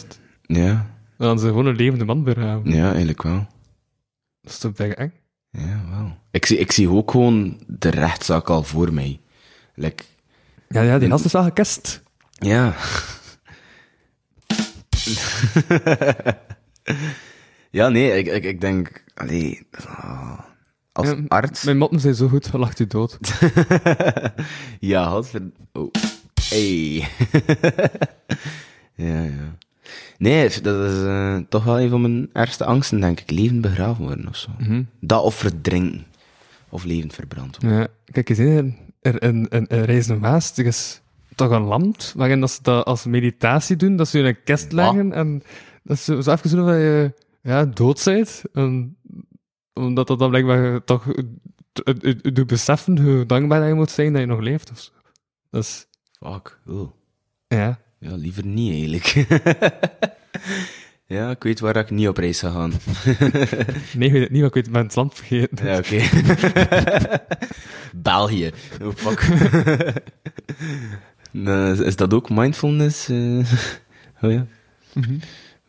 [0.43, 2.71] ja, dan hadden ze gewoon een levende man begraven.
[2.73, 3.47] ja, eigenlijk wel.
[4.41, 5.13] Dat is toch bijna eng?
[5.51, 6.17] Ja, wel.
[6.31, 9.21] Ik zie, ik zie ook gewoon de rechtszaak al voor mij.
[9.75, 10.05] Like,
[10.69, 12.03] Ja, ja, die gast is wel gekest.
[12.39, 12.75] ja.
[17.71, 20.39] ja, nee, ik, ik, ik denk, allee, ah,
[20.93, 21.65] als Ja, arts.
[21.65, 23.19] Mijn motten zijn zo goed, lacht u dood.
[24.81, 25.31] ja, had.
[25.73, 25.91] Oh.
[26.49, 26.97] Hey.
[29.07, 29.57] ja, ja.
[30.19, 33.31] Nee, dat is eh, toch wel een van mijn ergste angsten, denk ik.
[33.31, 34.51] Levend begraven worden of zo.
[34.59, 34.83] Mhm.
[35.01, 36.07] Dat of verdrinken.
[36.69, 37.79] Of levend verbrand worden.
[37.79, 41.01] Ja, kijk eens in, er in, in Reizen Maas, er is
[41.35, 44.43] toch een land waarin dat ze dat als meditatie doen, dat ze je in een
[44.45, 45.43] kist leggen en
[45.83, 48.43] dat ze zo even dat je ja, dood bent.
[48.53, 48.97] En,
[49.75, 51.07] omdat dat dan blijkbaar toch
[52.33, 54.71] doet beseffen hoe dankbaar dat je moet zijn dat je nog leeft.
[54.71, 54.93] Of zo.
[56.21, 56.59] Fuck.
[56.67, 56.91] Oh.
[57.49, 57.79] ja.
[58.09, 59.27] Ja, liever niet eigenlijk.
[61.17, 62.73] ja, ik weet waar ik niet op reis ga gaan.
[63.97, 65.67] Nee, ik weet het niet, maar ik weet mijn land vergeten.
[65.67, 66.03] ja, oké.
[68.11, 68.51] België.
[68.83, 69.29] Oh, fuck.
[71.31, 73.09] Nou, is- dat ook mindfulness?
[73.09, 73.39] eh?
[74.23, 74.47] oh ja?
[74.93, 75.19] Mhm.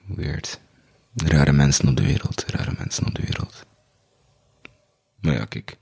[0.05, 0.59] Weird.
[1.15, 3.65] Rare mensen op de wereld, rare mensen op de wereld.
[5.19, 5.77] Maar ja, kijk.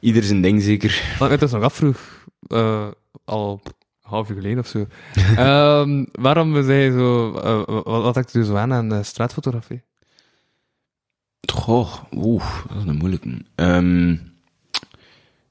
[0.00, 1.16] Ieder zijn ding zeker.
[1.18, 2.88] Wat ik dus nog afvroeg, eh,
[3.24, 3.62] al
[4.06, 4.86] half uur geleden of zo,
[5.36, 9.82] Ehm, waarom zei je zo, eh, wat, had dus zo aan aan eh, straatfotografie?
[11.52, 13.44] Goh, oeh, dat is een moeilijke.
[13.54, 14.10] Ehm,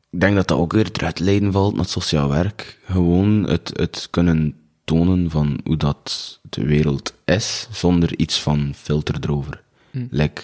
[0.09, 2.79] ik denk dat dat ook weer het uitleiden valt naar het sociaal werk.
[2.85, 9.15] Gewoon het, het kunnen tonen van hoe dat de wereld is, zonder iets van filter
[9.21, 9.63] erover.
[10.09, 10.41] Like,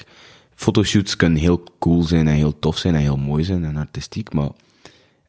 [0.56, 4.34] fotoshoots kunnen heel cool zijn en heel tof zijn en heel mooi zijn en artistiek,
[4.34, 4.50] maar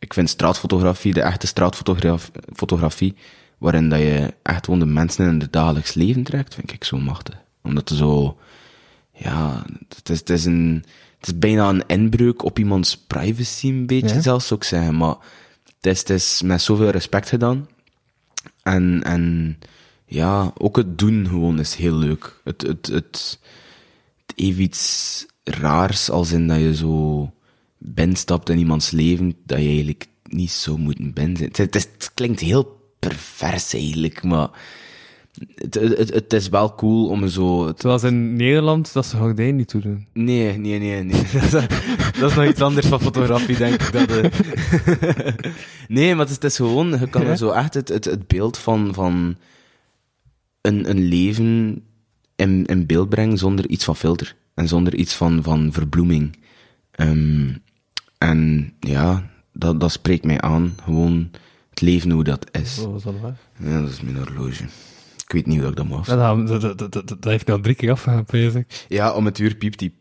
[0.02, 3.14] ik vind straatfotografie, de echte straatfotografie,
[3.58, 6.98] waarin dat je echt gewoon de mensen in het dagelijks leven trekt, vind ik zo
[6.98, 7.34] machtig.
[7.62, 8.38] Omdat het zo,
[9.14, 10.84] ja, het is, het is een,
[11.18, 14.20] het is bijna een inbreuk op iemands privacy, een beetje Ja.
[14.20, 15.16] zelfs, zou ik zeggen, maar
[15.76, 17.68] het is, het is met zoveel respect gedaan.
[18.62, 19.58] En, en
[20.06, 22.40] ja, ook het doen gewoon is heel leuk.
[22.44, 23.38] Het, het, het,
[24.26, 27.32] het heeft iets raars als in dat je zo
[27.84, 31.48] binnenstapt in iemands leven dat je eigenlijk niet zo moet binnen zijn.
[31.48, 34.50] Het, het, is- het klinkt heel pervers eigenlijk, maar
[35.54, 37.72] het, het, het is wel cool om zo...
[37.76, 40.06] Zoals in Nederland, dat ze gordijnen niet toedoen.
[40.12, 41.22] Nee, nee, nee, nee.
[41.50, 43.92] dat, is, nog iets anders van fotografie, denk ik.
[43.92, 44.30] Dat, eh.
[45.88, 47.36] nee, maar het is, het is gewoon, je kan Ja?
[47.36, 49.36] zo echt het, het, het beeld van, van
[50.60, 51.82] een, een leven
[52.36, 54.36] in, in beeld brengen zonder iets van filter.
[54.54, 56.36] En zonder iets van, van verbloeming.
[56.90, 57.50] Ehm,
[58.28, 59.22] en ja,
[59.52, 60.74] dat, dat spreekt mij aan.
[60.84, 61.30] Gewoon
[61.70, 62.84] het leven hoe dat is.
[62.92, 63.14] Was dat?
[63.58, 64.64] Ja, dat is mijn horloge.
[65.26, 67.60] Ik weet niet hoe ik dat moet Ja, dat, dat, dat, dat, heeft nu al
[67.60, 68.64] drie keer afgegaan, bezig.
[68.88, 69.94] Ja, om het uur piept die.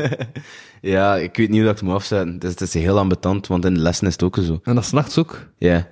[0.80, 2.34] ja, ik weet niet hoe ik het moet afzetten.
[2.34, 4.60] Het is, het is heel ambetant, want in de lessen is het ook zo.
[4.62, 5.46] En dat is nachts ook.
[5.58, 5.88] Ja.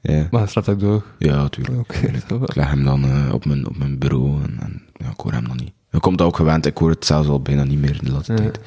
[0.00, 1.04] Ja, Maar hij slaapt ook door.
[1.18, 1.92] ja natuurlijk.
[2.28, 2.42] Wel.
[2.42, 5.32] Ik leg hem dan eh, op, mijn, op mijn bureau en, en ja, ik hoor
[5.32, 5.72] hem dan niet.
[5.90, 8.12] Ik kom dat ook gewend, ik hoor het zelfs al bijna niet meer in de
[8.12, 8.38] laatste Ja.
[8.38, 8.60] tijd.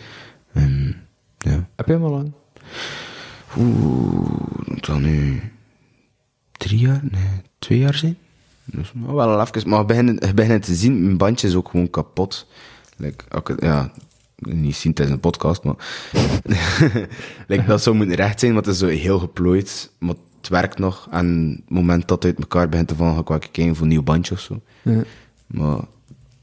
[0.53, 0.91] Ehm,
[1.41, 1.68] ja.
[1.76, 2.31] Heb je hem al lang?
[3.57, 4.30] Oeh,
[4.80, 5.41] dan nu
[6.51, 6.99] drie jaar?
[7.11, 8.18] Nee, twee jaar zijn?
[8.65, 11.89] Dus nou, wel al even, maar je begint te zien, mijn bandje is ook gewoon
[11.89, 12.47] kapot.
[12.97, 13.91] Like, het- ja,
[14.35, 15.76] niet zien tijdens een podcast, maar...
[17.47, 20.80] like, dat zou moeten recht zijn, want het is zo heel geplooid, maar het werkt
[20.80, 21.07] nog.
[21.11, 23.89] En het moment dat het uit elkaar begint te vallen, ga ik kijken voor een
[23.91, 24.61] nieuw bandje of zo.
[24.81, 25.03] Ja.
[25.47, 25.80] Maar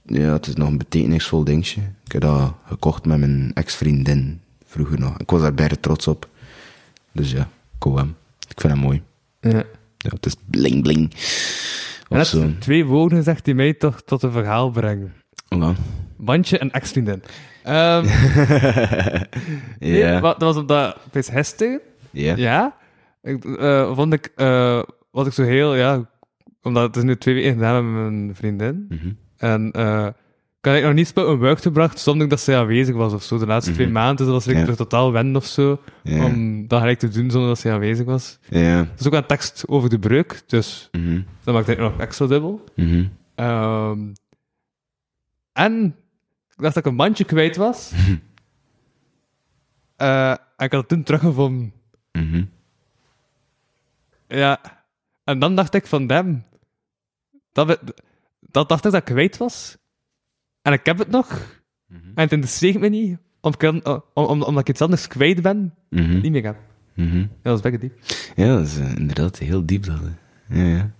[0.04, 1.80] ja, het is nog een betekenisvol dingetje.
[2.04, 4.40] Ik heb dat gekocht met mijn ex-vriendin
[4.78, 5.18] vroeger nog.
[5.18, 6.28] Ik was daar bijna trots op.
[7.12, 7.48] Dus ja,
[7.78, 8.16] hou hem.
[8.48, 9.02] Ik vind hem mooi.
[9.40, 9.62] Ja.
[9.98, 11.12] Ja, het is bling bling.
[12.08, 12.50] En zo.
[12.58, 15.12] twee woorden zegt die mij toch tot een verhaal brengen.
[15.48, 15.76] Dan?
[16.16, 17.22] Bandje en ex-vriendin.
[17.62, 18.04] Ehm
[19.78, 20.20] nee, Ja.
[20.20, 21.80] wat- dat was op dat bij Heste.
[22.10, 22.36] Ja.
[22.36, 22.76] Ja.
[23.22, 26.08] Ik, eh, vond ik, eh, was ik zo heel, ja,
[26.62, 28.86] omdat het is nu twee weken gedaan met mijn vriendin.
[28.88, 29.08] Mhm.
[29.36, 30.06] En eh
[30.60, 33.22] ik had ik nog niet spel een buik gebracht zonder dat zij aanwezig was of
[33.22, 33.38] zo.
[33.38, 34.64] De laatste twee maanden, dus dat was ik Mhm.
[34.64, 34.70] Ja.
[34.70, 35.80] er totaal wennen of zo.
[36.02, 36.24] Ja.
[36.24, 38.38] Om dat gelijk te doen zonder dat zij aanwezig was.
[38.48, 38.78] Ja.
[38.78, 41.20] Er is ook een tekst over de breuk, dus Mhm.
[41.44, 42.64] dat maakt het nog extra dubbel.
[42.76, 43.06] Mhm.
[43.34, 43.98] Ehm,
[45.52, 45.84] en
[46.50, 47.90] ik dacht dat ik een mandje kwijt was.
[49.96, 51.72] Eh, en ik had het toen teruggevonden.
[52.12, 52.44] Mhm.
[54.28, 54.60] Ja.
[55.24, 56.44] En dan dacht ik van, damn.
[57.52, 57.78] Dat,
[58.40, 59.76] dat dacht ik dat ik kwijt was.
[60.68, 61.58] En ik heb het nog.
[61.90, 63.18] En het interesseert me niet.
[63.40, 65.74] Om, om, om, omdat ik iets anders kwijt ben.
[65.90, 66.20] Mhm.
[66.20, 66.56] Niet meer heb.
[66.94, 67.18] Mhm.
[67.18, 67.92] Ja, dat is best diep.
[68.36, 69.84] Ja, dat is eh, inderdaad heel diep.
[69.84, 69.98] Dat,
[70.46, 70.62] hè.
[70.62, 70.90] ja, ja.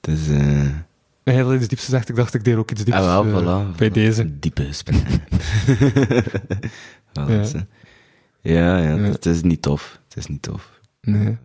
[0.00, 0.28] Het is...
[0.28, 0.68] eh
[1.24, 2.08] hij had iets dieps gezegd.
[2.08, 2.98] Ik dacht, ik deed ook iets dieps.
[2.98, 3.40] ah, wel, eh,
[3.72, 3.92] voilà, Bij voilà.
[3.92, 4.38] deze.
[4.38, 5.20] Diepe gesprekken.
[7.18, 7.42] Voilà, Ja.
[8.40, 8.96] ja, ja, Ja.
[8.96, 10.00] Het is niet tof.
[10.08, 10.80] Het is niet tof.
[11.00, 11.36] Nee.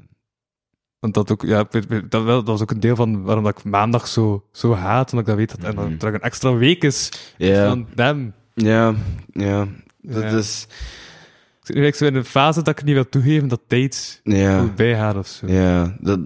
[0.99, 1.67] Want dat ook, ja,
[2.09, 5.11] dat, wel, dat was ook een deel van waarom dat ik maandag zo, zo haat,
[5.13, 5.97] omdat ik dat weet dat en Mhm.
[5.97, 7.09] terug een extra week is.
[7.37, 8.33] Ja, Van, damn.
[8.53, 8.93] ja,
[9.31, 9.67] ja.
[10.01, 10.29] Dat Ja.
[10.37, 10.67] is...
[11.59, 14.19] Ik zit nu eigenlijk zo in een fase dat ik niet wil toegeven dat tijd
[14.23, 14.59] Ja.
[14.59, 15.47] goed bijgaat of zo.
[15.47, 16.19] Ja, dat,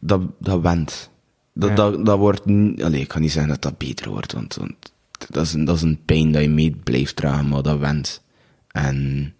[0.00, 1.10] dat, dat went.
[1.52, 1.74] Dat, Ja.
[1.74, 2.46] dat, dat wordt...
[2.82, 4.92] Allee, ik kan niet zeggen dat dat beter wordt, want, want
[5.30, 8.22] dat, is een, dat is een pijn dat je mee blijft dragen, maar dat went.
[8.68, 9.32] En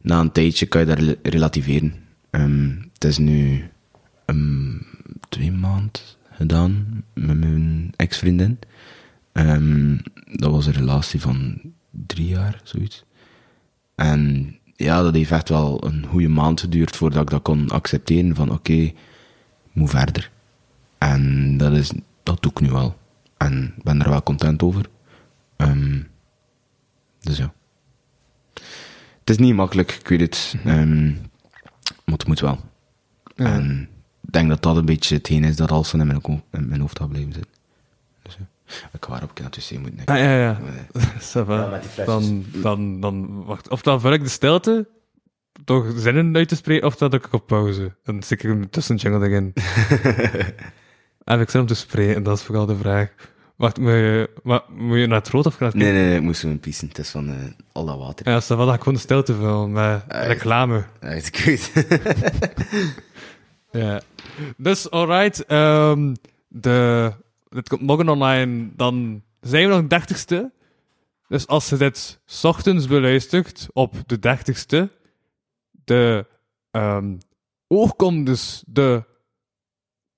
[0.00, 1.94] na een tijdje kan je dat rel- relativeren.
[2.30, 3.64] Ehm, het is nu
[4.32, 4.86] um,
[5.28, 8.58] twee maanden gedaan met mijn ex-vriendin.
[9.32, 9.96] Ehm,
[10.32, 11.60] dat was een relatie van
[11.90, 13.04] drie jaar, zoiets.
[13.94, 18.34] En ja, dat heeft echt wel een goede maand geduurd voordat ik dat kon accepteren
[18.34, 18.94] van oké, ik
[19.72, 20.30] moet verder.
[20.98, 21.92] En dat, is,
[22.22, 22.96] dat doe ik nu wel.
[23.36, 24.86] En ik ben er wel content over.
[25.56, 26.00] Ehm,
[27.20, 27.52] dus ja.
[29.20, 30.54] Het is niet makkelijk, ik weet het.
[30.64, 31.04] Ehm,
[32.04, 32.60] maar het moet wel.
[33.36, 33.44] Ja.
[33.44, 33.88] En
[34.32, 37.08] denk dat dat een beetje hetgeen is dat alles in mijn, in mijn hoofd gaat
[37.08, 37.52] blijven zitten.
[38.22, 38.46] Dus ja.
[38.92, 39.92] Ik waarop ik naar het wc moet.
[40.04, 40.58] Ah, ja, ja.
[40.60, 41.04] Nee.
[41.44, 41.80] Va.
[41.96, 43.68] Ja, dan, dan, dan, wacht.
[43.68, 44.88] Of dan vul ik de stilte
[45.64, 47.82] door zinnen uit te spreken, of dan druk ik op pauze.
[47.82, 48.68] En dan stik ik.
[51.24, 52.22] Heb ik zin om te spreken?
[52.22, 53.14] Dat is vooral de vraag.
[53.56, 56.16] Wacht, moet je, maar, moet je naar het rood of naar het Nee, nee, nee,
[56.16, 56.88] ik moest pissen.
[56.88, 57.34] Het is van eh,
[57.72, 58.28] al dat water.
[58.28, 60.84] Ja, stel wel dat ik gewoon de stilte vul met Ah, reclame.
[61.00, 61.72] Ja, het is goed.
[63.72, 64.02] Ja.
[64.56, 65.44] Dus, alright.
[65.46, 66.14] ehm
[66.48, 67.12] de,
[67.48, 70.60] dit komt morgen online, dan zijn we nog de 30ste.
[71.28, 75.00] Dus als je dit 's ochtends beluistert op de 30ste,
[75.70, 76.26] de
[77.66, 79.04] oorkomt dus de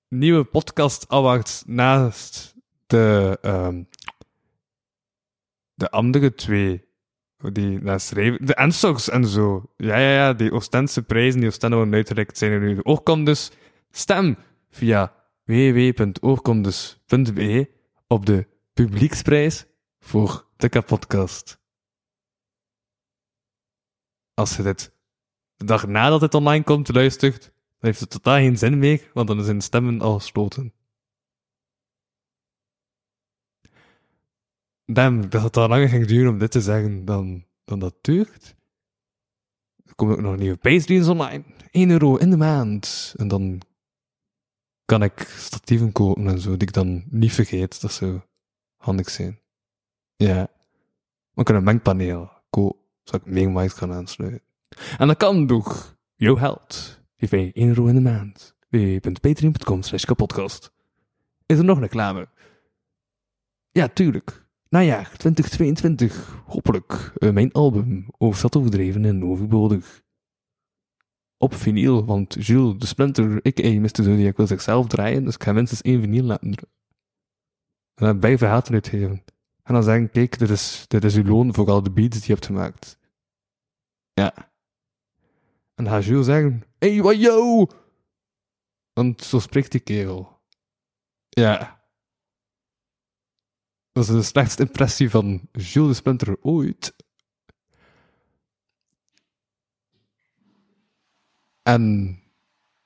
[0.09, 2.55] nieuwe podcast awards naast
[2.86, 3.82] de, ehm,
[5.74, 6.84] de andere twee.
[7.52, 8.46] Die naast schrijven.
[8.46, 9.72] De Ensogs en zo.
[9.76, 10.32] Ja, ja, ja.
[10.32, 12.80] Die Oostense prijzen die Oostende worden uitgereikt zijn er nu.
[13.24, 13.50] Dus.
[13.90, 14.36] Stem
[14.70, 15.14] via
[15.44, 17.70] www.oorkomdus.be
[18.06, 19.66] op de publieksprijs
[20.00, 21.62] voor de kapodcast.
[24.34, 24.92] Als je dit
[25.56, 29.28] de dag nadat het online komt luistert, dan heeft het totaal geen zin meer, want
[29.28, 30.72] dan zijn stemmen al gesloten.
[34.86, 38.55] Damn, dat het al langer ging duren om dit te zeggen dan, dan dat duurt.
[39.85, 41.44] Er komen ook nog nieuwe Patreons online.
[41.70, 43.15] 1 euro in de maand.
[43.16, 43.61] En dan
[44.85, 47.81] kan ik statieven kopen en zo, die ik dan niet vergeet.
[47.81, 48.20] Dat zou
[48.77, 49.40] handig zijn.
[50.16, 50.48] Ja.
[51.35, 54.43] Ik kan een mengpaneel kopen, zodat ik Megamite kan aansluiten.
[54.98, 57.01] En dat kan door jouw held.
[57.16, 58.56] Geef mij 1 euro in de maand.
[58.69, 60.73] www.patreon.com slash kapodcast.
[61.47, 62.28] Is er nog reclame?
[63.70, 64.43] Ja, tuurlijk.
[64.74, 66.42] Najaar 2022.
[66.46, 67.12] Hopelijk.
[67.14, 68.06] eh, mijn album.
[68.18, 70.02] Overzat overdreven en overbodig.
[71.36, 74.02] Op vinyl, want Jules de Splinter, ik en Mr.
[74.02, 76.55] Zodiac wil zichzelf draaien, dus ik ga minstens één vinyl laten.
[77.94, 79.24] En dan bij verhaten uitgeven.
[79.62, 82.26] En dan zeggen, kijk, dit is, dit is uw loon voor al de beats die
[82.26, 82.98] je hebt gemaakt.
[84.12, 84.34] Ja.
[85.74, 87.66] En dan gaat Jules zeggen, hey, wat yo!
[88.92, 90.40] Want zo spreekt die kerel.
[91.28, 91.84] Ja.
[93.94, 96.94] Dat is de slechtste impressie van Jules de Splinter ooit.
[101.62, 102.18] En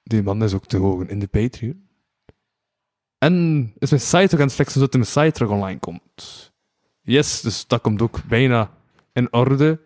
[0.03, 1.89] die man is ook te horen in de Patreon.
[3.19, 6.53] En is mijn site ook aan het fixen zodat mijn site terug online komt.
[7.03, 8.71] Yes, dus dat komt ook bijna
[9.13, 9.81] in orde.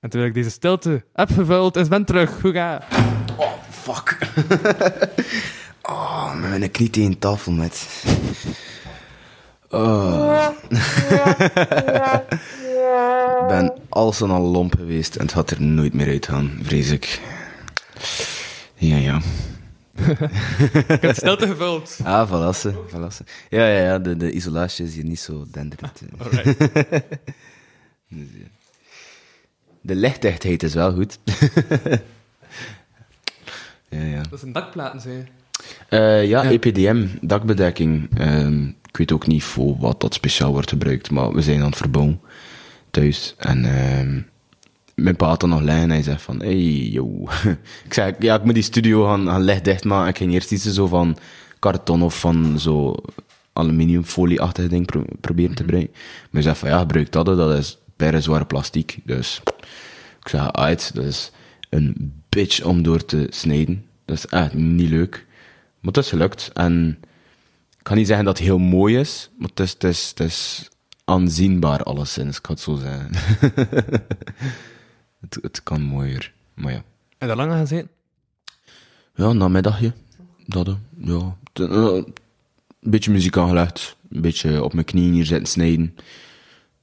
[0.00, 2.40] En terwijl ik deze stilte heb gevuld, is Ben terug.
[2.40, 2.86] Hoe ga?
[3.36, 4.18] Oh, fuck.
[5.92, 8.04] oh, met mijn knie tegen tafel met.
[9.74, 10.48] Oh.
[10.68, 10.78] Ik
[13.48, 16.90] ben alles en al lomp geweest en het gaat er nooit meer uit gaan, vrees
[16.90, 17.20] ik.
[18.74, 19.20] Ja, ja.
[20.88, 21.98] Ik heb stilte gevuld.
[22.04, 23.24] Ah, valasse, valasse.
[23.50, 26.00] Ja, ja, ja, de, de isolatie is hier niet zo denderend.
[26.00, 26.20] eh.
[26.26, 26.58] Alright.
[29.80, 31.18] De lichtdichtheid is wel goed.
[33.88, 34.22] ja, ja.
[34.30, 35.22] Dat zijn dakplaten, zei je.
[35.88, 36.50] Eh, ja, Ja.
[36.50, 38.18] EPDM, dakbedekking.
[38.18, 41.66] Ehm, ik weet ook niet voor wat dat speciaal wordt gebruikt, maar we zijn aan
[41.66, 42.20] het verbouwen
[42.90, 43.34] thuis.
[43.38, 44.20] En ehm,
[44.94, 47.28] mijn pa had er nog lijn en hij zegt van, hey, yo.
[47.86, 50.08] ik zei, ja, ik moet die studio gaan, gaan lichtdicht maken.
[50.08, 51.16] Ik ging eerst iets zo van
[51.58, 52.94] karton of van zo
[53.52, 55.92] aluminiumfolie-achtige ding pro- proberen te gebruiken.
[55.94, 58.98] Maar hij zegt van, ja, gebruik dat, dat is bijna zware plastiek.
[59.04, 59.40] Dus
[60.20, 61.30] ik zeg, uit, dat is
[61.68, 63.84] een bitch om door te snijden.
[64.04, 65.26] Dat is echt niet leuk.
[65.80, 66.50] Maar het is gelukt.
[66.52, 66.98] En
[67.82, 70.20] ik kan niet zeggen dat het heel mooi is, maar het is, het is, het
[70.20, 70.68] is
[71.04, 73.10] aanzienbaar alleszins, ik ga het zo zeggen.
[75.20, 76.32] het, het kan mooier.
[76.54, 76.82] Maar ja.
[77.18, 77.90] En dat lang gaan zitten?
[79.14, 79.92] Ja, een namiddagje.
[80.46, 80.72] Dat, hè.
[80.96, 81.36] ja.
[81.52, 82.02] Eh,
[82.80, 83.96] Een beetje muziek aangelegd.
[84.10, 85.96] Een beetje op mijn knieën hier zitten snijden.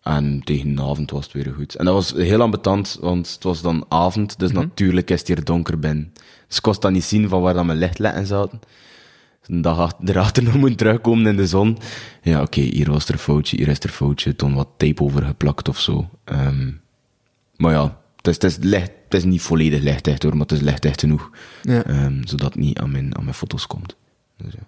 [0.02, 1.76] En tegen de avond was het weer goed.
[1.76, 5.44] En dat was heel ambetant, want het was dan avond, dus natuurlijk is het hier
[5.44, 6.14] donker binnen.
[6.48, 8.60] Dus ik kon dan niet zien van waar dan mijn lichtletten zaten.
[9.50, 11.78] Een dag ach- erachter nog moet terugkomen in de zon.
[12.22, 14.36] Ja, oké, hier was er een foutje, hier is er een foutje.
[14.36, 16.10] Toen wat tape over geplakt of zo.
[16.24, 16.72] Ehm,
[17.58, 20.52] maar ja, het is, het, is licht, het is niet volledig lichtdicht hoor, maar het
[20.52, 21.30] is lichtdicht genoeg.
[21.62, 21.84] Ja.
[21.84, 23.96] Ehm, zodat het niet aan mijn, aan mijn foto's komt.
[24.38, 24.68] Dus ja.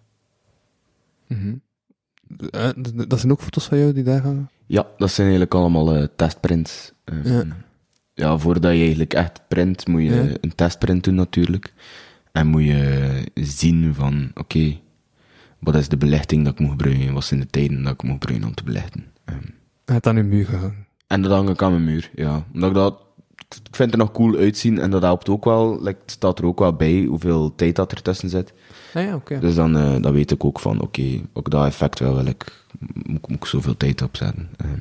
[2.52, 4.50] Eh, d- dat zijn ook foto's van jou die daar hangen?
[4.66, 6.92] Ja, dat zijn eigenlijk allemaal eh, testprints.
[7.04, 7.44] Eh, Ja.
[8.14, 8.38] ja.
[8.38, 10.38] voordat je eigenlijk echt print, moet je Ja.
[10.42, 11.74] een testprint doen natuurlijk.
[12.32, 14.80] En moet je zien van, oké,
[15.60, 17.14] wat is de belichting dat ik moet gebruiken?
[17.14, 19.06] Wat zijn de tijden dat ik moet gebruiken om te belichten?
[19.26, 19.38] Ehm,
[19.86, 20.86] Hij heeft aan uw muur gehangen.
[21.08, 22.46] en dat hang ik aan mijn muur, ja.
[22.54, 23.02] Omdat ik dat,
[23.50, 25.78] ik vind het er nog cool uitzien en dat helpt ook wel.
[25.84, 28.54] Like, het staat er ook wel bij hoeveel tijd dat er tussen zit.
[28.94, 29.40] Ah ja, oké.
[29.40, 32.64] Dus dan, eh, dan weet ik ook van, oké, ook dat effect wel wil ik,
[32.94, 34.50] moet, moet ik zoveel tijd opzetten.
[34.58, 34.80] Ehm,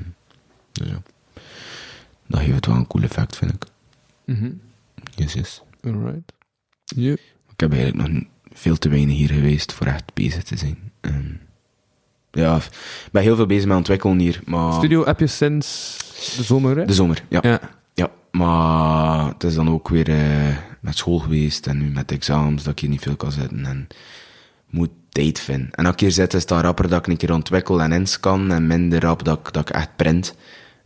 [0.72, 1.02] dus ja.
[2.26, 3.64] Dat geeft het wel een cool effect, vind ik.
[4.24, 4.50] Mhm.
[5.14, 5.62] Yes, yes.
[5.84, 6.32] Alright.
[6.84, 7.18] Yep.
[7.60, 8.22] Ik heb eigenlijk nog
[8.52, 10.78] veel te weinig hier geweest voor echt bezig te zijn.
[11.00, 11.32] Ehm,
[12.30, 14.72] ja, ik ben heel veel bezig met ontwikkelen hier, maar...
[14.72, 15.96] Studio heb je sinds
[16.36, 16.84] de zomer, hè?
[16.84, 17.38] De zomer, ja.
[17.42, 17.60] Ja.
[17.94, 22.62] Ja, maar het is dan ook weer eh, met school geweest en nu met examens
[22.62, 23.66] dat ik hier niet veel kan zitten.
[23.66, 23.86] En
[24.70, 25.74] moet tijd vind.
[25.74, 28.52] En als ik hier zit, is het rapper dat ik een keer ontwikkel en inscan,
[28.52, 30.34] en minder rap dat, ik- dat ik echt print.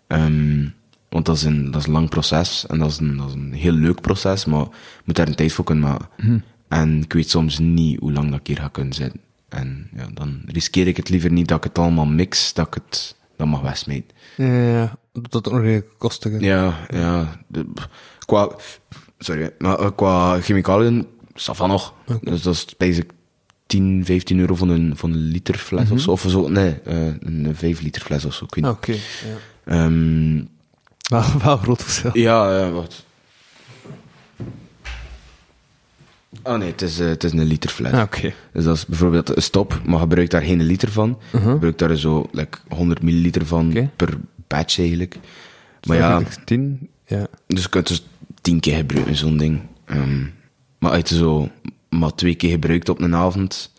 [0.07, 0.67] Ehm,
[1.09, 3.35] want dat is, een, dat is een lang proces, en dat is een, dat is
[3.35, 6.43] een heel leuk proces, maar je moet daar een tijd voor kunnen maken.
[6.75, 9.21] En ik weet soms niet hoe lang dat ik hier ga kunnen zitten.
[9.49, 12.75] En ja, dan riskeer ik het liever niet dat ik het allemaal mix, dat ik
[12.75, 14.17] het dan mag wegsmijten.
[14.37, 14.97] Ja.
[15.13, 16.41] Dat dat nog redelijk kostig.
[16.41, 17.41] Ja, ja.
[17.47, 17.67] De,
[18.27, 18.49] qua,
[19.19, 21.95] sorry, maar eh, qua chemicaliën, ça va nog.
[22.21, 23.11] Dus dat is basic
[23.67, 26.11] 10, 15 euro van een, van een liter fles of zo.
[26.11, 28.45] Of zo, nee, eh, een 5 liter fles of zo.
[28.45, 28.93] Oké.
[28.93, 28.99] ja.
[29.65, 30.43] Ehm,
[31.09, 32.11] Wel, wel groot verschil.
[32.19, 33.04] ja, ja, wat.
[36.45, 37.93] Oh nee, het is, eh, het is een liter fles.
[37.93, 38.33] Ah, Oké.
[38.53, 41.19] Dus dat is bijvoorbeeld een stop, maar gebruik daar geen liter van.
[41.31, 45.17] Gebruik daar zo like, 100 milliliter van per batch eigenlijk.
[45.87, 46.89] Maar ja, 10.
[47.07, 47.27] Ja.
[47.47, 48.07] dus je kunt dus
[48.41, 49.61] tien keer gebruiken, zo'n ding.
[49.85, 50.25] Ehm,
[50.79, 51.49] maar als je zo
[51.89, 53.73] maar twee keer gebruikt op een avond,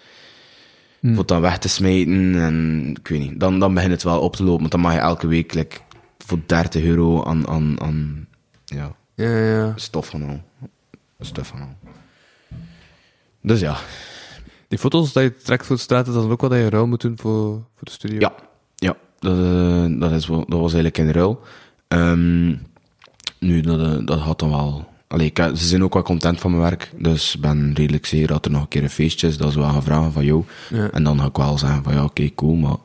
[1.00, 1.14] Hmm.
[1.14, 4.20] voor het dan weg te smijten, en ik weet niet, dan, dan begint het wel
[4.20, 4.60] op te lopen.
[4.60, 5.78] Want dan mag je elke week like,
[6.18, 8.28] voor 30 euro aan, aan, aan
[8.66, 9.74] ja, Ja, ja.
[9.76, 10.42] stof van al.
[11.20, 11.76] Stof van al.
[13.46, 13.78] Dus ja,
[14.68, 17.02] Die foto's dat je trekt voor de straat, is dat ook wat je ruil moet
[17.02, 17.42] doen voor,
[17.76, 18.20] voor de studio?
[18.20, 18.34] Ja,
[18.76, 21.42] ja dat, eh, dat, is dat was eigenlijk in ruil.
[21.88, 22.48] Ehm,
[23.40, 24.88] nu, dat, eh, dat had dan wel...
[25.08, 28.28] Allee, ik, ze zijn ook wel content van mijn werk, dus ik ben redelijk zeker
[28.28, 30.44] dat er nog een keer een feestje is, dat ze wel gaan vragen van jou.
[30.70, 30.90] Ja.
[30.92, 32.76] En dan ga ik wel zeggen van ja, oké, cool, maar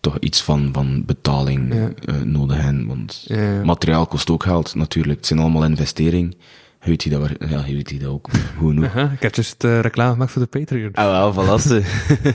[0.00, 1.90] toch iets van, van betaling Ja.
[2.04, 3.64] eh, nodig hebben, want ja.
[3.64, 5.16] materiaal kost ook geld, natuurlijk.
[5.18, 6.32] Het zijn allemaal investeringen.
[6.80, 8.28] Weet die dat, waar- ja, weet die dat ook
[8.58, 8.84] genoeg.
[8.84, 10.92] Aha, ik heb dus uh, reclame gemaakt voor de Patreon.
[10.94, 11.84] Ah, wel, verlassen.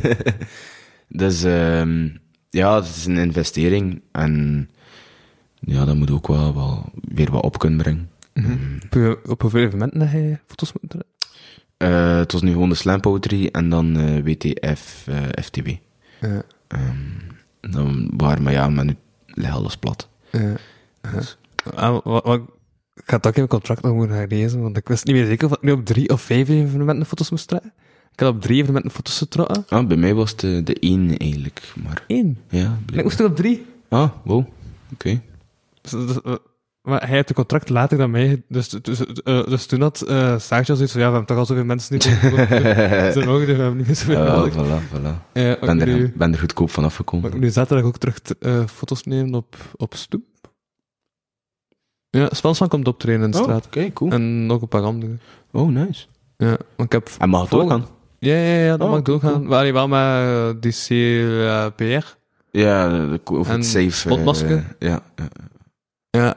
[1.21, 2.09] dus, ehm
[2.49, 4.01] ja, het is een investering.
[4.11, 4.69] En
[5.59, 8.09] ja, dat moet ook wel, wel weer wat op kunnen brengen.
[8.85, 11.13] Op, je- op hoeveel evenementen heb je foto's moeten trekken?
[11.77, 15.67] Eh, het was nu gewoon de slam poetry en dan eh, WTF, eh, FTW.
[16.21, 16.41] Ja.
[16.67, 16.95] Ehm,
[17.61, 18.95] dan waren, maar ja, maar nu
[19.25, 20.09] ligt alles plat.
[20.31, 20.53] Ja.
[21.75, 22.41] Ah, wat,
[23.05, 25.25] ga het ook in mijn contract nog moeten gaan lezen, want ik wist niet meer
[25.25, 27.73] zeker of ik nu op drie of vijf evenementen foto's moest trekken.
[28.13, 29.65] Ik had op drie evenementen foto's getrokken.
[29.69, 32.37] Ah, bij mij was het de, de één eigenlijk, maar Eén.
[32.49, 33.65] ja, En ik moest er op drie.
[33.89, 34.45] Ah, wow,
[34.93, 35.21] oké.
[35.81, 36.33] Dus, dus, eh,
[36.81, 40.39] maar hij had een contract later dan mij, dus, dus, eh, dus toen had uh,
[40.39, 42.03] Saartje zoiets van, ja, we hebben toch al zoveel mensen niet
[43.13, 44.53] Ze mogen er we hebben niet zoveel Ja, nodig.
[44.53, 45.31] voilà, voilà.
[45.31, 47.33] Eh, Ik ben nu, er, ben er goedkoop van afgekomen.
[47.33, 50.23] ik nu zaterdag ook terug eh, foto's nemen op, op stoep?
[52.15, 53.65] Ja, Spansman komt optreden in de Oh, straat.
[53.65, 54.11] oké, cool.
[54.11, 55.21] En nog een paar anderen.
[55.51, 56.05] Oh, nice.
[56.37, 57.09] Ja, want ik heb...
[57.19, 57.85] En mag het doorgaan?
[58.19, 59.33] Ja, ja, ja, dat Oh, mag doorgaan.
[59.33, 59.47] cool.
[59.47, 62.05] Wel, wel met uh, DC uh, PR.
[62.51, 64.45] Ja, de, de, over En het safe.
[64.45, 65.27] eh, ja, ja.
[66.09, 66.35] Ja.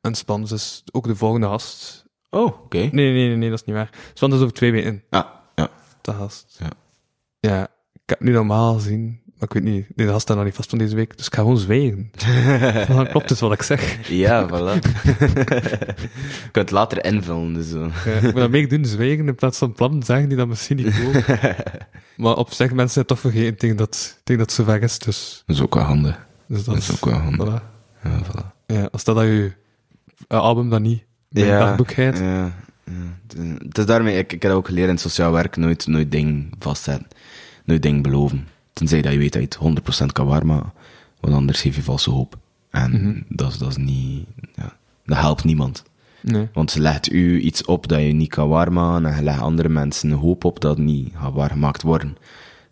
[0.00, 2.04] En Spans is ook de volgende gast.
[2.30, 2.76] Oh, oké.
[2.78, 3.90] Nee, nee, nee, nee, dat is niet waar.
[4.14, 5.68] Spans is over twee weken Ah, ja.
[6.00, 6.58] de gast.
[6.60, 6.68] Ja.
[7.40, 7.62] Ja,
[7.92, 10.70] ik heb nu normaal gezien, maar ik weet niet, de gast staat nog niet vast
[10.70, 12.10] van deze week, dus ik ga gewoon zwijgen.
[12.88, 14.08] Dan klopt dus wat ik zeg.
[14.08, 14.78] Ja, voilà.
[15.04, 17.90] Je kunt het later invullen, dus zo.
[18.04, 20.76] Ja, ik moet dat meer doen, zwijgen, in plaats van plannen zeggen die dat misschien
[20.76, 21.24] niet komen.
[22.16, 25.42] maar op zich, mensen zijn toch vergeten tegen dat, tegen dat het zover is, dus,
[25.46, 26.26] Dat is ook wel handig.
[26.46, 27.60] dus dat Dat is ook wel handig.
[27.60, 27.62] Voilà.
[28.02, 28.46] Ja, voilà.
[28.66, 29.52] Ja, als dat dat je
[30.28, 32.18] eh, album dan niet bij je dagboek heet.
[32.18, 32.52] Ja, ja.
[33.28, 36.10] Het is- Het is daarmee, ik, ik heb ook geleerd in sociaal werk, nooit, nooit
[36.12, 37.06] ding vastzetten.
[37.64, 38.48] Nooit ding beloven.
[38.80, 40.72] Tenzij dat je weet dat je het 100% kan waarmaken,
[41.20, 42.36] want anders geef je valse hoop.
[42.70, 43.20] En Mhm.
[43.28, 45.82] dat, dat is niet, ja, dat helpt niemand.
[46.22, 46.48] Nee.
[46.52, 49.68] Want ze legt u iets op dat je niet kan waarmaken en je legt andere
[49.68, 52.16] mensen een hoop op dat niet gaat waargemaakt worden.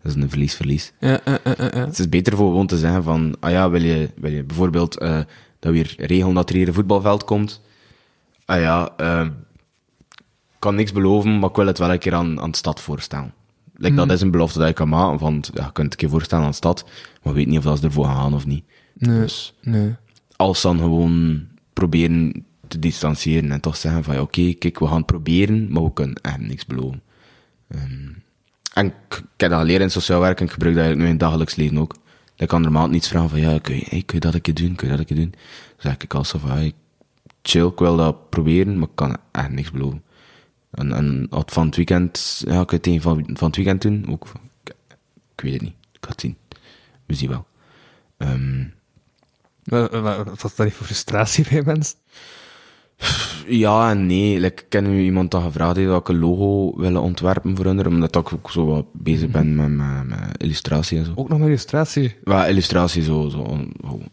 [0.03, 0.93] Dat is een verlies-verlies.
[0.99, 1.85] Ja, ja, ja, ja.
[1.85, 4.97] Het is beter voor gewoon te zeggen van, ah ja, wil je, wil je bijvoorbeeld
[4.97, 5.19] eh,
[5.59, 7.61] dat weer regelen dat er hier een voetbalveld komt?
[8.45, 9.25] Ah ja, eh,
[10.51, 12.79] ik kan niks beloven, maar ik wil het wel een keer aan, aan de stad
[12.81, 13.33] voorstellen.
[13.81, 16.09] Like, Dat is een belofte dat je kan maken, van, ja, je kunt het keer
[16.09, 16.85] voorstellen aan de stad,
[17.23, 18.63] maar weet niet of dat ze ervoor gaan of niet.
[18.93, 19.19] Nee.
[19.19, 19.95] Dus Nee.
[20.35, 24.97] als dan gewoon proberen te distancieren en toch zeggen van, ja, oké, kijk, we gaan
[24.97, 27.01] het proberen, maar we kunnen echt niks beloven.
[27.67, 28.09] Ehm,
[28.73, 31.19] en ik, heb dat geleerd in sociaal werk en ik gebruik dat eigenlijk nu in
[31.19, 31.95] het dagelijks leven ook.
[32.35, 34.53] Ik kan maand niets vragen van, ja, kun je, hey, kun je dat een keer
[34.53, 35.31] doen, kun je dat een keer doen?
[35.31, 35.41] Dan
[35.77, 36.73] zeg ik altijd van, hey,
[37.41, 40.03] chill, ik wil dat proberen, maar ik kan echt niks beloven.
[40.71, 44.05] En, en het van het weekend, ja, ik het tegen van, van het weekend doen,
[44.09, 44.27] ook,
[45.35, 46.37] ik, weet het niet, ik ga het zien.
[47.05, 47.47] We zien wel.
[49.63, 51.97] Maar, wat is dat niet voor frustratie bij mensen?
[53.47, 54.39] Ja en nee.
[54.39, 57.65] Like, ik ken nu iemand dat gevraagd heeft dat ik een logo willen ontwerpen voor
[57.65, 61.11] hun, omdat ik ook zo wat bezig ben met, met, met illustratie en zo.
[61.15, 62.15] Ook nog met illustratie.
[62.23, 63.57] Wel, illustratie zo, zo,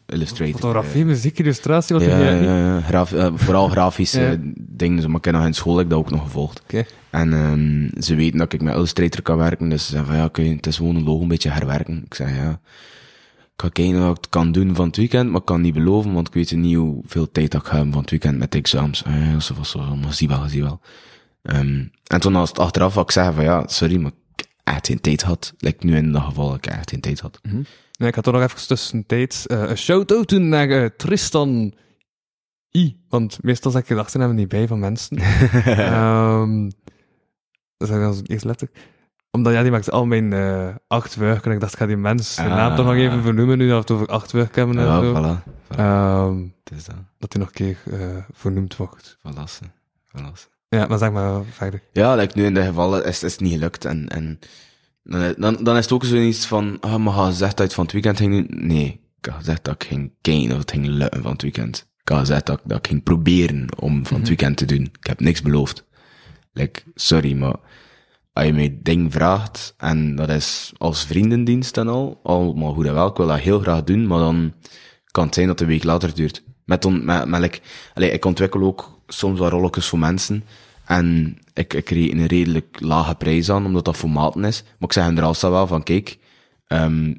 [0.06, 0.54] illustrated.
[0.54, 2.42] Fotografie, muziek, illustratie, wat Ja, ja, je?
[2.42, 2.80] ja, ja.
[2.80, 4.36] Graf- eh, vooral grafische Ja.
[4.56, 5.02] dingen.
[5.02, 6.62] zo, Maar ik heb nog in school heb ik dat ook nog gevolgd.
[7.10, 10.28] En ehm, ze weten dat ik met Illustrator kan werken, dus ze zeggen van ja,
[10.28, 12.02] kun je, het is gewoon een logo een beetje herwerken.
[12.04, 12.60] Ik zeg ja,
[13.56, 16.12] ik ga kijken wat ik kan doen van het weekend, maar ik kan niet beloven,
[16.12, 18.58] want ik weet niet hoeveel tijd dat ik ga hebben van het weekend met de
[18.58, 19.04] examens.
[19.04, 20.80] Ah, ja, zo was zo, maar zie wel, zie wel.
[21.42, 24.86] Ehm, en toen als het achteraf wat ik zeggen van ja, sorry, maar ik echt
[24.86, 25.54] geen tijd had.
[25.58, 27.40] Like nu in dat geval, ik echt geen tijd had.
[27.98, 31.74] Nee, ik had toch nog even tussentijds eh, een shout-out doen naar eh, Tristan
[32.76, 32.96] I.
[33.08, 35.16] Want meestal zeg ik gedachten hebben niet bij van mensen.
[35.64, 36.68] Ehm
[37.76, 38.78] dat is dan eerst letterlijk.
[39.36, 41.44] Omdat ja, die maakt al mijn eh artwork.
[41.46, 43.74] En ik dacht, ik ga die mens zijn naam toch nog even vernoemen, nu dat
[43.74, 45.12] we het over artwork hebben en Ja, zo.
[45.14, 45.42] voilà.
[45.72, 45.76] voilà.
[45.78, 46.94] Ehm, het is dat.
[47.18, 48.00] dat die nog een keer eh,
[48.32, 49.16] vernoemd wordt.
[49.20, 49.72] Verlassen.
[50.04, 50.50] Verlassen.
[50.68, 51.80] Ja, maar zeg maar verder.
[51.92, 53.84] Ja, like nu in de gevallen is, is het niet gelukt.
[53.84, 54.38] En, en
[55.04, 57.84] dan, dan, dan is het ook zoiets van, ah, maar ga gezegd dat het van
[57.84, 58.66] het weekend ging doen.
[58.66, 61.86] Nee, ik had gezegd dat ik ging of het ging lukken van het weekend.
[62.02, 64.82] Ik had gezegd dat, ik- dat ik ging proberen om van het weekend te doen.
[65.00, 65.84] Ik heb niks beloofd.
[66.52, 67.54] Like, sorry, maar
[68.36, 72.94] als je mij ding vraagt, en dat is als vriendendienst en al, allemaal goed en
[72.94, 74.52] wel, ik wil dat heel graag doen, maar dan
[75.10, 76.42] kan het zijn dat het een week later duurt.
[76.64, 77.40] Met, on, met, met
[77.94, 80.44] like, ik ontwikkel ook soms wat rolletjes voor mensen,
[80.84, 84.62] en ik, ik kreeg een redelijk lage prijs aan, omdat dat voor is.
[84.62, 86.18] Maar ik zeg hen er altijd wel van, kijk,
[86.66, 87.14] ehm,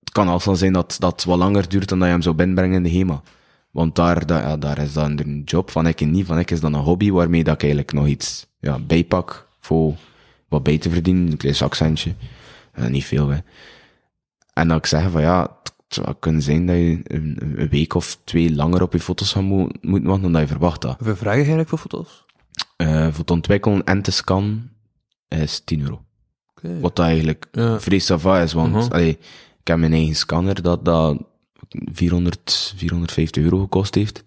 [0.00, 2.76] het kan altijd zijn dat dat wat langer duurt dan dat je hem zou binnenbrengen
[2.76, 3.22] in de HEMA.
[3.70, 6.60] Want daar, daar, daar is dan een job van ik en niet, van ik is
[6.60, 9.94] dan een hobby waarmee dat ik eigenlijk nog iets ja, bijpak voor
[10.48, 11.30] wat bij te verdienen.
[11.30, 12.14] Een klein zakcentje.
[12.72, 13.38] Eh, niet veel, hè.
[14.52, 17.94] En dat ik zeg van ja, het zou kunnen zijn dat je een, een week
[17.94, 20.96] of twee langer op je foto's gaan mo- moeten wachten dan dat je verwacht had.
[20.96, 22.24] Hoeveel vragen eigenlijk voor foto's?
[22.76, 24.72] Eh, voor het ontwikkelen en te scannen
[25.28, 26.04] is 10 euro.
[26.80, 27.78] Wat eigenlijk Ja.
[27.98, 29.18] sava is, want allee,
[29.60, 31.22] ik heb mijn eigen scanner dat, dat
[31.92, 34.24] 400, 450 euro gekost heeft.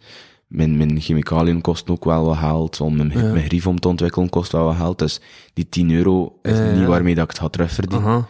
[0.50, 3.32] Mijn, mijn chemicaliën kosten ook wel wat geld, want mijn, Ja.
[3.32, 5.00] mijn grief om te ontwikkelen kost wel wat geld.
[5.00, 5.22] Dus
[5.54, 8.28] die 10 euro is niet waarmee dat ik het ga terugverdienen.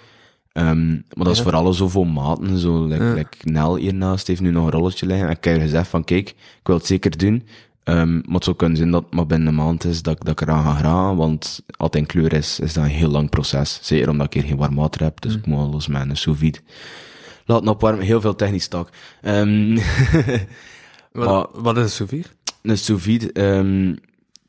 [0.52, 1.44] Ehm, maar dat is Ja.
[1.44, 2.58] vooral zo voor maten.
[2.58, 5.26] Zo, like, like Nel hiernaast heeft nu nog een rolletje liggen.
[5.28, 7.48] En ik heb gezegd van, kijk, ik wil het zeker doen.
[7.84, 10.26] Ehm, maar het zou kunnen zijn dat het maar binnen een maand is dat, ik-
[10.26, 11.18] dat ik eraan ga geraken.
[11.18, 13.80] Want als het in kleur is, is dat een heel lang proces.
[13.82, 15.22] Zeker omdat ik hier geen warm water heb.
[15.22, 16.60] Dus ik moet alles met een sous vide
[17.46, 18.06] laten opwarmen.
[18.06, 18.90] Heel veel technisch tak.
[19.22, 19.78] Ehm
[21.12, 22.26] Wat, wat is een souvenir?
[22.62, 23.96] een sous vide, ehm,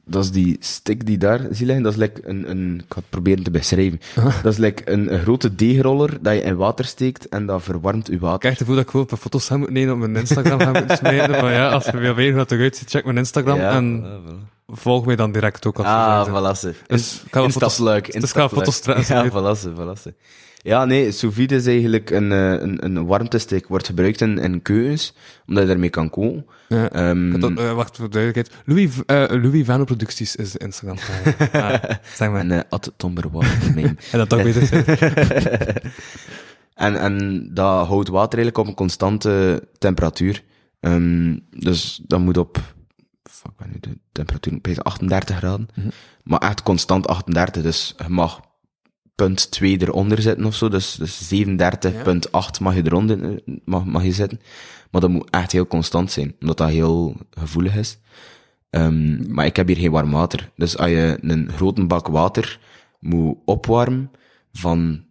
[0.04, 1.84] dat is die stick die daar zie liggen.
[1.84, 4.00] Dat is like een, een, ik ga het proberen te beschrijven.
[4.42, 8.06] Dat is like een, een grote deegroller dat je in water steekt en dat verwarmt
[8.06, 8.38] je Ik water.
[8.38, 10.72] krijg het gevoel dat ik een paar foto's zou moeten nemen op mijn Instagram gaan
[10.72, 11.34] moeten smijten.
[11.34, 14.04] Van ja, als je wil weten hoe dat eruit ziet, check mijn Instagram en
[14.66, 16.74] volg mij dan direct ook als Ah, valasse.
[16.86, 20.14] Dus ik ga wel foto's- dus ik ga foto's Ja, valasse, valasse.
[20.62, 23.68] Ja, nee, sous vide is eigenlijk een, eh, een, een warmtesteek.
[23.68, 25.14] Wordt gebruikt in, in keukens,
[25.46, 26.46] omdat je daarmee kan koken.
[26.68, 26.90] Ja.
[26.90, 28.62] Ehm, dat, eh, wacht voor duidelijkheid.
[28.66, 30.96] Louis, eh Louis Vano Producties is Instagram.
[31.52, 31.82] ah,
[32.18, 32.40] zeg maar.
[32.40, 33.74] en uh, at Tomberwater.
[33.74, 33.84] nee.
[33.84, 34.84] En dat ook beter zijn.
[36.74, 40.44] En, en dat houdt water eigenlijk op een constante temperatuur.
[40.80, 42.58] Ehm, dus dat moet op,
[43.22, 45.68] fuck, wat nu de temperatuur, ik weet 38 graden.
[46.22, 48.40] Maar echt constant 38, dus je mag
[49.24, 50.68] punt 2 eronder zitten of zo.
[50.68, 54.40] Dus, dus 37,8 mag je eronder mag, mag je zitten.
[54.90, 57.98] Maar dat moet echt heel constant zijn, omdat dat heel gevoelig is.
[58.70, 60.50] Ehm, maar ik heb hier geen warm water.
[60.56, 62.58] Dus als je een grote bak water
[63.00, 64.10] moet opwarmen
[64.52, 65.04] van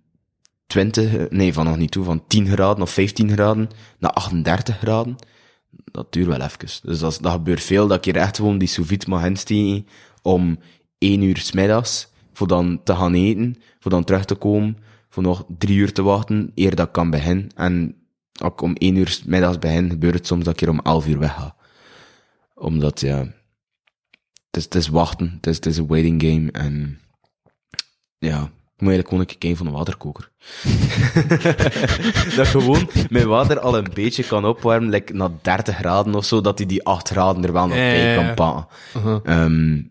[0.67, 3.69] 20, eh, nee, van nog niet toe, van 10 graden of 15 graden
[3.99, 5.15] naar 38 graden,
[5.91, 6.81] dat duurt wel even.
[6.83, 9.87] Dus dat, gebeurt veel, dat ik hier echt gewoon die sous mag insteken
[10.21, 10.59] om
[10.97, 14.77] 1 uur 's middags, voor dan te gaan eten, voor dan terug te komen,
[15.09, 17.49] voor nog 3 uur te wachten, eer dat ik kan beginnen.
[17.55, 17.95] En
[18.41, 21.07] als ik om 1 uur middags begin, gebeurt het soms dat ik hier om 11
[21.07, 21.55] uur wegga.
[22.53, 26.99] Omdat, ja, het is, het is wachten, het is, het is een waiting game, en
[28.17, 30.31] ja, ik moet eigenlijk gewoon een keer kijken van een waterkoker.
[32.35, 36.41] dat gewoon mijn water al een beetje kan opwarmen, like naar 30 graden of zo,
[36.41, 38.67] dat hij die 8 graden er wel nog bij kan pakken.
[38.95, 39.19] Uh-huh.
[39.23, 39.81] Ehm,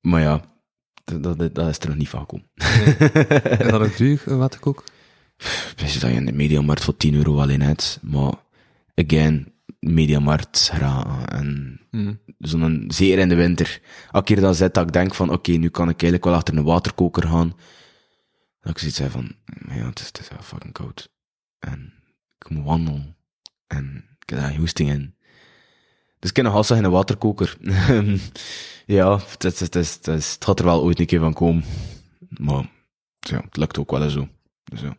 [0.00, 0.40] maar ja,
[1.04, 2.46] dat, dat, dat is er nog niet van gekomen.
[3.58, 4.84] Is dat ook duur, een waterkook?
[5.76, 8.34] Weet je dat je in de mediamarkt voor 10 euro alleen hebt, maar
[8.94, 12.20] again, mediamarkt geraken en Hmm.
[12.38, 13.80] zo'n, zeker in de winter.
[14.10, 16.34] Als ik hier dan zit, dat ik denk van, oké, nu kan ik eigenlijk wel
[16.34, 17.48] achter een waterkoker gaan.
[18.60, 19.32] Dat ik zoiets heb van,
[19.68, 21.12] ja, het is, het is wel fucking koud.
[21.58, 21.92] En
[22.38, 23.16] ik moet wandelen.
[23.66, 25.13] En ik heb daar geen hoesting in.
[26.24, 27.56] Dus ik heb nog altijd geen waterkoker.
[28.86, 31.64] ja, het, het, het, het gaat er wel ooit een keer van komen.
[32.28, 32.70] Maar
[33.18, 34.28] ja, het lukt ook wel eens zo.
[34.64, 34.96] Dus ja.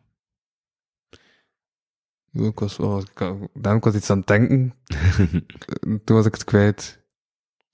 [2.31, 4.73] Ik was, wel, ik, daarom was iets aan het denken.
[6.05, 6.99] Toen was ik het kwijt.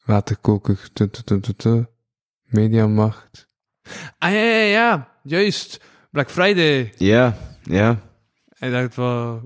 [0.05, 1.85] Waterkoker, tu, tu, tu, tu, tu.
[2.43, 3.47] Mediamacht.
[4.17, 5.81] Ah ja, ja, ja, juist.
[6.11, 6.93] Black Friday.
[6.97, 8.01] Ja, ja.
[8.59, 9.41] Ik dacht wel,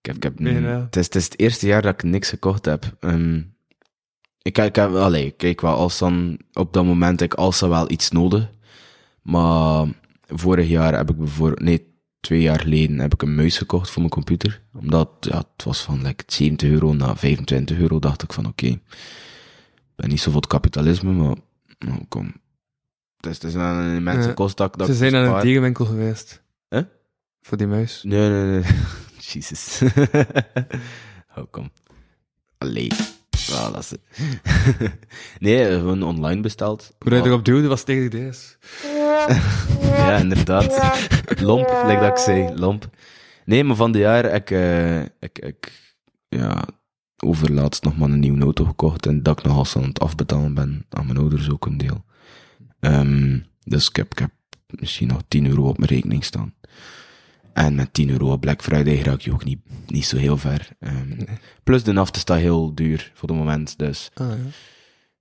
[0.00, 2.28] Ik heb, ik heb, Nee, het, is, het is het eerste jaar dat ik niks
[2.28, 2.96] gekocht heb.
[3.00, 3.36] Ehm,
[4.42, 8.10] ik, ik heb, allee, kijk wel, als dan, op dat moment ik als wel iets
[8.10, 8.48] nodig.
[9.22, 9.86] Maar
[10.26, 13.98] vorig jaar heb ik bijvoorbeeld, nee, twee jaar geleden heb ik een muis gekocht voor
[13.98, 14.62] mijn computer.
[14.72, 18.66] Omdat, ja, het was van like, 70 euro naar 25 euro, dacht ik van oké.
[18.66, 18.80] Ik
[19.96, 21.36] ben niet zo voor het kapitalisme, maar,
[21.78, 22.32] nou, kom.
[23.16, 24.34] Het is, het is een immense Ja.
[24.34, 26.42] kost dat, ze zijn aan een tegenwinkel geweest.
[26.68, 26.82] Huh?
[27.40, 28.02] Voor die muis.
[28.02, 28.62] Nee, nee, nee.
[29.32, 29.82] Jezus.
[31.36, 31.70] oh, kom.
[32.58, 32.90] Allee.
[33.52, 33.92] Ah, dat is
[35.38, 36.94] nee, gewoon online besteld.
[36.98, 38.56] Hoe je erop duwde was tegen deze.
[39.80, 40.98] Ja, inderdaad.
[41.40, 42.54] Lomp, like dat ik zei.
[42.54, 42.88] Lomp.
[43.44, 45.92] Nee, maar van de jaar ik, eh, ik, ik
[46.28, 46.64] ja,
[47.24, 50.54] overlaatst nog maar een nieuwe auto gekocht en dat ik nog als aan het afbetalen
[50.54, 52.04] ben aan mijn ouders ook een deel.
[52.80, 54.30] Ehm, dus ik heb, ik heb
[54.68, 56.54] misschien nog 10 euro op mijn rekening staan.
[57.52, 60.68] En met 10 euro op Black Friday raak je ook niet, niet zo heel ver.
[60.80, 61.20] Ehm,
[61.62, 64.10] Plus de naft is dat heel duur voor het moment, dus...
[64.14, 64.36] Ah, ja.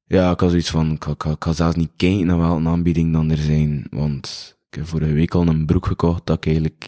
[0.06, 3.14] Ja, ik had zoiets van, ik, ik, ik ga zelfs niet kijken naar welke aanbieding
[3.14, 6.88] dan er zijn, want ik heb vorige week al een broek gekocht dat ik eigenlijk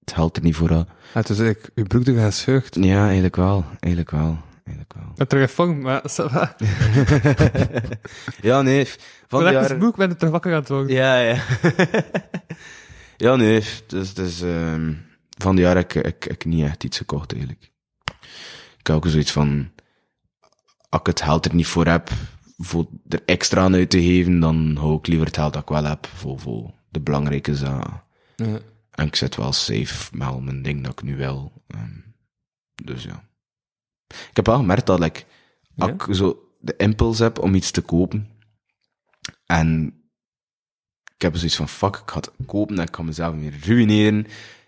[0.00, 0.88] het geld er niet voor had.
[1.14, 2.76] Ah, toen zei ik, uw broek er gescheurd.
[2.80, 5.26] Ja, eigenlijk wel, eigenlijk wel, eigenlijk wel.
[5.26, 6.56] Terug gevangen, maar ça va.
[8.48, 8.88] ja, nee,
[9.26, 9.78] van het jaar...
[9.78, 10.96] boek ben ik terug wakker aan het worden.
[10.96, 11.36] Ja, ja.
[13.16, 14.94] ja, nee, dus, dus ehm,
[15.38, 17.72] van de jaar heb ik, ik, ik niet echt iets gekocht eigenlijk.
[18.78, 19.70] Ik heb ook zoiets van,
[20.88, 22.10] als ik het geld er niet voor heb,
[22.56, 25.68] voor er extra aan uit te geven, dan hou ik liever het geld dat ik
[25.68, 28.02] wel heb voor, voor de belangrijke zaken.
[28.36, 28.58] Ja.
[28.90, 31.52] En ik zit wel safe met al mijn ding dat ik nu wil.
[31.66, 31.98] ehm,
[32.84, 33.24] dus ja.
[34.06, 35.24] Ik heb wel gemerkt dat like,
[35.76, 35.94] als Ja?
[35.94, 38.28] ik zo de impuls heb om iets te kopen.
[39.46, 39.94] En
[41.14, 44.26] ik heb zoiets van, fuck, ik ga het kopen en ik ga mezelf weer ruïneren.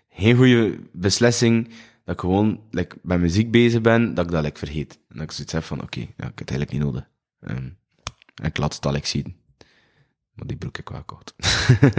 [0.09, 1.67] Geen goede beslissing.
[2.05, 4.99] Dat ik gewoon like, met muziek bezig ben, dat ik dat like, vergeet.
[5.09, 7.07] En dat ik zoiets heb van, oké, ja, ik heb het eigenlijk niet nodig.
[7.39, 7.69] Ehm,
[8.35, 9.35] en ik laat het al like, zien.
[10.37, 11.33] Maar die broek ik wel gekocht.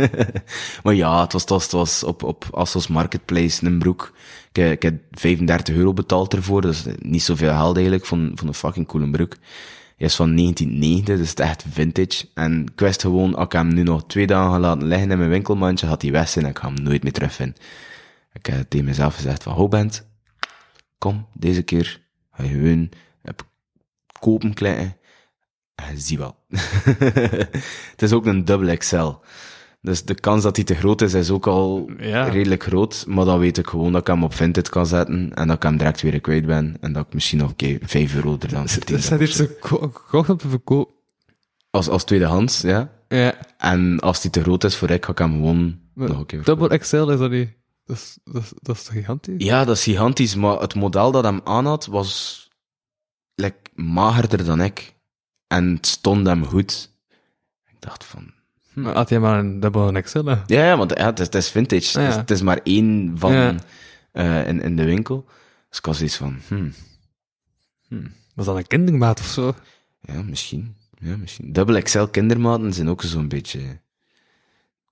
[0.85, 4.13] maar ja, het was, het was, het was op, op Assos Marketplace een broek.
[4.53, 8.55] Ik, ik heb 35 euro betaald ervoor, dus niet zoveel geld eigenlijk, van, van een
[8.55, 9.37] fucking coole broek.
[9.99, 12.29] Is van 1990, dus het is echt vintage.
[12.35, 15.87] En ik wist gewoon, ik hem nu nog twee dagen laten liggen in mijn winkelmandje,
[15.87, 17.63] gaat hij weg zijn en ik ga hem nooit meer terugvinden.
[18.33, 20.09] Ik heb tegen mezelf gezegd van, hou bent,
[20.99, 22.01] kom, deze keer
[22.33, 22.89] ga je gewoon
[23.23, 23.47] op
[24.21, 24.97] kopen klikken.
[25.75, 26.37] En je ziet wel.
[27.91, 29.13] het is ook een dubbel XL.
[29.81, 32.25] Dus de kans dat hij te groot is, is ook al Ja.
[32.29, 33.05] redelijk groot.
[33.09, 35.35] Maar dan weet ik gewoon dat ik hem op Vinted kan zetten.
[35.35, 36.77] En dat ik hem direct weer kwijt ben.
[36.81, 39.39] En dat ik misschien nog keer 5 euro er dan verdiend Dus heb hij heeft
[39.39, 39.45] zo.
[39.45, 40.95] ze ko- gekocht om te verkopen.
[41.71, 42.93] Als, als tweedehands, ja.
[43.09, 43.35] Ja.
[43.59, 46.27] En als die te groot is voor ik, ga ik hem gewoon Maar nog een
[46.27, 46.45] keer.
[46.45, 47.51] Double XL is dat niet.
[47.85, 49.45] Dat is, dat is, dat is toch gigantisch?
[49.45, 50.35] Ja, dat is gigantisch.
[50.35, 52.49] Maar het model dat hem aan had, was
[53.35, 54.95] like, magerder dan ik.
[55.47, 56.91] En het stond hem goed.
[57.67, 58.37] Ik dacht van...
[58.83, 60.25] Maar had hij maar een Double XL?
[60.25, 60.35] hè?
[60.47, 61.99] Ja, ja want ja, het, is, het is vintage.
[61.99, 62.09] Ah, ja.
[62.09, 63.55] Het, is, het is maar één van Ja.
[64.13, 65.25] eh, in, in de winkel.
[65.69, 66.39] Dus ik was iets van...
[66.47, 66.73] Hmm,
[68.35, 69.55] Was dat een kindermaat of zo?
[70.01, 70.77] ja, misschien.
[70.99, 71.53] Ja, misschien.
[71.53, 73.81] Double XL kindermaten zijn ook zo'n beetje...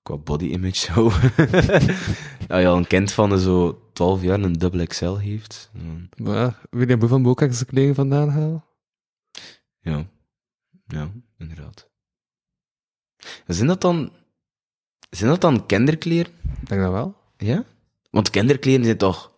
[0.03, 1.03] Qua body image zo.
[2.47, 5.69] Als je al een kind van zo 12 jaar een double XL heeft.
[5.73, 8.63] dan- Maar William Boe van Boekak zijn kleding vandaan halen?
[9.81, 10.05] Ja.
[10.87, 11.86] Ja, inderdaad.
[13.47, 14.11] Zijn dat dan...
[15.09, 16.31] Zijn dat dan kinderkleren?
[16.61, 17.15] Ik denk dat wel.
[17.37, 17.63] Ja?
[18.09, 19.35] Want kinderkleren zijn toch...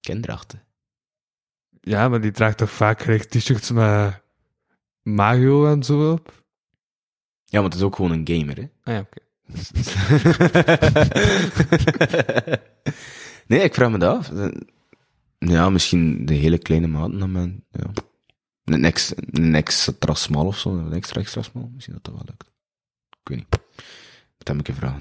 [0.00, 0.60] Kinderachtig.
[1.80, 4.22] Ja, maar die draagt toch vaak gelijk t-shirts met
[5.02, 6.44] Mario en zo op?
[7.44, 8.68] Ja, want het is ook gewoon een gamer, hè?
[8.82, 9.22] Ah ja, oké.
[13.46, 14.30] nee, ik vraag me dat af.
[15.38, 17.90] Ja, misschien de hele kleine maten dan men, ja.
[18.64, 21.70] Een extra, een extra smal of zo, een extra extra smal.
[21.74, 22.52] Misschien dat dat wel lukt.
[23.24, 23.60] Ik weet niet.
[24.38, 24.94] Dat heb ik een vraag.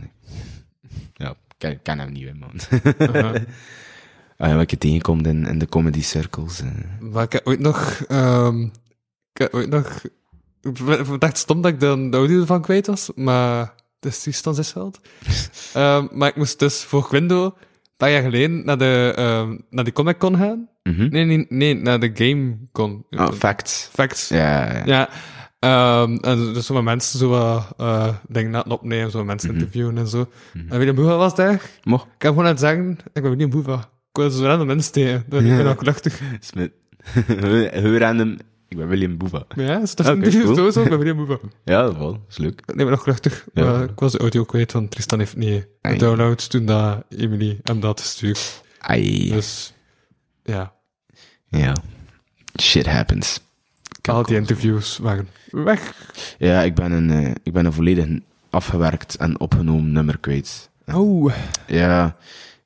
[1.13, 2.51] Ja, ik ken, hem niet, hè, man.
[3.15, 3.33] Aha.
[4.37, 6.59] Ah, ja, wat je tegenkomt in, in de comedy circles.
[6.59, 6.67] eh.
[6.99, 8.03] Maar ik heb ooit nog...
[8.07, 8.61] ehm
[9.33, 10.01] ik heb ooit nog...
[10.61, 14.33] Ik dacht stom dat ik de, de audio ervan kwijt was, maar het is die
[14.33, 14.99] stand is geld.
[15.73, 17.55] Ehm, maar ik moest dus voor Quindo
[18.03, 20.69] paar jaar geleden naar, de, ehm, naar die Comic Con gaan.
[20.83, 21.09] Mhm.
[21.09, 23.05] Nee, nee, nee, naar de Game Con.
[23.09, 23.89] Ah, facts.
[23.93, 24.27] Facts.
[24.27, 24.81] Ja, ja.
[24.85, 25.09] Ja.
[25.63, 29.57] Ehm, en dus zo met mensen zo wat, eh dingen laten opnemen, zo mensen Mhm.
[29.59, 30.29] interviewen en zo.
[30.53, 31.61] En William Boeva was daar.
[31.83, 32.05] Mocht.
[32.05, 33.75] Ik heb gewoon aan het zeggen, ik ben William Boeva.
[33.79, 35.23] Ik wil zo random mensen tegen.
[35.27, 36.21] Dus Ik ben ook luchtig.
[36.39, 36.71] Smit.
[37.71, 38.37] Heel random.
[38.67, 39.43] Ik ben William Boeva.
[39.55, 40.55] Ja, dus dat is cool.
[40.55, 41.37] zo, zo, ik ben William Boeva.
[41.65, 42.11] Ja, dat wel.
[42.11, 42.61] Dat is leuk.
[42.75, 43.45] Nee, maar nog luchtig.
[43.53, 43.63] Ja.
[43.63, 47.79] Maar ik was de audio kwijt, want Tristan heeft niet gedownload toen dat Emily hem
[47.79, 48.61] dat gestuurd.
[48.79, 49.29] Ai.
[49.31, 49.73] Dus,
[50.43, 50.73] ja.
[51.47, 51.75] Ja.
[52.61, 53.39] Shit happens.
[54.09, 55.93] Al die interviews waren weg.
[56.37, 58.07] Ja, ik ben een, eh, ik ben een volledig
[58.49, 60.69] afgewerkt en opgenomen nummer kwijt.
[60.93, 61.33] Oh,
[61.67, 62.15] Ja,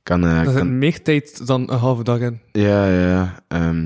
[0.04, 2.40] kan, daar kan- meer tijd dan een halve dag in.
[2.52, 3.44] ja, ja.
[3.48, 3.82] ehm,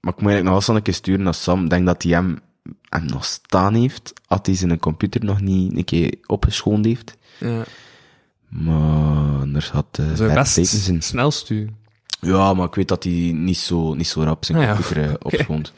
[0.00, 1.64] maar ik moet eigenlijk nog wel eens een keer sturen naar Sam.
[1.64, 2.38] Ik denk dat hij hem,
[2.88, 7.16] hem nog staan heeft, als hij zijn computer nog niet een keer opgeschoond heeft.
[7.38, 7.62] Ja.
[8.48, 11.02] Maar anders had uh, Zou best zijn.
[11.02, 11.76] snel sturen.
[12.20, 15.16] Ja, maar ik weet dat hij niet zo, niet zo rap zijn Ah ja, computer
[15.32, 15.72] opschoont.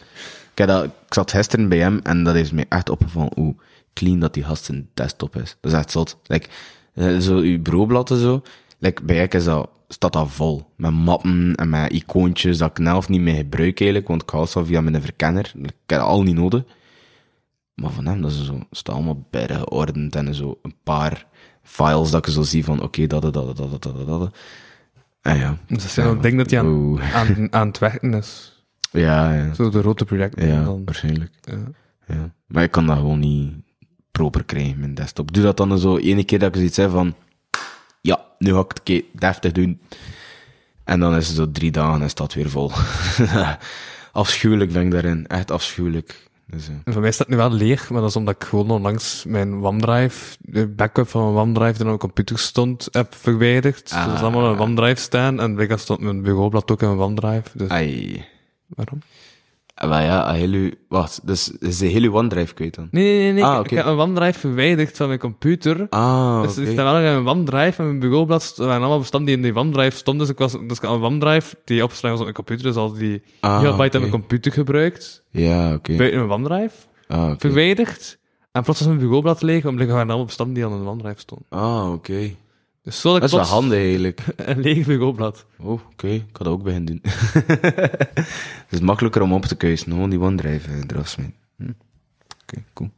[0.58, 3.54] Ik, dat, ik zat gisteren bij hem en dat heeft me echt opgevallen hoe
[3.92, 5.56] clean dat die gast zijn desktop is.
[5.60, 6.18] Dat is echt zot.
[6.22, 6.48] Like,
[6.94, 8.42] eh, zo uw bureaublad en zo.
[8.78, 10.72] Like, bij ik is dat, staat dat vol.
[10.76, 14.46] Met mappen en met icoontjes dat ik zelf niet meer gebruik eigenlijk, want ik haal
[14.46, 15.52] zo via mijn verkenner.
[15.54, 16.62] Ik heb dat al niet nodig.
[17.74, 21.26] Maar van hem, dat is zo, staat allemaal bij geordend en zo een paar
[21.62, 24.36] files dat ik zo zie van, oké, dat, dat, dat, dat, dat, dat, dat.
[25.20, 25.58] En ja.
[25.66, 28.57] Dus een ding dat hij aan, aan, aan het werken is.
[28.90, 29.54] Ja, ja.
[29.54, 30.46] Zo de rode projecten.
[30.46, 30.82] Ja, dan.
[30.84, 31.32] waarschijnlijk.
[31.40, 31.58] Ja.
[32.06, 32.30] Ja.
[32.46, 33.52] Maar ik kan dat gewoon niet
[34.10, 35.28] proper krijgen, mijn desktop.
[35.28, 37.14] Ik doe dat dan zo ene keer dat ik zoiets heb van,
[38.00, 39.80] ja, nu ga ik het een keer deftig doen.
[40.84, 42.70] En dan is het zo drie dagen en staat weer vol.
[44.12, 45.26] afschuwelijk ben ik daarin.
[45.26, 46.26] Echt afschuwelijk.
[46.46, 48.44] Dus, eh, En voor mij staat het nu wel leeg, maar dat is omdat ik
[48.44, 53.14] gewoon onlangs mijn OneDrive, de backup van mijn OneDrive die op mijn computer stond, heb
[53.14, 53.82] verwijderd.
[53.88, 56.88] Dus dat is allemaal in een OneDrive staan en blijkbaar stond mijn bureaublad ook in
[56.88, 57.58] mijn OneDrive.
[57.58, 58.24] Dus ai.
[58.68, 58.98] Waarom?
[59.74, 62.88] Ah, Maar ja, heel uw- wacht, dus is de hele OneDrive kwijt dan?
[62.90, 63.32] Nee, nee, nee.
[63.32, 63.44] nee.
[63.44, 63.68] Ah, ik- oké.
[63.68, 65.86] Ik heb mijn OneDrive verwijderd van mijn computer.
[65.90, 66.60] Ah, Dus oké.
[66.60, 69.52] ik sta wel nog in mijn OneDrive en mijn bureaublad waren allemaal bestanden die in
[69.52, 70.26] die OneDrive stonden.
[70.26, 72.76] Dus ik was, dus ik had een OneDrive die opgeslagen was op mijn computer, dus
[72.76, 73.94] al die Ah, gigabyte oké.
[73.94, 75.22] aan mijn computer gebruikt.
[75.30, 75.96] Ja, oké.
[75.96, 76.74] Buiten mijn OneDrive.
[77.08, 77.36] Ah, oké.
[77.38, 78.18] Verwijderd.
[78.52, 81.46] En plots was mijn bureaublad leeg, omdat waren allemaal bestanden die aan een OneDrive stonden.
[81.48, 82.34] Ah, oké.
[82.82, 84.20] Dus zo dat ik is wel handig eigenlijk.
[84.36, 85.46] een leeg bureaublad.
[85.58, 86.08] Oh, oké.
[86.08, 87.00] Ik had dat ook beginnen doen.
[88.68, 89.92] Het is makkelijker om op te keuzen.
[89.92, 91.34] Gewoon die OneDrive eh, eraf smijten.
[91.56, 91.72] Hm.
[92.42, 92.90] Oké, cool.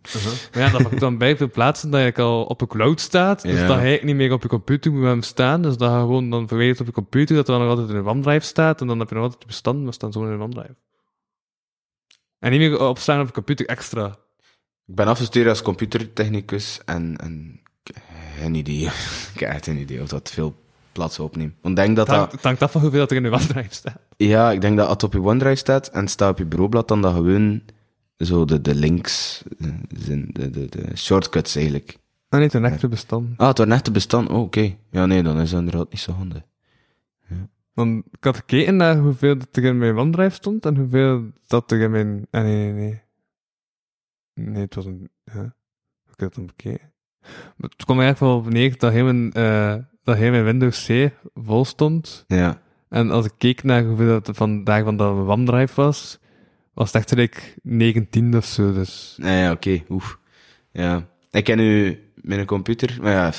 [0.53, 3.43] Maar ja, dat pakt dan bij veel plaatsen dat je al op een cloud staat.
[3.43, 3.67] Dus Ja.
[3.67, 5.63] dat hij niet meer op je computer moet hem staan.
[5.63, 7.97] Dus dat je gewoon dan verwijderd op je computer, dat er dan nog altijd in
[7.97, 8.81] een OneDrive staat.
[8.81, 10.75] En dan heb je nog altijd bestanden, maar staan zo in een OneDrive.
[12.39, 14.07] En niet meer opstaan op je computer extra.
[14.87, 17.70] Ik ben afgestuurd als computertechnicus en, en ik
[18.41, 18.83] geen idee.
[19.35, 20.55] ik heb echt geen idee of dat veel
[20.93, 21.55] plaats opneemt.
[21.61, 22.43] Want denk dat Het dat...
[22.43, 23.99] hangt, af van hoeveel dat er in de OneDrive staat.
[24.17, 26.47] Ja, ik denk dat als het op je OneDrive staat en het staat op je
[26.47, 27.63] bureaublad, dan dat gewoon
[28.19, 31.99] zo de, de links eh, zijn, de, de, de shortcuts eigenlijk.
[32.29, 33.39] Ah nee, het een echte bestand.
[33.39, 34.29] Ah, het wordt net te bestand.
[34.29, 34.77] Oh, oké.
[34.91, 36.43] Ja, nee, dan is dat inderdaad niet zo handig.
[37.73, 41.71] Want ik had gekeken naar hoeveel dat er in mijn OneDrive stond en hoeveel dat
[41.71, 42.27] er in mijn...
[42.31, 43.03] Ah, nee, nee, nee.
[44.35, 45.11] Nee, het was een...
[45.25, 45.55] Ja.
[46.05, 46.90] Ik heb het dan bekeken.
[47.61, 49.75] Het kwam eigenlijk wel op neer dat heel mijn, eh,
[50.05, 52.25] dat heel mijn Windows C vol stond.
[52.27, 52.61] Ja.
[52.89, 56.19] En als ik keek naar hoeveel dat vandaag van dat OneDrive was,
[56.75, 58.73] was het echt gelijk 19 of zo.
[58.73, 59.83] Dus Nee, ja, oké.
[59.89, 60.19] Oef.
[60.73, 61.09] Ja.
[61.31, 63.33] Ik ken nu mijn computer, maar ja,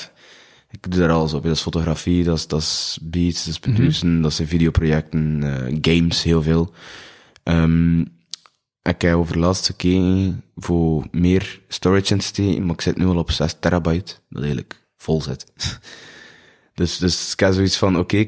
[0.69, 1.43] ik doe daar alles op.
[1.43, 5.77] Dat is fotografie, dat is, dat is beats, dat is produceren, dat zijn videoprojecten, eh,
[5.81, 6.73] games, heel veel.
[7.43, 8.03] Ehm,
[8.81, 13.05] ik heb over laatst gekeken voor meer storage in te steken, maar ik zit nu
[13.05, 15.45] al op 6 terabyte, dat eigenlijk vol zit.
[16.73, 18.27] dus, dus ik heb zoiets van, oké,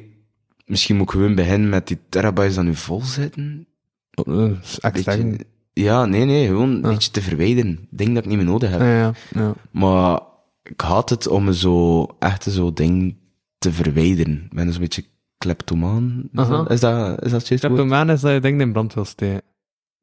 [0.65, 3.67] misschien moet ik gewoon beginnen met die terabytes die nu vol zitten.
[4.11, 5.38] Beetje- zeggen.
[5.73, 6.91] ja, nee, nee, gewoon een Ah.
[6.91, 7.88] beetje te verwijderen.
[7.89, 8.80] Ding dat ik niet meer nodig heb.
[8.80, 9.53] Ja, ja, ja.
[9.71, 10.19] Maar
[10.63, 13.15] ik haat het om me zo, echt zo ding
[13.57, 14.34] te verwijderen.
[14.45, 15.03] Ik ben dus een beetje
[15.38, 16.30] kleptomaan.
[16.34, 17.65] Is, dat, is dat, is dat juist?
[17.65, 19.41] Kleptomaan is dat je denkt in brand wil steken.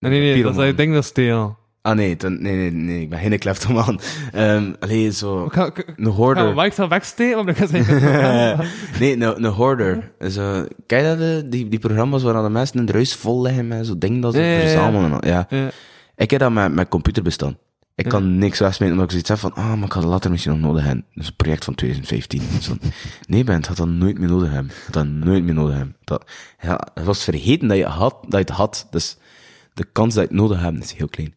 [0.01, 0.77] Nee, nee, nee, dat is dat je Pyromaan.
[0.77, 1.57] denkt wil stelen.
[1.83, 3.99] Ah nee, dan, nee, nee, nee, ik ben geen kleptomaan.
[4.33, 6.55] Ehm allee, zo, Ik ga, ik, een ga hoarder.
[6.55, 7.71] Mike zal wegsteken, omdat ik
[9.01, 10.31] nee, een, een.
[10.31, 13.43] Zo, ken je dat, eh, die, die programma's waar de mensen in het huis vol
[13.43, 14.61] liggen met zo'n ding dat ze Ja, ja, ja.
[14.61, 15.19] verzamelen?
[15.27, 15.47] Ja.
[15.49, 15.71] Ja.
[16.17, 17.57] Ik heb dat met, met computerbestand.
[17.95, 20.31] Ik kan niks wegsmeten omdat ik zoiets heb van, ah, maar ik ga dat later
[20.31, 21.05] misschien nog nodig hebben.
[21.15, 22.43] Dat is een project van 2015.
[22.61, 22.75] Zo,
[23.27, 24.73] nee, Ben, had dat nooit meer nodig hebben.
[24.85, 25.97] Had dat nooit meer nodig hebben.
[26.05, 26.25] Dat,
[26.61, 28.87] ja, het was vergeten dat je, had, dat je het had.
[28.91, 29.17] Dus
[29.75, 31.35] de kans dat je het nodig hebt is heel klein.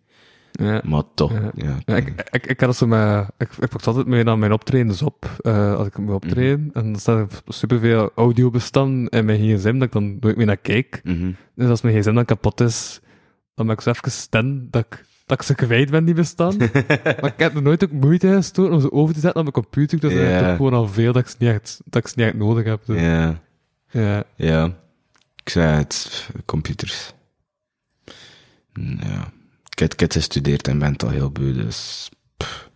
[0.52, 0.82] Ja.
[0.84, 1.52] Maar toch, Ja.
[1.56, 1.78] ja.
[1.86, 4.52] Ja, ik, ik, ik, had dat zo met, ik, ik pak altijd mee naar mijn
[4.52, 6.60] optredens op, eh, als ik optreden.
[6.60, 6.78] Mhm.
[6.78, 10.58] En dan staat er superveel audiobestanden in mijn gsm, dat ik dan nooit meer naar
[10.58, 11.02] kijk.
[11.04, 11.32] Mhm.
[11.56, 13.00] Dus als mijn gsm dan kapot is,
[13.56, 16.58] dan ben ik zo even stan dat ik, dat ik ze kwijt ben, die bestaan.
[17.22, 19.66] maar ik heb er nooit ook moeite gestoken om ze over te zetten op mijn
[19.66, 20.00] computer.
[20.00, 20.38] Dus Ja.
[20.40, 22.38] ik heb gewoon al veel dat ik ze niet echt, dat ik ze niet echt
[22.38, 22.82] nodig heb.
[22.86, 23.40] Dus, Ja,
[23.90, 24.24] ja.
[24.36, 24.66] ja.
[25.44, 27.14] Ik zei het, computers.
[28.74, 29.32] Ja.
[29.70, 32.10] Ik heb, ik heb gestudeerd en ben het al heel beu, dus...
[32.38, 32.72] pff.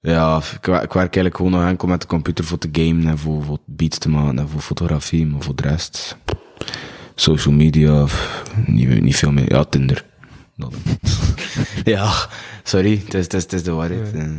[0.00, 3.44] Ja, ik, werk eigenlijk gewoon nog enkel met de computer voor te gamen en voor,
[3.44, 6.16] voor beats te maken en voor fotografie, maar voor de rest...
[7.14, 9.52] Social media, pff, niet, niet veel meer.
[9.52, 10.04] Ja, Tinder.
[11.84, 12.12] Ja,
[12.62, 14.10] sorry, het is, het is, het is de waarheid.
[14.12, 14.18] Ja.
[14.18, 14.30] eh.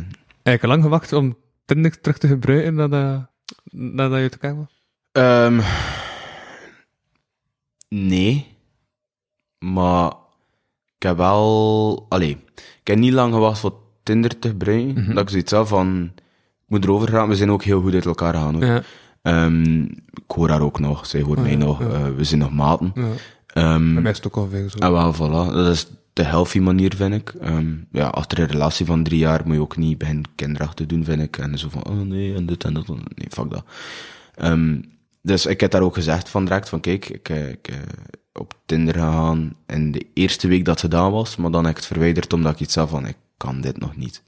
[0.42, 3.26] Heb je lang gewacht om Tinder terug te gebruiken nadat,
[3.70, 4.80] nadat je uit elkaar was?
[7.88, 8.51] Nee.
[9.62, 10.12] Maar
[10.96, 12.06] ik heb wel...
[12.08, 14.92] Allee, ik heb niet lang gewacht voor Tinder te gebruiken.
[15.04, 15.14] Mhm.
[15.14, 16.12] Dat ik zoiets had van...
[16.16, 17.28] Ik moet erover gaan.
[17.28, 18.56] We zijn ook heel goed uit elkaar.
[18.58, 18.82] Ja.
[19.22, 21.06] Ehm, ik hoor haar ook nog.
[21.06, 21.80] Zij hoort Oh, mij ja, nog.
[21.80, 21.86] ja.
[21.88, 22.92] eh, we zijn nog maten.
[23.54, 24.78] Bij mij is het ook al veel zo.
[24.78, 25.52] en wel, voilà.
[25.54, 27.28] Dat is de healthy manier, vind ik.
[27.40, 31.04] Ehm, ja, achter een relatie van drie jaar moet je ook niet beginnen kinderachtig doen,
[31.04, 31.36] vind ik.
[31.38, 32.86] En zo van, oh nee, en dit en dat.
[32.88, 33.64] Nee, fuck dat.
[35.22, 37.76] Dus ik heb daar ook gezegd van direct, van kijk, ik, eh, ik eh,
[38.32, 41.76] op Tinder gegaan in de eerste week dat het gedaan was, maar dan heb ik
[41.76, 44.22] het verwijderd omdat ik iets had van, ik kan dit nog niet.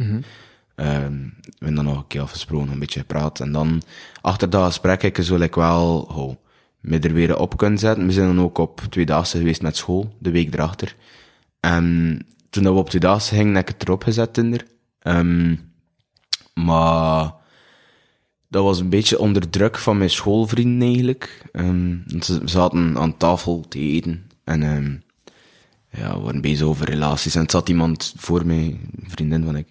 [0.74, 3.40] Ehm, we hebben dan nog een keer afgesproken, een beetje gepraat.
[3.40, 3.82] En dan,
[4.20, 6.34] achter dat gesprek, ik zo like wel, oh,
[6.80, 8.06] me er weer op kunnen zetten.
[8.06, 10.96] We zijn dan ook op tweedaagse geweest met school, de week erachter.
[11.60, 12.18] En
[12.50, 14.66] toen dat we op tweedaagse gingen, heb ik het erop gezet, Tinder.
[14.98, 15.56] Ehm,
[16.54, 17.32] maar
[18.54, 21.42] dat was een beetje onder druk van mijn schoolvrienden eigenlijk.
[21.52, 24.30] Ehm, want ze zaten aan tafel te eten.
[24.44, 24.94] En ehm,
[26.00, 27.34] ja, we waren bezig over relaties.
[27.34, 29.66] En het zat iemand voor mij, een vriendin van ik.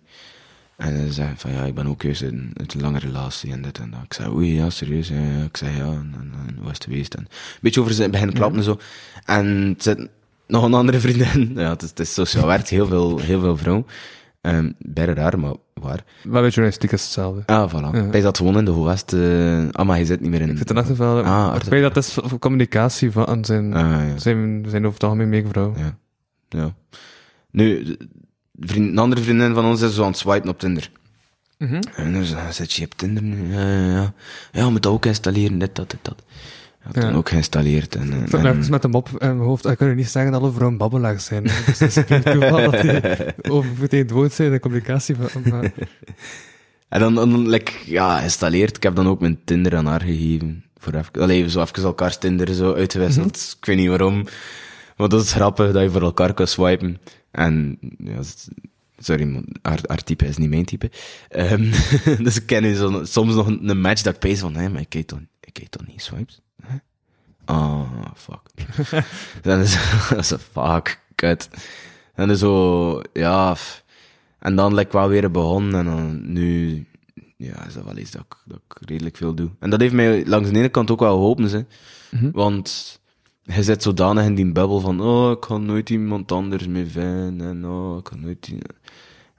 [0.77, 3.61] En ze zei van ja, ik ben ook juist in, in een lange relatie en
[3.61, 3.99] dit en dat.
[4.03, 5.07] Ik zei oei, ja, serieus?
[5.07, 5.43] Ja, ja.
[5.43, 7.13] Ik zei ja, en, en, en hoe is het geweest?
[7.13, 8.79] En een beetje over zijn beginnen klappen en zo.
[9.25, 10.09] En zit
[10.47, 11.51] nog een andere vriendin.
[11.55, 13.85] Ja, het is, het is sociaal werk, heel veel, heel veel vrouwen.
[14.41, 15.53] Um, bijna raar, maar
[15.83, 16.03] waar.
[16.23, 17.43] Maar bij journalistiek is hetzelfde.
[17.45, 17.95] Ah, voilà.
[17.95, 18.03] Ja.
[18.09, 18.71] Bij dat gewoon in de
[19.13, 20.49] eh ah, maar je zit niet meer in.
[20.49, 24.17] Ik zit er achter van, Ah, dat is voor communicatie van zijn, Ah, ja.
[24.17, 25.45] zijn, zijn over het algemeen.
[25.77, 25.97] Ja.
[26.49, 26.73] ja.
[27.51, 27.95] Nu,
[28.59, 30.91] vriend, een andere vriendin van ons is zo aan het swipen op Tinder.
[31.57, 31.81] Mhm.
[31.95, 33.53] En dan zei- zit je op Tinder nu?
[33.53, 34.13] Ja, ja, ja.
[34.51, 36.23] Ja, je moet dat ook installeren, dit, dat, dit, dat.
[36.91, 37.95] Ja, toen ook geïnstalleerd.
[37.95, 39.65] En, Ik en, even met hem op in mijn hoofd.
[39.65, 41.43] Ik kan je niet zeggen dat alle vrouwen babbelaars zijn.
[41.43, 45.15] Dus het is toeval dat die over het woord zijn de communicatie.
[45.15, 45.63] Van, maar,
[46.89, 48.75] en dan, dan like, ja, geïnstalleerd.
[48.75, 50.63] Ik heb dan ook mijn Tinder aan haar gegeven.
[50.77, 53.55] Voor even, allee, zo even elkaars Tinder zo uitgewisseld.
[53.59, 54.25] Ik weet niet waarom.
[54.97, 56.97] Maar dat is grappig, dat je voor elkaar kan swipen.
[57.31, 58.19] En, ja,
[58.97, 60.91] sorry, haar, haar type is niet mijn type.
[61.29, 61.71] Ehm,
[62.23, 64.69] dus ik ken nu zo, soms nog een, een match dat ik pees van, nee,
[64.69, 66.41] maar ik kijk toch, ik toch niet swipes?
[67.45, 67.81] Ah,
[68.15, 68.41] fuck.
[69.41, 69.77] dan is
[70.09, 71.49] dat is een fuck, kut.
[72.13, 73.55] En dan zo, ja,
[74.39, 76.85] en dan like, wel weer begonnen en dan nu,
[77.37, 79.49] ja, is dat wel iets dat ik, dat ik redelijk veel doe.
[79.59, 81.65] En dat heeft mij langs de ene kant ook wel geholpen, hè.
[82.11, 82.31] Mhm.
[82.31, 82.99] Want
[83.43, 87.47] je zit zodanig in die bubbel van, oh, ik ga nooit iemand anders meer vinden,
[87.47, 88.49] en oh, ik ga nooit...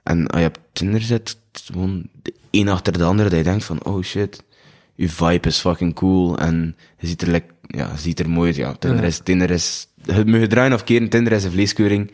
[0.03, 3.63] En als je op Tinder zit, gewoon de een achter de andere, dat je denkt
[3.63, 4.43] van, oh shit,
[4.95, 8.55] je vibe is fucking cool, en je ziet er, like, ja, ziet er mooi uit,
[8.55, 9.07] ja, Tinder Ja.
[9.07, 9.87] is, Tinder is,
[10.25, 12.11] je draaien of keren, Tinder is een vleeskeuring.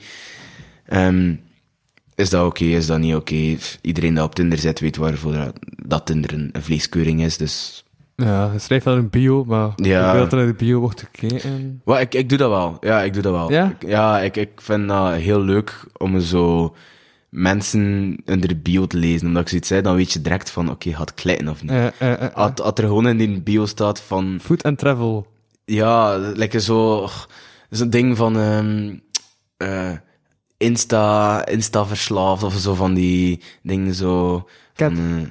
[0.86, 1.36] Ehm,
[2.16, 3.58] is dat oké, is dat niet oké?
[3.82, 5.54] Iedereen dat op Tinder zit, weet waarvoor dat,
[5.86, 7.84] dat Tinder een, een vleeskeuring is, dus...
[8.16, 10.16] ja, hij schrijft wel een bio, maar Ja.
[10.16, 11.82] er naar de bio wordt gekeken.
[11.86, 12.78] Wel, ik, ik doe dat wel.
[12.82, 13.52] Ja, ik doe dat wel.
[13.52, 13.70] Ja?
[13.80, 16.76] Ik, ja, ik, ik vind dat heel leuk om zo
[17.30, 19.28] mensen in de bio te lezen.
[19.28, 21.72] Omdat ik zoiets zei, dan weet je direct van, oké, gaat het klein of niet.
[22.34, 25.28] Als als er gewoon in die bio staat van, Food and travel.
[25.74, 27.10] Ja, lekker zo,
[27.70, 28.96] zo'n ding van, ehm
[29.58, 29.98] eh,
[30.58, 34.48] Insta, Insta verslaafd of zo van die dingen zo.
[34.76, 35.30] Cat- van, eh,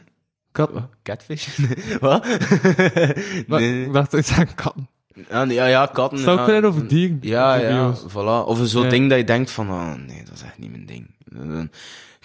[0.52, 0.70] Kat.
[0.72, 0.88] wat?
[1.02, 1.48] Catfish?
[2.00, 2.26] wat?
[3.46, 3.84] Nee.
[3.84, 4.88] Ik dacht aan katten.
[5.28, 6.18] Ja, ja, ja, katten.
[6.18, 6.68] Zou ik ja.
[6.68, 7.18] over dieren?
[7.20, 8.46] Ja, ja, voilà.
[8.46, 8.88] Of zo'n Ja.
[8.88, 11.10] ding dat je denkt van, oh nee, dat is echt niet mijn ding.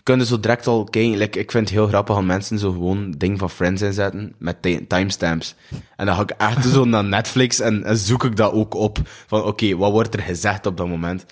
[0.06, 1.18] Dan kun je zo direct al kijken.
[1.18, 4.62] Like, ik vind het heel grappig aan mensen zo gewoon ding van Friends inzetten met
[4.62, 5.56] ti- timestamps.
[5.96, 8.98] En dan ga ik echt zo naar Netflix en, en zoek ik dat ook op.
[9.04, 11.26] Van oké, wat wordt er gezegd op dat moment?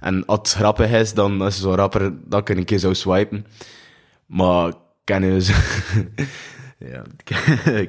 [0.00, 2.94] En als het grappig is, dan is het zo rapper dat ik een keer zou
[2.94, 3.46] swipen.
[4.26, 4.72] Maar
[5.04, 5.52] ken je zo...
[6.78, 7.02] ja,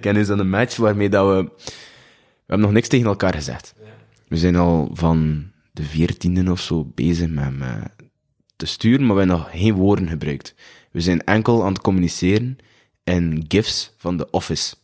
[0.01, 1.43] ken je zo'n match waarmee dat we...
[1.43, 3.73] We hebben nog niks tegen elkaar gezegd.
[4.27, 7.91] We zijn al van de veertiende of zo bezig met, met
[8.57, 10.55] te sturen, maar we hebben nog geen woorden gebruikt.
[10.91, 12.57] We zijn enkel aan het communiceren
[13.03, 14.75] in gifs van The Office.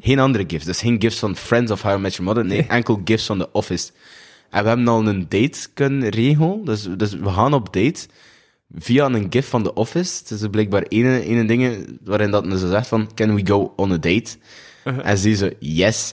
[0.00, 0.64] Geen andere gifs.
[0.64, 2.44] Dus geen gifs van Friends of How I Met Your Mother.
[2.44, 3.90] Nee, enkel gifs van The Office.
[4.50, 6.64] En we hebben al een date kunnen regelen.
[6.64, 8.06] Dus, dus we gaan op date
[8.74, 10.18] via een gif van The Office.
[10.18, 13.92] Het is blijkbaar ene, ene ding waarin dat ze zegt van, can we go on
[13.92, 14.36] a date?
[15.02, 16.12] En ze zo, yes.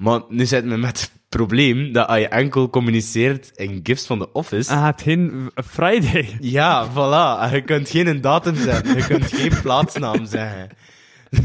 [0.00, 4.18] Maar nu zitten we met het probleem dat als je enkel communiceert in gifs van
[4.18, 4.72] The Office...
[4.72, 6.36] Ah, het geen Friday.
[6.40, 7.52] Ja, voilà.
[7.52, 8.96] Je kunt geen datum zeggen.
[8.96, 10.68] Je kunt geen plaatsnaam zeggen.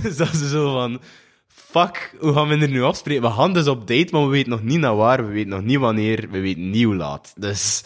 [0.02, 1.02] Dus dat is zo van...
[1.48, 3.24] Fuck, hoe gaan we er nu afspreken?
[3.24, 5.26] We gaan dus op date, maar we weten nog niet naar waar.
[5.28, 6.28] We weten nog niet wanneer.
[6.32, 7.34] We weten niet hoe laat.
[7.38, 7.84] Dus...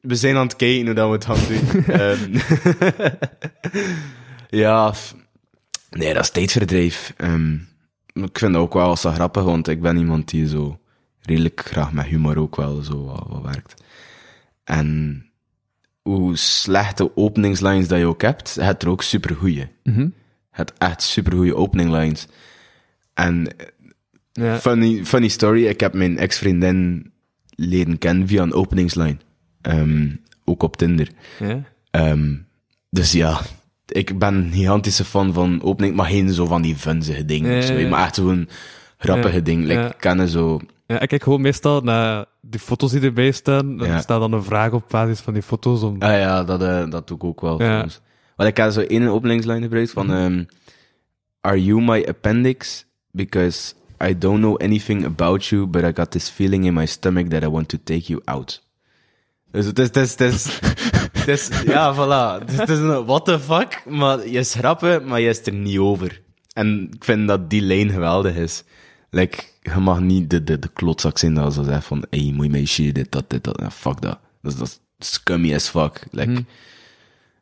[0.00, 1.84] We zijn aan het kijken hoe dat we het gaan doen.
[2.00, 2.38] Ehm,
[4.62, 4.94] ja...
[5.90, 7.12] Nee, dat is tijdverdrijf.
[7.16, 7.56] Ehm,
[8.22, 10.78] ik vind dat ook wel zo grappig, want ik ben iemand die zo...
[11.20, 13.82] Redelijk graag met humor ook wel zo wat, wat werkt.
[14.64, 15.22] En
[16.02, 19.68] hoe slechte openingslines dat je ook hebt, je hebt er ook supergoeie.
[19.82, 20.10] Je
[20.50, 22.26] hebt echt supergoeie openinglines.
[23.14, 23.46] En
[24.32, 24.58] Ja.
[24.58, 27.10] funny, funny story, ik heb mijn ex-vriendin
[27.54, 29.16] leren kennen via een openingsline.
[29.60, 30.08] Ehm,
[30.44, 31.08] ook op Tinder.
[31.38, 31.62] Ja.
[31.90, 32.34] Ehm,
[32.90, 33.40] dus ja,
[33.86, 37.62] ik ben een gigantische fan van opening, maar geen zo van die funzige dingen.
[37.62, 37.88] Zo.
[37.88, 38.48] Maar echt zo'n
[38.98, 39.66] grappige dingen.
[39.66, 39.86] Like, ja.
[39.90, 40.60] Ik ken zo...
[40.86, 43.76] Ja, ik kijk gewoon meestal naar die foto's die erbij staan.
[43.76, 44.00] Dan Ja.
[44.00, 45.82] staat dan een vraag op basis van die foto's.
[45.82, 45.96] Om...
[46.02, 47.80] Ah ja, dat, eh, dat doe ik ook wel Ja.
[47.80, 48.00] soms.
[48.36, 50.12] Want ik heb zo één openingslijn gebruikt van...
[50.12, 50.44] ehm,
[51.40, 52.86] Are you my appendix?
[53.10, 53.72] Because
[54.08, 57.42] I don't know anything about you, but I got this feeling in my stomach that
[57.42, 58.64] I want to take you out.
[59.50, 59.86] Dus het is...
[59.86, 60.58] Het is, het is,
[61.66, 62.44] ja, voilà.
[62.44, 64.60] Dus het is een what the fuck, maar je is
[65.04, 66.22] maar je is er niet over.
[66.52, 68.64] En ik vind dat die lijn geweldig is.
[69.10, 72.54] Like, je mag niet de, de, de klotzak zijn dat zo zegt van, hey, moet
[72.54, 73.58] je shit, dit, dat, dit, dat.
[73.60, 74.18] Ja, fuck dat.
[74.42, 76.06] Dat is, dat is scummy as fuck.
[76.10, 76.44] Like,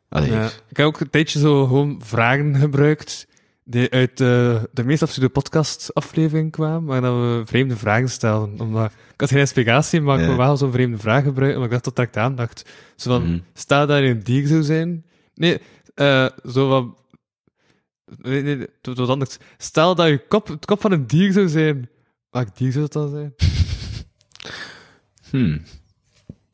[0.09, 0.45] allee, Ja.
[0.45, 3.27] Ik heb ook een tijdje zo gewoon vragen gebruikt
[3.67, 8.59] die uit de, de meest absurde podcast aflevering kwamen, waar dat we vreemde vragen stelden.
[8.59, 10.27] Omdat, ik had geen explicatie, maar ik Ja.
[10.27, 12.69] wil wel zo'n vreemde vraag gebruiken, omdat ik dacht dat trekt aandacht.
[12.95, 15.05] Zo van, stel dat je een dier zou zijn...
[15.33, 15.61] Nee,
[15.95, 16.97] eh zo van...
[18.21, 19.37] Nee, nee, het was anders.
[19.57, 21.89] Stel dat je kop, het kop van een dier zou zijn.
[22.29, 23.33] Welk dier zou het dan zijn?
[25.29, 25.61] Hmm.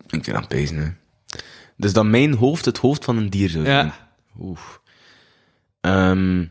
[0.08, 0.90] Ik ben aan het pezen, hè.
[1.78, 3.86] Dus dat mijn hoofd het hoofd van een dier zou zijn.
[3.86, 4.14] Ja.
[4.40, 4.82] Oef.
[5.82, 6.46] Ehm,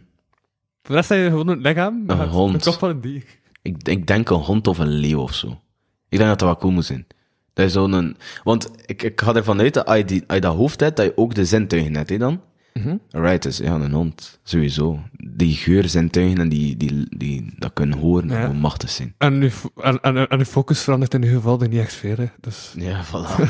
[0.83, 2.55] Voor de rest heb je gewoon een lichaam, Een hond.
[2.55, 3.25] een kop van een dier.
[3.63, 5.61] ik, ik denk een hond of een leeuw of zo.
[6.09, 7.07] Ik denk dat dat wel cool moet zijn.
[7.53, 8.17] Dat is zo'n...
[8.45, 10.97] Want ik, ik ga ervan uit dat als je, die, als je dat hoofd hebt,
[10.97, 12.41] dat je ook de zintuigen hebt, hè, dan?
[12.75, 12.97] Mhm.
[13.11, 14.41] Alright, dus ja, een hond.
[14.43, 15.01] Sowieso.
[15.17, 18.53] Die geurzintuigen en die, die, die dat kunnen horen, Ja.
[18.53, 19.15] machtig zijn.
[19.19, 22.17] En, uw, fo- en, en, en uw focus verandert in ieder geval niet echt veel,
[22.17, 22.27] hè.
[22.41, 22.75] Dus...
[22.77, 23.41] Ja, voilà.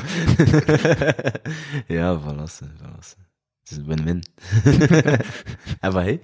[1.86, 2.42] ja, voilà.
[2.42, 4.22] Het is een win-win.
[5.80, 6.20] en wat hij?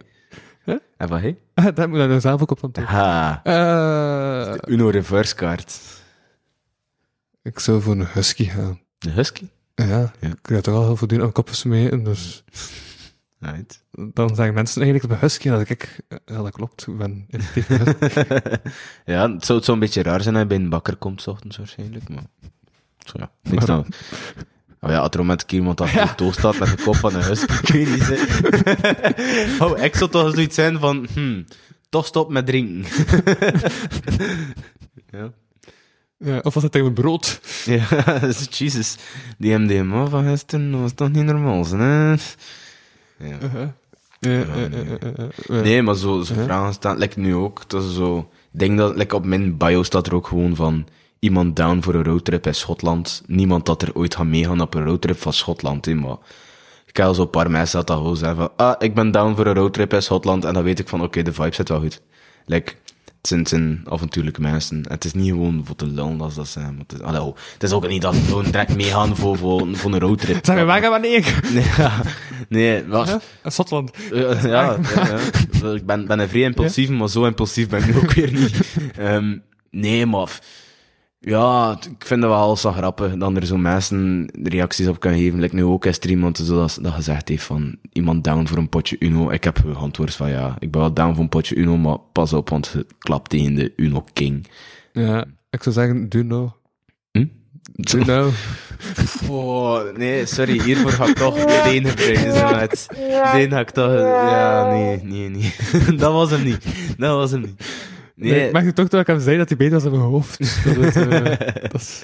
[0.66, 0.76] Huh?
[0.96, 1.38] En wat hij?
[1.54, 2.94] dat moet je nou zelf ook op antwoorden.
[2.94, 5.80] Ha, Eh, Uno reverse kaart.
[7.42, 8.80] ik zou voor een husky gaan.
[8.98, 9.48] De husky?
[9.74, 10.28] Ja, Ja.
[10.30, 12.44] ik ga toch al heel veel doen aan koppen smeten, dus
[13.38, 13.82] Right.
[13.92, 17.42] dan zeggen mensen eigenlijk bij husky dat ik, ja dat klopt, ben een
[19.14, 21.56] ja, het zou, een beetje raar zijn als je bij een bakker komt, 's ochtends
[21.56, 22.24] waarschijnlijk, maar...
[22.98, 23.86] Zo ja, niks nou.
[24.86, 27.68] Oh ja, als er iemand achter de staat met de kop van een husky, ik
[27.68, 29.64] weet niet, hè.
[29.64, 31.44] Oh, ik zou toch zoiets zijn van, hmm,
[31.88, 32.84] toch stop met drinken.
[35.12, 35.32] ja.
[36.18, 37.40] Ja, of was het tegen mijn brood?
[37.64, 37.86] Ja,
[38.50, 38.96] Jesus.
[39.38, 42.10] Die MDMA van gisteren was toch niet normaal, hè?
[42.10, 43.38] Ja.
[43.42, 43.68] Uh-huh.
[45.62, 48.30] Nee, maar zo, zo vragen staan, like nu ook, dat is zo...
[48.52, 50.86] Ik denk dat, like op mijn bio staat er ook gewoon van...
[51.26, 53.22] Iemand down voor een roadtrip in Schotland.
[53.26, 56.16] Niemand dat er ooit gaat meegaan op een roadtrip van Schotland, hè, maar...
[56.86, 58.50] Ik heb al zo'n paar mensen dat dat gewoon zeggen van...
[58.56, 60.44] Ah, ik ben down voor een roadtrip in Schotland.
[60.44, 62.00] En dan weet ik van, oké, de vibe zit wel goed.
[62.44, 62.72] Like,
[63.04, 64.76] het zijn, het zijn avontuurlijke mensen.
[64.76, 66.74] En het is niet gewoon voor te lullen als dat zijn.
[66.74, 69.36] Maar het, is, allee, oh, het is ook niet dat we gewoon direct meegaan voor,
[69.36, 70.44] voor, voor een roadtrip.
[70.44, 71.08] Zeg maar, waar gaan we?
[71.08, 72.02] Nee, ja,
[72.48, 73.20] nee, wat...
[73.42, 73.90] Ja, Schotland.
[74.12, 75.18] Ja, ja, ja,
[75.62, 75.72] ja.
[75.72, 78.60] ik ben, ben een vrij impulsief, maar zo impulsief ben ik nu ook weer niet.
[78.96, 79.36] Ehm,
[79.70, 80.40] nee, maar
[81.18, 85.40] ja, ik vind het wel zo grappig dat er zo mensen reacties op kunnen geven.
[85.40, 88.58] Like nu ook is er iemand zo dat, dat gezegd heeft van iemand down voor
[88.58, 89.30] een potje Uno.
[89.30, 92.32] Ik heb geantwoord van ja, ik ben wel down voor een potje Uno, maar pas
[92.32, 94.46] op, want het klapt tegen de Uno King.
[94.92, 96.56] Ja, ik zou zeggen, do no.
[97.10, 97.26] Hm?
[97.72, 98.30] Do no.
[99.30, 102.86] Oh, nee, sorry, hiervoor ga ik toch de ene prijzen met.
[102.88, 105.54] De ga ik toch, ja, nee, nee, nee.
[105.96, 106.64] dat was hem niet.
[106.98, 107.62] Dat was hem niet.
[108.16, 110.04] Nee, Nee, ik merk toch dat ik hem zei dat hij beter was dan mijn
[110.04, 110.38] hoofd.
[110.64, 111.24] Dat is, eh,
[111.72, 112.02] dat is-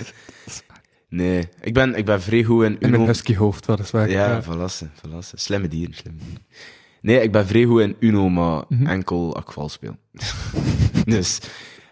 [1.08, 3.06] Nee, ik ben, ik ben vrij goed in In mijn Uno.
[3.06, 4.10] husky hoofd, wat is waar.
[4.10, 5.38] Ja, verlassen, verlassen.
[5.38, 6.42] Slimme dieren, slimme dieren.
[7.00, 8.86] Nee, ik ben vrij goed in Uno, maar Mhm.
[8.86, 9.96] enkel als ik vals speel.
[11.04, 11.38] dus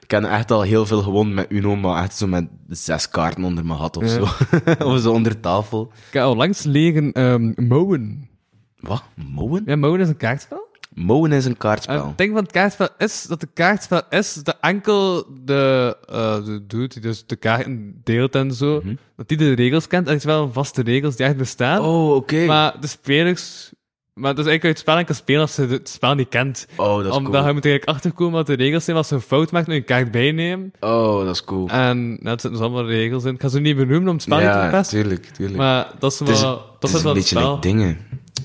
[0.03, 3.45] ik heb echt al heel veel gewonnen met Uno, maar echt zo met zes kaarten
[3.45, 4.09] onder mijn hat of Ja.
[4.09, 4.23] zo.
[4.95, 5.93] of zo onder tafel.
[6.07, 8.29] Ik heb al langs leren ehm mouwen.
[8.77, 9.03] Wat?
[9.33, 9.63] Mowen?
[9.67, 10.69] Ja, mouwen is een kaartspel.
[10.95, 12.07] Mowen is een En kaartspel.
[12.07, 16.67] het ding van het kaartspel is dat de kaartspel is dat enkel de, eh de
[16.67, 18.83] dude die dus de kaarten deelt en zo,
[19.17, 20.07] dat die de regels kent.
[20.07, 21.81] En het is wel vaste regels die echt bestaan.
[21.81, 22.45] Oh, oké.
[22.45, 23.73] Maar de spelers...
[24.15, 26.67] Maar dus eigenlijk het spel enkel spelen als ze het spel niet kent.
[26.77, 27.47] Oh, dat is Omdat cool.
[27.47, 29.81] je moet eigenlijk achterkomen wat de regels zijn als ze een fout maakt en je
[29.81, 30.73] kaart bijnemen.
[30.81, 31.69] Oh, dat is cool.
[31.69, 33.35] En het zitten dus allemaal regels in.
[33.35, 35.01] Ik ga ze niet benoemen om het spel niet te ja, verpesten.
[35.01, 35.59] tuurlijk, tuurlijk.
[35.59, 36.29] Maar dat is wel...
[36.29, 37.99] het is, dat het is wel een het beetje like dingen.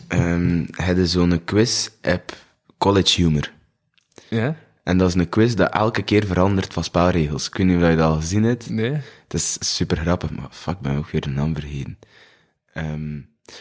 [0.08, 2.34] Ehm heb je zo'n quiz-app,
[2.78, 3.52] College Humor.
[4.30, 4.56] Ja?
[4.84, 7.48] En dat is een quiz dat elke keer verandert van spelregels.
[7.48, 8.70] Ik weet niet of je dat al gezien hebt.
[8.70, 8.92] Nee?
[9.24, 12.00] Het is super grappig, maar fuck, ik ben ook weer de naam vergeten.
[12.74, 13.18] Ehm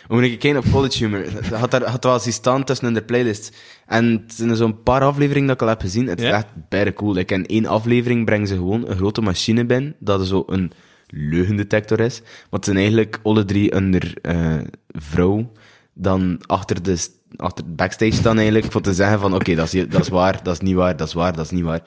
[0.08, 1.24] moet ik kijken op College Humor.
[1.60, 3.56] Had, daar, had wel eens staan tussen in de playlist.
[3.86, 6.06] En het zijn zo'n paar afleveringen dat ik al heb gezien.
[6.06, 6.36] Het is Ja?
[6.36, 7.16] echt bijna cool.
[7.16, 10.72] Ik in één aflevering brengen ze gewoon een grote machine binnen, dat er zo een
[11.06, 12.20] leugendetector is.
[12.20, 14.58] Maar het zijn eigenlijk alle drie onder eh
[14.88, 15.52] vrouw.
[15.94, 20.00] Dan achter de, achter backstage staan eigenlijk, voor te zeggen van, oké, dat, is, dat
[20.00, 21.82] is waar, dat is niet waar, dat is waar, dat is niet waar.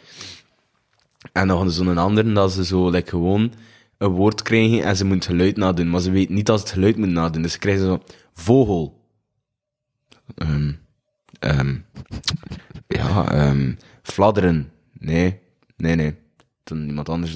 [1.32, 3.54] En dan zo'n andere, dat ze zo like, gewoon
[3.98, 5.90] een woord krijgen en ze moeten geluid nadoen.
[5.90, 7.42] Maar ze weten niet dat ze het geluid moeten nadoen.
[7.42, 8.04] Dus ze krijgen zo,
[8.34, 9.06] vogel.
[10.36, 10.72] Ehm
[11.40, 11.76] ehm
[12.88, 14.72] ja, ehm fladderen.
[15.00, 15.40] Nee,
[15.78, 16.16] nee, nee.
[16.64, 17.36] Dan iemand anders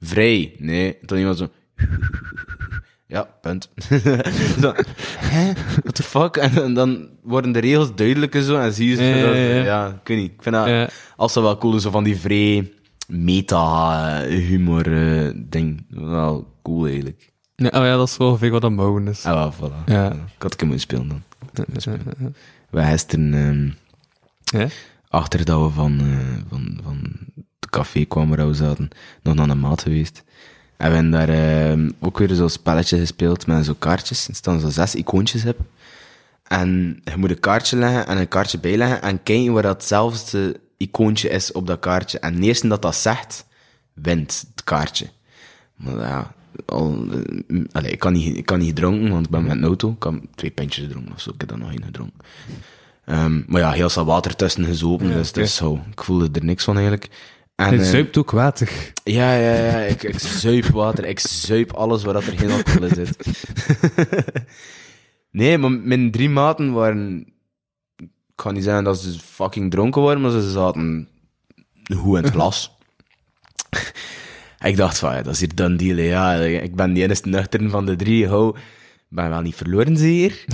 [0.00, 0.54] vrij.
[0.58, 1.48] Nee, dan iemand zo...
[3.10, 3.70] Ja, punt.
[4.60, 4.72] zo,
[5.18, 5.52] hè?
[5.82, 6.36] What the fuck?
[6.36, 9.02] En, dan- dan worden de regels duidelijker zo en zie je ze...
[9.02, 9.62] Ja, dat- ja.
[9.64, 10.30] ja, ik weet niet.
[10.32, 10.88] Ik vind dat Ja.
[11.16, 12.72] als ze wel cool is, zo van die vrij
[13.08, 14.92] meta-humor
[15.26, 15.84] eh, ding.
[15.88, 17.32] Wel cool eigenlijk.
[17.56, 19.24] Ja, oh ja, dat is wel ongeveer wat een mouwen is.
[19.24, 19.84] Ah, wel, voilà.
[19.86, 20.12] Ja.
[20.12, 21.22] Ik had het moeten spelen dan.
[22.70, 23.74] Wij gisteren,
[24.52, 24.68] ehm,
[25.08, 26.98] achter dat we van, eh, van, van
[27.60, 28.88] het café kwamen waar we zaten,
[29.22, 30.24] nog naar een maat geweest.
[30.80, 34.28] En we hebben daar ehm, ook weer zo'n spelletje gespeeld met zo kaartjes.
[34.28, 35.58] Er staan zo zes icoontjes op.
[36.42, 40.60] En je moet een kaartje leggen en een kaartje bijleggen en kijken waar dat hetzelfde
[40.76, 42.18] icoontje is op dat kaartje.
[42.18, 43.46] En de eerste dat dat zegt,
[43.92, 45.06] wint het kaartje.
[45.76, 46.34] Maar ja,
[46.66, 47.04] al,
[47.48, 49.90] eh, allee, ik, kan niet, ik kan niet dronken, want ik ben met een auto.
[49.90, 51.30] Ik kan twee pintjes dronken of zo.
[51.30, 52.20] Ik heb daar nog één gedronken.
[53.04, 55.80] Ehm, maar ja, heel veel water tussen gezopen, dus, dus zo.
[55.90, 57.08] Ik voelde er niks van eigenlijk.
[57.60, 58.92] En, Hij eh, zuipt ook water.
[59.04, 59.78] ja, ja, ja.
[59.78, 61.04] Ik, ik zuip water.
[61.04, 63.16] Ik zuip alles waar dat er geen alcohol in zit.
[65.30, 67.26] nee, maar mijn drie maten waren...
[67.96, 71.08] Ik ga niet zeggen dat ze fucking dronken waren, maar ze zaten
[71.96, 72.76] goed in het glas.
[74.70, 75.96] ik dacht van, ja, dat is hier done deal.
[75.96, 76.02] hè.
[76.02, 78.28] Ja, ik ben die enige nuchteren van de drie.
[78.28, 78.62] Hou, ik
[79.08, 80.44] ben wel niet verloren, zeer.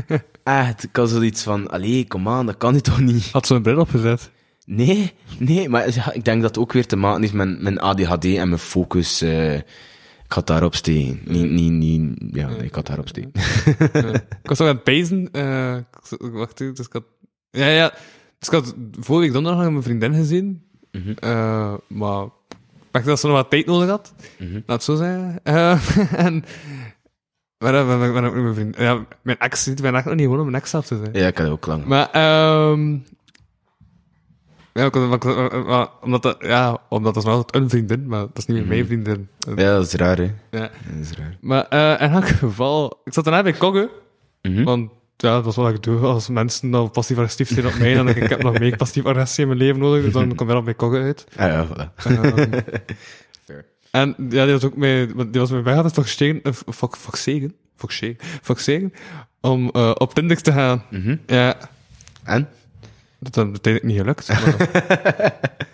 [0.44, 3.30] Echt, ik had zoiets van, allee, kom aan, dat kan nu toch niet?
[3.30, 4.30] Had zo'n bril opgezet.
[4.66, 7.80] Nee, nee, maar ja, ik denk dat het ook weer te maken heeft met mijn
[7.80, 9.20] ADHD en mijn focus.
[9.20, 11.20] eh, ik had daarop steken.
[11.24, 13.30] Niet, niet, niet, ja, nee, ik had daarop steken.
[13.92, 14.12] Ja.
[14.12, 15.28] Ik was nog aan het pezen.
[15.32, 15.76] eh,
[16.18, 17.04] wacht even, dus ik had...
[17.50, 17.90] Ja, ja.
[18.38, 20.62] Dus ik had vorige week donderdag nog mijn vriendin gezien.
[20.92, 21.10] Mhm.
[21.18, 24.14] Eh, maar ik dacht dat ze nog wat tijd nodig had.
[24.38, 24.54] Mhm.
[24.54, 25.40] Laat het zo zeggen.
[26.26, 26.44] En...
[27.58, 28.76] Maar met mijn vriend...
[28.76, 31.10] Ja, mijn ex, ben echt nog niet gewoon om mijn ex zelf te zijn.
[31.12, 31.84] Ja, ik had ook lang.
[31.84, 32.96] Maar, ehm
[34.76, 38.56] ja, omdat dat, ja, omdat dat is nog altijd een vriendin, maar dat is niet
[38.56, 39.28] meer mijn vriendin.
[39.38, 40.22] Ja, dat is raar, hè.
[40.50, 40.60] Ja.
[40.60, 41.36] Dat is raar.
[41.40, 43.90] Maar eh, in elk geval, ik zat daarna bij Kogge,
[44.42, 44.62] Mhm.
[44.64, 46.00] want ja, dat is wat ik doe.
[46.00, 49.42] Als mensen dan passief-agressief zijn op mij, dan denk ik, ik heb nog meer passief-agressie
[49.42, 51.26] in mijn leven nodig, dus dan kom ik wel bij Kogge uit.
[51.36, 51.92] Ah, ja, voilà.
[52.04, 52.60] Ehm,
[53.44, 53.64] Fair.
[53.90, 56.52] en ja, die was ook mee, want die was met mij gaat het forceren, eh,
[56.52, 58.92] fok- forceren, forceren, forceren,
[59.40, 60.82] om eh, op Tinder te gaan.
[60.90, 61.16] Mhm.
[61.26, 61.56] Ja,
[62.24, 62.48] En?
[63.30, 64.28] Dat is uiteindelijk niet gelukt.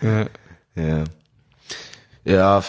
[0.01, 0.27] Ja.
[0.75, 1.03] Ja.
[2.23, 2.63] Ja,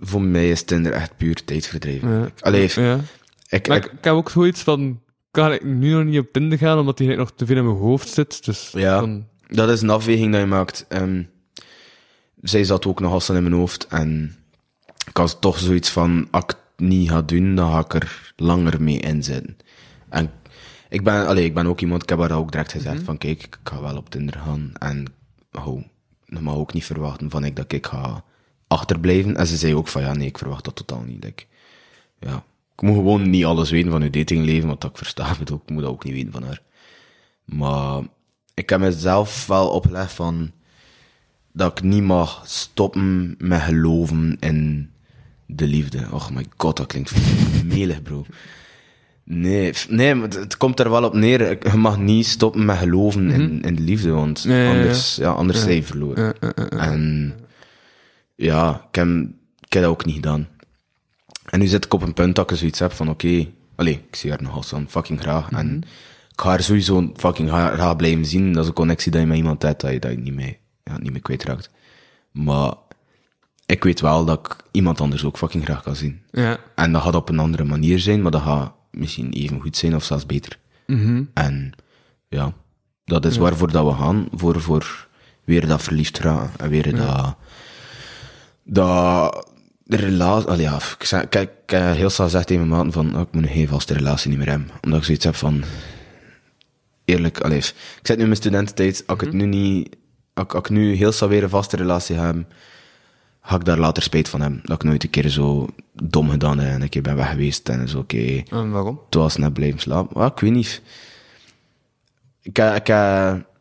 [0.00, 2.02] voor mij is Tinder echt puur tijdverdrijf.
[2.02, 2.28] Ja.
[2.40, 3.00] Allee, ja.
[3.48, 5.00] ik, Maar ik, heb ook zoiets van,
[5.30, 7.76] kan ik nu nog niet op Tinder gaan, omdat die nog te veel in mijn
[7.76, 8.44] hoofd zit.
[8.44, 9.20] Dus Ja.
[9.48, 10.84] Dat is een afweging dat je maakt.
[10.88, 11.22] Ehm,
[12.42, 13.86] zij zat ook nog als in mijn hoofd.
[13.86, 14.36] En
[15.08, 18.32] ik had toch zoiets van, als ik het niet ga doen, dan ga ik er
[18.36, 19.56] langer mee inzitten.
[20.08, 20.30] En
[20.88, 23.42] ik ben, allee, ik ben ook iemand, ik heb haar ook direct gezegd van, kijk,
[23.42, 24.72] ik ga wel op Tinder gaan.
[24.78, 25.06] En
[25.50, 25.82] hou,
[26.24, 28.24] je mag ook niet verwachten van ik dat ik ga
[28.66, 29.36] achterblijven.
[29.36, 31.24] En ze zei ook van, ja, nee, ik verwacht dat totaal niet.
[31.24, 31.44] Like,
[32.18, 32.44] ja,
[32.74, 35.30] ik moet gewoon niet alles weten van uw datingleven, wat ik versta.
[35.32, 36.62] Ik bedoel, ik moet dat ook niet weten van haar.
[37.44, 38.02] Maar
[38.54, 40.52] ik heb mezelf wel opgelegd van
[41.52, 44.90] dat ik niet mag stoppen met geloven in
[45.46, 46.06] de liefde.
[46.10, 47.12] Oh my god, dat klinkt
[47.64, 48.26] melig, bro.
[49.30, 51.70] Nee, nee, maar het, komt er wel op neer.
[51.70, 54.70] Je mag niet stoppen met geloven in, in de liefde, want Ja, ja, ja.
[54.78, 56.34] anders, ja, anders zijn je verloren.
[56.70, 57.32] En
[58.34, 59.08] ja, ik heb,
[59.60, 60.48] ik heb dat ook niet gedaan.
[61.44, 63.46] En nu zit ik op een punt dat ik zoiets heb van, oké,
[63.76, 65.50] allee, ik zie haar nog van fucking graag.
[65.50, 65.82] En
[66.32, 68.52] ik ga haar sowieso fucking gra- graag blijven zien.
[68.52, 70.58] Dat is een connectie dat je met iemand hebt, dat je, dat je niet, mee,
[70.84, 71.70] ja, niet meer kwijtraakt.
[72.32, 72.72] Maar
[73.66, 76.22] ik weet wel dat ik iemand anders ook fucking graag kan zien.
[76.30, 76.58] Ja.
[76.74, 79.94] En dat gaat op een andere manier zijn, maar dat gaat misschien even goed zijn
[79.94, 80.58] of zelfs beter.
[80.86, 81.22] Mhm.
[81.34, 81.72] En
[82.28, 82.52] ja,
[83.04, 85.08] dat is waarvoor dat we gaan, voor, voor
[85.44, 87.36] weer dat verliefd raken en weer dat,
[88.62, 89.46] dat
[89.84, 93.14] de relatie, allee, ja, ik, zeg, ik, heb heel snel gezegd tegen mijn maten van,
[93.14, 95.64] oh, ik moet geen vaste relatie niet meer hebben, omdat ik zoiets heb van,
[97.04, 99.96] eerlijk, allee, ik zit nu in mijn studententijd, als ik het nu niet,
[100.34, 102.36] als ik nu heel snel weer een vaste relatie heb,
[103.48, 106.58] ga ik daar later spijt van hebben, dat ik nooit een keer zo dom gedaan
[106.58, 109.00] heb en een keer ben weg geweest en zo, oké, En waarom?
[109.04, 110.16] het was net blijven slapen.
[110.16, 110.82] Ah, ik weet niet.
[112.42, 112.86] Ik heb,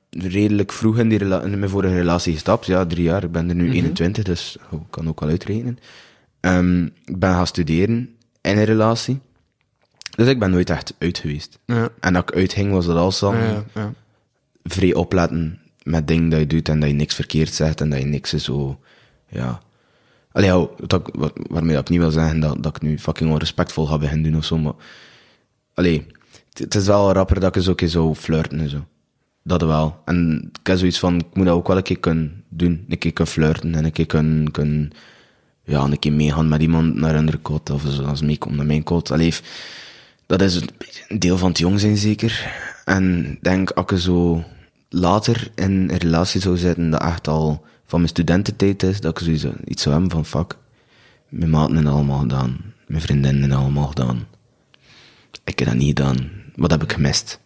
[0.09, 2.65] redelijk vroeg in, die in mijn vorige relatie gestapt.
[2.65, 3.23] Ja, drie jaar.
[3.23, 5.79] Ik ben er nu 21, dus oh, ik kan ook wel uitrekenen.
[6.39, 9.19] Ehm, ik ben gaan studeren in een relatie.
[10.15, 11.59] Dus ik ben nooit echt uit geweest.
[11.65, 11.89] Ja.
[11.99, 13.93] En dat ik uitging, was dat al Ja, ja, ja.
[14.63, 17.99] vrij opletten met dingen dat je doet en dat je niks verkeerd zegt en dat
[17.99, 18.79] je niks zo,
[19.29, 19.65] ja.
[20.37, 23.31] Allee, ja, dat, ik- wa- waarmee ik niet wil zeggen dat, dat ik nu fucking
[23.31, 24.73] onrespectvol ga beginnen doen of zo, maar,
[25.73, 26.05] allee,
[26.53, 28.85] het- is wel rapper dat ik eens ook eens zo flirten en zo.
[29.43, 30.01] Dat wel.
[30.05, 32.85] En ik heb zoiets van, ik moet dat ook wel een keer kunnen doen.
[32.89, 34.91] Een keer kunnen flirten en een keer kunnen, kunnen
[35.63, 38.65] ja, een keer meegaan met iemand naar een andere kot of zo, als meekomt naar
[38.65, 39.11] mijn kot.
[39.11, 39.33] Allee,
[40.25, 40.55] dat is
[41.07, 42.51] een deel van het jong zijn zeker.
[42.85, 44.43] En denk, als ik zo
[44.89, 49.23] later in een relatie zou zitten, dat echt al van mijn studententijd is, dat ik
[49.23, 50.57] sowieso iets zou hebben van, fuck,
[51.29, 54.27] mijn maten hebben allemaal gedaan, mijn vriendinnen hebben allemaal gedaan.
[55.43, 56.29] Ik heb dat niet gedaan.
[56.55, 57.39] Wat heb ik gemist?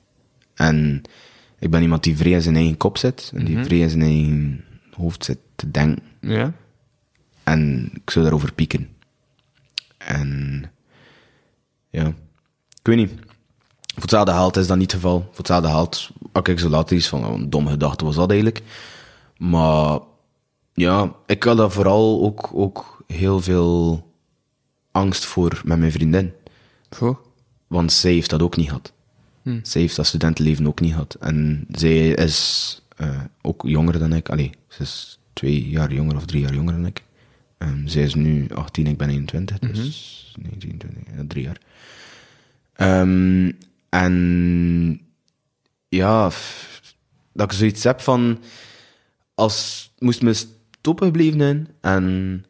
[0.53, 1.01] En
[1.59, 4.01] ik ben iemand die vrij in zijn eigen kop zit, en die vrij in zijn
[4.01, 6.03] eigen hoofd zit te denken.
[6.19, 6.53] Ja?
[7.43, 8.89] En ik zou daarover pieken.
[9.97, 10.63] En
[11.89, 12.05] ja,
[12.69, 13.11] ik weet niet.
[13.93, 15.19] Voor hetzelfde geld is dat niet het geval.
[15.19, 18.29] Voor hetzelfde geld, als ik zo later iets van, oh, een domme gedachte was dat
[18.29, 18.61] eigenlijk.
[19.37, 19.99] Maar
[20.81, 24.07] ja, ik had daar vooral ook, ook heel veel
[24.91, 26.33] angst voor met mijn vriendin.
[26.89, 27.17] Goed.
[27.67, 28.93] Want zij heeft dat ook niet gehad.
[29.63, 31.17] Zij heeft dat studentenleven ook niet gehad.
[31.19, 34.29] En zij is eh, ook jonger dan ik.
[34.29, 37.03] Allee, ze is twee jaar jonger of drie jaar jonger dan ik.
[37.57, 41.61] Ehm, zij is nu 18, ik ben 21, dus 19, 20, ja, drie jaar.
[42.73, 43.51] Ehm,
[43.89, 45.01] en
[45.89, 46.31] ja,
[47.33, 48.39] dat ik zoiets heb van,
[49.33, 50.33] als moest me
[50.81, 52.45] stoppen gebleven zijn en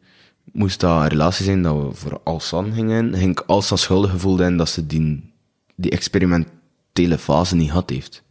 [0.52, 4.40] moest dat een relatie zijn dat we voor Alsan gingen, ging ik Alsan schuldig gevoeld
[4.40, 5.32] in dat ze die,
[5.74, 8.22] die experimentele fase niet had heeft.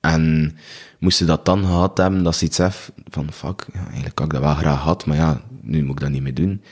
[0.00, 0.56] En
[0.98, 4.26] moest ze dat dan gehad hebben, dat ze iets heeft van, fuck, ja, eigenlijk had
[4.26, 6.62] ik dat wel graag gehad, maar ja, nu moet ik dat niet meer doen.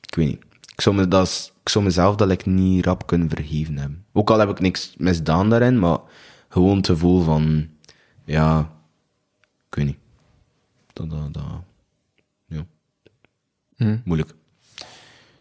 [0.00, 0.44] Ik weet niet.
[0.72, 4.04] Ik zou, me dat, ik zou mezelf dat ik niet rap kunnen vergeven hebben.
[4.12, 5.98] Ook al heb ik niks misdaan daarin, maar
[6.48, 7.68] gewoon het gevoel van,
[8.24, 8.70] ja,
[9.68, 9.98] ik weet niet.
[10.92, 11.64] Dat, dat, dat.
[14.04, 14.34] Moeilijk.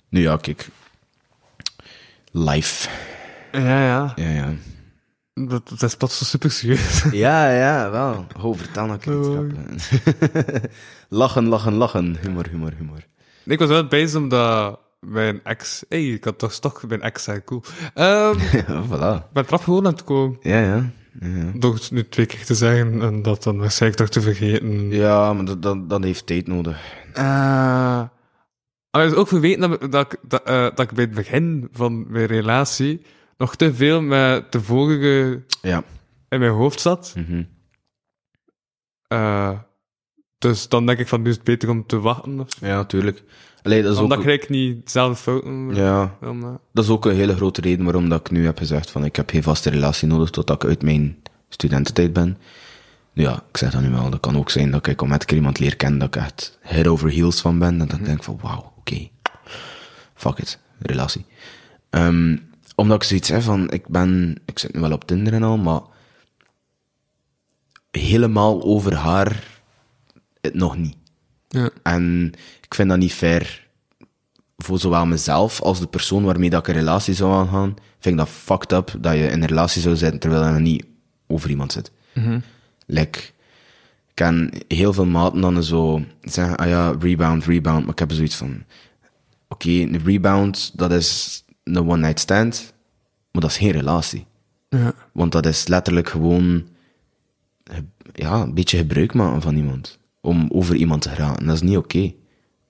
[0.10, 0.68] Nu ja, kijk.
[2.32, 2.90] Life.
[3.52, 4.14] Ja, ja.
[4.16, 4.54] Ja, ja.
[5.34, 7.04] Dat, dat is plots zo super serieus.
[7.12, 8.28] Ja, ja, wel.
[8.38, 9.78] Ho, vertel nou grappen.
[11.10, 12.18] lachen, lachen, lachen.
[12.22, 13.06] Humor, humor, humor.
[13.44, 15.84] ik was wel bezig omdat mijn ex...
[15.90, 17.64] hey, ik had toch toch mijn ex zijn, cool.
[17.96, 18.34] Ja,
[18.88, 19.32] voilà.
[19.34, 20.38] ben eraf gewoon aan het komen.
[20.42, 20.90] Ja, ja.
[21.20, 21.52] Ja.
[21.56, 24.90] Door het nu twee keer te zeggen en dat dan waarschijnlijk toch te vergeten.
[24.90, 26.82] Ja, maar dat, dat, dat heeft tijd nodig.
[27.14, 28.04] Eh,
[28.98, 31.68] maar is ook verweten dat, ik- dat, ik- dat, eh, dat ik bij het begin
[31.72, 33.02] van mijn relatie
[33.38, 35.84] nog te veel met de vorige Ja.
[36.30, 37.14] in mijn hoofd zat.
[37.18, 37.44] Mhm.
[39.08, 39.60] Eh,
[40.38, 42.40] dus dan denk ik van nu is het beter om te wachten.
[42.40, 42.66] Of zo.
[42.66, 43.24] Ja, tuurlijk.
[43.62, 44.24] Allee, dat is Omdat ook...
[44.24, 46.60] ik eigenlijk niet dezelfde fouten Ja, maken.
[46.74, 49.16] dat is ook een hele grote reden waarom dat ik nu heb gezegd van ik
[49.16, 51.18] heb geen vaste relatie nodig totdat ik uit mijn
[51.50, 52.38] studententijd ben.
[53.14, 54.10] Ja, ik zeg dat nu wel.
[54.10, 56.58] Dat kan ook zijn dat ik om met keer iemand leer kennen dat ik echt
[56.62, 57.82] head over heels van ben.
[57.82, 59.10] En dat ik denk van wauw, oké.
[60.14, 60.60] Fuck it.
[60.80, 61.26] Relatie.
[61.90, 62.38] Ehm,
[62.76, 65.58] omdat ik zoiets heb van, ik ben, ik zit nu wel op Tinder en al,
[65.58, 65.82] maar
[67.92, 69.44] helemaal over haar
[70.42, 70.98] het nog niet.
[71.48, 71.70] Ja.
[71.84, 73.68] En ik vind dat niet fair
[74.58, 77.74] voor zowel mezelf als de persoon waarmee dat ik een relatie zou aangaan.
[78.00, 80.86] Vind ik dat fucked up dat je in een relatie zou zitten terwijl je niet
[81.28, 81.92] over iemand zit.
[82.86, 83.34] Like, ik
[84.16, 88.36] ken heel veel maten dan zo zeggen, ah ja, rebound, rebound, maar ik heb zoiets
[88.36, 88.64] van,
[89.48, 92.74] oké, een rebound, dat is een one-night stand,
[93.32, 94.26] maar dat is geen relatie.
[94.70, 94.94] Ja.
[95.14, 96.68] Want dat is letterlijk gewoon
[97.64, 100.00] ge- ja, een beetje gebruik maken van iemand.
[100.22, 101.46] Om over iemand te geraken.
[101.46, 102.14] Dat is niet oké.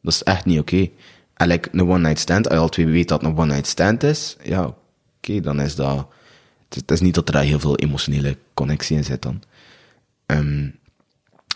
[0.01, 0.89] Dat is echt niet oké.
[1.33, 4.03] En like, een one-night stand, als je al twee weet dat het een one-night stand
[4.03, 4.73] is, ja,
[5.17, 5.97] oké, dan is dat...
[6.63, 9.41] Het is, het is niet dat er daar heel veel emotionele connectie in zit dan.
[10.25, 10.69] Ehm,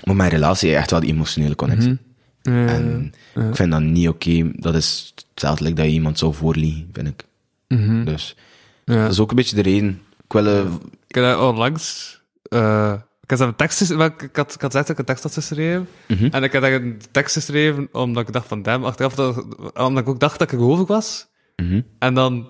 [0.03, 1.97] maar mijn relatie heeft echt wel die emotionele connectie.
[2.41, 2.65] Ja.
[2.67, 4.51] En ik vind dat niet oké.
[4.55, 7.25] Dat is hetzelfde like dat je iemand zou voorliegen, vind ik.
[8.05, 8.35] Dus
[8.85, 9.01] Ja.
[9.03, 10.01] dat is ook een beetje de reden.
[10.25, 10.45] Ik wil...
[10.47, 10.65] eh,
[11.07, 12.19] Ik heb onlangs...
[12.43, 12.93] eh
[13.23, 13.91] ik had een tekst...
[13.91, 15.87] Ik had, ik had gezegd dat ik een tekst had geschreven.
[16.31, 18.61] En ik had een tekst geschreven omdat ik dacht van...
[18.61, 19.15] Damn, achteraf...
[19.15, 19.45] Dat,
[19.77, 21.27] omdat ik ook dacht dat ik gelovig was.
[21.55, 21.81] mhm.
[21.99, 22.47] En dan...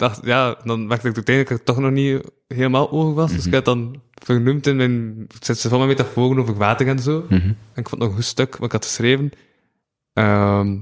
[0.00, 3.32] Dacht, ja, dan merkte ik uiteindelijk dat ik toch nog niet helemaal ogen was.
[3.32, 5.24] Dus ik heb dan vernoemd in mijn...
[5.34, 7.24] Het zit van mijn metaforen over water en zo.
[7.28, 7.32] Mhm.
[7.34, 9.30] En ik vond nog een goed stuk wat ik had geschreven.
[10.12, 10.76] Ehm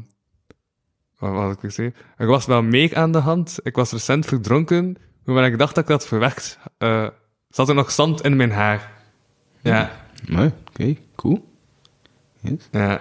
[1.18, 1.94] wat had ik geschreven?
[2.16, 3.58] Er was wel meer aan de hand.
[3.62, 4.96] Ik was recent verdronken.
[5.24, 6.58] Hoewel ik dacht dat ik dat verwerkt.
[6.78, 7.08] eh
[7.48, 8.92] zat er nog zand in mijn haar.
[9.60, 9.90] Ja,
[10.26, 11.48] Nee, oké, cool.
[12.40, 12.68] Yes.
[12.70, 13.00] ja.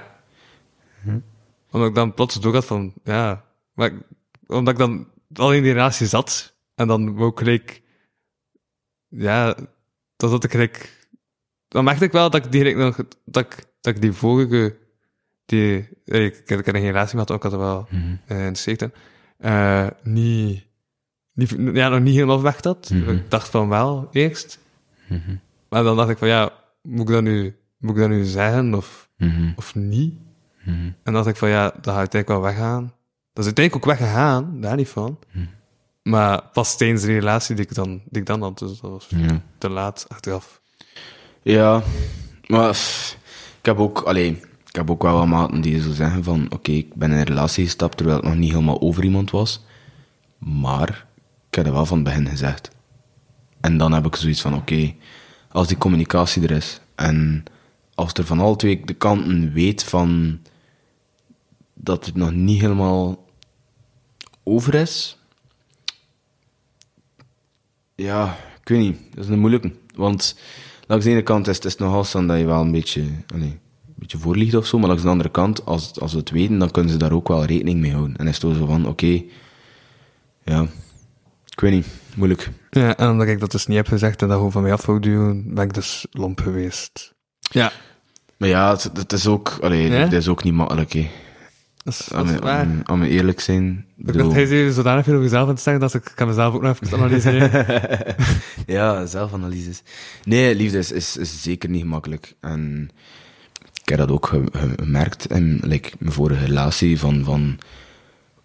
[1.71, 3.43] Omdat ik dan plots door had van, ja.
[3.73, 4.01] Maar ik-
[4.47, 6.55] omdat ik dan al in die relatie zat.
[6.75, 7.81] En dan wou ik gelijk...
[9.07, 9.55] Ja,
[10.15, 11.07] dan zat ik gelijk...
[11.67, 14.77] Dan merkte ik wel dat ik die, gelijk nog, dat ik, dat ik die vorige...
[15.45, 17.87] Die, eh, ik, ik had een relatie gehad, ook had er wel
[18.27, 18.91] eh, in de
[19.37, 20.65] eh niet,
[21.33, 22.89] niet, ja, nog niet helemaal weg had.
[23.07, 24.59] Ik dacht van wel, eerst.
[25.69, 26.51] Maar dan dacht ik van, ja,
[26.81, 29.51] moet ik dat nu, moet ik dat nu zeggen of, Mhm.
[29.55, 30.13] of niet?
[30.65, 32.93] En dan dacht ik van, ja, dan ga ik uiteindelijk wel weggaan.
[33.37, 35.17] Dat is uiteindelijk ook weggegaan, daar niet van.
[36.01, 39.07] Maar pas tijdens de relatie die ik dan, die ik dan had, dus dat was
[39.09, 39.41] Ja.
[39.57, 40.61] te laat achteraf.
[41.41, 41.83] Ja,
[42.47, 42.69] maar
[43.59, 44.29] ik heb ook, allee,
[44.67, 47.23] ik heb ook wel wat maten die zo zeggen van, oké, ik ben in een
[47.23, 49.63] relatie gestapt terwijl het nog niet helemaal over iemand was,
[50.37, 51.05] maar
[51.49, 52.71] ik heb het wel van het begin gezegd.
[53.61, 54.93] En dan heb ik zoiets van, oké,
[55.51, 57.43] als die communicatie er is en
[57.95, 60.39] als er van alle twee de kanten weet van
[61.73, 63.25] dat het nog niet helemaal
[64.47, 65.17] over is,
[67.95, 68.97] ja, ik weet niet.
[69.15, 69.71] Dat is een moeilijke.
[69.95, 70.37] Want
[70.87, 73.03] langs de ene kant is het is nogal zo dat je wel een beetje,
[73.33, 73.49] allee,
[73.87, 74.77] een beetje voorliegt of zo.
[74.79, 77.27] Maar langs de andere kant, als, als we het weten, dan kunnen ze daar ook
[77.27, 78.15] wel rekening mee houden.
[78.17, 79.21] En is het zo van, oké,
[80.43, 80.61] ja,
[81.49, 82.49] ik weet niet, moeilijk.
[82.69, 84.85] Ja, en omdat ik dat dus niet heb gezegd en dat gewoon van mij af
[84.85, 87.13] wou duwen, ben ik dus lomp geweest.
[87.39, 87.71] Ja,
[88.37, 89.97] Maar ja, het, het is ook, allee, Ja?
[89.97, 91.09] het is ook niet makkelijk, hè.
[91.95, 92.59] Dat dat waar.
[92.59, 93.85] aan- aan me eerlijk zijn.
[93.97, 96.53] Ik Ik hij is zodanig veel over jezelf aan het zeggen dat ik kan mezelf
[96.53, 97.65] ook nog even analyseren.
[98.75, 99.81] ja, zelfanalyses.
[100.23, 102.35] Nee, liefde is, is, is zeker niet gemakkelijk.
[102.41, 102.89] En
[103.81, 107.57] ik heb dat ook ge- gemerkt in like, mijn vorige relatie, van, van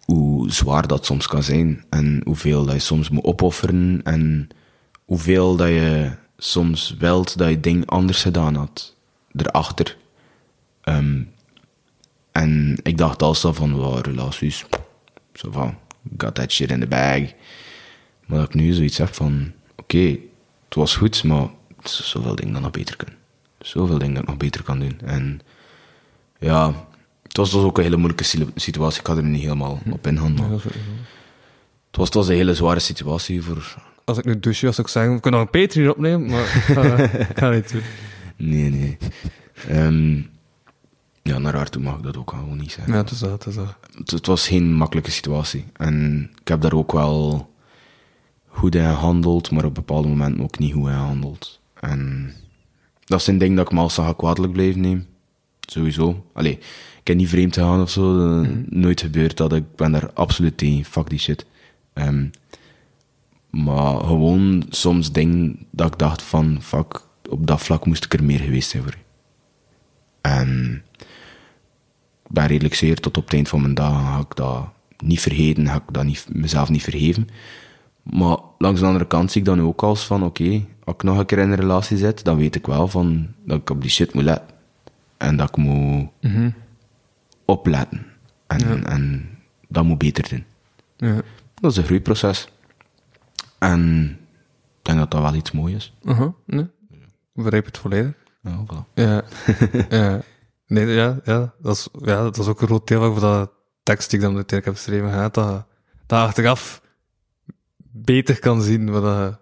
[0.05, 1.83] hoe zwaar dat soms kan zijn.
[1.89, 4.01] En hoeveel dat je soms moet opofferen.
[4.03, 4.47] En
[5.05, 8.95] hoeveel dat je soms wilt dat je ding anders gedaan had.
[9.35, 9.97] Erachter.
[10.81, 11.21] Ehm,
[12.33, 14.65] en ik dacht altijd van, wow, relaties,
[15.33, 15.75] zo van,
[16.17, 17.21] got that shit in the bag.
[18.25, 20.17] Maar dat ik nu zoiets heb van, oké,
[20.65, 21.49] het was goed, maar er
[21.89, 23.17] zoveel dingen dat nog beter kunnen.
[23.59, 24.99] Zoveel dingen dat ik nog beter kan doen.
[25.05, 25.39] En
[26.39, 26.87] ja,
[27.23, 28.99] het was dus ook een hele moeilijke si- situatie.
[28.99, 30.33] Ik ga er niet helemaal op ingaan.
[30.33, 30.63] Maar het,
[31.97, 33.75] was, het was een hele zware situatie voor...
[34.05, 36.41] Als ik nu douche was, zou ik zeggen, we kunnen nog een Patreon opnemen, maar
[36.41, 37.81] ik ga, ik ga niet doen.
[38.37, 38.97] Nee, nee.
[39.67, 40.21] Ehm,
[41.23, 42.93] ja, naar haar toe mag ik dat ook gewoon niet zeggen.
[42.93, 43.75] Ja, het is dat, het is dat.
[43.97, 45.65] het, het was geen makkelijke situatie.
[45.73, 47.49] En ik heb daar ook wel
[48.47, 51.59] goed in gehandeld, maar op bepaalde momenten ook niet goed in gehandeld.
[51.79, 52.31] En
[53.05, 55.07] dat is een ding dat ik me als ga kwaadelijk blijven nemen.
[55.59, 56.25] Sowieso.
[56.33, 56.57] Allee,
[56.99, 58.41] ik heb niet vreemd gegaan of zo.
[58.41, 59.53] eh, Nooit gebeurd dat.
[59.53, 60.85] Ik ben daar absoluut tegen.
[60.85, 61.45] Fuck die shit.
[61.93, 62.25] Ehm,
[63.49, 68.23] maar gewoon soms dingen dat ik dacht van, fuck, op dat vlak moest ik er
[68.23, 68.97] meer geweest zijn voor.
[70.21, 70.83] En
[72.33, 75.67] ben redelijk zeer tot op het eind van mijn dagen ga ik dat niet vergeten,
[75.67, 77.27] ga ik dat niet, mezelf niet vergeven.
[78.03, 81.17] Maar langs de andere kant zie ik dan ook als van, oké, als ik nog
[81.17, 83.89] een keer in een relatie zit, dan weet ik wel van, dat ik op die
[83.89, 84.55] shit moet letten.
[85.17, 86.09] En dat ik moet
[87.45, 88.05] opletten.
[88.47, 89.29] En, en
[89.67, 90.45] dat moet beter doen.
[90.97, 91.21] Ja.
[91.55, 92.47] Dat is een groeiproces.
[93.59, 94.09] En
[94.79, 95.93] ik denk dat dat wel iets moois is.
[96.03, 96.67] Uh nee.
[97.35, 98.13] Ik begrijp het volledig.
[98.41, 98.93] Ja, voilà.
[98.93, 99.23] Ja.
[99.97, 100.21] ja.
[100.73, 103.51] Nee, ja, ja, dat is, ja, dat is ook een groot deel van dat
[103.83, 105.65] tekst die ik dan uiteindelijk heb geschreven gaat, dat,
[106.05, 106.81] dat je achteraf
[107.91, 109.39] beter kan zien wat, dat,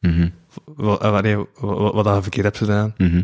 [0.00, 0.28] Mhm,
[0.64, 2.94] wat, eh, nee, wat, wat, dat je verkeerd hebt gedaan.
[2.98, 3.22] mhm.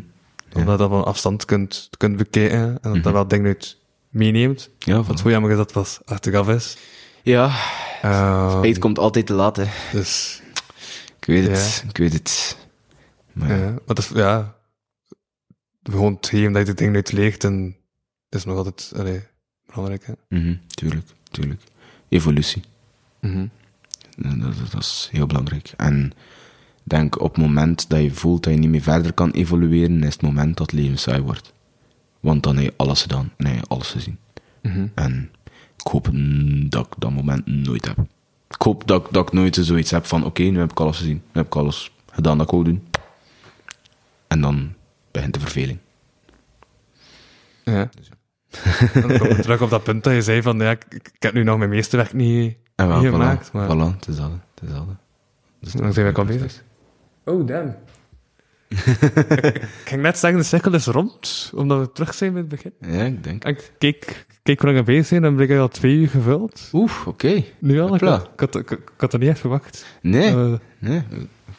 [0.54, 3.76] Omdat je dat van afstand kunt, kunt bekijken en dat er wel dingen uit
[4.08, 4.70] meeneemt.
[4.78, 6.76] Ja, Wat zo jammer is dat pas achteraf is.
[7.22, 7.50] Ja,
[8.02, 9.64] Ehm, spijt komt altijd te laat, hè.
[9.92, 10.42] Dus,
[11.20, 12.56] Ik weet het, ik weet het.
[13.32, 13.56] Maar ja.
[13.56, 13.70] ja.
[13.70, 14.54] Maar dat is, ja...
[15.82, 17.76] Gewoon het geven dat je de dingen uitleert en
[18.28, 19.20] is nog altijd, allee,
[19.66, 20.12] belangrijk, hè.
[20.28, 21.62] Mhm, tuurlijk, tuurlijk.
[22.08, 22.62] Evolutie.
[23.20, 23.46] Mhm.
[24.16, 25.72] Dat, dat- dat is heel belangrijk.
[25.76, 26.12] En
[26.84, 30.12] denk op het moment dat je voelt dat je niet meer verder kan evolueren, is
[30.12, 31.52] het moment dat het leven saai wordt.
[32.20, 34.18] Want dan heb je alles gedaan en heb je alles gezien.
[34.62, 34.86] Mhm.
[34.94, 35.30] En
[35.76, 36.10] ik hoop
[36.70, 37.98] dat ik dat moment nooit heb.
[38.48, 40.96] Ik hoop dat, ik- dat ik nooit zoiets heb van, oké, nu heb ik alles
[40.96, 41.16] gezien.
[41.16, 42.86] Nu heb ik alles gedaan dat ik wou doen.
[44.26, 44.74] En dan
[45.20, 45.78] begint de verveling.
[47.64, 47.90] Ja.
[48.94, 51.12] En dan komen we terug op dat punt dat je zei van, ja, ik, ik
[51.18, 53.68] heb nu nog mijn meeste werk niet, En wel, niet voilà, gemaakt, maar...
[53.68, 54.30] voilà, het is dat.
[54.54, 54.86] Het is dat.
[55.60, 56.62] Dus Dan zijn we al bezig.
[57.24, 57.76] Oh, damn.
[58.68, 62.96] ik ging net zeggen, de cirkel is rond, omdat we terug zijn met het begin.
[62.96, 63.44] Ja, ik denk.
[63.44, 66.68] En ik keek, keek hoe lang we bezig zijn, en bleek al twee uur gevuld.
[66.72, 67.44] Oeh, oké.
[67.58, 67.94] Nu al?
[67.94, 69.86] Ik had, ik, had, ik, ik had dat niet echt verwacht.
[70.02, 71.02] Nee, eh, nee.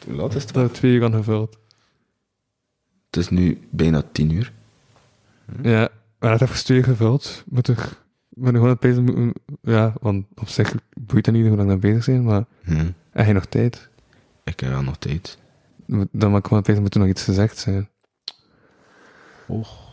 [0.06, 0.52] Hoe laat is het?
[0.52, 1.58] dat we twee uur aan gevuld.
[3.12, 4.52] Het is nu bijna tien uur.
[5.62, 7.42] Ja, maar het heeft twee uur gevuld.
[7.46, 7.76] Moet er,
[8.34, 9.32] gewoon aan het bezig moeten...
[9.62, 12.86] Ja, want op zich boeit het niet hoe lang we bezig zijn, maar Hm.
[13.10, 13.88] heb je nog tijd?
[14.44, 15.38] Ik heb wel nog tijd.
[16.12, 17.88] Dan mag ik gewoon bezig moeten nog iets gezegd zijn.
[19.46, 19.90] Och.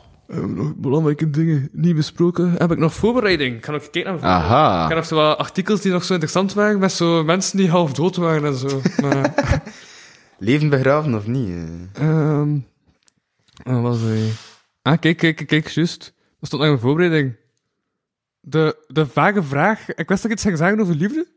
[0.47, 2.51] Nog belangrijke dingen niet besproken?
[2.57, 3.55] Heb ik nog voorbereiding?
[3.55, 4.61] Ik kan ook kijken naar mijn voorbereiding.
[4.65, 4.87] Ik Aha.
[4.87, 7.93] heb nog zo wat artikels die nog zo interessant waren, met zo mensen die half
[7.93, 8.81] dood waren en zo.
[9.01, 9.33] Maar,
[10.37, 11.55] Leven begraven of niet?
[11.93, 12.41] eh?
[13.63, 14.31] Ehm wat was hij?
[14.81, 16.13] Ah, kijk, kijk, kijk, juist.
[16.39, 17.35] Er stond nog een voorbereiding.
[18.41, 19.89] De, de vage vraag...
[19.89, 21.27] Ik wist dat ik iets ging zeggen over liefde.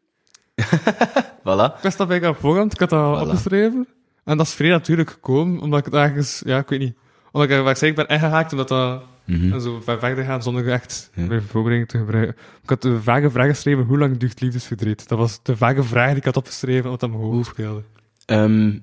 [1.42, 1.76] Voilà.
[1.76, 2.72] Ik wist dat bij op voorhand.
[2.72, 3.22] Ik had dat Voilà.
[3.22, 3.88] opgeschreven.
[4.24, 6.42] En dat is vrij natuurlijk gekomen, omdat ik het ergens...
[6.44, 6.96] Ja, ik weet niet.
[7.32, 9.02] Omdat ik er waarschijnlijk ben ingehaakt, omdat dat...
[9.24, 9.52] Mhm.
[9.52, 11.26] En zo ver- verder gaan zonder echt Ja.
[11.26, 12.36] mijn voorbereiding te gebruiken.
[12.62, 15.08] Ik had de vage vraag geschreven, hoe lang duurt liefdesverdriet?
[15.08, 17.82] Dat was de vage vraag die ik had opgeschreven, omdat dat mijn hoofd speelde.
[18.24, 18.80] Ehm, Maar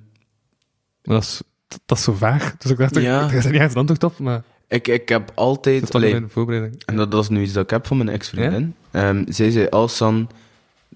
[1.15, 1.41] dat is,
[1.85, 2.55] dat is zo vaag.
[2.57, 3.21] Dus ik dacht, Ja.
[3.29, 5.83] er is er niet echt een antwoord op, maar ik, ik heb dat altijd...
[5.83, 6.81] is allee, mijn voorbereiding.
[6.85, 8.75] en dat, dat is nu iets dat ik heb van mijn ex-vriendin.
[8.91, 10.29] Ehm, zij zei, als dan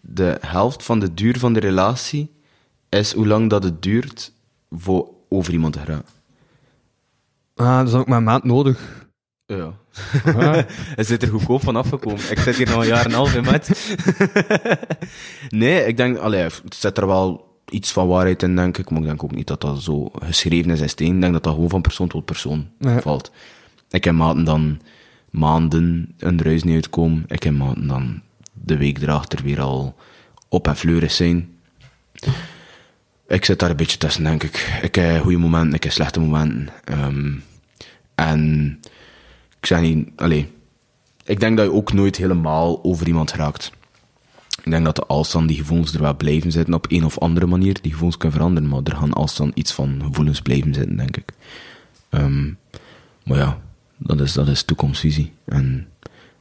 [0.02, 2.32] de helft van de duur van de relatie
[2.90, 4.32] is hoe lang dat het duurt
[4.72, 6.06] voor over iemand te geraken.
[7.56, 9.06] Ah, dus dan heb ik maar een maand nodig.
[9.45, 9.74] Ja.
[10.26, 10.34] Ah,
[10.95, 12.32] Hij zit er goedkoop van afgekomen.
[12.32, 13.95] Ik zit hier nog een jaar en een half in met.
[15.50, 18.90] nee, ik denk, allee, het zit er wel iets van waarheid in, denk ik.
[18.90, 21.16] Maar ik denk ook niet dat dat zo geschreven is in steen.
[21.16, 23.32] Ik denk dat dat gewoon van persoon tot persoon valt.
[23.90, 24.80] Ik heb maten dan
[25.30, 27.24] maanden een ruis niet uitkomen.
[27.28, 28.22] Ik heb maten dan
[28.54, 29.95] de week erachter weer al
[30.50, 31.58] op en fleurig zijn.
[33.28, 34.80] Ik zit daar een beetje tussen, denk ik.
[34.82, 36.70] Ik heb goede momenten, ik heb slechte momenten.
[36.84, 37.34] Ehm,
[38.16, 38.80] en
[39.60, 40.52] ik zeg niet, allee,
[41.26, 43.72] ik denk dat je ook nooit helemaal over iemand raakt.
[44.64, 47.46] Ik denk dat de alstan die gevoelens er wel blijven zitten op een of andere
[47.46, 47.82] manier.
[47.82, 51.32] Die gevoelens kunnen veranderen, maar er gaan alstan iets van gevoelens blijven zitten, denk ik.
[52.10, 52.52] Ehm,
[53.26, 53.62] maar ja,
[53.98, 55.34] dat is, dat is toekomstvisie.
[55.46, 55.88] En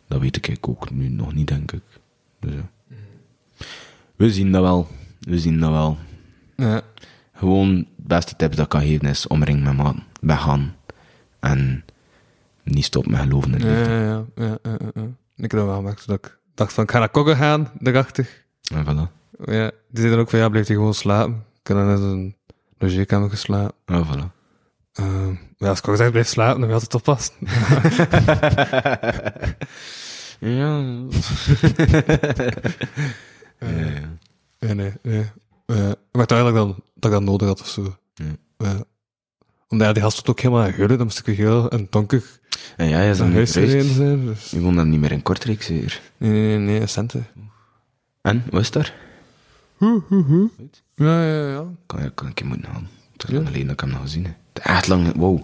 [0.09, 1.83] dat weet ik ook nu nog niet, denk ik.
[2.41, 2.71] Dus ja.
[4.17, 4.89] We zien dat wel.
[5.21, 5.99] We zien dat wel.
[6.57, 6.83] ja.
[7.35, 10.75] Gewoon, de beste tip dat ik kan geven is omring met maat, weggaan.
[11.41, 11.85] En
[12.63, 13.91] niet stop met geloven in Ja, liefde.
[13.93, 15.03] ja, ja, ja, ja, ja.
[15.37, 18.45] Ik heb wel gemerkt, dat ik dacht van, ik ga naar Kogge gaan, daarachter.
[18.75, 19.13] En voilà.
[19.45, 21.45] Ja, die zei dan ook van, ja, blijf hij gewoon slapen.
[21.61, 22.37] Ik heb dan in een
[22.79, 23.75] logeerkamer geslapen.
[23.85, 24.41] En voilà.
[24.93, 27.35] Ehm, ja, als ik al gezegd blijf slapen, dan wil het oppassen.
[30.43, 30.83] Ja.
[33.59, 34.19] Ja,
[34.59, 35.31] ja, nee, nee.
[35.67, 36.55] Eh, maar dan,
[36.95, 37.97] dat ik dat nodig had of zo.
[38.15, 38.85] Ja.
[39.69, 41.87] Omdat ja, die gast stond ook helemaal aan geulen, dan moest ik weer heel en
[41.91, 42.41] donker
[42.77, 44.25] En ja, je is dan huis zijn.
[44.27, 44.51] Dus.
[44.51, 46.01] Je woont dan niet meer in Kortrijk, zeker.
[46.17, 47.27] Nee, nee, nee, nee, centen.
[48.21, 48.95] En, wat is daar?
[50.95, 51.65] Ja, ja, ja.
[51.87, 52.89] Kan, ja, kan ik je moeten gaan.
[53.13, 53.35] Het is Ja.
[53.35, 54.35] lang geleden dat ik hem nog gezien heb.
[54.53, 55.39] Het is echt lang, wow.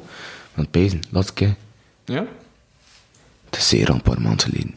[0.53, 1.55] Van het pezen, laatste keer.
[2.05, 2.27] Ja?
[3.45, 4.75] Het is zeker al een paar maanden geleden.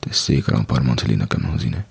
[0.00, 1.84] Het is zeker al een paar maanden geleden dat ik hem nog gezien heb.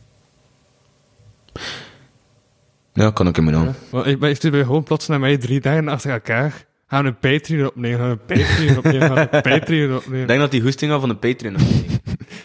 [2.93, 3.75] Ja, kan ik hem aan.
[3.91, 6.65] Maar ik ben stuurde gewoon plots naar mij drie dagen achter elkaar.
[6.91, 10.21] Gaan we een Patreon opnemen, gaan we een Patreon opnemen, gaan we een Patreon opnemen.
[10.21, 11.55] Ik denk dat die hoesting al van de Patreon.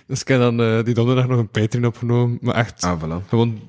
[0.06, 3.28] Dus ik heb dan eh, die donderdag nog een Patreon opgenomen, maar echt Ah, voilà.
[3.28, 3.60] gewoon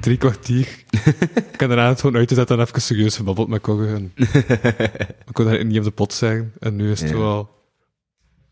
[0.00, 0.68] drie kwartier.
[1.52, 3.86] ik heb daarna het gewoon uit te zetten en even serieus gebabbeld met Kogge.
[3.86, 4.12] En...
[5.26, 6.52] ik kon dat niet op de pot zeggen.
[6.58, 7.16] En nu is het Ja.
[7.16, 7.50] wel...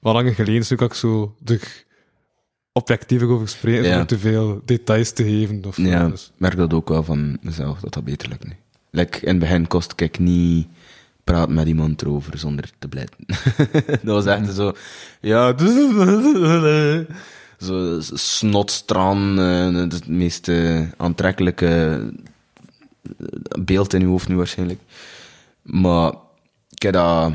[0.01, 1.85] Wat langer geleden is ook ik zo er
[2.73, 3.89] objectiever over spreken, Ja.
[3.89, 5.65] zonder te veel details te geven.
[5.67, 5.77] Of.
[5.77, 8.53] Ja, ik Dus, merk dat ook wel van mezelf, dat dat beter lukt nu.
[8.91, 10.67] Like, in het begin kost ik niet
[11.27, 13.19] praat met iemand erover zonder te blijten.
[14.07, 14.73] dat was echt zo,
[15.21, 15.55] ja,
[17.67, 22.01] zo snotstran, eh, het meest eh, aantrekkelijke
[23.61, 24.81] beeld in uw hoofd nu waarschijnlijk.
[25.63, 26.13] Maar
[26.71, 27.33] ik heb dat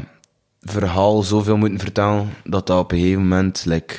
[0.62, 3.96] verhaal zoveel moeten vertellen, dat dat op een gegeven moment, like,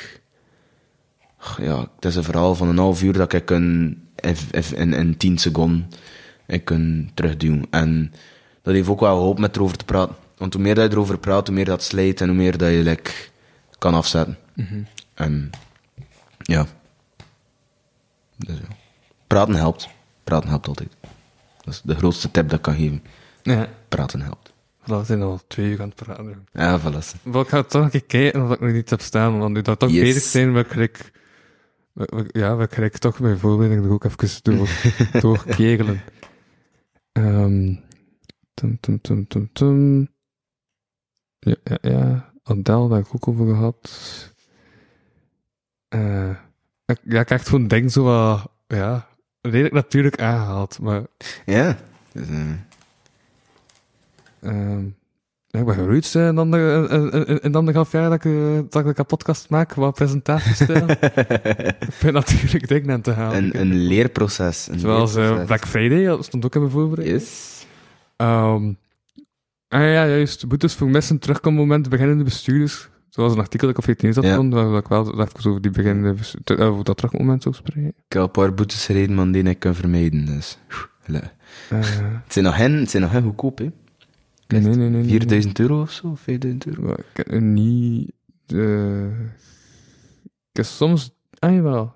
[1.57, 4.01] ja, het is een verhaal van een half uur dat ik in,
[4.75, 5.89] in, in tien seconden
[6.47, 7.65] ik kan terugduwen.
[7.69, 8.13] En
[8.63, 10.15] dat heeft ook wel geholpen met erover te praten.
[10.37, 12.71] Want hoe meer dat je erover praat, hoe meer dat slijt en hoe meer dat
[12.71, 13.11] je like,
[13.77, 14.37] kan afzetten.
[15.13, 15.49] En
[16.37, 16.65] ja.
[18.37, 18.75] Dus, ja.
[19.27, 19.89] Praten helpt.
[20.23, 20.89] Praten helpt altijd.
[21.61, 23.03] Dat is de grootste tip dat ik kan geven.
[23.43, 23.67] Ja.
[23.87, 24.53] Praten helpt.
[24.85, 26.47] We zijn al twee uur aan het praten.
[26.53, 27.21] Ja, voilà.
[27.23, 29.61] Maar ik ga toch een keer kijken of ik nog niet heb staan, want nu
[29.61, 30.01] dat toch Yes.
[30.01, 30.67] bezig zijn, we-
[31.93, 34.69] we- ja, we krijgen toch mijn voorbereiding er ook even door,
[35.21, 36.01] doorkegelen.
[37.11, 37.73] Ehm
[38.53, 40.07] tum, tum, tum, tum, tum.
[41.39, 42.31] Ja, ja, ja.
[42.43, 43.89] Adele, daar heb ik ook over gehad.
[45.87, 46.29] Eh,
[46.85, 49.07] ik, ja, ik echt gewoon denk zo wat, ja,
[49.41, 51.03] redelijk natuurlijk aangehaald, maar
[51.45, 51.77] Ja.
[52.11, 52.51] Dus, eh,
[54.39, 54.85] Ehm
[55.47, 59.49] ja, ik ben geroeid in dan anderhalf jaar dat ik, eh, dat ik een podcast
[59.49, 60.89] maak, wat presentatiestijl.
[61.89, 63.43] ik ben natuurlijk dingen aan te halen.
[63.43, 64.67] een, een leerproces.
[64.67, 65.45] Een Zoals leerproces.
[65.45, 67.21] Black Friday, dat stond ook in mijn voorbereiding.
[67.21, 67.52] Yes.
[68.15, 68.73] Ehm,
[69.67, 70.47] ah ja, juist.
[70.47, 72.89] Boetes voor missen terugkommoment beginnende bestuurders.
[73.09, 74.47] Zoals een artikel dat ik op VT zat Ja.
[74.47, 77.87] waar ik wel even over die beginnende te- eh, over dat terugmoment zou spreken.
[77.87, 80.25] Ik heb een paar boetes gereden, man, die ik kan vermijden.
[80.25, 80.57] Dus.
[81.03, 81.15] Eh,
[82.23, 83.63] Het zijn nog hen, het zijn nog hen goedkoop, hè?
[84.47, 85.03] nee, nee, nee, nee.
[85.09, 86.91] 4000 euro of zo, 5000 euro.
[86.93, 88.11] Ik heb niet...
[88.47, 89.19] eh
[90.51, 91.11] ik heb soms...
[91.39, 91.95] Ah, jawel.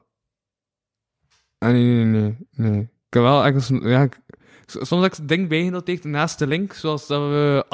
[1.58, 2.36] Ah, nee, nee, nee,
[2.72, 2.80] nee.
[2.82, 3.68] Ik heb wel ergens...
[3.68, 4.20] Ja, ik-
[4.68, 7.66] soms heb ik het ding bijgenoteerd naast de link, zoals dat we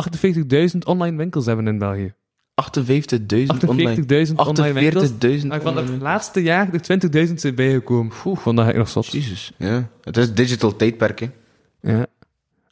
[0.73, 2.13] 48.000 online winkels hebben in België.
[2.53, 2.85] 58.000
[3.67, 4.25] online.
[4.27, 5.11] 48.000 online winkels.
[5.11, 8.11] 48.000 van het laatste jaar de 20.000 zijn bijgekomen.
[8.11, 9.07] Vond dat ik nog zot.
[9.07, 9.89] Jezus, ja.
[10.01, 11.29] Het is digital tijdperk, hè.
[11.81, 12.05] Ja.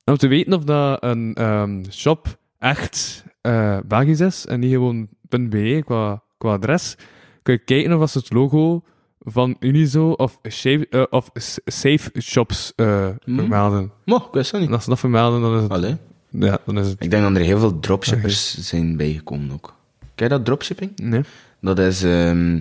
[0.05, 5.07] Om te weten of dat een ehm, shop echt eh Belgisch is en niet gewoon
[5.29, 6.95] .be qua, qua adres,
[7.41, 8.83] kun je kijken of ze het logo
[9.23, 11.29] van Unizo of, Shape, eh, of
[11.65, 13.37] Safe Shops eh, Hmm.
[13.39, 13.91] vermelden.
[14.05, 14.75] Maar, ik wist dat En niet.
[14.75, 15.71] als ze dat vermelden, dan is het...
[15.71, 15.95] Allee.
[16.29, 17.03] Ja, dan is het...
[17.03, 19.73] Ik denk dat er heel veel dropshippers zijn bijgekomen ook.
[20.15, 20.91] Ken je dat, dropshipping?
[20.95, 21.21] Nee.
[21.61, 22.03] Dat is...
[22.03, 22.55] ehm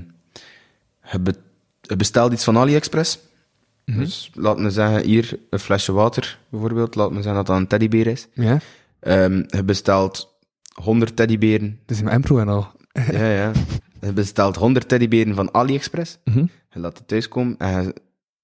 [1.12, 1.34] je, be-
[1.80, 3.18] je bestelt iets van AliExpress.
[3.84, 6.94] Dus laat me zeggen, hier een flesje water, bijvoorbeeld.
[6.94, 8.28] Laat me zeggen dat dat een teddybeer is.
[8.34, 8.58] Ja?
[9.00, 10.34] Ehm, je bestelt
[10.82, 11.78] 100 teddyberen.
[11.86, 12.68] Het is mijn Impro en al.
[13.12, 13.52] ja, ja.
[14.00, 16.18] Je bestelt 100 teddyberen van AliExpress.
[16.24, 16.46] Mhm.
[16.70, 17.94] Je laat het thuiskomen en je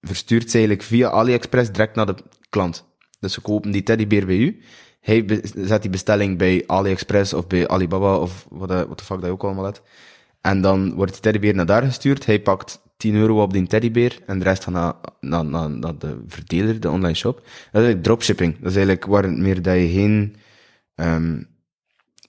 [0.00, 2.16] verstuurt ze eigenlijk via AliExpress direct naar de
[2.50, 2.84] klant.
[3.20, 4.62] Dus ze kopen die teddybeer bij u.
[5.00, 9.16] Hij zet die bestelling bij AliExpress of bij Alibaba of wat de, wat de fuck
[9.16, 9.82] dat je ook allemaal hebt.
[10.40, 12.26] En dan wordt die teddybeer naar daar gestuurd.
[12.26, 15.98] Hij pakt 10 euro op die teddybeer en de rest gaat naar, naar, naar, naar
[15.98, 17.36] de verdeler, de online shop.
[17.36, 18.52] Dat is eigenlijk dropshipping.
[18.52, 20.36] Dat is eigenlijk waar het meer dat je geen,
[20.94, 21.42] ehm,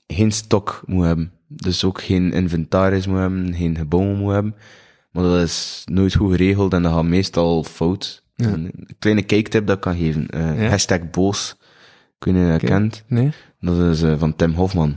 [0.07, 1.31] geen stok moet hebben.
[1.47, 4.55] Dus ook geen inventaris moet hebben, geen gebouwen moet hebben.
[5.11, 8.23] Maar dat is nooit goed geregeld en dat gaat meestal fout.
[8.35, 8.47] Ja.
[8.47, 10.27] Een kleine kijktip dat ik kan geven.
[10.29, 10.69] Ja.
[10.69, 11.55] Hashtag boos.
[12.19, 13.03] Of je dat kent.
[13.07, 13.31] Nee?
[13.59, 14.95] Dat is eh, van Tim Hofman.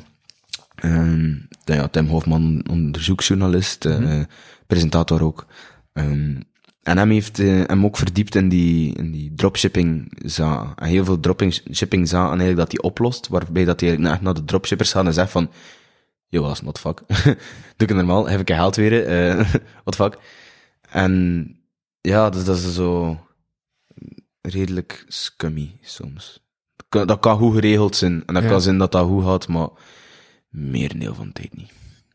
[0.74, 4.20] Ehm, ja, Tim Hofman, onderzoeksjournalist, eh,
[4.66, 5.46] presentator ook.
[5.92, 6.40] Ehm,
[6.82, 10.12] en hem heeft hem ook verdiept in die, in die dropshipping.
[10.38, 14.44] En heel veel dropshipping zaken eigenlijk dat hij oplost, waarbij dat hij echt naar de
[14.44, 15.50] dropshippers gaat en zegt van,
[16.30, 17.02] yo, wat what the fuck?
[17.06, 17.34] Doe
[17.76, 19.34] ik het normaal, heb ik geld weer, eh
[19.84, 20.18] what the fuck?
[20.88, 21.54] En
[22.00, 23.18] ja, dus dat is zo
[24.40, 26.40] redelijk scummy soms.
[26.88, 28.22] Kan- Dat kan goed geregeld zijn.
[28.26, 28.48] En dat Ja.
[28.48, 29.68] kan zijn dat dat goed gaat, maar
[30.48, 31.72] merendeel van de tijd niet.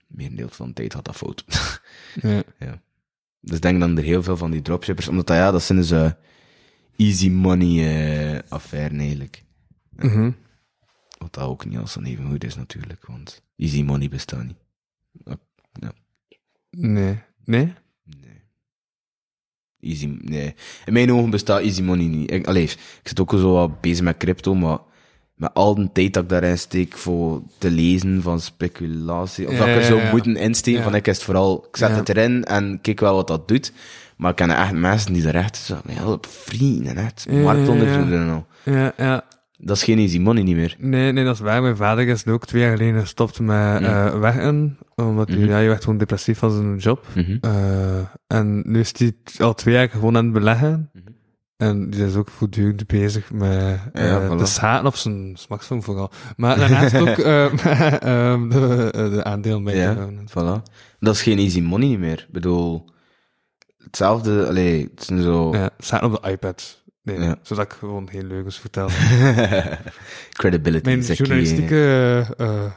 [0.08, 1.46] Merendeel van de tijd gaat dat fout.
[2.22, 2.44] Ja.
[2.60, 2.82] ja.
[3.40, 5.92] Dus denk dan er heel veel van die dropshippers, omdat dat, ja, dat zijn dus
[5.92, 6.12] eh,
[6.98, 7.88] easy money
[8.36, 9.44] eh affaire eigenlijk.
[9.90, 10.32] Mhm.
[11.18, 14.58] Wat dat ook niet als dan even goed is natuurlijk, want easy money bestaat niet.
[16.70, 17.20] Nee.
[17.46, 17.74] Nee?
[18.04, 18.42] Nee.
[19.80, 20.56] Easy, nee.
[20.86, 22.32] In mijn ogen bestaat easy money niet.
[22.32, 24.80] Ik, allee, ik zit ook zo wat bezig met crypto, maar
[25.36, 29.68] met al de tijd dat ik daarin steek voor te lezen van speculatie, of dat
[29.68, 30.12] ik er ja.
[30.12, 33.28] moeten insteken, van ik is het vooral, ik zet het erin en kijk wel wat
[33.28, 33.74] dat doet.
[34.18, 38.10] Maar ik ken echt mensen die er echt zo, help, vrienden, echt, Ja, ja, marktonderzoek
[38.10, 38.22] ja.
[38.22, 38.46] en al.
[38.64, 39.24] Ja, ja.
[39.58, 40.76] Dat is geen easy money niet meer.
[40.80, 41.62] Nee, nee, dat is waar.
[41.62, 44.78] Mijn vader is ook twee jaar geleden gestopt met eh werken.
[44.96, 45.48] Omdat hij, Mhm.
[45.50, 47.06] ja, werd gewoon depressief van zijn job.
[47.16, 47.38] Mhm.
[47.42, 50.90] Eh, en nu is hij al twee jaar gewoon aan het beleggen.
[50.94, 51.04] Mhm.
[51.58, 54.38] En die is ook voortdurend bezig met Ja, voilà.
[54.38, 56.12] de schaten op zijn smartphone vooral.
[56.38, 57.46] Maar daarnaast ook eh,
[58.32, 59.78] ehm, de, de aandeel mee.
[59.78, 60.62] Ja, voilà.
[61.00, 62.20] Dat is geen easy money meer.
[62.28, 62.90] Ik bedoel,
[63.84, 65.54] hetzelfde, allee, het zijn zo...
[65.54, 66.84] Ja, schaten op de iPad.
[67.06, 67.36] Nee, Ja.
[67.42, 68.88] zodat ik gewoon geen leugens vertel.
[70.40, 70.86] Credibility.
[70.90, 71.76] Mijn journalistieke
[72.38, 72.72] eh, eh,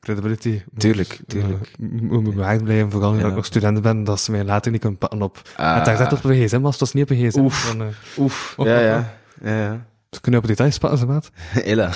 [0.00, 0.48] credibility.
[0.70, 1.78] moet, Tuurlijk, eh, tuurlijk.
[1.78, 3.22] moet bewaard blijven, vooral nu Ja.
[3.22, 5.42] dat ik nog student ben, dat ze mij later niet kunnen pakken op.
[5.56, 5.74] Ah.
[5.76, 7.38] het daar op een gsm was, het was niet op een gsm.
[7.40, 7.66] Oef.
[7.66, 9.18] Dan, eh, Oef, ja, ja.
[9.42, 9.86] ja, ja.
[10.10, 11.30] ze kunnen op details pakken, ze maat.
[11.64, 11.92] Ella.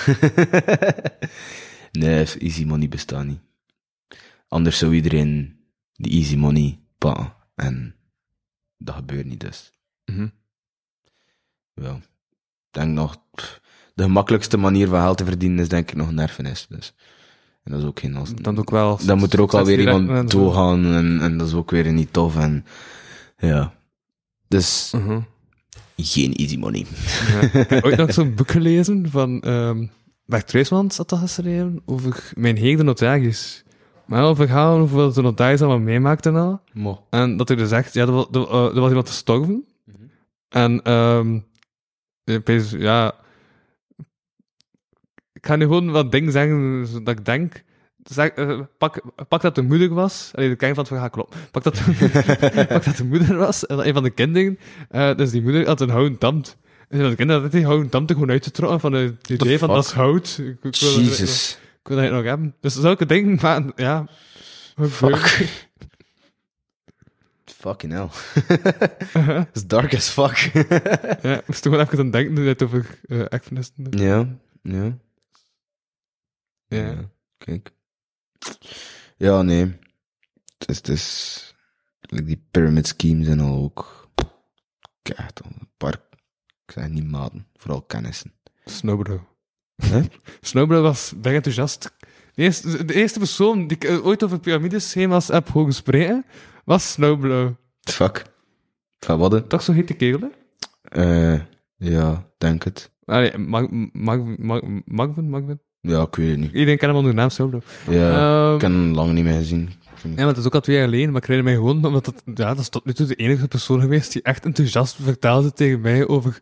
[1.93, 3.41] nee, easy money bestaat niet.
[4.49, 5.57] Anders zou iedereen
[5.93, 7.33] die easy money pakken.
[7.55, 7.95] En
[8.79, 9.73] dat gebeurt niet dus.
[10.05, 10.29] Mhm.
[11.83, 11.91] Ja.
[11.93, 13.61] Ik denk nog, pff,
[13.95, 16.67] de gemakkelijkste manier van geld te verdienen is denk ik nog een erfenis.
[16.69, 16.95] Dus.
[17.65, 18.19] En dat is ook geen...
[18.43, 18.99] Dan ook wel.
[19.05, 20.39] Dan moet er ook alweer iemand en zo.
[20.39, 22.37] doorgaan en, en dat is ook weer niet tof.
[22.37, 22.65] En,
[23.39, 23.73] ja.
[24.49, 25.21] Dus Mhm.
[25.97, 26.87] geen easy money.
[27.29, 27.41] Ja.
[27.41, 29.87] Ik heb ooit nog zo'n boek gelezen van ehm
[30.25, 33.65] Bert Treusmans had dat geschreven over mijn heer de notaris.
[34.07, 36.61] Maar heel verhaal over wat de notaris allemaal meemaakte en al.
[36.73, 37.07] Mo.
[37.11, 39.65] En dat hij dus zegt, ja, er was, er, eh, er was iemand gestorven.
[40.49, 41.39] En, ehm
[42.79, 43.15] ja,
[45.33, 47.63] ik ga nu gewoon wat dingen zeggen, zodat ik denk,
[48.03, 51.37] zeg, eh, pak, pak dat de moeder was, allee, de kern van het verhaal klopt,
[51.51, 51.75] pak dat,
[52.69, 55.67] pak dat de moeder was, en dat een van de kinderen, eh, dus die moeder
[55.67, 56.57] had een houten tand.
[56.89, 59.69] En dat de kinderen had die houten tand er gewoon uitgetrokken van het idee van,
[59.69, 59.77] fuck?
[59.77, 60.39] dat is hout.
[60.41, 61.59] Ik, ik wil dat nog- Jesus.
[61.83, 62.55] ik wil dat nog hebben.
[62.61, 64.07] Dus zulke dingen, maar ja.
[64.89, 65.66] Fuck.
[67.67, 68.11] Fucking hell.
[69.53, 70.37] It's dark as fuck.
[71.23, 73.25] Ja, ik moest toch wel even aan denken toen je het over uh,
[73.91, 74.27] ja,
[74.63, 74.99] ja.
[76.69, 77.11] Ja.
[77.39, 77.73] Kijk.
[79.17, 79.77] Ja, nee.
[80.59, 81.55] Het is, het is...
[82.01, 84.11] like die pyramid schemes en al ook...
[85.03, 86.01] Kijk, een paar...
[86.67, 88.33] Ik zeg niet maten, vooral kennissen.
[88.65, 89.27] Snowbro.
[89.77, 90.03] Hè?
[90.41, 91.95] Snowbro was erg enthousiast.
[92.35, 96.25] De eerste, de eerste persoon die ik eh, ooit over piramideschema's heb horen spreken,
[96.67, 97.57] was Snowbro.
[97.81, 98.23] Fuck.
[98.99, 99.49] Van wat?
[99.49, 100.29] Toch zo heet de kerel, hè?
[101.35, 101.41] Eh,
[101.77, 102.91] ja, denk het.
[103.05, 105.61] Allee, Mag, Mag, Mag, Magvin, Magvin?
[105.81, 106.53] Ja, ik weet het niet.
[106.53, 107.61] Iedereen kent hem onder de naam Snowbro.
[107.91, 108.11] Ja,
[108.49, 109.71] Ehm, ik heb hem lang niet meer gezien.
[110.03, 112.05] Ja, maar het is ook al twee jaar geleden, maar ik herinner mij gewoon, omdat
[112.05, 115.53] dat, ja, dat is tot nu toe de enige persoon geweest die echt enthousiast vertelde
[115.53, 116.41] tegen mij over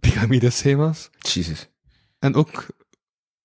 [0.00, 1.10] piramideschema's.
[1.18, 1.68] Jesus.
[2.18, 2.66] En ook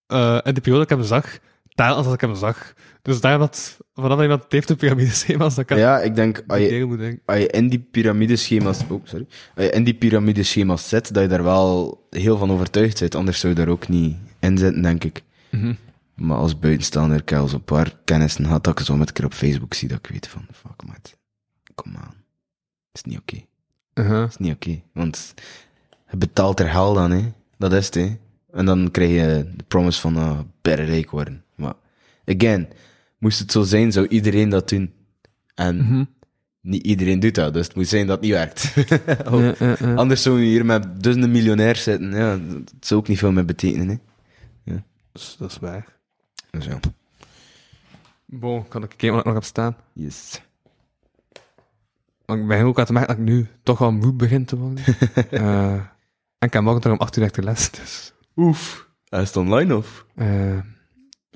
[0.08, 1.38] eh in de periode dat ik hem zag,
[1.76, 2.74] telkens als ik hem zag.
[3.02, 6.44] Dus daar dat, vanaf dat iemand het heeft de piramideschema's, dat kan Ja, ik denk,
[6.48, 11.24] als je, als in die piramideschema's, oh, sorry, als je in die piramideschema's zit, dat
[11.24, 14.82] je daar wel heel van overtuigd bent, anders zou je daar ook niet in zitten,
[14.82, 15.24] denk ik.
[15.50, 15.74] Mhm.
[16.16, 19.14] Maar als buitenstaander, ik heb al zo'n paar kennissen gehad dat ik zo met een
[19.14, 20.96] keer op Facebook zie, dat ik weet van, fuck man,
[21.76, 22.24] kom aan.
[22.94, 23.44] is niet oké.
[23.94, 24.28] Uh-huh.
[24.28, 24.82] is niet oké.
[24.94, 25.34] Want
[26.12, 27.32] je betaalt er geld aan, hè.
[27.58, 28.18] Dat is het, hè.
[28.52, 31.45] En dan krijg je de promise van, uh, better rijk worden.
[32.26, 32.68] Again,
[33.18, 34.94] moest het zo zijn, zou iedereen dat doen.
[35.56, 36.04] En Mhm.
[36.62, 38.74] niet iedereen doet dat, dus het moet zijn dat het niet werkt.
[39.32, 39.94] Ja, ja, ja.
[39.96, 42.12] Anders zou je hier met duizenden miljonairs zitten.
[42.16, 43.96] Ja, dat zou ook niet veel meer betekenen, hè.
[45.12, 45.86] Dus dat is waar.
[46.52, 46.80] Dus ja.
[48.26, 49.76] Bon, kan ik kijken wat ik nog heb staan?
[49.94, 50.42] Yes.
[52.26, 54.58] Want ik ben ook aan het merken dat ik nu toch wel moe begin te
[54.58, 54.84] worden.
[55.32, 55.74] Eh,
[56.38, 58.14] en ik heb morgen toch om 8 uur echt de les, dus...
[58.36, 58.88] Oef.
[59.10, 60.06] Hij is het online, of?
[60.16, 60.60] eh,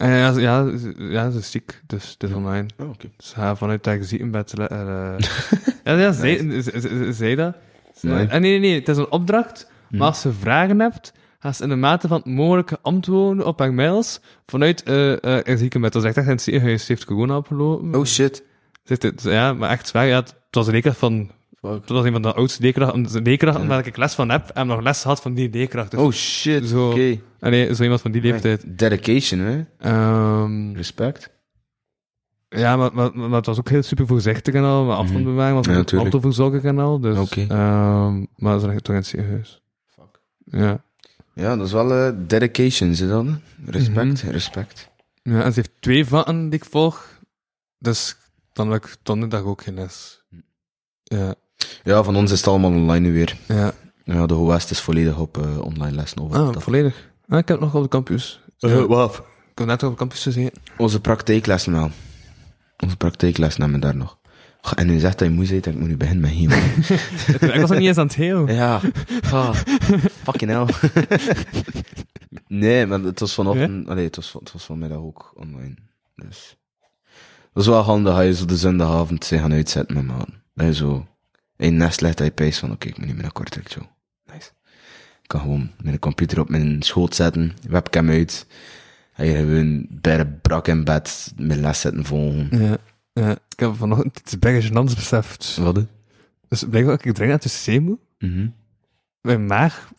[0.08, 2.66] ja, ze- ja, ja, ze is ziek, dus het is online.
[2.80, 3.10] Oh, oké.
[3.18, 4.58] Dus ga vanuit dat gezietenbed...
[4.58, 5.18] le- eh,
[5.84, 7.56] ja, ja, zei, ze- ze- ze- zei dat.
[8.02, 8.26] Nee.
[8.28, 11.64] eh, nee, nee, nee, het is een opdracht, maar als ze vragen hebt, gaan ze
[11.64, 15.94] in de mate van het mogelijke antwoorden op haar mails vanuit eh eh haar ziekenbed.
[15.94, 16.86] Dat is echt echt in het ziekenhuis.
[16.86, 17.95] Ze heeft corona opgelopen.
[17.95, 18.44] Oh, shit.
[18.86, 20.06] Het, ja, maar echt zwaar.
[20.08, 21.32] Ja, het was een leerkracht van...
[21.62, 21.90] Fuck.
[21.90, 25.04] Een van de oudste leerkrachten, de leerkrachten waar ik les van heb, en nog les
[25.04, 25.92] had van die leerkracht.
[25.92, 26.68] Dus, Oh, shit.
[26.68, 26.90] Zo.
[27.40, 28.64] Ah, nee, zo iemand van die leeftijd.
[28.80, 29.66] Dedication, hè.
[29.80, 31.30] Ehm, Respect.
[32.50, 35.54] ja, maar, maar, maar het was ook heel super voorzichtig en al, met afstand bewaren,
[35.56, 35.64] Mhm.
[35.64, 36.12] Ja, maar natuurlijk.
[36.12, 37.00] autoverzorging en al.
[37.00, 37.46] Dus, Oké.
[37.50, 39.62] ehm, maar ze toch in het ziekenhuis.
[39.86, 40.20] Fuck.
[40.46, 40.84] Ja.
[41.34, 43.26] Ja, dat is wel eh, dedication, dat?
[43.26, 43.32] hè?
[43.72, 44.90] Respect, respect.
[45.24, 47.20] ja, en ze heeft twee vakken die ik volg,
[47.78, 48.18] dus
[48.54, 50.24] dan heb ik donderdag ook geen les.
[51.04, 51.36] Ja,
[51.83, 53.38] Ja, van ons is het allemaal online nu weer.
[53.48, 53.72] ja.
[54.03, 56.38] Ja, de West is volledig op eh, online lessen over.
[56.38, 56.64] Ah, dat.
[56.64, 57.09] volledig.
[57.27, 58.41] Ah, ik heb het nog op de campus.
[58.59, 58.88] Eh, Ja.
[58.88, 59.15] wat?
[59.51, 60.61] Ik heb net op de campus gezeten.
[60.77, 61.91] Onze praktijklessen wel.
[62.83, 64.17] Onze praktijklessen hebben we daar nog.
[64.61, 66.49] Goh, En nu zegt dat je moe bent, ik moet nu beginnen met heel.
[67.53, 68.48] ik was nog niet eens aan het heel.
[68.49, 68.81] ja,
[69.31, 69.53] ah,
[70.23, 70.65] fucking hell.
[72.48, 75.75] nee, maar het was vanochtend, allee, het was, het was vanmiddag ook online.
[76.15, 76.57] Dus.
[77.53, 80.43] Dat is wel handig, ga je zo de zondagavond zijn gaan uitzetten met maten.
[80.53, 81.06] Dat je zo
[81.60, 83.80] in nest legt, dat je pijst van, oké, ik moet niet meer naar Kortrijk, zo.
[84.34, 84.50] Nice.
[85.28, 88.46] kan gewoon mijn computer op mijn schoot zetten, webcam uit.
[89.14, 92.48] En je gewoon bij brak in bed mijn les zetten volgen.
[92.52, 92.78] Ja.
[93.14, 93.32] ja.
[93.32, 94.36] Ik heb vanochtend iets
[94.68, 95.58] gênants beseft.
[95.58, 95.76] Wat?
[95.76, 95.86] hè?
[96.48, 98.00] Dus blijkbaar, ik drink uit de wc moet.
[98.20, 98.48] Mhm.
[99.22, 99.92] Mijn maag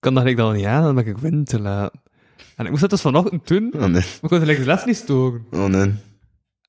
[0.00, 1.90] kan dat ik dan niet aan, dan ben ik wind te.
[2.56, 4.00] En ik moest dat dus vanochtend doen, maar Oh nee.
[4.00, 5.46] ik kon de les niet storen.
[5.50, 5.94] Oh nee.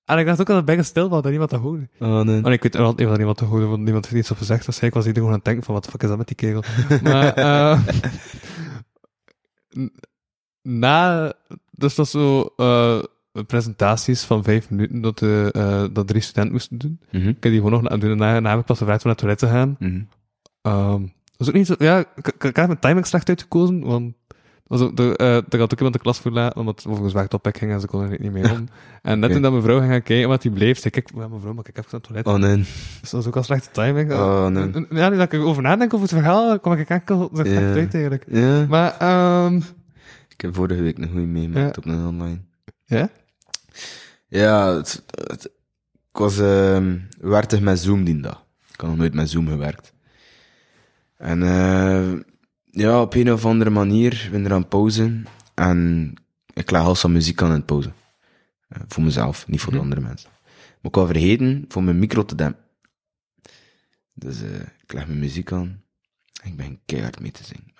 [0.09, 1.89] En ik dacht ook dat het bijna stil was, dat niemand te horen.
[1.99, 2.41] Oh nee.
[2.41, 4.65] Maar ik weet altijd niet niemand te horen, want niemand heeft iets over gezegd.
[4.65, 6.27] Dus ik was iedereen gewoon aan het denken van, wat de fuck is dat met
[6.27, 6.63] die kegel?
[7.11, 7.33] maar,
[9.79, 9.91] n-
[10.61, 11.33] na,
[11.71, 12.99] dus dat zo, eh
[13.47, 16.99] presentaties van vijf minuten dat, de, eh, dat drie studenten moesten doen.
[17.11, 17.27] Mhm.
[17.27, 18.11] Ik heb die gewoon nog aan doen.
[18.11, 19.75] En daarna daarna heb ik pas gevraagd om naar het toilet te gaan.
[21.37, 24.13] Dat is ook niet zo, ja, ik, ik, ik heb mijn timing slecht uitgekozen, want
[24.69, 27.49] was ook, eh, er had ook iemand de klas verlaten, omdat het volgens weg op
[27.51, 28.67] ging en ze konden er niet meer om.
[29.01, 29.33] En net Oké.
[29.33, 31.65] toen dat mijn vrouw ging gaan kijken, wat die bleef, zei ik, ja, mevrouw, maar
[31.67, 32.25] ik heb het toilet.
[32.25, 32.55] Oh nee.
[32.57, 32.67] Dus
[33.01, 34.11] dat was ook al slechte timing.
[34.13, 34.63] Oh, nee.
[34.63, 37.43] En- en- Ja, nu dat ik erover nadenk over het verhaal, kom ik enkel zo
[37.43, 38.23] slecht uit eigenlijk.
[38.27, 38.65] Ja.
[38.69, 39.55] Maar, ehm
[40.29, 41.81] Ik heb vorige week nog goed meegemaakt Ja.
[41.81, 42.39] op een online.
[42.85, 43.09] ja?
[44.27, 45.45] Ja, het, het-
[46.11, 48.45] ik was, ehm werkte met Zoom die dag.
[48.73, 49.93] Ik had nog nooit met Zoom gewerkt.
[51.17, 52.11] En, eh
[52.71, 55.25] ja, op een of andere manier ben er aan het pauzen.
[55.55, 56.13] En
[56.53, 57.93] ik leg als muziek aan in het pauzen.
[58.67, 60.29] Eh, voor mezelf, niet voor de andere mensen.
[60.81, 62.63] Maar ik vergeten voor mijn micro te dempen.
[64.13, 64.49] Dus eh
[64.89, 65.83] ik leg mijn muziek aan.
[66.41, 67.73] En ik ben keihard mee te zingen.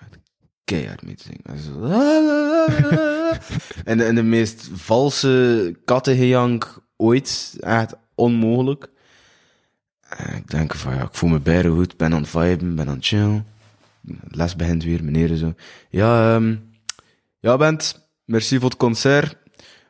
[0.64, 1.44] Keihard mee te zingen.
[1.44, 1.84] En, zo,
[3.90, 7.56] en, de, en de meest valse kattengejank ooit.
[7.60, 8.90] Echt onmogelijk.
[10.00, 11.96] En ik denk van ja, ik voel me bijna goed.
[11.96, 13.46] Ben aan het viben, ben aan het chillen.
[14.28, 15.54] Les begint weer, meneer zo.
[15.90, 16.56] Ja, ehm
[17.40, 19.36] ja, Bent, merci voor het concert.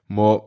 [0.07, 0.39] Maar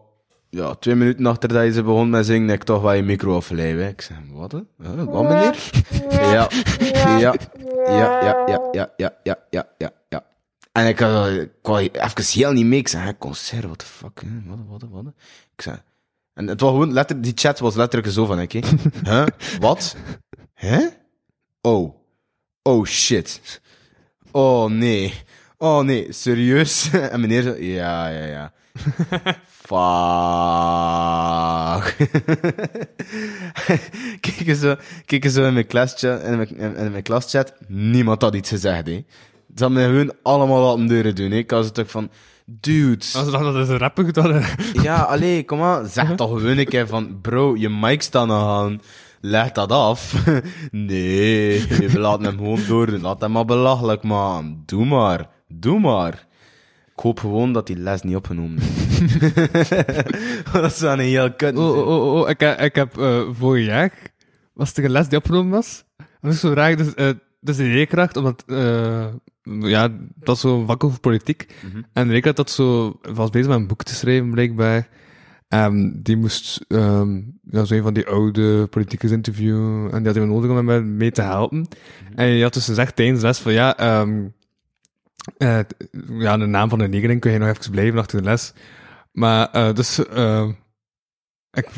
[0.50, 3.36] ja, twee minuten achter dat je ze begon met zingen, ik toch wel je micro
[3.36, 3.88] afleiden.
[3.88, 4.52] Ik zeg, wat?
[4.52, 4.60] hè?
[4.78, 5.70] Huh, wat, meneer?
[6.12, 6.50] Ja,
[7.20, 7.34] ja, ja,
[7.88, 10.26] ja, ja, ja, ja, ja, ja, ja, ja.
[10.72, 12.80] En ik ik kwam even heel niet mee.
[12.80, 14.28] Ik zei, hè, concert, what the fuck, hè?
[14.46, 15.14] Wat, wat, wat?
[15.56, 15.78] Ik zei,
[16.34, 18.46] en het was gewoon, letter, die chat was letterlijk zo van, hè?
[19.04, 19.26] Huh?
[19.60, 19.96] Wat?
[20.54, 20.88] Hè?
[21.62, 22.03] Oh.
[22.66, 23.62] Oh shit.
[24.32, 25.14] Oh nee.
[25.58, 26.90] Oh nee, serieus?
[27.12, 28.54] En meneer zo, ja, ja, ja.
[29.64, 29.78] Fuck.
[34.20, 34.76] kijk eens zo,
[35.06, 37.54] kijk eens zo in mijn klaschat, in mijn, in, mijn klaschat.
[37.68, 39.06] Niemand had iets gezegd, hè.
[39.56, 41.38] Ze hadden gewoon allemaal laten deuren doen, hè.
[41.38, 42.10] Ik was toch van,
[42.46, 43.06] dude.
[43.14, 44.44] Als ze dat het rappen gedaan
[44.82, 45.86] Ja, allee, kom maar.
[45.86, 48.82] Zeg toch gewoon een keer van, bro, je mic staat nog aan.
[49.26, 50.26] Leg dat af.
[50.72, 52.88] nee, we laten hem gewoon door.
[52.88, 54.64] Laat hem maar belachelijk, man.
[54.66, 55.30] Doe maar.
[55.48, 56.28] Doe maar.
[56.96, 59.20] Ik hoop gewoon dat die les niet opgenomen is.
[60.54, 61.58] dat is wel een heel kut.
[61.58, 63.92] Oh, oh, oh, oh, ik, heb- ik heb eh vorig jaar,
[64.54, 65.84] was er een les die opgenomen was.
[66.22, 67.10] Dat is zo raar, dus, eh
[67.42, 69.06] dus de leerkracht, omdat, eh
[69.44, 71.56] ja, dat is zo'n vak over politiek.
[71.94, 74.88] En de leerkracht had zo, was bezig met een boek te schrijven, blijkbaar.
[75.54, 80.16] Ehm die moest, ehm ja, zo een van die oude politicus interviewen, en die had
[80.16, 81.68] iemand nodig om hem mee te helpen.
[82.16, 83.78] En je had dus gezegd tijdens de les van, ja,
[85.38, 85.60] eh,
[86.20, 88.54] ja, de naam van de negeling kun je nog even blijven achter de les.
[89.12, 90.00] Maar, eh dus,
[91.52, 91.70] ik,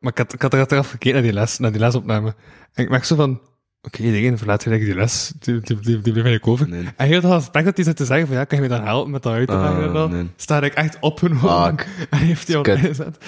[0.00, 2.34] maar ik had, ik had er achteraf gekeken naar die les, naar die lesopname.
[2.72, 3.40] En ik merk zo van,
[3.86, 6.68] oké, iedereen verlaat gelijk die les, die, die, die, die bleef eigenlijk over.
[6.68, 6.84] Nee.
[6.96, 8.84] En heel het gesprek dat hij zit te zeggen van, ja, kan je me dan
[8.84, 10.10] helpen met dat uit te Ah, leggen en dan?
[10.10, 10.30] nee.
[10.36, 11.68] Sta ik echt opgenomen.
[11.78, 11.86] Fuck.
[12.10, 13.18] En heeft hij online gezet.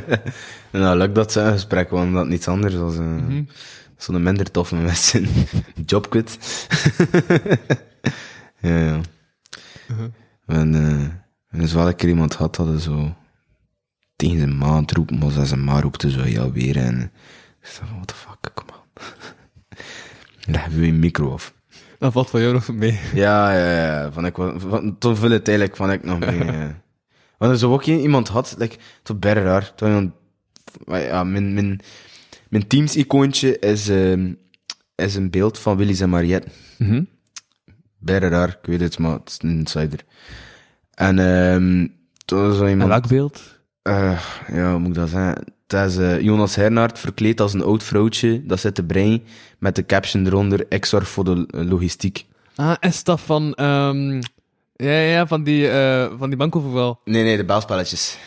[0.70, 2.94] nou, lukt dat zijn gesprek, want dat niets anders was.
[2.96, 3.42] eh Mhm.
[3.96, 5.26] Zo'n minder toffe mensen.
[5.86, 6.38] Job quit.
[8.60, 9.00] ja, ja.
[10.46, 10.90] En, eh,
[11.50, 13.14] en dus wel een keer iemand had, hadden zo
[14.16, 17.00] tegen zijn ma aan het roepen, maar zijn ma roepte zo ja weer en
[17.62, 18.66] ik van, what the fuck, kom.
[20.50, 21.54] Leg we je micro af.
[21.98, 23.00] Dat valt van jou nog mee.
[23.14, 24.12] Ja, ja, ja.
[24.12, 26.44] Van ik, van, toen viel het eigenlijk van ik nog mee.
[26.44, 26.68] eh.
[27.38, 29.74] Want er zo ook iemand had, like, was bijna raar.
[29.74, 30.12] Toen iemand,
[30.86, 31.80] ja, mijn, mijn,
[32.48, 34.32] mijn Teams-icoontje is, ehm,
[34.94, 36.48] is een beeld van Willy's en Mariette.
[38.28, 40.04] Raar, ik weet het, maar het is een insider.
[40.94, 41.86] En ehm
[42.24, 42.90] toen was er En iemand...
[42.90, 43.42] welk beeld?
[43.82, 44.20] Eh,
[44.52, 45.44] ja, hoe moet ik dat zeggen?
[45.68, 48.46] Het is eh, Jonas Hernaert verkleed als een oud vrouwtje.
[48.46, 49.22] Dat zit te brein
[49.58, 52.26] met de caption eronder, ik zorg voor de logistiek.
[52.56, 54.12] Ah, is dat van, ehm
[54.76, 57.00] ja, ja, van die, eh van die bankoverval.
[57.04, 58.18] Nee, nee, de belspelletjes.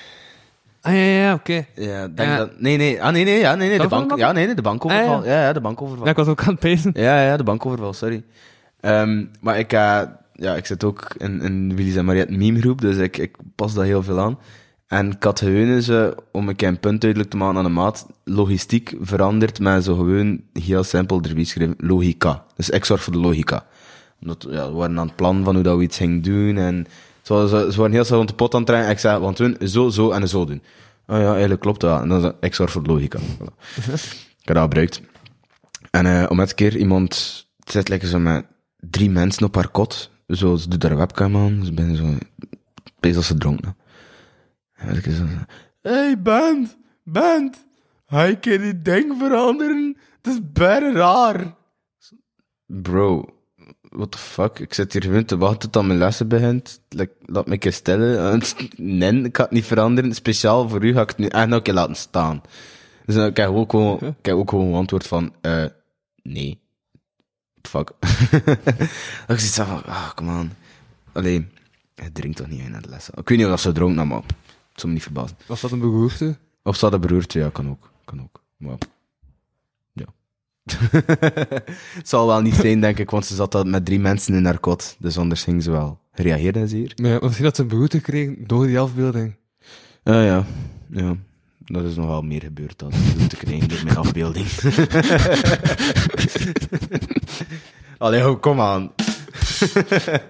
[0.82, 1.66] Ah, ja, ja, oké.
[1.76, 2.38] Ja, denk Ja.
[2.38, 2.60] dat...
[2.60, 4.10] Nee, nee, ah, nee, nee, ja, nee, nee, de Dat van de bank...
[4.10, 5.20] bank- Ja, nee, nee, de bankoverval.
[5.20, 5.42] Ah, ja.
[5.42, 6.06] ja, de bankoverval.
[6.06, 6.92] Ja, ik was ook aan het pezen.
[6.94, 8.24] Ja, ja, de bankoverval, sorry.
[8.80, 10.02] Ehm, maar ik, eh,
[10.34, 13.74] ja, ik zit ook in, in Willy's en Mariette meme groep, dus ik, ik pas
[13.74, 14.40] dat heel veel aan.
[14.92, 19.84] En eh, om een keer punt duidelijk te maken aan de maat, logistiek verandert met
[19.84, 22.46] zo gewoon heel simpel erbij logica.
[22.56, 23.66] Dus ik zorg voor de logica.
[24.20, 26.58] Dat, ja, we waren aan het plan van hoe dat we iets gingen doen.
[26.58, 26.88] En
[27.22, 28.86] ze, ze, waren heel snel rond de pot aan het draaien.
[28.86, 30.62] En ik zei, want we zo, zo en zo doen.
[31.08, 32.02] Oh ja, eigenlijk klopt dat.
[32.02, 33.20] En dan zei ik, zorg voor de logica.
[33.20, 35.02] Ik heb dat gebruikt.
[35.92, 38.46] En eh om elke keer iemand zit lekker zo met
[38.80, 40.12] drie mensen op haar kot.
[40.28, 41.62] Zo, ze doet haar webcam aan.
[41.66, 42.06] Ze ben zo...
[43.00, 43.76] Bezig als ze dronken.
[44.88, 45.06] Ik.
[45.82, 46.78] Hey, band!
[47.04, 47.66] Band!
[48.06, 49.98] Hij kan die ding veranderen.
[50.22, 51.56] Het is bijna raar.
[52.66, 53.26] Bro,
[53.90, 54.60] what the fuck?
[54.60, 56.82] Ik zit hier gewoon te wachten tot mijn lessen begint.
[56.90, 58.42] Like, laat me een keer stellen.
[58.76, 60.14] Nee, ik ga het niet veranderen.
[60.14, 62.42] Speciaal voor u ga ik het nu echt nog een keer laten staan.
[63.06, 65.66] Dus eh, ik heb ook gewoon, ik ook gewoon antwoord van, eh,
[66.24, 66.60] nee.
[67.62, 67.92] Fuck.
[69.28, 70.52] ik zit zo van, ah, come on.
[71.12, 71.48] Allee,
[71.96, 73.14] hij drinkt toch niet naar de lessen.
[73.18, 74.34] Ik weet niet of dat zo dronk, maar het
[74.82, 75.38] zou me niet verbazen.
[75.46, 76.38] Was dat een behoefte?
[76.64, 77.92] Of hadden broertje, ja, kan ook.
[78.06, 78.44] Kan ook.
[78.58, 78.78] Maar,
[79.94, 80.06] ja.
[81.98, 84.46] het zal wel niet zijn, denk ik, want ze zat al met drie mensen in
[84.46, 84.96] haar kot.
[85.00, 86.00] Dus anders ging ze wel.
[86.12, 86.94] Reageerde ze hier?
[87.02, 89.36] Maar ja, misschien dat ze een behoefte kregen door die afbeelding.
[90.04, 90.46] Ja, ja.
[90.90, 91.16] Ja.
[91.66, 92.92] Dat is nogal meer gebeurd dan
[93.28, 94.48] te krijgen door mijn afbeelding.
[97.98, 98.92] Allee, kom aan.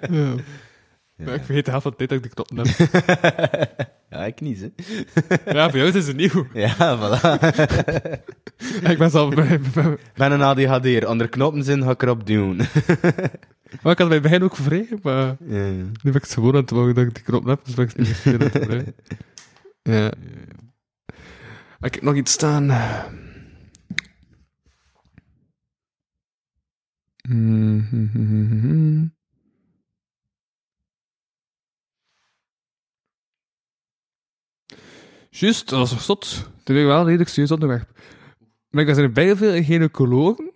[0.09, 0.35] Ja.
[1.25, 3.89] Maar ik vergeet de helft van de tijd dat ik de knop heb.
[4.09, 4.69] Ja, ik niet, hè.
[5.51, 6.47] ja, voor jou is het nieuw.
[6.53, 7.21] Ja, voilà.
[8.91, 9.31] ik ben.
[9.53, 11.05] Ik ben een ADHD'er.
[11.05, 12.57] Andere knoppen zijn, ga ik erop doen.
[13.81, 15.71] Maar ik had bij het begin ook vrij, maar ja, ja.
[15.71, 17.91] nu ben ik het gewoon aan het dat ik die knop heb, dus ben ik
[17.95, 18.93] het niet meer aan het vrij.
[19.83, 20.11] Ja.
[21.79, 22.65] Ik heb nog iets staan.
[27.27, 29.05] Mhm.
[35.33, 36.29] Juist, dat was zot.
[36.63, 37.85] Toen ben ik wel redelijk serieus onderweg.
[38.69, 40.51] Maar er zijn bij veel gynaecologen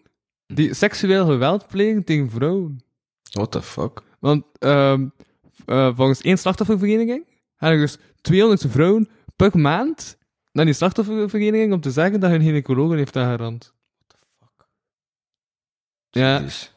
[0.47, 2.83] die seksueel geweld plegen tegen vrouwen.
[3.31, 4.01] What the fuck?
[4.19, 5.07] Want ehm,
[5.65, 10.17] eh, volgens één slachtoffervereniging gaan er dus 200 vrouwen per maand
[10.51, 13.73] naar die slachtoffervereniging om te zeggen dat hun gynaecoloog heeft aangerand.
[16.09, 16.73] Ja, Jezus.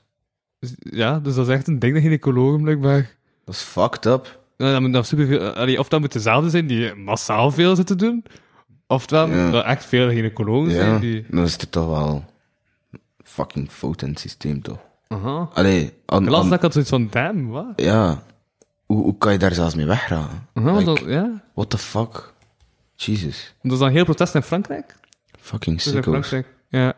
[0.58, 3.16] dus- ja, dus dat is echt een ding dat gynaecologen blijkbaar...
[3.44, 4.37] Dat is fucked up.
[4.58, 8.24] Nou, dan superveel, allee, of dat moet dezelfde zijn die massaal veel zitten doen,
[8.86, 9.50] oftewel Ja.
[9.50, 11.26] dat echt veel gynaecologen Ja, zijn die...
[11.30, 12.24] dan is het toch wel
[13.24, 14.78] fucking fout in het systeem, toch?
[15.08, 15.48] Aha.
[15.52, 17.72] Allee, Ik las aan- dat ik had zoiets van, damn, wat?
[17.76, 18.22] ja,
[18.86, 20.48] hoe, hoe kan je daar zelfs mee wegraken?
[20.54, 21.42] Aha, Like, dat, ja.
[21.54, 22.32] What the fuck?
[22.94, 23.54] Jesus.
[23.62, 24.96] Dat is dan heel protest in Frankrijk?
[25.40, 26.26] Fucking Dus in sicko's.
[26.28, 26.92] Frankrijk, ja.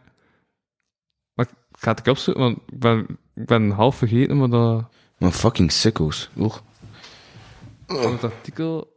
[1.35, 4.85] Maar ik ga het ook opzoeken, want ik ben, ik ben half vergeten, maar dat...
[5.19, 6.31] Maar fucking sicko's.
[6.39, 6.55] Oeh.
[7.99, 8.97] Van het artikel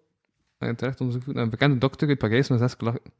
[0.57, 3.11] en terecht onderzoek naar een bekende dokter uit Parijs met zes klachten.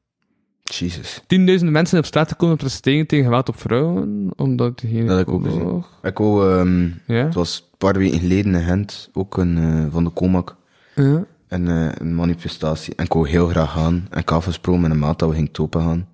[0.64, 1.22] Jesus.
[1.27, 5.06] Tienduizenden mensen op straat te komen om te protesteren tegen geweld op vrouwen, omdat die
[5.06, 5.84] Dat heb ik ook gezien.
[6.02, 7.26] Ik wou, ehm, Ja?
[7.26, 10.56] het was een paar weken geleden in Gent, ook een, eh, van de Comac,
[10.95, 11.26] Ja.
[11.48, 12.95] een, eh, een manifestatie.
[12.95, 14.08] En ik wou heel graag gaan.
[14.10, 16.08] En ik had afgesproken met een maat dat we gingen topen gaan.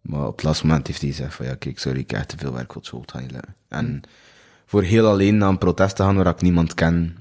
[0.00, 2.28] Maar op het laatste moment heeft hij gezegd van, ja, kijk, sorry, ik heb echt
[2.28, 3.04] te veel werk voor het school.
[3.68, 4.00] En
[4.66, 7.16] voor heel alleen naar een protest te gaan waar ik niemand ken,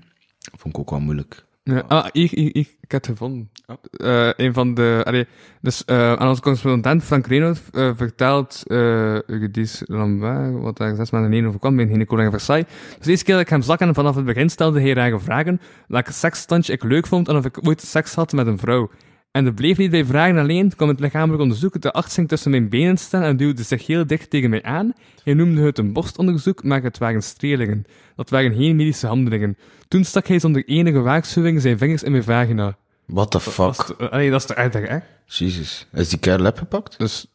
[0.58, 1.46] vond ik ook wel moeilijk.
[1.64, 3.50] Ja, ah, hier, hier, hier, ik heb het gevonden.
[3.92, 5.28] Eh, een van de, allee,
[5.62, 11.12] dus, eh, aan onze correspondent Frank Renaud eh, vertelt, uh, Eurydice Lambert, wat daar zes
[11.12, 12.66] maanden geleden overkwam bij een gynaecoloog in Versailles.
[12.68, 15.20] Dus de eerste keer dat ik hem zag en vanaf het begin stelde hij rare
[15.20, 18.90] vragen, welke seksstandje ik leuk vond en of ik ooit seks had met een vrouw.
[19.32, 21.82] En er bleef niet bij vragen alleen, kwam het lichamelijk onderzoek.
[21.82, 24.94] De arts ging tussen mijn benen staan en duwde zich heel dicht tegen mij aan.
[25.24, 27.86] Hij noemde het een borstonderzoek, maar het waren strelingen.
[28.16, 29.58] Dat waren geen medische handelingen.
[29.88, 32.78] Toen stak hij zonder enige waarschuwing zijn vingers in mijn vagina.
[33.06, 33.88] What the Dat fuck?
[33.90, 34.98] is, uh, allee, dat is toch echt hè?
[35.26, 35.88] Jesus.
[35.94, 37.00] Is die kerel opgepakt?
[37.00, 37.28] Dus,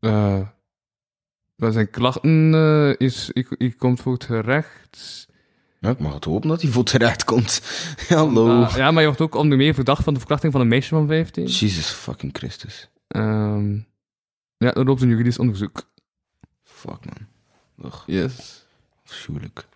[0.00, 0.40] eh
[1.56, 5.26] bij zijn klachten eh, is, ik, ik komt voor het gerecht.
[5.82, 7.62] Ja, ik mag het hopen dat hij voor terecht komt.
[8.08, 8.62] Hallo.
[8.62, 10.88] Ah, ja, maar je wordt ook onder meer verdacht van de verkrachting van een meisje
[10.94, 11.44] van 15.
[11.44, 12.88] Jesus fucking Christus.
[13.08, 13.74] Ehm
[14.56, 15.90] ja, er loopt een juridisch onderzoek.
[16.62, 17.26] Fuck man.
[17.86, 18.64] Ugh, Yes.
[19.04, 19.66] afschuwelijk.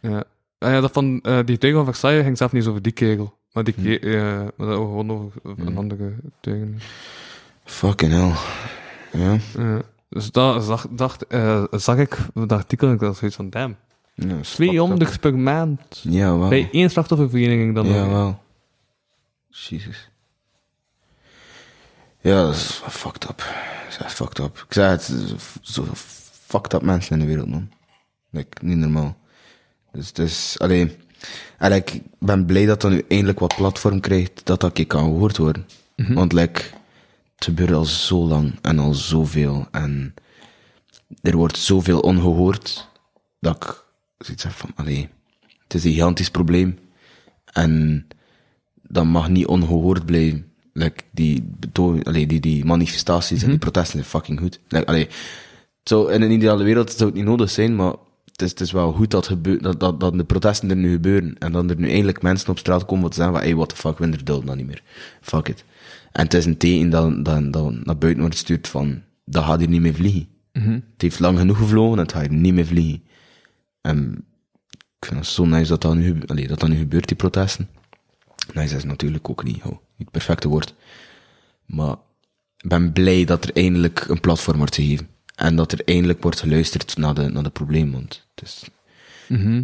[0.00, 0.24] Ja.
[0.58, 3.38] Ah, ja, dat van eh, die tuig van Versailles ging zelf niet over die kegel.
[3.52, 5.78] Maar die ke ja, maar dat gewoon over een Hmm.
[5.78, 6.80] andere tuigen.
[7.64, 8.32] Fucking hell.
[9.20, 9.38] Ja.
[10.08, 13.76] Dus dat zag, dacht, eh, zag ik dat artikel en ik dacht zoiets van, damn.
[14.14, 16.00] Ja is fucked 200 per maand.
[16.02, 16.48] Ja, wel.
[16.48, 18.42] Bij één slachtoffervereniging dan Ja, wel.
[19.48, 20.10] Jesus.
[22.20, 23.36] Ja, dat is fucked up.
[23.38, 24.64] Dat is echt fucked up.
[24.68, 25.12] Ik zei het,
[25.62, 25.84] zo
[26.46, 27.70] fucked up mensen in de wereld, man.
[28.30, 29.16] Like, niet normaal.
[29.92, 30.92] Dus is, alleen,
[31.58, 35.04] eigenlijk, ik ben blij dat dat nu eindelijk wat platform krijgt, dat dat keer kan
[35.04, 35.66] gehoord worden.
[35.96, 36.62] Want, like,
[37.34, 40.14] het gebeurt al zo lang en al zoveel en
[41.22, 42.88] er wordt zoveel ongehoord.
[43.40, 43.81] dat ik
[44.24, 45.08] zoiets heb van, allee,
[45.62, 46.78] het is een gigantisch probleem.
[47.52, 48.06] En
[48.82, 50.46] dat mag niet ongehoord blijven.
[50.72, 54.60] Like, die, betoog, allee, die, die manifestaties en die protesten zijn fucking goed.
[54.68, 55.08] Like, allee,
[55.84, 57.94] zo, in een ideale wereld zou het niet nodig zijn, maar
[58.24, 60.92] het is, het is wel goed dat, gebeur, dat, dat, dat de protesten er nu
[60.92, 61.38] gebeuren.
[61.38, 63.76] En dat er nu eindelijk mensen op straat komen wat zeggen van, hey, what the
[63.76, 64.82] fuck, we dulden dat niet meer.
[65.20, 65.64] Fuck it.
[66.12, 69.58] En het is een teken dat, dat, dat naar buiten wordt gestuurd van, dat gaat
[69.58, 70.28] hier niet meer vliegen.
[70.52, 73.02] Het heeft lang genoeg gevlogen en het gaat hier niet meer vliegen.
[73.82, 74.24] En
[74.98, 77.68] ik vind het zo nice dat dat nu, dat dat nu gebeurt, die protesten.
[78.54, 80.74] Nice is natuurlijk ook niet, oh, niet het perfecte woord.
[81.66, 81.96] Maar
[82.56, 85.08] ik ben blij dat er eindelijk een platform wordt gegeven.
[85.34, 88.68] En dat er eindelijk wordt geluisterd naar de, naar de probleem, want het is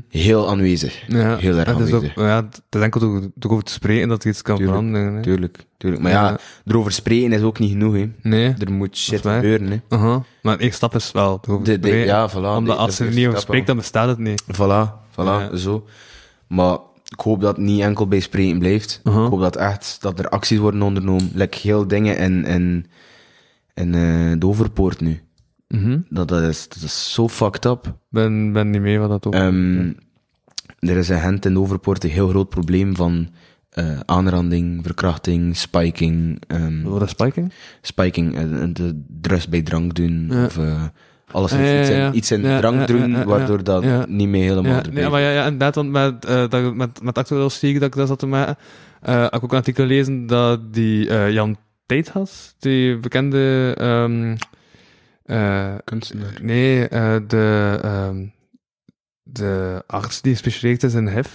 [0.08, 1.05] heel aanwezig.
[1.08, 2.14] Ja, heel erg het is ook, aanwezig.
[2.16, 5.14] ja, het is enkel door, door over te spreken dat er iets kan Tuurlijk, veranderen.
[5.14, 5.22] Hè.
[5.22, 6.02] Tuurlijk, tuurlijk.
[6.02, 6.38] Maar ja, Ja.
[6.66, 8.10] erover spreken is ook niet genoeg, hè.
[8.22, 8.55] Nee.
[8.58, 9.80] Er moet shit gebeuren, hè.
[9.88, 10.22] Aha.
[10.42, 13.12] Maar de eerste stap is wel erover De- de- ja, voilà, Omdat de- als er
[13.12, 14.42] niet over spreekt, dan bestaat het niet.
[14.42, 15.84] Voilà, voilà, zo.
[16.47, 19.00] Maar ik hoop dat het niet enkel bij spreken blijft.
[19.05, 19.24] Uh-huh.
[19.24, 21.30] Ik hoop dat echt, dat er acties worden ondernomen.
[21.34, 22.86] Like heel dingen in, in,
[23.74, 25.00] in eh, de overpoort
[25.68, 25.98] Mhm.
[26.08, 27.94] Dat, dat, is, dat is zo fucked up.
[28.08, 29.34] Ben, ben niet mee wat dat ook.
[29.34, 29.92] Ehm,
[30.78, 33.28] Er is in Gent in overpoort een heel groot probleem van
[33.70, 36.42] eh, aanranding, verkrachting, spiking.
[36.47, 37.52] ehm, Wat is spiking?
[37.82, 40.26] spiking, eh, de drugs bij drank doen.
[40.30, 40.44] Ja.
[40.44, 40.82] Of eh,
[41.30, 42.12] alles ja, iets, in, ja.
[42.12, 45.42] iets in Ja, drank doen, waardoor dat niet meer helemaal Ja, nee, maar ja, ja,
[45.44, 48.56] inderdaad, want met, eh, dat, met, met actueel stiegen dat ik dat zat te maken,
[49.00, 51.56] heb ik ook een artikel gelezen dat die eh, Jan
[52.12, 54.36] had, die bekende, ehm
[55.28, 56.39] eh, Kunstenaar.
[56.42, 58.26] nee, eh, de, ehm
[59.23, 61.28] de arts die gespecialiseerd is in HIV,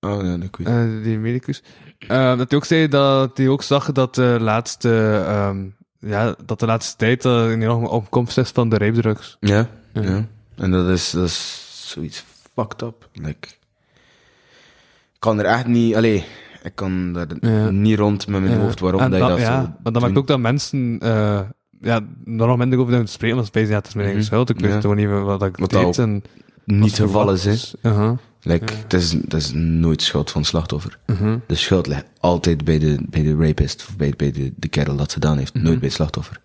[0.00, 0.66] Oh ja, dat weet ik.
[0.66, 1.62] eh, die medicus,
[1.98, 5.64] eh, dat hij ook zei dat hij ook zag dat de laatste, ehm,
[5.98, 9.36] ja, dat de laatste tijd uh, een enorme opkomst is van de rape-drugs.
[9.40, 10.02] Ja, Ja.
[10.02, 10.26] ja.
[10.56, 12.24] En dat is, dat is zoiets
[12.54, 13.08] fucked up.
[13.12, 16.24] Like, ik kan er echt niet, allee,
[16.62, 17.70] ik kan daar Ja.
[17.70, 20.16] niet rond met mijn hoofd waarom En dat je dat ja, zo Maar dat maakt
[20.16, 21.40] ook dat mensen eh,
[21.82, 24.32] ja, er nog minder over te spreken, want ze ja, het is mijn eigen Mhm.
[24.32, 25.98] schuld, ik weet toch niet wat ik deed.
[25.98, 26.22] En
[26.64, 27.44] niet als het geval is.
[27.44, 27.90] Hè.
[27.90, 28.12] Uh-huh.
[28.44, 30.98] Like, het, is, het is nooit schuld van slachtoffer.
[31.06, 31.38] Mhm.
[31.46, 34.96] De schuld ligt altijd bij de, bij de rapist, of bij, bij de, de kerel
[34.96, 35.64] dat ze gedaan heeft, Mhm.
[35.64, 36.40] nooit bij het slachtoffer.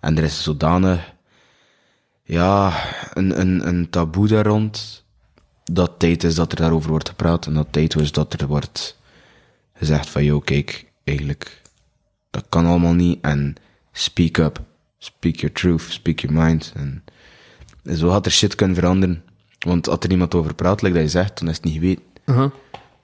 [0.00, 1.12] En er is zodanig,
[2.24, 2.72] ja,
[3.14, 5.04] een, een, een taboe daar rond,
[5.64, 8.98] dat tijd is dat er daarover wordt gepraat, en dat tijd is dat er wordt
[9.74, 11.62] gezegd van, yo, kijk, eigenlijk,
[12.30, 13.54] dat kan allemaal niet, en
[13.92, 14.60] speak up,
[15.02, 17.04] speak your truth, speak your mind, en
[17.96, 19.22] zo had er shit kunnen veranderen.
[19.58, 22.02] Want als er iemand over praat, like dat je zegt, dan is het niet geweten.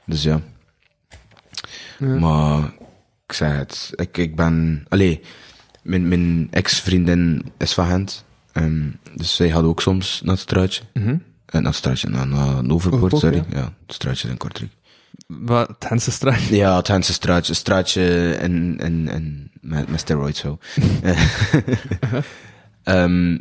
[0.07, 0.41] Dus ja.
[1.99, 2.19] Ja.
[2.19, 2.65] Maar
[3.27, 4.85] ik zeg het, ik, ik ben.
[4.89, 5.21] Allee,
[5.83, 8.25] mijn, mijn ex-vriendin is van Gent.
[8.53, 10.83] Ehm, dus zij gaat ook soms naar het struitje.
[10.93, 11.09] Mhm.
[11.09, 13.37] Eh, naar het struitje, naar, naar Overpoort, Overpoort, sorry.
[13.37, 13.59] ja.
[13.59, 14.71] Ja, het struitje in Kortrijk.
[15.29, 16.11] Wat, het Hense.
[16.51, 17.55] Ja, het Gentse struitje.
[17.55, 20.59] Struitje en, en, en met, met steroids zo.
[22.83, 23.33] Ehm,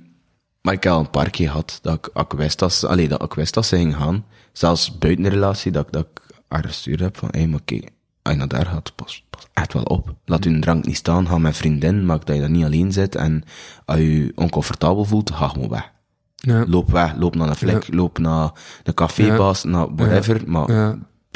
[0.62, 2.74] maar ik heb al een paar keer gehad dat ik, wist dat
[3.08, 3.22] dat
[3.54, 4.26] dat ze ging gaan.
[4.52, 7.60] Zelfs buiten de relatie, dat, ik- dat ik haar gestuurd heb van, hé, hey, maar
[7.66, 7.90] kijk,
[8.22, 10.16] als je naar daar gaat, pas, pas echt wel op.
[10.26, 13.16] Laat je drank niet staan, ga met vriendin, maak dat je daar niet alleen zit.
[13.16, 13.44] En
[13.86, 15.92] als je je oncomfortabel voelt, ga gewoon weg.
[16.36, 16.66] Ja.
[16.68, 18.52] Loop weg, loop naar een vlek, loop naar
[18.84, 20.70] de cafébaas, naar whatever, maar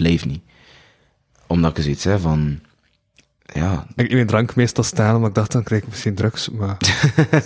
[0.02, 0.42] Blijf niet.
[1.48, 2.60] Omdat ik zoiets heb van,
[3.46, 6.50] ja, Ik mijn drank meestal staan, maar ik dacht, dan krijg ik misschien drugs.
[6.50, 6.78] Maar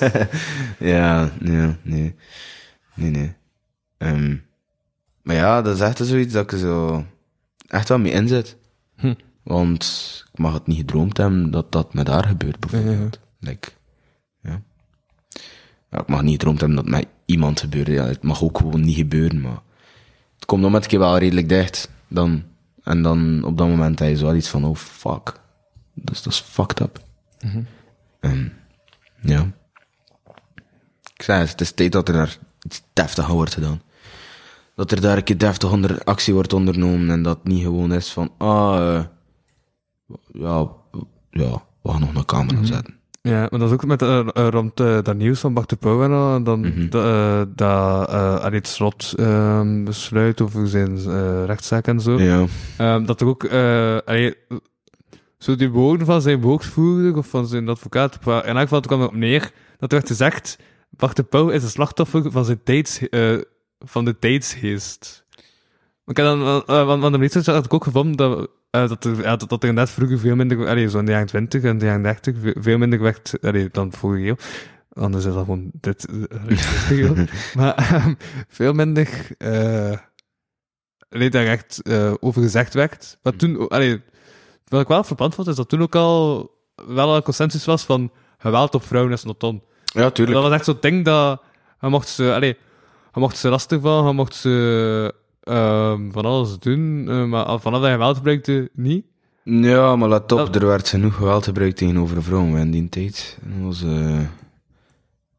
[0.80, 2.16] ja, nee, nee,
[2.94, 3.34] nee, nee.
[3.98, 4.36] Ehm,
[5.22, 7.06] maar ja, dat is echt zoiets dat ik zo
[7.68, 8.58] echt wel mee inzet.
[8.96, 9.14] Hm.
[9.44, 13.20] Want ik mag het niet gedroomd hebben dat dat met haar gebeurt, bijvoorbeeld.
[13.40, 13.70] Like,
[14.42, 14.62] ja.
[15.92, 16.00] ja.
[16.00, 17.88] Ik mag niet gedroomd hebben dat het met iemand gebeurt.
[17.88, 19.62] Ja, het mag ook gewoon niet gebeuren, maar
[20.36, 21.94] het komt nog met een keer wel redelijk dicht.
[22.16, 22.44] Dan,
[22.84, 25.40] en dan op dat moment heb je zo wel iets van, oh fuck.
[25.94, 27.00] Dus dat is fucked up.
[28.20, 28.54] En,
[29.22, 29.52] ja.
[31.14, 33.82] Ik zei het, het is tijd dat er daar iets deftig wordt gedaan.
[34.76, 38.12] Dat er daar een keer deftig onder actie wordt ondernomen en dat niet gewoon is
[38.12, 39.06] van, ah, eh,
[40.34, 40.68] ja,
[41.30, 43.00] ja, we gaan nog een camera zetten.
[43.26, 45.76] Ja, maar dat is ook met, eh, eh, rond eh, dat nieuws van Bart de
[45.76, 51.88] Pauw en al, dan dat, eh, dat uh, Arit Slot ehm, besluit over zijn rechtszaak
[51.88, 52.20] en zo.
[52.20, 52.46] Ja,
[52.78, 53.46] Ehm, dat er ook,
[54.06, 54.36] allee,
[55.38, 59.10] zo die woorden van zijn woordvoerder of van zijn advocaat, in elk geval kwam het
[59.10, 63.00] op neer, dat er werd gezegd, Bart de Pauw is een slachtoffer van zijn tijds,
[63.80, 65.25] van de tijdsgeest.
[66.06, 69.04] Ik heb dan, uh, want, want de research had ik ook gevonden dat, eh, dat,
[69.06, 71.64] er, ja, dat, dat er inderdaad vroeger veel minder, allee, zo in de jaren 20
[71.64, 74.36] en de jaren 30, ve- veel minder werd allee, dan vorige eeuw.
[74.94, 76.08] Anders is dat gewoon dit.
[76.08, 77.12] eh,
[77.58, 78.14] maar ehm,
[78.48, 79.28] veel minder.
[79.38, 79.98] eh
[81.10, 83.18] nee, daar echt eh, over gezegd werd.
[83.24, 84.02] Maar toen, ook- allee,
[84.68, 86.50] wat ik wel verpand vond, is dat toen ook al
[86.88, 89.64] wel een consensus was van geweld op vrouwen is not on.
[89.86, 90.38] Ja, tuurlijk.
[90.38, 91.42] Dat was echt zo'n ding dat
[91.82, 92.58] je mocht ze, allee,
[93.14, 95.14] je mocht ze lastig van, je mocht ze
[95.46, 99.06] ehm, van alles doen, eh, maar vanaf dat je geweld gebruikte, niet.
[99.44, 103.38] Ja, maar let op, Dat- er werd genoeg geweld gebruikt tegenover vrouwen in die tijd.
[103.42, 104.20] Dat was, eh,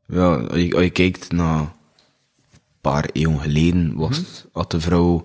[0.07, 1.69] ja, als je, als je kijkt naar een
[2.81, 5.25] paar eeuwen geleden, was het, had de vrouw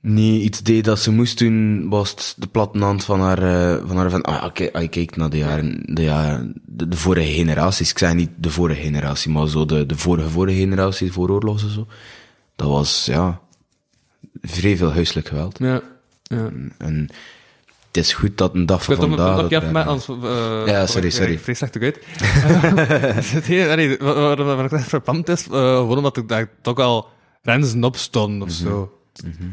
[0.00, 3.86] niet iets deed dat ze moest doen, was het de platte hand van haar, eh,
[3.86, 6.96] van haar van, ah, oké, als je kijkt naar de jaren, de jaren, de, de
[6.96, 11.12] vorige generaties, ik zeg niet de vorige generatie, maar zo de, de vorige, vorige generatie,
[11.12, 11.86] voor oorlog en zo,
[12.60, 13.40] dat was, ja,
[14.42, 15.58] vrij veel huiselijk geweld.
[15.58, 15.80] Ja.
[16.22, 16.50] ja.
[16.78, 17.08] En
[17.86, 19.48] het is goed dat een dag van vandaag...
[19.48, 21.32] dat met, anders, eh, Ja, sorry, ik- sorry.
[21.32, 21.98] Ik vrees slecht ook uit.
[24.56, 27.08] wat ik echt verpand is, eh, gewoon omdat ik daar toch al
[27.42, 28.92] renzen op stond of zo.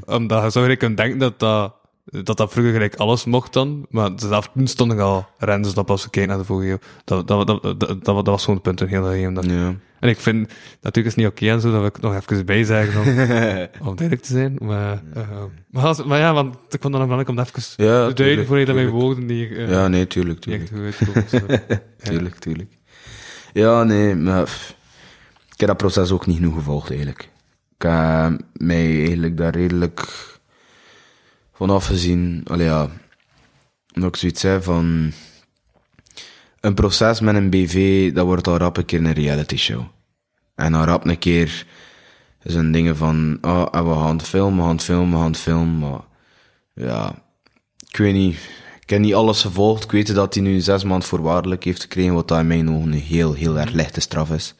[0.06, 1.74] Omdat je zou kunnen denken dat dat,
[2.10, 5.90] dat dat vroeger gelijk alles mocht dan, maar zelf toen stond ik al renzen op
[5.90, 6.78] als we kijken naar de vorige eeuw.
[7.04, 9.76] Dat, dat, dat, dat, was gewoon het punt in heel dat Ja.
[10.00, 10.48] En ik vind,
[10.82, 13.08] natuurlijk is het niet oké en zo, dat we het nog even bij zeggen om,
[13.90, 14.56] om duidelijk te zijn.
[14.62, 15.28] Maar, eh,
[15.72, 18.14] maar, als- maar ja, want ik vond het nog belangrijk om dat even Ja, te
[18.14, 19.06] duiden tuurlijk, voor je dat mijn tuurlijk.
[19.06, 20.70] woorden die, eh, Ja, nee, tuurlijk, tuurlijk.
[20.70, 21.30] goed uitkomen.
[21.30, 22.10] zo.
[22.12, 22.72] Tuurlijk, tuurlijk.
[23.54, 24.44] Ja, nee, maar...
[24.44, 24.76] pff,
[25.54, 27.22] Ik heb dat proces ook niet genoeg gevolgd, eigenlijk.
[27.78, 30.08] Ik heb mij eigenlijk daar redelijk
[31.58, 32.42] van afgezien.
[32.48, 32.90] Allee, ja...
[33.88, 35.12] Dat ik zoiets zei van...
[36.60, 39.84] Een proces met een BV, dat wordt al rap een keer een reality show.
[40.56, 41.66] En al rap een keer
[42.44, 43.38] zijn dingen van...
[43.42, 46.02] Oh, we gaan het filmen, we gaan het filmen, we gaan het filmen, maar...
[46.74, 47.26] Ja...
[47.90, 48.38] Ik weet niet...
[48.82, 49.84] Ik heb niet alles gevolgd.
[49.84, 52.92] Ik weet dat hij nu zes maanden voorwaardelijk heeft gekregen, wat dat in mijn ogen
[52.92, 54.56] een heel, heel erg lichte straf is.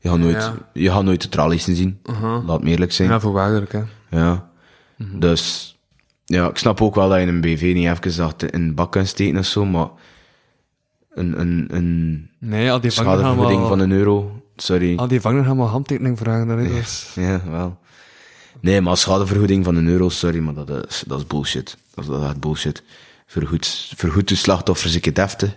[0.00, 0.54] Je gaat nooit, Ja.
[0.72, 2.00] je gaat nooit de tralies zien.
[2.46, 3.08] Laat me eerlijk zijn.
[3.08, 3.82] Ja, voorwaardelijk, hè.
[4.10, 4.48] Ja.
[4.96, 5.73] Dus,
[6.24, 8.92] ja, ik snap ook wel dat je een BV niet even achter in de bak
[8.92, 9.88] kan steken of zo, maar
[11.10, 14.96] een, een, een Nee, al die schadevergoeding van een euro, sorry.
[14.96, 16.48] al die vangers gaan wel handtekening vragen.
[16.48, 17.78] Dat is, Ja, wel.
[18.60, 21.76] Nee, maar schadevergoeding van een euro, sorry, maar dat is, dat is bullshit.
[21.94, 22.82] Dat is, dat is echt bullshit.
[23.26, 25.56] Vergoed, vergoed de slachtoffers een keer deftig.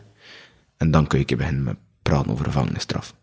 [0.78, 3.14] En dan kun je een beginnen met praten over gevangenisstraf.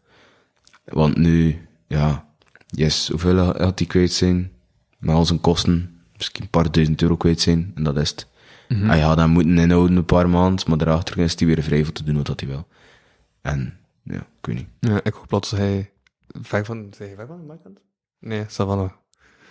[0.85, 2.27] Want nu, ja,
[2.67, 4.53] yes, hoeveel had die kwijt zijn?
[4.99, 5.94] Met al zijn kosten,
[6.25, 7.73] misschien een paar duizend euro kwijt zijn.
[7.75, 8.27] En dat is het.
[8.69, 11.93] Hij had hem moeten inhouden een paar maanden, maar daarachter is hij weer vrij voor
[11.93, 12.67] te doen wat hij wil.
[13.43, 14.69] En, ja, ik weet niet.
[14.81, 15.91] ja, ik hoop plots dat hij
[16.43, 17.79] ver van, zeg je ver van de bent?
[18.19, 19.03] Nee, nog.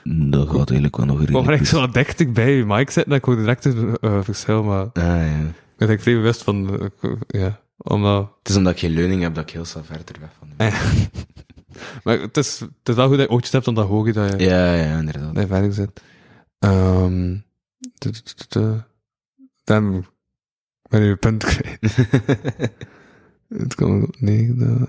[0.03, 3.17] Dat gaat eigenlijk wel nog Ik redelijk echt zo dicht bij je mic zitten en
[3.17, 4.85] ik direct een eh, verschil, maar.
[4.93, 5.39] Ah, ja.
[5.47, 8.29] ik ben echt vrij bewust van, eh, ja, omdat...
[8.39, 10.63] Het is omdat ik geen leuning heb dat ik heel snel verder weg van de
[12.03, 14.45] maar het is, het is wel goed dat je oortjes hebt, hoor je dat je,
[14.45, 15.33] Ja, ja, inderdaad.
[15.33, 16.01] dat je verder zit.
[16.63, 17.35] Ehm
[17.97, 18.81] tu- tu- tu- tu-
[19.63, 20.05] Dan
[20.89, 21.79] ben je je punt kwijt.
[23.63, 24.53] Het kan ook nee.
[24.55, 24.87] dat.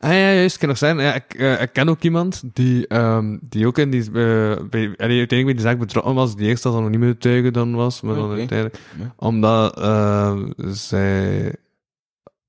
[0.00, 0.98] Ah ja, juist, ik kan nog zijn.
[0.98, 4.94] Ja, ik, eh, ik ken ook iemand die, ehm, die ook in die, eh, bij,
[4.96, 8.14] allee, uiteindelijk bij die zaak betrokken was, die eerst als anonieme getuige dan was, maar
[8.14, 8.38] dan Oké.
[8.38, 9.14] uiteindelijk, Ja.
[9.16, 11.54] omdat eh, zij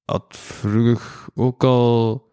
[0.05, 2.27] had vroeger ook al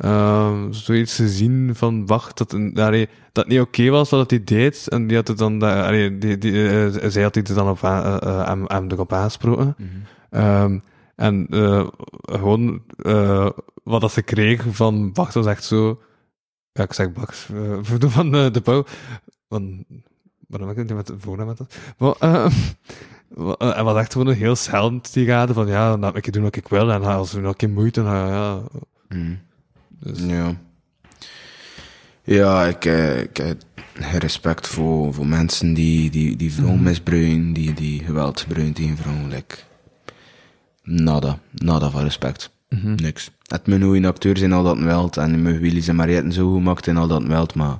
[0.00, 5.06] ehm, zoiets gezien van, wacht, dat, allee, dat niet oké was wat hij deed, en
[5.06, 8.46] die had het dan, allee, die, die, eh, zij had het dan op, eh, eh,
[8.46, 9.74] hem, hem erop aangesproken.
[9.78, 9.88] Mhm.
[10.30, 10.78] Ehm,
[11.16, 11.46] en
[12.22, 12.82] gewoon
[13.82, 16.00] wat dat ze kregen van Bach was echt zo.
[16.72, 17.78] Ja, ik zeg Bach, uh,
[18.16, 18.84] van de, bouw.
[19.48, 19.84] Van,
[20.46, 21.76] waarom heb ik het niet met de voornaam met dat?
[21.98, 22.14] Maar,
[23.76, 26.42] en was echt gewoon een heel zelend die gaten van ja, dan heb ik doen
[26.42, 28.60] wat ik wil en als er nog geen moeite, dan ja.
[29.08, 29.34] Mhm.
[30.00, 30.56] Dus, Ja.
[32.24, 33.62] Ja, ik, eh, ik heb
[34.22, 39.28] respect voor, voor mensen die, die, die vrouwen misbruiken, die, die geweld gebruiken tegen vrouwen.
[39.28, 39.56] Like,
[40.82, 42.50] nada, nada van respect.
[42.68, 42.94] mhm.
[42.94, 43.30] Niks.
[43.46, 46.52] Het moet een acteur zijn, al dat een weld, en mag Willy's en Marietten zo
[46.52, 47.78] goed maken, al dat een weld, maar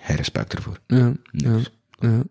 [0.00, 0.78] geen respect ervoor.
[0.86, 1.70] Ja, ja, Niks.
[1.98, 2.22] ja,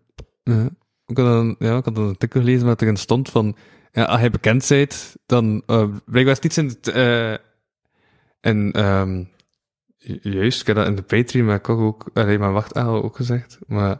[0.44, 0.68] ja.
[1.06, 3.56] Ik had een, ja, ik had een artikel gelezen waar erin stond van,
[3.92, 7.34] ja, als hij bekend bent, dan, uh, blijkbaar is het iets in het, uh,
[8.46, 9.22] en, ehm
[9.98, 12.74] ju- juist, ik heb dat in de Patreon, maar ik had ook, alleen maar wacht,
[12.74, 13.98] ah, ook gezegd, maar,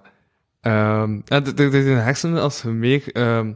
[0.61, 1.21] er-
[1.61, 3.53] er is in de hersenen als je meer, ehm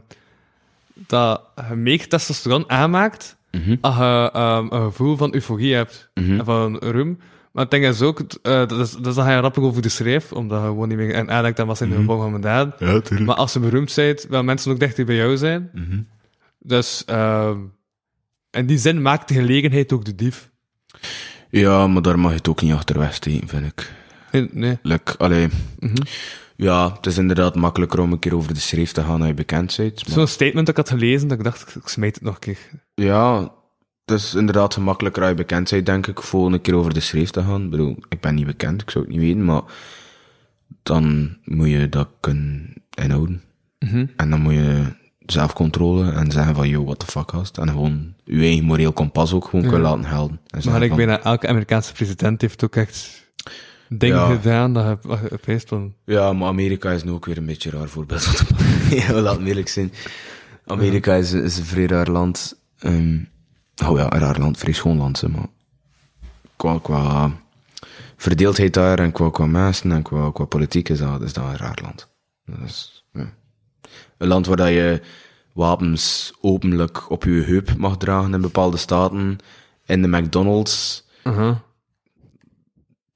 [0.93, 3.75] dat je meer testosteron aanmaakt, Mhm.
[3.81, 6.39] als je ehm, een gevoel van euforie hebt Mhm.
[6.39, 7.19] en van roem.
[7.51, 9.89] Maar het ding is ook, eh, dat, is, dat is dan ga je over de
[9.89, 12.73] schrijf, omdat je gewoon niet meer en aandenkt aan wat zijn de gevolgen van mijn.
[12.79, 13.27] Ja, tuurlijk.
[13.27, 15.69] Maar als je beroemd bent, wil mensen ook dichter bij jou zijn.
[15.73, 16.01] Mhm.
[16.59, 17.57] Dus, ehm
[18.51, 20.50] in die zin maakt de gelegenheid ook de dief.
[21.49, 23.91] Ja, maar daar mag je het ook niet achterweg steken, vind ik.
[24.31, 24.77] Nee, nee.
[24.81, 25.47] Like, allee,
[25.79, 25.95] Mhm.
[26.55, 29.33] ja, het is inderdaad makkelijker om een keer over de schreef te gaan als je
[29.33, 30.05] bekend bent.
[30.07, 32.39] maar- Zo'n statement dat ik had gelezen, dat ik dacht, ik smijt het nog een
[32.39, 32.57] keer.
[32.95, 33.51] Ja,
[34.05, 36.99] het is inderdaad gemakkelijker als je bekend bent, denk ik, voor een keer over de
[36.99, 37.63] schreef te gaan.
[37.63, 39.61] Ik bedoel, ik ben niet bekend, ik zou het niet weten, maar
[40.83, 43.41] dan moet je dat kunnen inhouden.
[43.79, 44.05] Mhm.
[44.15, 44.83] En dan moet je
[45.31, 47.57] zelfcontrole en zeggen van, yo, what the fuck gast.
[47.57, 50.39] En gewoon je eigen moreel kompas ook gewoon kunnen laten gelden.
[50.47, 53.23] En Maar ik van, bijna elke Amerikaanse president heeft ook echt
[53.89, 54.25] dingen Ja.
[54.35, 55.93] gedaan dat je- feest van...
[56.05, 58.23] Ja, maar Amerika is nu ook weer een beetje een raar voorbeeld.
[58.89, 59.93] ja, we laten eerlijk zijn.
[60.65, 62.59] Amerika is, is een vrij raar land.
[62.79, 63.17] Ehm
[63.85, 65.47] oh ja, een raar land, vrij schoon land, maar.
[66.55, 67.31] Qua, qua
[68.17, 71.57] verdeeldheid daar en qua, qua mensen en qua, qua politiek is dat, is dat een
[71.57, 72.07] raar land.
[72.45, 73.00] Dat is.
[74.17, 75.01] Een land waar dat je
[75.53, 79.37] wapens openlijk op je heup mag dragen in bepaalde staten.
[79.85, 81.07] In de McDonald's.
[81.23, 81.55] Uh-huh.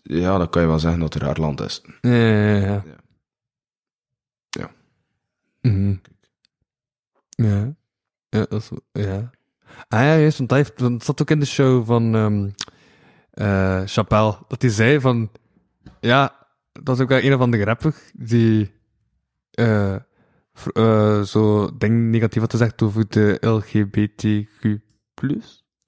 [0.02, 1.82] Ja, dan kan je wel zeggen dat het een raar land is.
[2.02, 2.66] Ja, ja, ja.
[2.66, 2.82] Ja.
[4.50, 4.72] Ja.
[5.62, 5.96] Mhm.
[7.30, 7.76] Ja.
[8.30, 8.70] Ja, dat is...
[8.92, 9.30] Ja.
[9.88, 12.50] Ah ja, juist, want hij heeft, zat ook in de show van ehm
[13.32, 15.32] eh Chappelle, dat hij zei van...
[16.00, 18.74] Ja, dat is ook wel een van de grappig, die...
[19.52, 19.96] eh
[20.74, 24.78] eh, zo dingen negatief had gezegd over de LGBTQ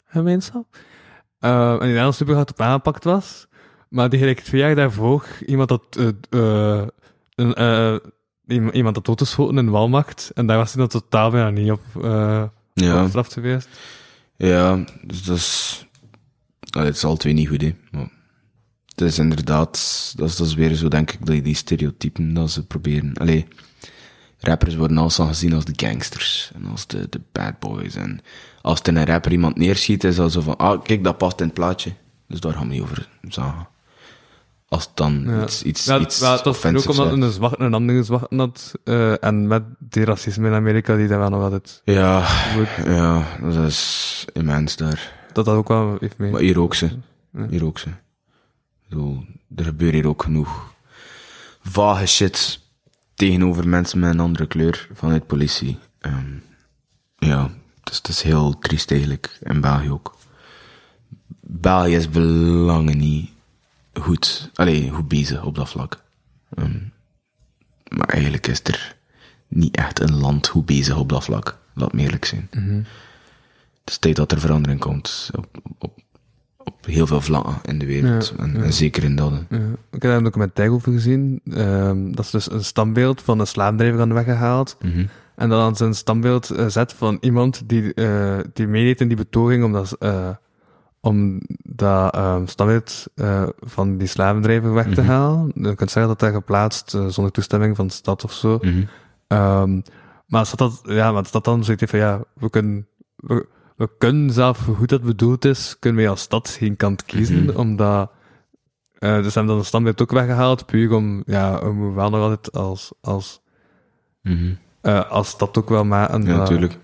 [0.05, 0.77] gemeenschap.
[1.39, 3.47] Eh, en die daar super hard op aangepakt was.
[3.89, 5.83] Maar die gelijk twee jaar daarvoor iemand dat
[6.29, 6.87] eh, eh,
[7.35, 8.01] een,
[8.47, 10.31] iem- iemand dat doodgeschoten in Walmacht.
[10.33, 13.07] En daar was hij dan totaal bijna niet op, eh Ja.
[13.13, 13.69] geweest.
[14.35, 15.85] Ja, dus dat is...
[16.69, 17.75] Allee, het is al twee niet goed, hè.
[17.91, 18.09] Maar
[18.85, 19.71] het is inderdaad...
[20.15, 23.13] Dat is, dat is weer zo, denk ik, die, die stereotypen dat ze proberen...
[23.13, 23.47] Allee,
[24.39, 26.51] rappers worden alstaan gezien als de gangsters.
[26.55, 27.95] En als de, de bad boys.
[27.95, 28.19] En
[28.61, 30.57] als er een rapper iemand neerschiet, is dat zo van...
[30.57, 31.93] Ah, kijk, dat past in het plaatje.
[32.27, 33.67] Dus daar gaan we niet over zagen.
[34.69, 35.43] Als het dan Ja.
[35.43, 37.23] iets, iets, Ja, iets ja, het was ook omdat is.
[37.23, 38.73] een zwarte een andere zwarte had.
[38.83, 41.81] eh, en met die racisme in Amerika, die daar wel nog altijd...
[41.83, 42.27] Ja,
[42.85, 45.13] ja, dat is immens daar.
[45.33, 46.31] Dat dat ook wel heeft mee.
[46.31, 46.89] Maar hier ook ze.
[47.49, 47.89] Hier ook ze.
[47.89, 49.23] Ik bedoel,
[49.55, 50.73] er gebeurt hier ook genoeg
[51.61, 52.59] vage shit
[53.17, 55.77] tegenover mensen met een andere kleur vanuit politie.
[55.99, 56.33] Ehm,
[57.17, 59.37] ja, het is, het is heel triest eigenlijk.
[59.41, 60.17] In België ook.
[61.41, 63.29] België is belangen niet
[63.93, 66.03] goed, allee, goed bezig op dat vlak.
[66.55, 66.79] Ehm,
[67.89, 68.95] maar eigenlijk is er
[69.47, 71.57] niet echt een land goed bezig op dat vlak.
[71.73, 72.47] Laat me eerlijk zijn.
[72.51, 75.47] Het is tijd dat er verandering komt op,
[75.77, 75.99] op,
[76.67, 78.33] op heel veel vlakken in de wereld.
[78.37, 78.63] Ja, en, ja.
[78.63, 79.31] en zeker in dat.
[79.49, 79.57] Ja,
[79.91, 81.41] ik heb daar een documentaire over gezien.
[81.51, 83.47] Ehm, dat is dus een standbeeld van een
[83.99, 84.77] aan weggehaald.
[84.81, 85.05] Mhm.
[85.35, 89.63] En dan zijn standbeeld eh, zet van iemand die, eh, die meedeed in die betoging
[89.63, 90.29] om dat, eh,
[91.01, 93.05] om dat ehm, standbeeld
[93.59, 95.09] van die slavendrijver weg te Mhm.
[95.09, 95.51] halen.
[95.55, 98.57] Je kunt zeggen dat dat geplaatst zonder toestemming van de stad of zo.
[98.61, 98.83] Mhm.
[99.27, 99.81] Ehm,
[100.27, 103.47] maar staat dat, ja, maar staat dan zoiets van, ja, we kunnen, we,
[103.77, 107.43] we kunnen zelf, hoe goed dat bedoeld is, kunnen wij als stad geen kant kiezen,
[107.43, 107.57] Mhm.
[107.57, 108.11] omdat,
[108.99, 112.21] eh dus hebben dan een standbeeld ook weggehaald, puur om, ja, we moeten wel nog
[112.21, 113.41] altijd als, als,
[114.21, 114.53] Mhm.
[114.81, 116.21] eh, als stad ook wel maken.
[116.21, 116.77] Ja, dat- natuurlijk.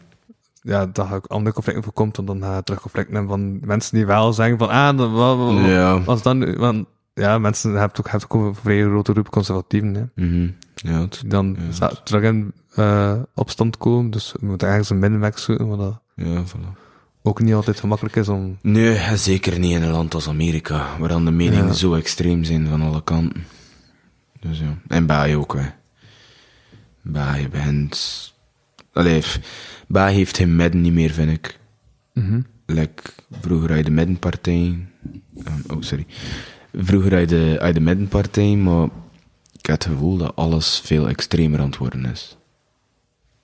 [0.61, 3.67] Ja, dat er ook andere conflicten voorkomt, en dan ga je terug conflicten hebben van
[3.67, 5.99] mensen die wel zeggen van, ah, dat, wat, Ja.
[6.23, 10.49] dan, want, ja, mensen hebben ook, hebben ook een vrij grote groep conservatieven, hè Mhm.
[10.75, 14.11] Ja, het, die dan Ja, terug in eh, opstand komen.
[14.11, 16.81] Dus we moeten ergens een middenweg zoeken, wat dat ja, voilà.
[17.23, 18.57] Ook niet altijd gemakkelijk is om...
[18.61, 21.73] Nee, zeker niet in een land als Amerika, waar dan de meningen Ja.
[21.73, 23.43] zo extreem zijn van alle kanten.
[24.39, 24.77] Dus ja.
[24.87, 25.65] En België ook, hè.
[27.01, 28.31] België begint...
[28.93, 29.23] Allee,
[29.93, 31.59] heeft geen midden niet meer, vind ik.
[32.65, 33.03] Like,
[33.41, 34.85] vroeger uit de middenpartij.
[35.43, 36.05] ehm, oh, sorry.
[36.73, 38.83] Vroeger de, uit de middenpartij, maar
[39.51, 42.37] ik heb het gevoel dat alles veel extremer aan het worden is.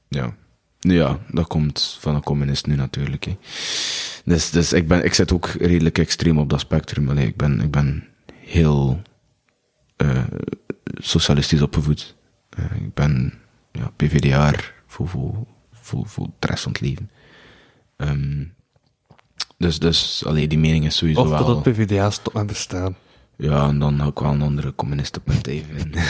[0.08, 0.36] Ja.
[0.80, 3.24] Ja, dat komt van een communist nu natuurlijk.
[3.24, 3.38] Hè.
[4.26, 7.10] Dus, dus ik, ben, ik zit ook redelijk extreem op dat spectrum.
[7.10, 9.02] Allee, ik, ben, ik ben heel
[9.96, 10.24] eh,
[10.94, 12.16] socialistisch opgevoed.
[12.50, 13.34] Eh, ik ben
[13.72, 14.54] ja, PvdA
[14.88, 15.34] voor, voor,
[15.72, 17.10] voor, voor de rest van het leven.
[17.98, 18.44] Ehm,
[19.58, 21.46] dus, dus allee, die mening is sowieso Of wel...
[21.46, 22.96] totdat PvdA stopt met bestaan.
[23.36, 26.04] Ja, en dan ook wel een andere communistenpartij vinden.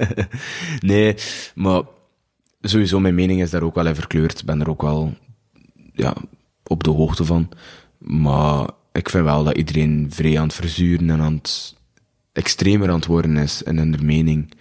[0.92, 1.14] nee,
[1.54, 1.82] maar
[2.60, 4.40] sowieso mijn mening is daar ook wel in verkleurd.
[4.40, 5.14] Ik ben er ook wel
[5.92, 6.14] ja,
[6.62, 7.48] op de hoogte van.
[7.98, 11.76] Maar ik vind wel dat iedereen vrij aan het verzuren en aan het
[12.32, 14.52] extremer aan het worden is in hun mening.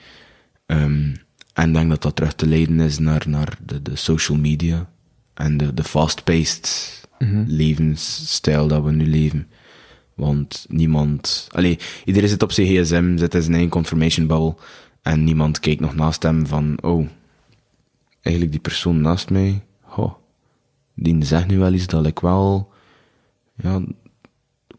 [0.65, 1.15] Ehm,
[1.53, 4.89] en ik denk dat dat terug te leiden is naar, naar de, de social media
[5.33, 6.97] en de, de fast-paced
[7.45, 9.47] levensstijl dat we nu leven.
[10.15, 11.47] Want niemand...
[11.51, 14.55] Allee, iedereen zit op zijn gsm, zit in zijn eigen confirmation bubble.
[15.01, 16.77] En niemand kijkt nog naast hem van...
[16.81, 17.07] Oh,
[18.21, 19.63] eigenlijk die persoon naast mij...
[19.97, 20.13] Oh,
[20.95, 22.71] die zegt nu wel iets dat ik wel...
[23.55, 23.81] Ja,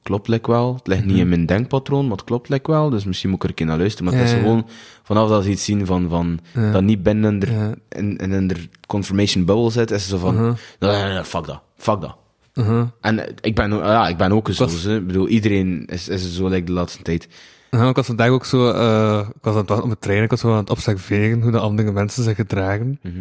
[0.02, 0.75] klopt like wel.
[0.75, 2.91] Het ligt niet in mijn denkpatroon, maar het klopt like wel.
[2.91, 4.10] Dus misschien moet ik er een keer naar luisteren.
[4.10, 4.67] Maar het Ja, is gewoon
[5.02, 6.73] vanaf dat ze iets zien van, van Ja.
[6.73, 7.75] dat niet binnen de, Ja.
[7.89, 10.52] in, in, de confirmation bubble zit, is het zo van, Mhm.
[10.78, 12.17] nee, nee, nee, fuck dat, fuck dat.
[12.55, 12.86] Uh-huh.
[13.01, 14.65] En eh, ik ben, ook- ja, ik ben ook zo.
[14.97, 17.28] Ik bedoel, iedereen is, is zo like de laatste tijd.
[17.70, 20.23] Ja, ik was vandaag ook zo, eh, ik was aan het wachten op het trein,
[20.23, 22.99] ik was zo aan het observeren hoe de andere mensen zich gedragen.
[23.02, 23.15] Mhm.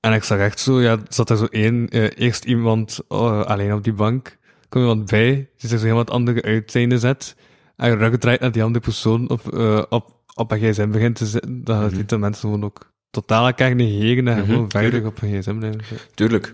[0.00, 3.72] En ik zag echt zo, ja, zat er zo één, eh, eerst iemand eh, alleen
[3.72, 4.36] op die bank,
[4.68, 7.36] kwam iemand bij, die zich zo helemaal het andere uiteinde zet,
[7.76, 11.26] en rug draait naar die andere persoon op, eh, op, op een gsm begint te
[11.26, 15.06] zitten, dan dat mensen gewoon ook totaal elkaar negeren en Mhm, gewoon tuurlijk.
[15.06, 16.06] op een gsm blijven zitten.
[16.14, 16.52] Tuurlijk.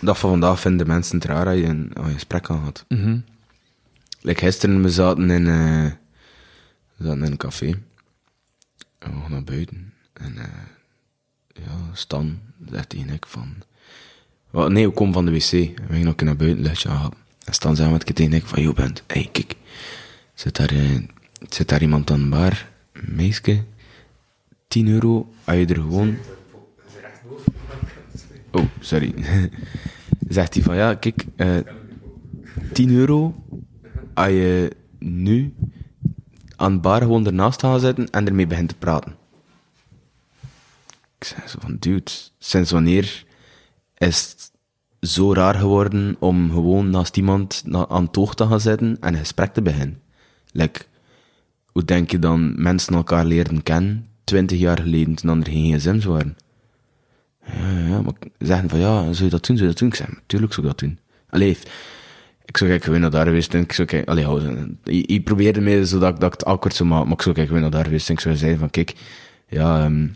[0.00, 2.84] Dat van vandaag vinden mensen het raar dat je een, een gesprek aan had.
[2.88, 3.18] Mhm.
[4.20, 5.46] Like gisteren, we zaten in,
[7.00, 7.66] we zaten in een café.
[8.98, 9.92] En we gaan naar buiten.
[10.12, 10.44] En eh,
[11.48, 12.38] ja, Stan
[12.70, 13.54] zegt tegen ik van...
[14.52, 15.52] Nee, we komen van de wc.
[15.52, 17.18] En we gingen ook naar buiten, luchtje halen.
[17.44, 18.62] En Stan zei met tegen ik van...
[18.62, 19.56] Yo, bent, hey, kijk.
[20.34, 21.00] Zit daar, eh,
[21.48, 22.68] zit daar iemand aan de bar?
[22.92, 23.64] Een meisje?
[24.68, 26.16] 10 euro, als je er gewoon...
[28.50, 29.14] Oh, sorry.
[30.28, 31.58] Zegt hij van, ja, kijk, eh
[32.72, 33.44] 10 euro
[34.14, 35.54] als je nu
[36.60, 39.14] aan bar gewoon ernaast gaat zitten en ermee begint te praten.
[41.18, 43.24] Ik zei zo van, dude, sinds wanneer
[43.96, 44.50] is het
[45.10, 49.20] zo raar geworden om gewoon naast iemand aan het oog te gaan zitten en een
[49.20, 50.02] gesprek te beginnen?
[50.52, 50.84] Like,
[51.66, 56.04] hoe denk je dan mensen elkaar leren kennen, twintig jaar geleden, toen er geen gsm's
[56.04, 56.36] waren?
[57.46, 59.88] Ja, ja, maar zeggen van ja, zou je dat doen, zou je dat doen?
[59.88, 60.98] Ik zei, natuurlijk zou ik dat doen.
[61.28, 61.58] Allee,
[62.50, 64.26] ik zou kijk gewoon naar daar geweest en ik zou kijk, allee,
[64.82, 67.46] je probeerde mij zodat ik, dat ik het awkward zou maken, maar ik zou kijk
[67.46, 68.94] gewoon naar daar geweest ik zou zeggen van kijk,
[69.48, 70.06] ja, ehm,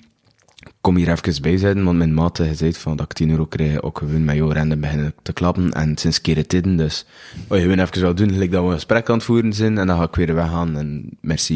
[0.80, 3.46] kom hier even bij zijn, want mijn maat heeft gezegd van dat ik 10 euro
[3.46, 7.06] krijg, ook gewoon met jou rennen beginnen te klappen en sinds keren tijden, dus
[7.48, 9.78] oh, je gewoon even wel doen, gelijk dat we een gesprek aan het voeren zijn
[9.78, 11.54] en dan ga ik weer weggaan en merci.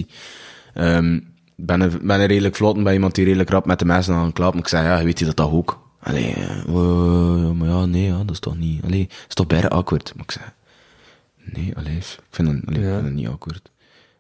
[1.57, 4.15] Ik ben een, ben een redelijk vlot bij iemand die redelijk rap met de mensen
[4.15, 4.61] aan het klappen.
[4.61, 5.87] Ik zei, ja, weet je dat dat ook?
[6.01, 8.85] Allee, eh, eh, maar ja, nee, ja, dat is toch niet...
[8.85, 10.13] Allee, dat is toch bijna awkward?
[10.15, 10.45] Maar ik zei,
[11.53, 12.93] nee, allee, ik vind het, allee, ik Ja.
[12.95, 13.71] vind het niet awkward.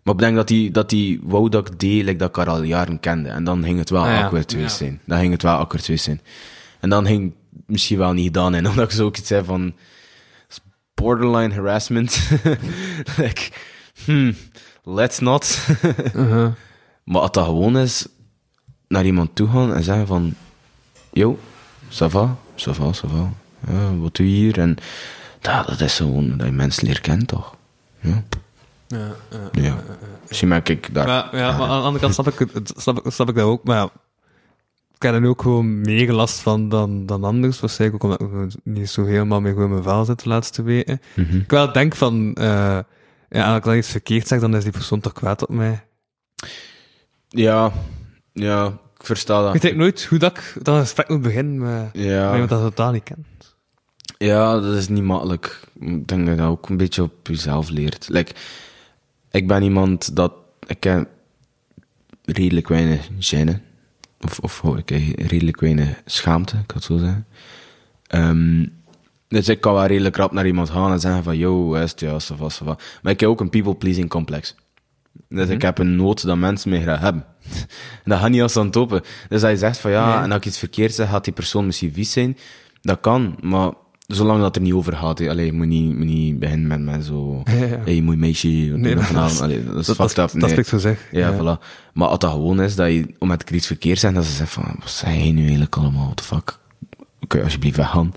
[0.02, 2.48] Maar ik denk dat die, dat die wou dat ik deed, like dat ik haar
[2.48, 3.28] al jaren kende.
[3.28, 4.22] En dan ging het wel Ah, ja.
[4.22, 4.86] awkward geweest Ja.
[4.86, 5.00] zijn.
[5.04, 6.20] Dan ging het wel awkward geweest zijn.
[6.80, 9.44] En dan ging het misschien wel niet gedaan en omdat ik zo ook iets zei
[9.44, 9.74] van...
[10.94, 12.28] Borderline harassment.
[13.18, 13.50] like,
[14.04, 14.34] hmm,
[14.84, 15.58] let's not.
[16.14, 16.52] Uh-huh.
[17.04, 18.06] Maar als dat gewoon is,
[18.88, 20.34] naar iemand toe gaan en zeggen van...
[21.12, 21.38] Yo,
[21.88, 23.32] ça va, ça va, ça va.
[23.68, 24.58] Ja, wat doe je hier?
[24.58, 24.76] En
[25.40, 27.56] dat, dat is gewoon dat je mensen leert kennen, toch?
[28.00, 28.22] Ja.
[28.88, 29.62] Ja, ja.
[29.62, 29.76] ja.
[30.28, 31.06] Misschien merk ik daar...
[31.08, 33.64] Ja, maar aan de andere kant snap ik, het- snap, ik- snap ik dat ook.
[33.64, 33.84] Maar
[34.94, 37.60] ik heb er nu ook gewoon meer last van dan, dan anders.
[37.60, 40.62] Waarschijnlijk ook omdat ik niet zo helemaal meer goed in mijn vel zit de laatste
[40.62, 41.00] weken.
[41.14, 41.36] Mhm.
[41.36, 42.78] Ik wel denk van, eh
[43.30, 45.82] ja, als ik dan iets verkeerd zeg, dan is die persoon toch kwaad op mij.
[47.28, 47.72] Ja,
[48.32, 49.54] ja, ik versta dat.
[49.54, 52.50] Ik weet nooit hoe dat ik dan een gesprek moet beginnen met, met Ja, iemand
[52.50, 53.26] dat totaal niet kent.
[54.18, 55.60] Ja, dat is niet makkelijk.
[55.80, 58.08] Ik denk dat je dat ook een beetje op jezelf leert.
[58.08, 58.32] Like,
[59.30, 60.32] ik ben iemand dat...
[60.66, 61.08] Ik heb
[62.24, 63.60] redelijk weinig gêne.
[64.20, 67.26] Of, of oh, ik heb redelijk weinig schaamte, ik kan het zo zeggen.
[68.06, 68.66] Ehm,
[69.28, 72.04] dus ik kan wel redelijk rap naar iemand gaan en zeggen van, yo, is het?
[72.36, 72.78] Va, ça va.
[73.02, 74.54] Maar ik heb ook een people-pleasing complex.
[75.28, 77.24] Dus ik heb een nood dat mensen mij graag hebben.
[78.04, 79.02] En dat gaat niet als aan het open.
[79.28, 80.24] Dus als je zegt van ja, Nee.
[80.24, 82.38] en als ik iets verkeerd zeg, gaat die persoon misschien vies zijn.
[82.80, 83.72] Dat kan, maar
[84.16, 85.20] zolang dat er niet over gaat.
[85.28, 87.42] Allee, je moet niet, moet niet beginnen met, met zo...
[87.44, 87.78] Ja, ja.
[87.84, 90.40] Hey, mooi meisje, wat Nee, je dat- Allee, dat is Dat, fucked up.
[90.40, 90.58] dat nee.
[90.58, 91.08] is zo zeg.
[91.10, 91.62] Ja, voilà.
[91.94, 94.62] Maar als dat gewoon is, dat je, ik er iets verkeerd zeg, dat ze zeggen
[94.62, 96.58] van, wat zei je nu eigenlijk allemaal, what the fuck?
[97.26, 98.12] Kun je alsjeblieft weggaan?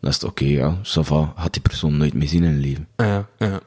[0.00, 1.32] Dat is het oké, ja, ça va.
[1.36, 2.88] Gaat die persoon nooit meer zien in het leven.
[2.96, 3.60] Ja, ja.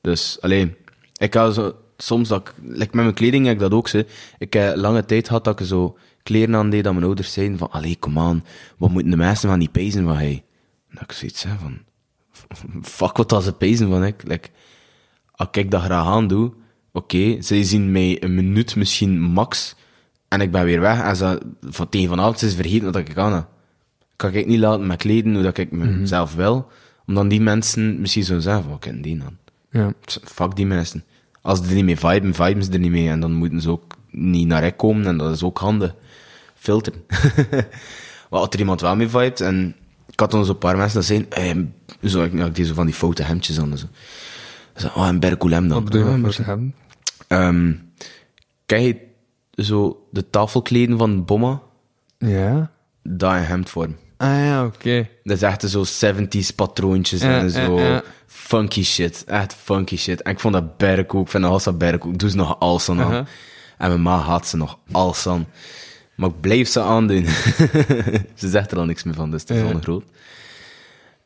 [0.00, 0.74] Dus, alleen,
[1.16, 4.06] ik had zo, soms dat ik, like met mijn kleding heb ik dat ook, ze.
[4.38, 7.58] Ik heb lange tijd gehad dat ik zo kleren aan deed, dat mijn ouders zeiden
[7.58, 8.44] van, allee, kom aan,
[8.78, 10.44] wat moeten de mensen van die pezen van hij?
[10.90, 11.78] Dat ik zoiets zei van,
[12.96, 14.22] fuck wat dat ze pezen van ik.
[14.26, 14.48] Like,
[15.30, 16.52] als ik dat graag aan doe,
[16.92, 19.76] oké, zij zien mij een minuut misschien max,
[20.28, 23.18] en ik ben weer weg, en ze, van, tegen vanavond is ze vergeten wat ik
[23.18, 23.48] aan heb.
[24.16, 26.68] Kan ik niet laten met kleden hoe dat ik mezelf wil,
[27.06, 29.36] om dan die mensen misschien zo zeggen van, ken die dan?
[29.74, 29.92] ja.
[30.24, 31.04] Fuck die mensen.
[31.40, 33.08] Als ze er niet mee viben, viben ze er niet mee.
[33.08, 35.06] En dan moeten ze ook niet naar rek komen.
[35.06, 35.94] En dat is ook handig.
[36.64, 37.04] Filteren.
[38.30, 39.76] maar als er iemand wel mee vibet, en
[40.10, 42.94] ik had dan zo'n paar mensen dat zeiden, zo, ik, ik deed zo van die
[42.94, 43.70] foute hemdjes aan.
[43.70, 43.86] en Zo.
[44.76, 45.82] Zo, oh, en Berkulem dan.
[45.82, 46.74] Wat bedoel je met hem?
[48.66, 48.96] Ken je
[49.52, 51.62] zo de tafelkleden van Bomma?
[52.18, 52.70] Ja.
[53.02, 53.96] Dat in hemdvorm.
[54.16, 55.08] Ah ja, oké.
[55.22, 58.02] Dat is echt zo 70s patroontjes Ja, en zo ja, ja.
[58.26, 59.24] funky shit.
[59.24, 60.22] Echt funky shit.
[60.22, 61.24] En ik vond dat berk ook.
[61.24, 62.18] Ik vind Alsa berk ook.
[62.18, 63.12] Doe ze nog Alsan aan.
[63.12, 63.24] Aha.
[63.78, 65.46] En mijn ma haat ze nog Alsan.
[66.16, 67.24] Maar ik blijf ze aandoen.
[68.34, 69.72] ze zegt er al niks meer van, dus het is Ja.
[69.72, 70.04] al groot.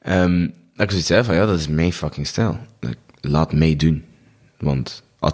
[0.02, 0.41] Ehm,
[0.75, 2.58] dat ik zoiets zei van, ja, dat is mijn fucking stijl.
[3.20, 4.05] Laat mij doen.
[4.58, 5.33] Want als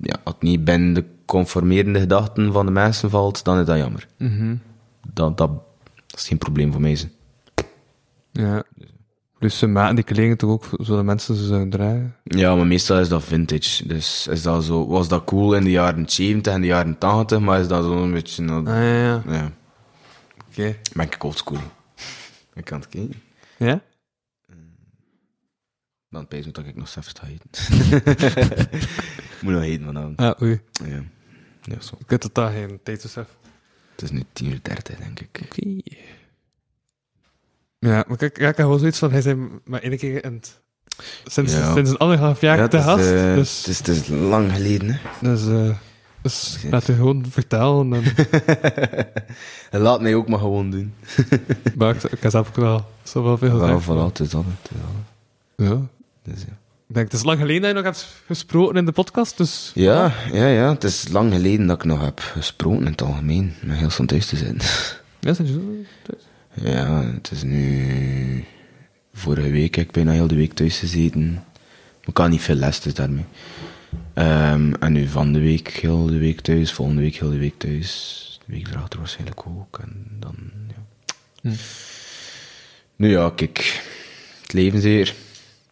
[0.00, 4.06] ja, het niet binnen de conformerende gedachten van de mensen valt, dan is dat jammer.
[4.18, 4.56] Mhm.
[5.12, 5.50] dat, dat,
[6.06, 7.10] dat is geen probleem voor mij.
[8.32, 8.62] Ja.
[9.38, 12.16] Dus ze maken die kleding toch ook zodat mensen ze zouden dragen?
[12.24, 13.86] Ja, maar meestal is dat vintage.
[13.86, 17.40] Dus is dat zo, was dat cool in de jaren 70 en de jaren 80,
[17.40, 18.42] maar is dat zo een beetje...
[18.42, 19.22] nou, Ah ja, ja.
[19.26, 19.52] ja,
[20.48, 20.76] Oké.
[20.94, 21.58] ben ik oldschool.
[22.54, 23.22] Ik kan het kijken.
[23.56, 23.80] Ja?
[26.10, 27.74] Dan pees ik dat ik nog zelfs ga eten.
[29.42, 30.16] Moet nog eten vanavond.
[30.18, 30.60] Ah, oei.
[30.84, 31.02] Ja.
[31.62, 31.94] ja, zo.
[31.98, 33.26] Ik heb totaal geen tijdsbesef.
[33.92, 35.40] Het is nu 10 uur 30, denk ik.
[35.44, 35.80] Oké.
[37.78, 40.32] Ja, maar kijk, ja, ik heb gewoon zoiets van, hij zijn maar één keer in
[40.32, 40.60] het...
[41.24, 41.72] Sinds, Ja.
[41.72, 43.04] sinds een anderhalf jaar Ja, te gast.
[43.04, 44.98] eh, dus, het, is, het is lang geleden, hè.
[45.30, 45.76] dus, eh,
[46.22, 47.92] dus laat je gewoon vertellen.
[49.70, 50.94] En, Laat mij ook maar gewoon doen.
[51.78, 53.84] maar ik, ik heb zelf ook wel zo wel veel Wel, gezegd.
[53.84, 54.44] voilà, het is dat.
[54.62, 54.76] Het is
[55.56, 55.68] dat.
[55.68, 55.80] Ja.
[56.32, 56.56] Dus, ja.
[56.88, 59.70] Ik denk, het is lang geleden dat je nog hebt gesproken in de podcast, dus...
[59.74, 60.68] Ja, ja, ja.
[60.72, 63.54] Het is lang geleden dat ik nog heb gesproken in het algemeen.
[63.62, 64.56] Met heel snel thuis te zijn.
[65.20, 65.60] Ja, zijn je zo?
[66.62, 68.44] Ja, het is nu...
[69.12, 71.44] Vorige week heb ik bijna heel de week thuis gezeten.
[72.04, 73.24] Ik had niet veel les, dus daarmee.
[74.14, 77.58] Ehm, en nu van de week heel de week thuis, volgende week heel de week
[77.58, 78.40] thuis.
[78.46, 79.78] De week erachter waarschijnlijk ook.
[79.78, 80.34] En dan,
[80.68, 80.82] ja.
[81.40, 81.56] Hm.
[82.96, 83.82] Nu ja, kijk.
[84.42, 85.14] Het leven zeer.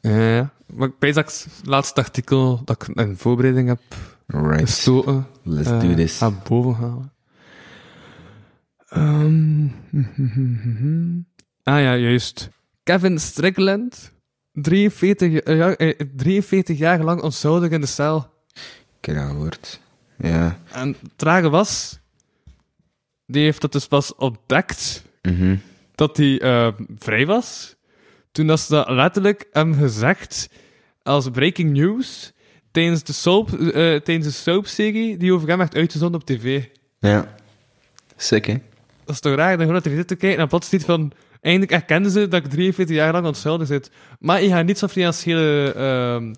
[0.00, 0.50] Ja, ja.
[0.66, 3.81] Maar ik het laatste artikel dat ik in voorbereiding heb
[4.26, 4.60] Right.
[4.60, 5.26] gestoten...
[5.42, 6.23] Let's eh, do this.
[6.23, 7.12] Aan boven halen.
[8.89, 9.65] Ehm,
[11.62, 12.48] ah ja, juist.
[12.82, 14.12] Kevin Strickland,
[14.52, 18.26] 43 jaar, eh, 43 jaar lang onschuldig in de cel.
[18.98, 19.81] Ik heb dat gehoord.
[20.18, 20.58] Ja.
[20.73, 21.98] En het trage was,
[23.26, 25.56] die heeft dat dus pas ontdekt Mhm.
[25.94, 27.74] dat hij eh, vrij was.
[28.32, 30.48] Toen dat ze dat letterlijk hem gezegd
[31.02, 32.32] als breaking news
[32.70, 36.65] tijdens de soap, eh, tijdens de soapserie die over hem werd uitgezonden op tv.
[36.98, 37.34] Ja.
[38.16, 38.56] Sick, hè?
[39.07, 41.12] Dat is toch raar dat je gewoon naar zit te kijken en plots ziet van...
[41.41, 43.91] Eindelijk erkennen ze dat ik 43 jaar lang onschuldig zit.
[44.18, 46.33] Maar je gaat niet zo'n financiële ehm,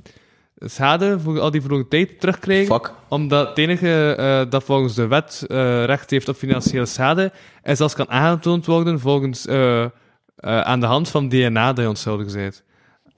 [0.59, 2.75] schade voor al die verloren tijd terugkrijgen.
[2.75, 2.93] Fuck.
[3.09, 7.33] Omdat het enige eh, dat volgens de wet eh, recht heeft op financiële schade,
[7.63, 9.87] is als kan aangetoond worden volgens, eh,
[10.41, 12.63] aan de hand van DNA dat je onschuldig bent.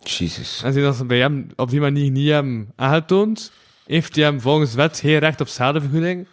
[0.02, 0.62] Jesus.
[0.62, 3.52] En dat ze bij hem op die manier niet hebben aangetoond,
[3.86, 6.26] heeft hij hem volgens wet geen recht op schadevergoeding.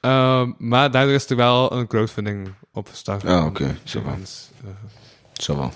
[0.00, 3.24] Ehm, maar daardoor is er wel een crowdfunding opgestart.
[3.24, 3.76] Ah, oké.
[3.84, 4.16] Zo wel.
[4.16, 4.70] Mensen, eh,
[5.32, 5.72] Zo wel.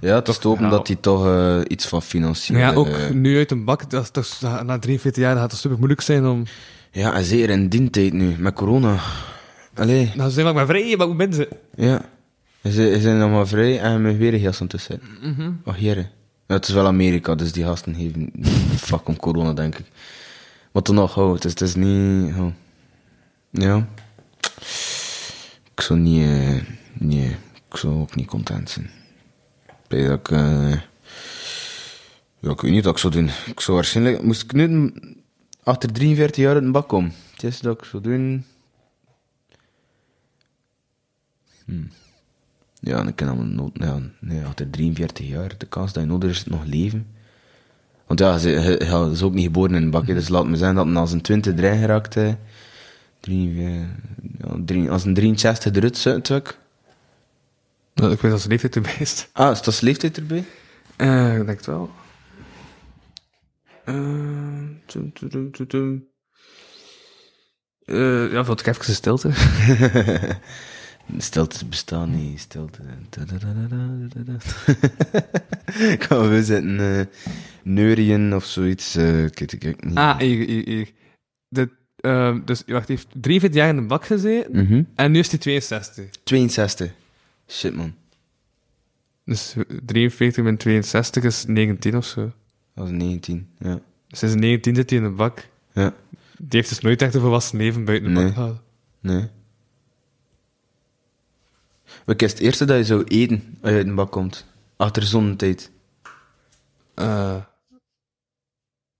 [0.00, 0.70] Ja, het is te hopen Ja.
[0.70, 2.56] dat hij toch eh, iets van financiën...
[2.56, 5.76] Ja, ook nu uit een bak, dat is toch, na 43 jaar gaat het super
[5.78, 6.42] moeilijk zijn om...
[6.90, 8.98] ja, en zeker in die tijd nu, met corona.
[9.74, 11.48] Allee, Nou, ze zijn maar vrij, maar hoe ben ze?
[11.76, 12.00] ja.
[12.62, 15.08] Ze ze zijn nog maar vrij en we weer heel tussen zitten.
[15.34, 15.50] Mhm.
[15.64, 16.10] Ach, heren.
[16.46, 18.32] Ja, het is wel Amerika, dus die gasten geven
[18.76, 19.86] fuck om corona, denk ik.
[20.72, 22.32] Maar toch nog, oh, het is, het is niet...
[22.38, 22.46] Oh.
[23.52, 23.86] Ja.
[25.74, 26.22] Ik zou niet...
[26.22, 27.36] eh, nee,
[27.70, 28.90] ik zou ook niet content zijn.
[29.88, 30.30] Weet dat ik...
[30.30, 30.72] eh,
[32.38, 33.30] ja, ik weet niet wat ik zou doen.
[33.46, 34.22] Ik zou waarschijnlijk...
[34.22, 34.92] Moest ik nu
[35.62, 37.12] achter 43 jaar uit een bak komen?
[37.32, 38.44] Het is dat ik zou doen...
[41.64, 41.82] Hm.
[42.80, 43.70] Ja, en ik ken allemaal nood...
[43.74, 47.06] Ja, nee, achter 43 jaar, de kans dat je nodig is nog leven.
[48.06, 50.76] Want ja, ze, is ook niet geboren in een bak, hè, dus laat me zeggen
[50.76, 52.14] dat hij als een 20 erin geraakt...
[53.22, 53.80] Drie, eh,
[54.38, 56.58] ja, drie, als een 63 eruit zit, ik.
[57.94, 59.28] Nou, ik weet dat ze leeftijd erbij is.
[59.32, 60.44] Ah, is dat leeftijd erbij?
[60.96, 61.90] Eh, ik denk het wel.
[63.84, 63.94] Eh,
[64.86, 66.08] tum, tum, tum.
[67.84, 69.30] Eh, ja, wat ik even stilte.
[71.18, 72.80] Stilte bestaan niet, stilte.
[73.08, 74.36] Tadadadadadada.
[76.06, 77.00] Gaan we zitten uh,
[77.62, 78.94] neurien of zoiets?
[78.94, 79.96] eh, ik weet ik ook niet.
[79.96, 80.90] Ah, hier, hier, hier.
[81.48, 81.70] De,
[82.02, 84.52] eh, dus, wacht, hij heeft 43 jaar in de bak gezeten.
[84.66, 84.82] Mhm.
[84.94, 86.04] En nu is hij 62.
[86.24, 86.92] 62.
[87.48, 87.94] Shit, man.
[89.24, 89.54] Dus
[89.86, 92.20] 43 min 62 is 19 of zo.
[92.20, 92.32] Dat
[92.74, 93.80] was 19, ja.
[94.08, 95.48] Sinds 19 zit hij in de bak.
[95.72, 95.94] Ja,
[96.36, 98.24] Die heeft dus nooit echt een volwassen leven buiten de Nee.
[98.24, 98.60] bak gehad.
[99.00, 99.28] nee.
[102.04, 104.46] Wat is het eerste dat je zou eten als je uit de bak komt?
[104.76, 105.70] Achter zonnetijd.
[106.94, 107.36] Eh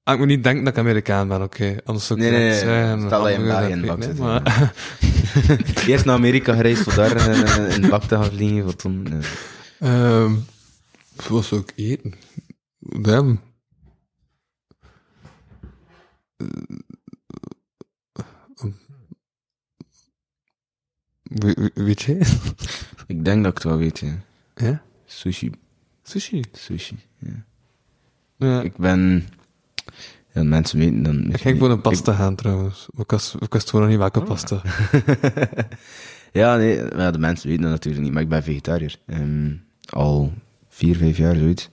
[0.04, 1.76] ah, ik moet niet denken dat ik Amerikaan ben, oké.
[1.84, 2.58] Anders zou ik Nee, nee, nee.
[2.58, 4.72] zeggen, Stel dat je in België in bak zit, maar-
[5.88, 8.62] Eerst naar Amerika gereisd, voor daar eh, in de bak te gaan vliegen.
[8.62, 9.06] Voor toen,
[9.78, 10.20] eh.
[10.22, 10.32] Ehm,
[11.28, 12.14] wat zou ik eten?
[12.78, 13.40] Damn.
[21.22, 22.18] We- Weet je?
[23.06, 24.14] Ik denk dat ik het wel weet, ja.
[24.54, 24.82] Ja?
[25.04, 25.50] Sushi.
[26.02, 26.44] Sushi.
[26.52, 27.44] Sushi, ja.
[28.36, 28.62] Ja.
[28.62, 29.28] Ik ben...
[30.34, 31.32] Ja, mensen weten dan...
[31.32, 32.88] Ik ging voor een pasta gaan trouwens.
[32.96, 34.62] Ik was, ik wist gewoon nog niet welke pasta.
[36.40, 38.98] ja, nee, de mensen weten dat natuurlijk niet, maar ik ben vegetariër.
[39.06, 39.54] Ehm,
[39.88, 40.32] al
[40.68, 41.70] vier, vijf jaar zoiets.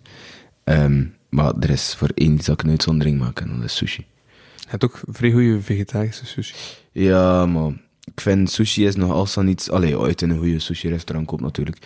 [0.64, 4.06] Ehm, maar er is voor één dat ik een uitzondering maak, en dat is sushi.
[4.56, 6.56] Je hebt ook vrij goede vegetarische sushi.
[6.92, 7.72] Ja, maar
[8.04, 9.70] ik vind sushi is nog altijd iets...
[9.70, 11.78] Allee, uit in een goede sushi-restaurant koopt natuurlijk.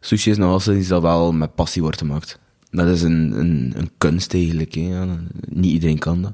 [0.00, 2.38] Sushi is nog altijd iets dat wel met passie wordt gemaakt.
[2.74, 4.80] Dat is een, een, een kunst eigenlijk, hè.
[4.80, 5.06] Ja.
[5.48, 6.32] Niet iedereen kan dat.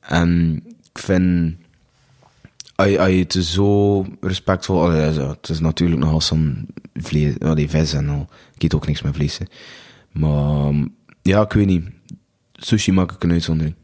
[0.00, 1.54] En ik vind...
[2.74, 4.82] Als je, als je het zo respectvol...
[4.82, 7.38] Allee, zo, het is natuurlijk nogal zo'n vlees...
[7.38, 8.28] Allee, vis en al.
[8.54, 9.44] Ik eet ook niks met vlees, hè.
[10.12, 10.72] Maar...
[11.22, 11.84] Ja, ik weet niet.
[12.52, 13.74] Sushi maak ik een uitzondering.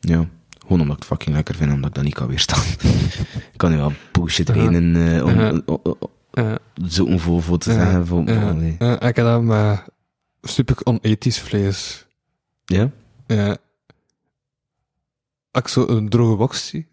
[0.00, 0.28] Ja.
[0.58, 2.62] Gewoon omdat ik het fucking lekker vind, omdat ik dat niet kan weerstaan.
[3.52, 4.60] ik kan nu wel bullshit Aha.
[4.60, 5.62] reden eh, om
[6.34, 8.06] Uh, zo'n voor, voor te zeggen.
[8.06, 9.42] Voor, ik heb dat
[10.42, 12.06] super onethisch vlees.
[12.64, 12.90] Ja?
[13.26, 13.56] Ja.
[15.50, 16.88] Als ik zo een droge box zie,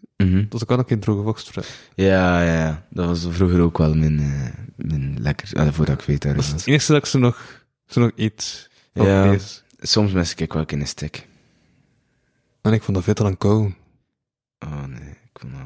[0.48, 1.64] dus ik kan ook geen droge box vrij.
[1.94, 2.86] Ja, ja, ja.
[2.90, 5.72] Dat was vroeger ook wel mijn, eh, mijn lekker...
[5.74, 6.60] Voordat ik vegetariër Dat is was.
[6.60, 8.70] het enige dat ik zo nog, zo nog eet.
[8.94, 9.22] van Ja.
[9.26, 9.62] vlees.
[9.78, 11.26] Soms mis ik wel in een stick.
[12.60, 13.74] En ik vond dat veel te lang kou.
[14.58, 15.62] Oh nee, ik vond dat...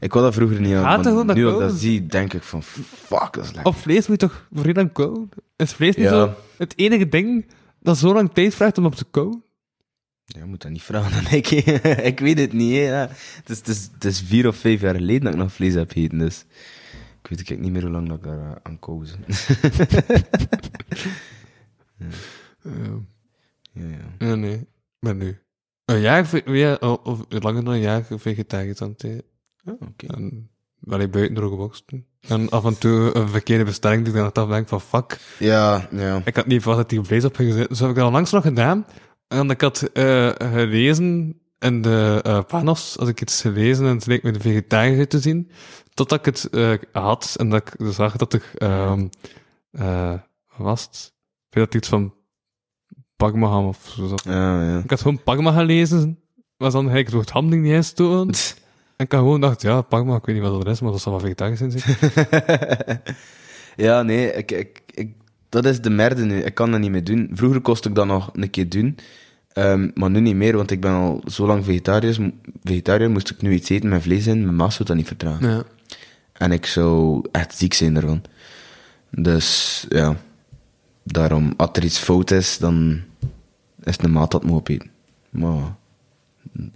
[0.00, 2.62] Ik wou dat vroeger niet aan, maar nu dat ik dat zie, denk ik van,
[2.62, 3.64] fuck, dat is lekker.
[3.64, 5.28] Op vlees moet je toch vrij lang kou?
[5.56, 6.10] Is vlees niet Ja.
[6.10, 7.46] zo het enige ding
[7.80, 9.40] dat zo lang tijd vraagt om op te kou?
[10.24, 11.50] Ja, je moet dat niet vragen aan ik.
[12.10, 12.82] ik weet het niet, hè.
[13.00, 13.08] Ja.
[13.36, 15.74] Het, is, het, is, het is vier of vijf jaar geleden dat ik nog vlees
[15.74, 16.44] heb gegeten, dus...
[17.22, 19.14] Ik weet ik niet meer hoe lang dat ik daar eh, aan koos.
[21.98, 23.02] Ja.
[23.72, 23.86] ja,
[24.18, 24.26] ja.
[24.26, 24.66] Ja, nee.
[24.98, 25.38] Maar nu.
[25.84, 29.22] Een jaar, ja, of of langer dan een jaar vegetarisch aan het.
[29.64, 30.06] Oh, oké.
[30.06, 32.06] En wel ik buiten droge box doen.
[32.28, 35.20] En af en toe een verkeerde bestelling die ik dan af denk van fuck.
[35.38, 36.22] Ja, ja.
[36.24, 37.68] Ik had niet verwacht dat die vlees op ging zitten.
[37.68, 38.86] Dus heb ik dat onlangs nog gedaan.
[39.28, 44.06] En ik had eh, gelezen in de eh panos, als ik iets gelezen en het
[44.06, 45.50] leek me de vegetariër te zien,
[45.94, 49.06] totdat ik het eh, had en dat ik zag dat ehm
[49.70, 50.10] eh,
[50.56, 51.12] wat was het?
[51.48, 52.14] Ik weet dat iets van
[53.16, 54.24] Parmaham of zo zat.
[54.24, 54.78] Ja, ja.
[54.78, 56.18] Ik had gewoon Parma gelezen,
[56.56, 58.30] was dan eigenlijk door het handling niet eens toen.
[59.04, 61.12] Ik had gewoon dacht, ja, Parma, ik weet niet wat dat is, maar dat zal
[61.12, 61.72] wel vegetarisch zijn.
[63.86, 65.14] ja, nee, ik, ik, ik,
[65.48, 66.38] dat is de merde nu.
[66.38, 67.30] Ik kan dat niet meer doen.
[67.32, 68.96] Vroeger kost ik dat nog een keer doen.
[69.52, 72.32] Ehm, maar nu niet meer, want ik ben al zo lang vegetariër.
[72.62, 74.44] Vegetariër moest ik nu iets eten met vlees in.
[74.44, 75.50] Mijn maas zou dat niet vertragen.
[75.50, 75.62] Ja.
[76.32, 78.22] En ik zou echt ziek zijn daarvan.
[79.10, 80.16] Dus ja,
[81.02, 83.00] daarom, als er iets fout is, dan
[83.82, 84.90] is het een maat dat moet opeten.
[85.30, 85.74] Maar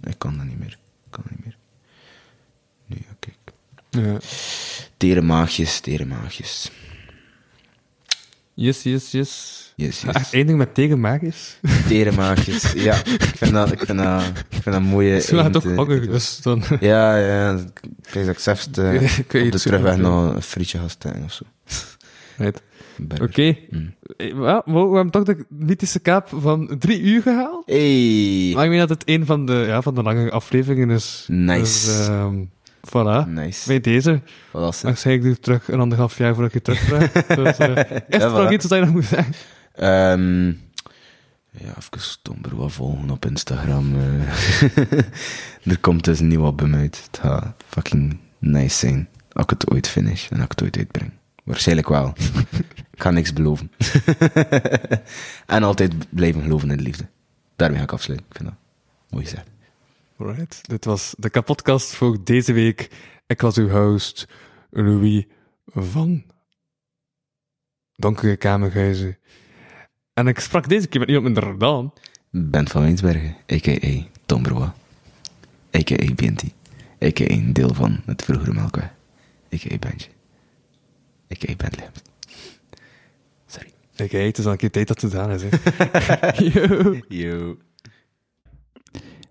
[0.01, 0.77] ik kan dat niet meer.
[1.05, 1.58] Ik kan dat niet meer.
[3.89, 4.23] Ja, kijk.
[4.97, 6.71] Tere maagjes, tere maagjes.
[8.53, 9.73] Yes, yes, yes.
[9.75, 10.31] Yes, yes.
[10.31, 11.59] één ding met tegenmaakjes.
[11.87, 12.71] Tere maagjes.
[12.71, 15.21] Ja, ik vind dat, ik vind dat, ik vind dat mooie...
[15.21, 16.63] Zo gaat het ook eh, honger, dus dan...
[16.79, 17.51] Ja, ja.
[18.03, 21.23] Ik weet dat ik zelfs eh, op de het terugweg nog een frietje ga steken
[21.23, 21.43] of zo.
[22.37, 22.61] Right.
[23.21, 23.57] Oké.
[23.69, 23.93] Mm.
[24.17, 27.65] Eh, we hebben toch de mythische kaap van drie uur gehaald.
[27.65, 28.51] Hey!
[28.53, 31.25] Maar ik meen dat het een van de, ja, van de lange afleveringen is.
[31.27, 31.61] Nice.
[31.61, 32.43] Dus, ehm,
[32.89, 33.27] voilà.
[33.27, 33.67] Nice.
[33.67, 34.21] Bij deze.
[34.51, 37.11] Was Maar ik zei ik doe terug een anderhalf jaar voordat ik je terugvraag.
[37.37, 37.75] dus, eh,
[38.07, 38.33] is er voilà.
[38.33, 39.33] nog iets dat je nog moet zeggen?
[39.73, 40.47] Ehm
[41.51, 43.95] ja, even stomber wat volgen op Instagram.
[43.95, 44.91] eh.
[45.71, 47.03] er komt dus een nieuw album uit.
[47.11, 49.09] Het gaat fucking nice zijn.
[49.31, 51.11] Als ik het ooit finish en als ik het ooit uitbreng.
[51.43, 52.13] Waarschijnlijk wel.
[52.93, 53.71] ik ga niks beloven.
[55.45, 57.05] en altijd blijven geloven in de liefde.
[57.55, 58.27] Daarmee ga ik afsluiten.
[58.29, 58.57] Ik vind dat
[59.09, 59.47] mooi gezegd.
[60.19, 60.69] Alright.
[60.69, 62.89] Dit was de kapotkast voor deze week.
[63.27, 64.27] Ik was uw host,
[64.69, 65.25] Louis
[65.65, 66.23] van
[67.95, 69.17] Donkere Kamerhuizen.
[70.13, 71.93] En ik sprak deze keer met iemand minder dan.
[72.29, 74.07] Bent van Winsbergen, a.k.a.
[74.25, 74.75] Tom Broa.
[75.75, 76.13] A.k.a.
[76.13, 76.43] BNT.
[77.03, 77.29] A.k.a.
[77.29, 78.93] een deel van het vroegere Melkweg.
[79.53, 79.77] A.k.a.
[79.77, 80.07] Benji.
[81.31, 81.55] A.k.a.
[81.55, 81.89] Bentley.
[83.45, 83.71] Sorry.
[84.03, 85.43] Oké, het is al een keer tijd dat het gedaan is.
[85.43, 85.49] Hè.
[86.53, 86.99] Yo.
[87.07, 87.57] Yo.